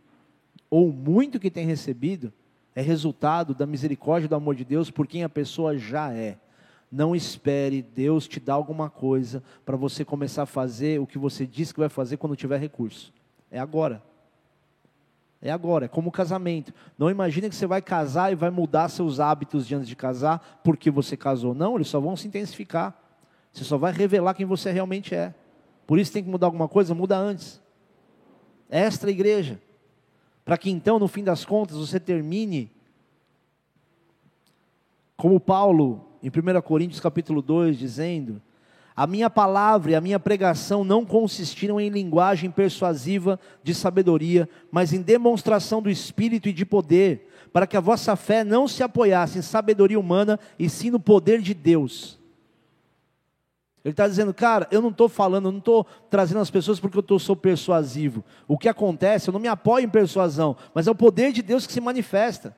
ou 0.71 0.93
muito 0.93 1.41
que 1.41 1.51
tem 1.51 1.67
recebido, 1.67 2.33
é 2.75 2.81
resultado 2.81 3.55
da 3.55 3.67
misericórdia 3.67 4.27
e 4.27 4.29
do 4.29 4.37
amor 4.37 4.55
de 4.55 4.65
Deus 4.65 4.91
por 4.91 5.07
quem 5.07 5.25
a 5.25 5.29
pessoa 5.29 5.77
já 5.77 6.13
é. 6.13 6.39
Não 6.91 7.17
espere 7.17 7.83
Deus 7.83 8.29
te 8.29 8.39
dar 8.39 8.55
alguma 8.55 8.89
coisa 8.89 9.43
para 9.65 9.77
você 9.77 10.05
começar 10.05 10.45
a 10.45 10.47
fazer 10.47 11.01
o 11.01 11.07
que 11.07 11.19
você 11.19 11.45
disse 11.45 11.75
que 11.75 11.81
vai 11.81 11.89
fazer 11.89 12.17
quando 12.17 12.37
tiver 12.37 12.59
recurso. 12.59 13.13
É 13.51 13.59
agora. 13.59 14.03
É 15.43 15.51
agora, 15.51 15.87
é 15.87 15.89
como 15.89 16.13
casamento. 16.13 16.73
Não 16.97 17.11
imagine 17.11 17.49
que 17.49 17.57
você 17.57 17.67
vai 17.67 17.83
casar 17.83 18.33
e 18.33 18.37
vai 18.37 18.51
mudar 18.51 18.89
seus 18.89 19.19
hábitos 19.19 19.67
diante 19.67 19.87
de 19.87 19.97
casar 19.97 20.61
porque 20.63 20.91
você 20.91 21.17
casou. 21.17 21.55
Não, 21.55 21.75
eles 21.75 21.89
só 21.89 21.99
vão 21.99 22.17
se 22.17 22.29
intensificar. 22.29 22.97
Você 23.53 23.65
só 23.65 23.77
vai 23.77 23.93
revelar 23.93 24.35
quem 24.35 24.47
você 24.47 24.71
realmente 24.71 25.15
é. 25.15 25.35
Por 25.87 25.99
isso 25.99 26.13
tem 26.13 26.23
que 26.23 26.29
mudar 26.29 26.47
alguma 26.47 26.69
coisa, 26.69 26.95
muda 26.95 27.17
antes. 27.17 27.61
Extra 28.69 29.11
igreja. 29.11 29.61
Para 30.45 30.59
que 30.59 30.71
então, 30.71 30.99
no 30.99 31.09
fim 31.09 31.23
das 31.23 31.45
contas, 31.45 31.77
você 31.77 32.01
termine 32.01 32.71
como 35.17 35.41
Paulo, 35.41 36.07
em 36.23 36.29
1 36.29 36.61
Coríntios 36.63 37.01
capítulo 37.01 37.41
2, 37.41 37.79
dizendo: 37.79 38.43
a 38.97 39.07
minha 39.07 39.29
palavra 39.29 39.93
e 39.93 39.95
a 39.95 40.01
minha 40.01 40.19
pregação 40.19 40.83
não 40.83 41.05
consistiram 41.05 41.79
em 41.79 41.91
linguagem 41.91 42.51
persuasiva 42.51 43.39
de 43.63 43.75
sabedoria, 43.75 44.49
mas 44.71 44.95
em 44.95 45.03
demonstração 45.03 45.83
do 45.83 45.91
Espírito 45.91 46.49
e 46.49 46.53
de 46.53 46.65
poder, 46.65 47.29
para 47.53 47.67
que 47.67 47.77
a 47.77 47.81
vossa 47.81 48.17
fé 48.17 48.43
não 48.43 48.67
se 48.67 48.83
apoiasse 48.83 49.39
em 49.39 49.43
sabedoria 49.43 50.01
humana, 50.01 50.41
e 50.59 50.71
sim 50.71 50.91
no 50.91 50.99
poder 50.99 51.43
de 51.43 51.53
Deus. 51.53 52.16
Ele 53.87 53.93
está 53.93 54.09
dizendo, 54.09 54.35
cara, 54.35 54.67
eu 54.73 54.83
não 54.83 54.89
estou 54.89 55.09
falando, 55.09 55.45
eu 55.45 55.53
não 55.53 55.61
estou 55.61 55.87
trazendo 56.11 56.41
as 56.41 56.51
pessoas 56.51 56.81
porque 56.81 56.99
eu 56.99 57.03
tô, 57.05 57.21
sou 57.21 57.37
persuasivo. 57.37 58.25
O 58.49 58.59
que 58.59 58.69
acontece, 58.69 59.29
eu 59.29 59.33
não 59.33 59.39
me 59.39 59.47
apoio 59.47 59.85
em 59.85 59.89
persuasão, 59.89 60.57
mas 60.75 60.89
é 60.89 60.91
o 60.91 60.95
poder 60.95 61.31
de 61.31 61.41
Deus 61.41 61.69
que 61.69 61.73
se 61.73 61.81
manifesta. 61.81 62.57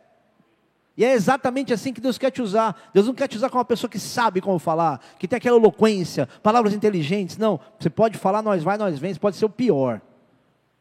E 0.96 1.04
é 1.04 1.12
exatamente 1.12 1.70
assim 1.70 1.92
que 1.92 2.00
Deus 2.00 2.16
quer 2.16 2.30
te 2.30 2.40
usar. 2.40 2.90
Deus 2.94 3.06
não 3.06 3.12
quer 3.12 3.28
te 3.28 3.36
usar 3.36 3.50
como 3.50 3.58
uma 3.58 3.66
pessoa 3.66 3.90
que 3.90 3.98
sabe 3.98 4.40
como 4.40 4.58
falar, 4.58 5.02
que 5.18 5.28
tem 5.28 5.36
aquela 5.36 5.58
eloquência, 5.58 6.26
palavras 6.42 6.72
inteligentes. 6.72 7.36
Não, 7.36 7.60
você 7.78 7.90
pode 7.90 8.16
falar, 8.16 8.40
nós 8.40 8.62
vai, 8.62 8.78
nós 8.78 8.98
vem, 8.98 9.12
você 9.12 9.20
pode 9.20 9.36
ser 9.36 9.44
o 9.44 9.50
pior 9.50 10.00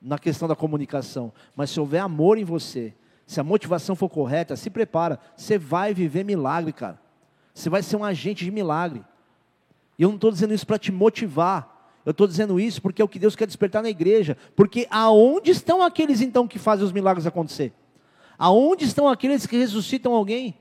na 0.02 0.18
questão 0.18 0.48
da 0.48 0.56
comunicação. 0.56 1.34
Mas 1.58 1.72
se 1.72 1.80
houver 1.82 2.00
amor 2.00 2.38
em 2.38 2.46
você, 2.46 2.94
se 3.26 3.42
a 3.42 3.44
motivação 3.44 3.98
for 3.98 4.08
correta, 4.08 4.56
se 4.56 4.70
prepara, 4.70 5.20
você 5.36 5.58
vai 5.58 5.94
viver 5.94 6.24
milagre, 6.24 6.72
cara. 6.72 6.98
Você 7.54 7.70
vai 7.70 7.84
ser 7.84 7.98
um 7.98 8.06
agente 8.06 8.46
de 8.46 8.52
milagre. 8.52 9.04
E 9.98 10.04
eu 10.04 10.10
não 10.10 10.16
estou 10.16 10.32
dizendo 10.32 10.54
isso 10.54 10.68
para 10.68 10.78
te 10.78 10.92
motivar. 10.92 11.76
Eu 12.06 12.12
estou 12.12 12.28
dizendo 12.28 12.60
isso 12.60 12.82
porque 12.82 13.02
é 13.02 13.06
o 13.06 13.08
que 13.08 13.20
Deus 13.20 13.36
quer 13.36 13.48
despertar 13.48 13.82
na 13.82 13.90
igreja. 13.90 14.38
Porque 14.56 14.88
aonde 14.90 15.52
estão 15.52 15.82
aqueles 15.82 16.22
então 16.22 16.48
que 16.48 16.60
fazem 16.60 16.86
os 16.86 16.92
milagres 16.92 17.26
acontecer? 17.26 17.74
Aonde 18.38 18.86
estão 18.86 19.10
aqueles 19.10 19.46
que 19.46 19.58
ressuscitam 19.58 20.14
alguém? 20.14 20.56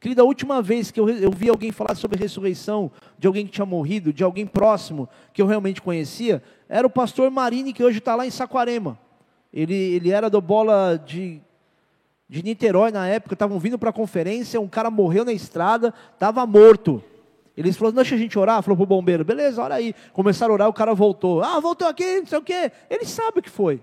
Querida, 0.00 0.22
a 0.22 0.24
última 0.24 0.62
vez 0.62 0.92
que 0.92 1.00
eu, 1.00 1.08
eu 1.08 1.30
vi 1.32 1.48
alguém 1.48 1.72
falar 1.72 1.96
sobre 1.96 2.18
ressurreição, 2.18 2.90
de 3.18 3.26
alguém 3.26 3.44
que 3.44 3.52
tinha 3.52 3.66
morrido, 3.66 4.12
de 4.12 4.22
alguém 4.22 4.46
próximo, 4.46 5.08
que 5.32 5.42
eu 5.42 5.46
realmente 5.46 5.82
conhecia, 5.82 6.40
era 6.68 6.86
o 6.86 6.90
pastor 6.90 7.28
Marini, 7.30 7.72
que 7.72 7.82
hoje 7.82 7.98
está 7.98 8.14
lá 8.14 8.24
em 8.24 8.30
Saquarema. 8.30 8.96
Ele, 9.52 9.74
ele 9.74 10.10
era 10.10 10.30
do 10.30 10.40
bola 10.40 11.02
de, 11.04 11.40
de 12.28 12.44
Niterói 12.44 12.92
na 12.92 13.08
época, 13.08 13.34
estavam 13.34 13.58
vindo 13.58 13.76
para 13.76 13.90
a 13.90 13.92
conferência, 13.92 14.60
um 14.60 14.68
cara 14.68 14.90
morreu 14.90 15.24
na 15.24 15.32
estrada, 15.32 15.92
estava 16.14 16.46
morto. 16.46 17.02
Eles 17.58 17.76
falaram, 17.76 17.96
deixa 17.96 18.14
a 18.14 18.18
gente 18.18 18.38
orar, 18.38 18.62
falou 18.62 18.76
para 18.76 18.84
o 18.84 18.86
bombeiro, 18.86 19.24
beleza, 19.24 19.60
ora 19.60 19.74
aí. 19.74 19.92
Começaram 20.12 20.52
a 20.52 20.54
orar, 20.54 20.68
o 20.68 20.72
cara 20.72 20.94
voltou. 20.94 21.42
Ah, 21.42 21.58
voltou 21.58 21.88
aqui, 21.88 22.20
não 22.20 22.26
sei 22.26 22.38
o 22.38 22.42
quê. 22.42 22.70
Ele 22.88 23.04
sabe 23.04 23.40
o 23.40 23.42
que 23.42 23.50
foi. 23.50 23.82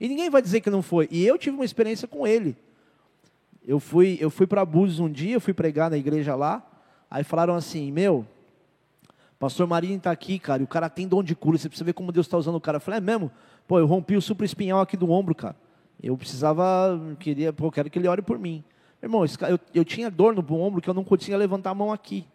E 0.00 0.08
ninguém 0.08 0.28
vai 0.28 0.42
dizer 0.42 0.60
que 0.60 0.68
não 0.68 0.82
foi. 0.82 1.06
E 1.12 1.24
eu 1.24 1.38
tive 1.38 1.54
uma 1.54 1.64
experiência 1.64 2.08
com 2.08 2.26
ele. 2.26 2.56
Eu 3.64 3.78
fui, 3.78 4.18
eu 4.20 4.30
fui 4.30 4.48
para 4.48 4.64
Búzios 4.64 4.98
um 4.98 5.08
dia, 5.08 5.34
eu 5.36 5.40
fui 5.40 5.54
pregar 5.54 5.88
na 5.88 5.96
igreja 5.96 6.34
lá. 6.34 6.60
Aí 7.08 7.22
falaram 7.22 7.54
assim, 7.54 7.92
meu, 7.92 8.26
pastor 9.38 9.68
Marinho 9.68 9.96
está 9.96 10.10
aqui, 10.10 10.36
cara, 10.40 10.60
e 10.60 10.64
o 10.64 10.68
cara 10.68 10.90
tem 10.90 11.06
dom 11.06 11.22
de 11.22 11.36
cura, 11.36 11.56
você 11.56 11.68
precisa 11.68 11.84
ver 11.84 11.92
como 11.92 12.10
Deus 12.10 12.26
está 12.26 12.36
usando 12.36 12.56
o 12.56 12.60
cara. 12.60 12.78
Eu 12.78 12.80
falei, 12.80 12.98
é 12.98 13.00
mesmo? 13.00 13.30
Pô, 13.68 13.78
eu 13.78 13.86
rompi 13.86 14.16
o 14.16 14.20
supra 14.20 14.44
espinhal 14.44 14.80
aqui 14.80 14.96
do 14.96 15.08
ombro, 15.08 15.36
cara. 15.36 15.54
Eu 16.02 16.16
precisava, 16.16 17.00
queria, 17.20 17.52
pô, 17.52 17.70
quero 17.70 17.88
que 17.88 17.96
ele 17.96 18.08
ore 18.08 18.22
por 18.22 18.40
mim. 18.40 18.64
Irmão, 19.00 19.24
eu, 19.24 19.60
eu 19.72 19.84
tinha 19.84 20.10
dor 20.10 20.34
no 20.34 20.54
ombro 20.56 20.82
que 20.82 20.90
eu 20.90 20.94
não 20.94 21.04
conseguia 21.04 21.36
levantar 21.36 21.70
a 21.70 21.74
mão 21.74 21.92
aqui. 21.92 22.26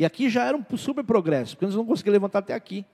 E 0.00 0.04
aqui 0.06 0.30
já 0.30 0.46
era 0.46 0.56
um 0.56 0.64
super 0.78 1.04
progresso, 1.04 1.54
porque 1.54 1.70
eu 1.70 1.76
não 1.76 1.84
conseguia 1.84 2.12
levantar 2.12 2.38
até 2.38 2.54
aqui. 2.54 2.86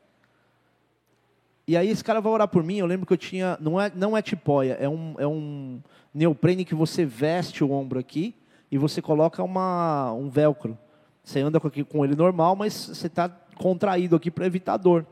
E 1.65 1.77
aí 1.77 1.89
esse 1.89 2.03
cara 2.03 2.21
vai 2.21 2.33
orar 2.33 2.49
por 2.49 2.65
mim, 2.65 2.79
eu 2.79 2.87
lembro 2.87 3.07
que 3.07 3.13
eu 3.13 3.17
tinha, 3.17 3.57
não 3.61 3.81
é, 3.81 3.93
não 3.95 4.17
é 4.17 4.21
tipóia, 4.21 4.73
é 4.73 4.89
um, 4.89 5.15
é 5.17 5.25
um 5.25 5.81
neoprene 6.13 6.65
que 6.65 6.75
você 6.75 7.07
veste 7.07 7.63
o 7.63 7.71
ombro 7.71 8.01
aqui 8.01 8.35
e 8.73 8.77
você 8.77 9.01
coloca 9.01 9.41
uma, 9.41 10.13
um 10.15 10.29
velcro. 10.29 10.77
Você 11.23 11.39
anda 11.39 11.61
com, 11.61 11.69
aqui, 11.69 11.85
com 11.85 12.05
ele 12.05 12.17
normal, 12.17 12.57
mas 12.57 12.75
você 12.75 13.07
está 13.07 13.29
contraído 13.55 14.17
aqui 14.17 14.29
para 14.29 14.45
evitar 14.45 14.77
dor. 14.77 15.07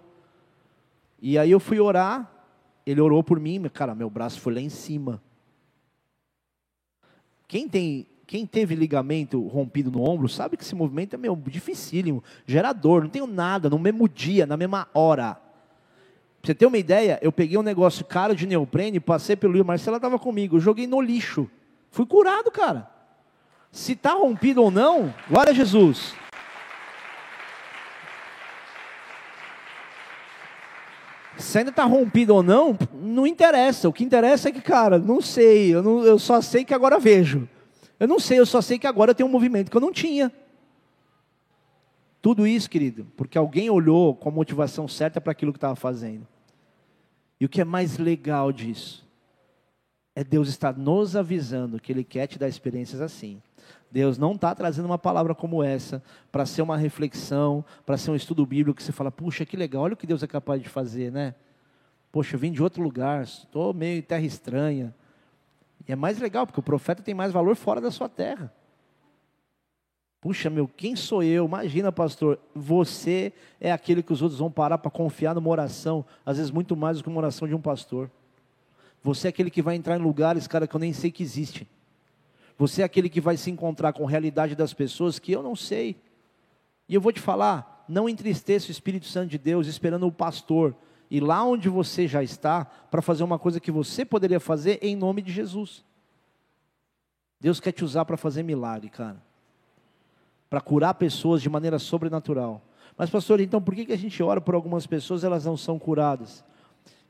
E 1.22 1.38
aí 1.38 1.52
eu 1.52 1.60
fui 1.60 1.78
orar, 1.78 2.28
ele 2.84 3.00
orou 3.00 3.22
por 3.22 3.38
mim, 3.38 3.62
cara, 3.72 3.94
meu 3.94 4.10
braço 4.10 4.40
foi 4.40 4.54
lá 4.54 4.60
em 4.60 4.68
cima. 4.68 5.22
Quem 7.46 7.68
tem 7.68 8.08
quem 8.34 8.44
teve 8.44 8.74
ligamento 8.74 9.46
rompido 9.46 9.92
no 9.92 10.02
ombro 10.02 10.28
sabe 10.28 10.56
que 10.56 10.64
esse 10.64 10.74
movimento 10.74 11.14
é 11.14 11.16
meio 11.16 11.40
dificílimo, 11.46 12.20
gerador, 12.44 13.04
não 13.04 13.08
tenho 13.08 13.28
nada, 13.28 13.70
no 13.70 13.78
mesmo 13.78 14.08
dia, 14.08 14.44
na 14.44 14.56
mesma 14.56 14.88
hora. 14.92 15.34
Pra 16.42 16.48
você 16.48 16.52
ter 16.52 16.66
uma 16.66 16.76
ideia, 16.76 17.16
eu 17.22 17.30
peguei 17.30 17.56
um 17.56 17.62
negócio 17.62 18.04
caro 18.04 18.34
de 18.34 18.44
neoprene, 18.44 18.98
passei 18.98 19.36
pelo 19.36 19.54
Rio, 19.54 19.64
Marcela 19.64 19.98
estava 19.98 20.18
comigo, 20.18 20.58
joguei 20.58 20.84
no 20.84 21.00
lixo. 21.00 21.48
Fui 21.92 22.04
curado, 22.04 22.50
cara. 22.50 22.90
Se 23.70 23.92
está 23.92 24.14
rompido 24.14 24.64
ou 24.64 24.70
não, 24.72 25.14
glória 25.30 25.52
a 25.52 25.54
Jesus. 25.54 26.12
Se 31.38 31.58
ainda 31.58 31.70
está 31.70 31.84
rompido 31.84 32.34
ou 32.34 32.42
não, 32.42 32.76
não 32.92 33.28
interessa. 33.28 33.88
O 33.88 33.92
que 33.92 34.02
interessa 34.02 34.48
é 34.48 34.52
que, 34.52 34.60
cara, 34.60 34.98
não 34.98 35.20
sei, 35.20 35.72
eu, 35.72 35.84
não, 35.84 36.04
eu 36.04 36.18
só 36.18 36.42
sei 36.42 36.64
que 36.64 36.74
agora 36.74 36.98
vejo. 36.98 37.48
Eu 37.98 38.08
não 38.08 38.18
sei, 38.18 38.38
eu 38.38 38.46
só 38.46 38.60
sei 38.60 38.78
que 38.78 38.86
agora 38.86 39.10
eu 39.10 39.14
tenho 39.14 39.28
um 39.28 39.32
movimento 39.32 39.70
que 39.70 39.76
eu 39.76 39.80
não 39.80 39.92
tinha. 39.92 40.32
Tudo 42.20 42.46
isso, 42.46 42.70
querido, 42.70 43.06
porque 43.16 43.36
alguém 43.36 43.68
olhou 43.68 44.14
com 44.14 44.28
a 44.28 44.32
motivação 44.32 44.88
certa 44.88 45.20
para 45.20 45.32
aquilo 45.32 45.52
que 45.52 45.58
estava 45.58 45.76
fazendo. 45.76 46.26
E 47.38 47.44
o 47.44 47.48
que 47.48 47.60
é 47.60 47.64
mais 47.64 47.98
legal 47.98 48.50
disso 48.50 49.06
é 50.14 50.24
Deus 50.24 50.48
estar 50.48 50.76
nos 50.76 51.16
avisando 51.16 51.80
que 51.80 51.92
Ele 51.92 52.04
quer 52.04 52.26
te 52.26 52.38
dar 52.38 52.48
experiências 52.48 53.00
assim. 53.00 53.42
Deus 53.90 54.18
não 54.18 54.32
está 54.32 54.54
trazendo 54.54 54.86
uma 54.86 54.98
palavra 54.98 55.34
como 55.34 55.62
essa 55.62 56.02
para 56.32 56.46
ser 56.46 56.62
uma 56.62 56.76
reflexão, 56.76 57.64
para 57.84 57.96
ser 57.96 58.10
um 58.10 58.16
estudo 58.16 58.44
bíblico 58.46 58.76
que 58.76 58.82
você 58.82 58.92
fala, 58.92 59.10
puxa, 59.10 59.44
que 59.44 59.56
legal, 59.56 59.82
olha 59.82 59.94
o 59.94 59.96
que 59.96 60.06
Deus 60.06 60.22
é 60.22 60.26
capaz 60.26 60.62
de 60.62 60.68
fazer, 60.68 61.12
né? 61.12 61.34
Poxa, 62.10 62.36
eu 62.36 62.40
vim 62.40 62.52
de 62.52 62.62
outro 62.62 62.82
lugar, 62.82 63.22
estou 63.22 63.74
meio 63.74 63.98
em 63.98 64.02
terra 64.02 64.24
estranha. 64.24 64.94
E 65.86 65.92
é 65.92 65.96
mais 65.96 66.18
legal, 66.18 66.46
porque 66.46 66.60
o 66.60 66.62
profeta 66.62 67.02
tem 67.02 67.14
mais 67.14 67.32
valor 67.32 67.56
fora 67.56 67.80
da 67.80 67.90
sua 67.90 68.08
terra. 68.08 68.52
Puxa, 70.20 70.48
meu, 70.48 70.66
quem 70.66 70.96
sou 70.96 71.22
eu? 71.22 71.44
Imagina, 71.44 71.92
pastor, 71.92 72.38
você 72.54 73.30
é 73.60 73.70
aquele 73.70 74.02
que 74.02 74.12
os 74.12 74.22
outros 74.22 74.38
vão 74.38 74.50
parar 74.50 74.78
para 74.78 74.90
confiar 74.90 75.34
numa 75.34 75.50
oração, 75.50 76.02
às 76.24 76.38
vezes 76.38 76.50
muito 76.50 76.74
mais 76.74 76.96
do 76.96 77.02
que 77.02 77.10
uma 77.10 77.18
oração 77.18 77.46
de 77.46 77.54
um 77.54 77.60
pastor. 77.60 78.10
Você 79.02 79.28
é 79.28 79.30
aquele 79.30 79.50
que 79.50 79.60
vai 79.60 79.76
entrar 79.76 79.98
em 79.98 80.02
lugares, 80.02 80.46
cara, 80.48 80.66
que 80.66 80.74
eu 80.74 80.80
nem 80.80 80.94
sei 80.94 81.10
que 81.10 81.22
existe. 81.22 81.68
Você 82.56 82.80
é 82.80 82.84
aquele 82.86 83.10
que 83.10 83.20
vai 83.20 83.36
se 83.36 83.50
encontrar 83.50 83.92
com 83.92 84.06
a 84.06 84.10
realidade 84.10 84.54
das 84.54 84.72
pessoas 84.72 85.18
que 85.18 85.30
eu 85.30 85.42
não 85.42 85.54
sei. 85.54 85.96
E 86.88 86.94
eu 86.94 87.02
vou 87.02 87.12
te 87.12 87.20
falar, 87.20 87.84
não 87.86 88.08
entristeça 88.08 88.68
o 88.68 88.70
Espírito 88.70 89.04
Santo 89.04 89.28
de 89.28 89.36
Deus 89.36 89.66
esperando 89.66 90.06
o 90.06 90.12
pastor 90.12 90.74
e 91.14 91.20
lá 91.20 91.44
onde 91.44 91.68
você 91.68 92.08
já 92.08 92.24
está 92.24 92.64
para 92.64 93.00
fazer 93.00 93.22
uma 93.22 93.38
coisa 93.38 93.60
que 93.60 93.70
você 93.70 94.04
poderia 94.04 94.40
fazer 94.40 94.80
em 94.82 94.96
nome 94.96 95.22
de 95.22 95.30
Jesus. 95.30 95.84
Deus 97.38 97.60
quer 97.60 97.70
te 97.70 97.84
usar 97.84 98.04
para 98.04 98.16
fazer 98.16 98.42
milagre, 98.42 98.88
cara. 98.88 99.22
Para 100.50 100.60
curar 100.60 100.94
pessoas 100.94 101.40
de 101.40 101.48
maneira 101.48 101.78
sobrenatural. 101.78 102.60
Mas, 102.98 103.10
pastor, 103.10 103.38
então 103.38 103.62
por 103.62 103.76
que, 103.76 103.86
que 103.86 103.92
a 103.92 103.96
gente 103.96 104.20
ora 104.24 104.40
por 104.40 104.56
algumas 104.56 104.88
pessoas 104.88 105.22
e 105.22 105.26
elas 105.26 105.44
não 105.44 105.56
são 105.56 105.78
curadas? 105.78 106.44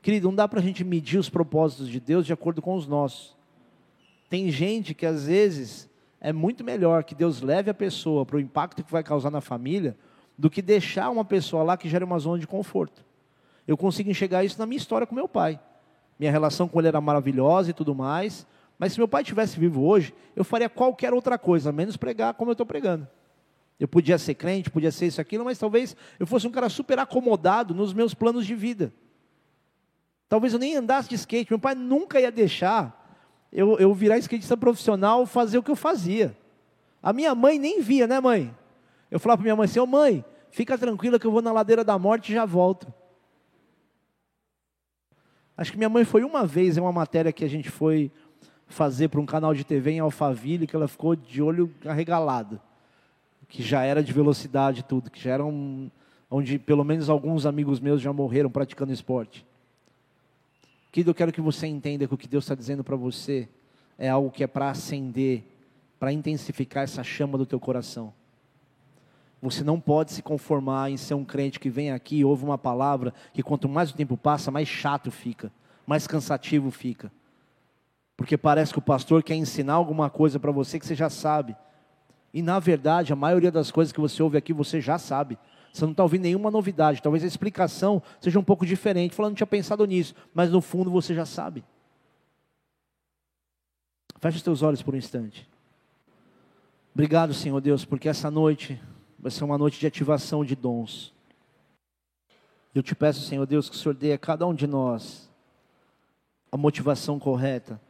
Querido, 0.03 0.27
não 0.27 0.35
dá 0.35 0.47
para 0.47 0.59
a 0.59 0.63
gente 0.63 0.83
medir 0.83 1.17
os 1.17 1.27
propósitos 1.27 1.89
de 1.89 1.99
Deus 1.99 2.27
de 2.27 2.33
acordo 2.33 2.61
com 2.61 2.75
os 2.75 2.85
nossos. 2.85 3.35
Tem 4.29 4.51
gente 4.51 4.93
que 4.93 5.07
às 5.07 5.25
vezes 5.25 5.89
é 6.21 6.31
muito 6.31 6.63
melhor 6.63 7.03
que 7.03 7.15
Deus 7.15 7.41
leve 7.41 7.71
a 7.71 7.73
pessoa 7.73 8.23
para 8.23 8.35
o 8.35 8.39
impacto 8.39 8.83
que 8.83 8.91
vai 8.91 9.01
causar 9.01 9.31
na 9.31 9.41
família 9.41 9.97
do 10.37 10.47
que 10.47 10.61
deixar 10.61 11.09
uma 11.09 11.25
pessoa 11.25 11.63
lá 11.63 11.75
que 11.75 11.89
gere 11.89 12.03
uma 12.03 12.19
zona 12.19 12.37
de 12.37 12.45
conforto. 12.45 13.03
Eu 13.67 13.77
consigo 13.77 14.09
enxergar 14.09 14.43
isso 14.43 14.59
na 14.59 14.65
minha 14.65 14.77
história 14.77 15.07
com 15.07 15.15
meu 15.15 15.27
pai. 15.27 15.59
Minha 16.19 16.31
relação 16.31 16.67
com 16.67 16.79
ele 16.79 16.87
era 16.87 17.01
maravilhosa 17.01 17.71
e 17.71 17.73
tudo 17.73 17.95
mais. 17.95 18.45
Mas 18.77 18.93
se 18.93 18.99
meu 18.99 19.07
pai 19.07 19.23
tivesse 19.23 19.59
vivo 19.59 19.83
hoje, 19.83 20.13
eu 20.35 20.43
faria 20.43 20.69
qualquer 20.69 21.13
outra 21.13 21.37
coisa, 21.37 21.71
menos 21.71 21.97
pregar 21.97 22.33
como 22.33 22.51
eu 22.51 22.53
estou 22.53 22.65
pregando. 22.65 23.07
Eu 23.79 23.87
podia 23.87 24.17
ser 24.17 24.35
crente, 24.35 24.69
podia 24.69 24.91
ser 24.91 25.07
isso, 25.07 25.19
aquilo, 25.19 25.43
mas 25.43 25.57
talvez 25.57 25.95
eu 26.19 26.25
fosse 26.25 26.47
um 26.47 26.51
cara 26.51 26.69
super 26.69 26.97
acomodado 26.99 27.73
nos 27.73 27.93
meus 27.93 28.13
planos 28.13 28.45
de 28.45 28.55
vida. 28.55 28.93
Talvez 30.29 30.53
eu 30.53 30.59
nem 30.59 30.75
andasse 30.75 31.09
de 31.09 31.15
skate. 31.15 31.51
Meu 31.51 31.59
pai 31.59 31.75
nunca 31.75 32.19
ia 32.19 32.31
deixar 32.31 33.01
eu, 33.51 33.77
eu 33.77 33.93
virar 33.93 34.17
skatista 34.17 34.57
profissional 34.57 35.25
fazer 35.25 35.57
o 35.57 35.63
que 35.63 35.71
eu 35.71 35.75
fazia. 35.75 36.37
A 37.01 37.13
minha 37.13 37.35
mãe 37.35 37.59
nem 37.59 37.81
via, 37.81 38.07
né, 38.07 38.19
mãe? 38.19 38.53
Eu 39.11 39.19
falava 39.19 39.37
para 39.37 39.43
minha 39.43 39.55
mãe 39.55 39.65
assim: 39.65 39.79
Ô 39.79 39.83
oh, 39.83 39.87
mãe, 39.87 40.25
fica 40.49 40.77
tranquila 40.77 41.19
que 41.19 41.27
eu 41.27 41.31
vou 41.31 41.41
na 41.41 41.51
ladeira 41.51 41.83
da 41.83 41.97
morte 41.99 42.31
e 42.31 42.35
já 42.35 42.45
volto. 42.45 42.91
Acho 45.57 45.71
que 45.71 45.77
minha 45.77 45.89
mãe 45.89 46.03
foi 46.03 46.23
uma 46.23 46.45
vez 46.45 46.77
em 46.77 46.81
uma 46.81 46.91
matéria 46.91 47.31
que 47.31 47.45
a 47.45 47.47
gente 47.47 47.69
foi 47.69 48.11
fazer 48.67 49.07
para 49.07 49.21
um 49.21 49.25
canal 49.25 49.53
de 49.53 49.63
TV 49.63 49.91
em 49.91 49.99
Alphaville, 49.99 50.67
que 50.67 50.75
ela 50.75 50.87
ficou 50.87 51.15
de 51.15 51.41
olho 51.41 51.73
arregalado. 51.85 52.59
Que 53.47 53.63
já 53.63 53.83
era 53.83 54.03
de 54.03 54.11
velocidade 54.11 54.83
tudo, 54.83 55.09
que 55.09 55.21
já 55.21 55.31
era 55.31 55.45
um, 55.45 55.89
onde 56.29 56.59
pelo 56.59 56.83
menos 56.83 57.09
alguns 57.09 57.45
amigos 57.45 57.79
meus 57.79 58.01
já 58.01 58.11
morreram 58.11 58.49
praticando 58.49 58.91
esporte. 58.91 59.45
Querido, 60.91 61.11
eu 61.11 61.15
quero 61.15 61.31
que 61.31 61.41
você 61.41 61.67
entenda 61.67 62.07
que 62.07 62.13
o 62.13 62.17
que 62.17 62.27
Deus 62.27 62.43
está 62.43 62.55
dizendo 62.55 62.83
para 62.83 62.95
você 62.95 63.47
é 63.97 64.09
algo 64.09 64.31
que 64.31 64.43
é 64.43 64.47
para 64.47 64.69
acender, 64.69 65.43
para 65.99 66.11
intensificar 66.11 66.83
essa 66.83 67.03
chama 67.03 67.37
do 67.37 67.45
teu 67.45 67.59
coração. 67.59 68.13
Você 69.41 69.63
não 69.63 69.79
pode 69.79 70.11
se 70.11 70.21
conformar 70.21 70.89
em 70.89 70.97
ser 70.97 71.13
um 71.13 71.25
crente 71.25 71.59
que 71.59 71.69
vem 71.69 71.91
aqui 71.91 72.17
e 72.17 72.25
ouve 72.25 72.43
uma 72.43 72.57
palavra 72.57 73.13
que 73.33 73.43
quanto 73.43 73.69
mais 73.69 73.91
o 73.91 73.95
tempo 73.95 74.17
passa, 74.17 74.49
mais 74.49 74.67
chato 74.67 75.11
fica, 75.11 75.51
mais 75.85 76.07
cansativo 76.07 76.71
fica. 76.71 77.11
Porque 78.17 78.37
parece 78.37 78.71
que 78.71 78.79
o 78.79 78.81
pastor 78.81 79.21
quer 79.21 79.35
ensinar 79.35 79.73
alguma 79.73 80.09
coisa 80.09 80.39
para 80.39 80.51
você 80.51 80.79
que 80.79 80.85
você 80.85 80.95
já 80.95 81.09
sabe. 81.09 81.55
E 82.33 82.41
na 82.41 82.59
verdade, 82.59 83.13
a 83.13 83.15
maioria 83.15 83.51
das 83.51 83.71
coisas 83.71 83.91
que 83.91 83.99
você 83.99 84.23
ouve 84.23 84.37
aqui 84.37 84.53
você 84.53 84.81
já 84.81 84.97
sabe. 84.97 85.37
Você 85.71 85.83
não 85.83 85.91
está 85.91 86.03
ouvindo 86.03 86.23
nenhuma 86.23 86.49
novidade. 86.49 87.01
Talvez 87.01 87.23
a 87.23 87.27
explicação 87.27 88.01
seja 88.21 88.39
um 88.39 88.43
pouco 88.43 88.65
diferente. 88.65 89.13
Falando, 89.13 89.31
não 89.31 89.35
tinha 89.35 89.47
pensado 89.47 89.85
nisso, 89.85 90.15
mas 90.33 90.49
no 90.49 90.61
fundo 90.61 90.89
você 90.89 91.13
já 91.13 91.25
sabe. 91.25 91.63
Feche 94.19 94.37
os 94.37 94.43
teus 94.43 94.61
olhos 94.61 94.81
por 94.81 94.93
um 94.93 94.97
instante. 94.97 95.47
Obrigado, 96.93 97.33
Senhor 97.33 97.59
Deus, 97.59 97.83
porque 97.83 98.07
essa 98.07 98.31
noite 98.31 98.81
vai 99.25 99.31
ser 99.31 99.43
uma 99.43 99.57
noite 99.57 99.79
de 99.79 99.87
ativação 99.87 100.45
de 100.45 100.55
dons. 100.55 101.11
Eu 102.75 102.83
te 102.83 102.93
peço, 102.93 103.21
Senhor 103.21 103.43
Deus, 103.47 103.67
que 103.67 103.75
o 103.75 103.79
Senhor 103.79 103.95
dê 103.95 104.13
a 104.13 104.19
cada 104.19 104.45
um 104.45 104.53
de 104.53 104.67
nós 104.67 105.27
a 106.51 106.55
motivação 106.55 107.17
correta 107.17 107.81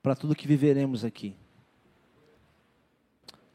para 0.00 0.14
tudo 0.14 0.32
que 0.32 0.46
viveremos 0.46 1.04
aqui. 1.04 1.34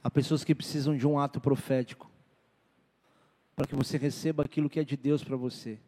Há 0.04 0.12
pessoas 0.12 0.44
que 0.44 0.54
precisam 0.54 0.94
de 0.98 1.08
um 1.08 1.18
ato 1.18 1.40
profético 1.40 2.12
para 3.56 3.66
que 3.66 3.78
você 3.78 3.98
receba 3.98 4.44
aquilo 4.44 4.70
que 4.70 4.82
é 4.82 4.84
de 4.84 4.98
Deus 4.98 5.24
para 5.24 5.38
você. 5.38 5.80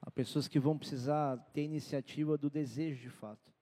Há 0.00 0.10
pessoas 0.10 0.48
que 0.48 0.58
vão 0.58 0.78
precisar 0.78 1.36
ter 1.52 1.60
iniciativa 1.60 2.38
do 2.38 2.48
desejo 2.48 3.02
de 3.02 3.10
fato. 3.10 3.52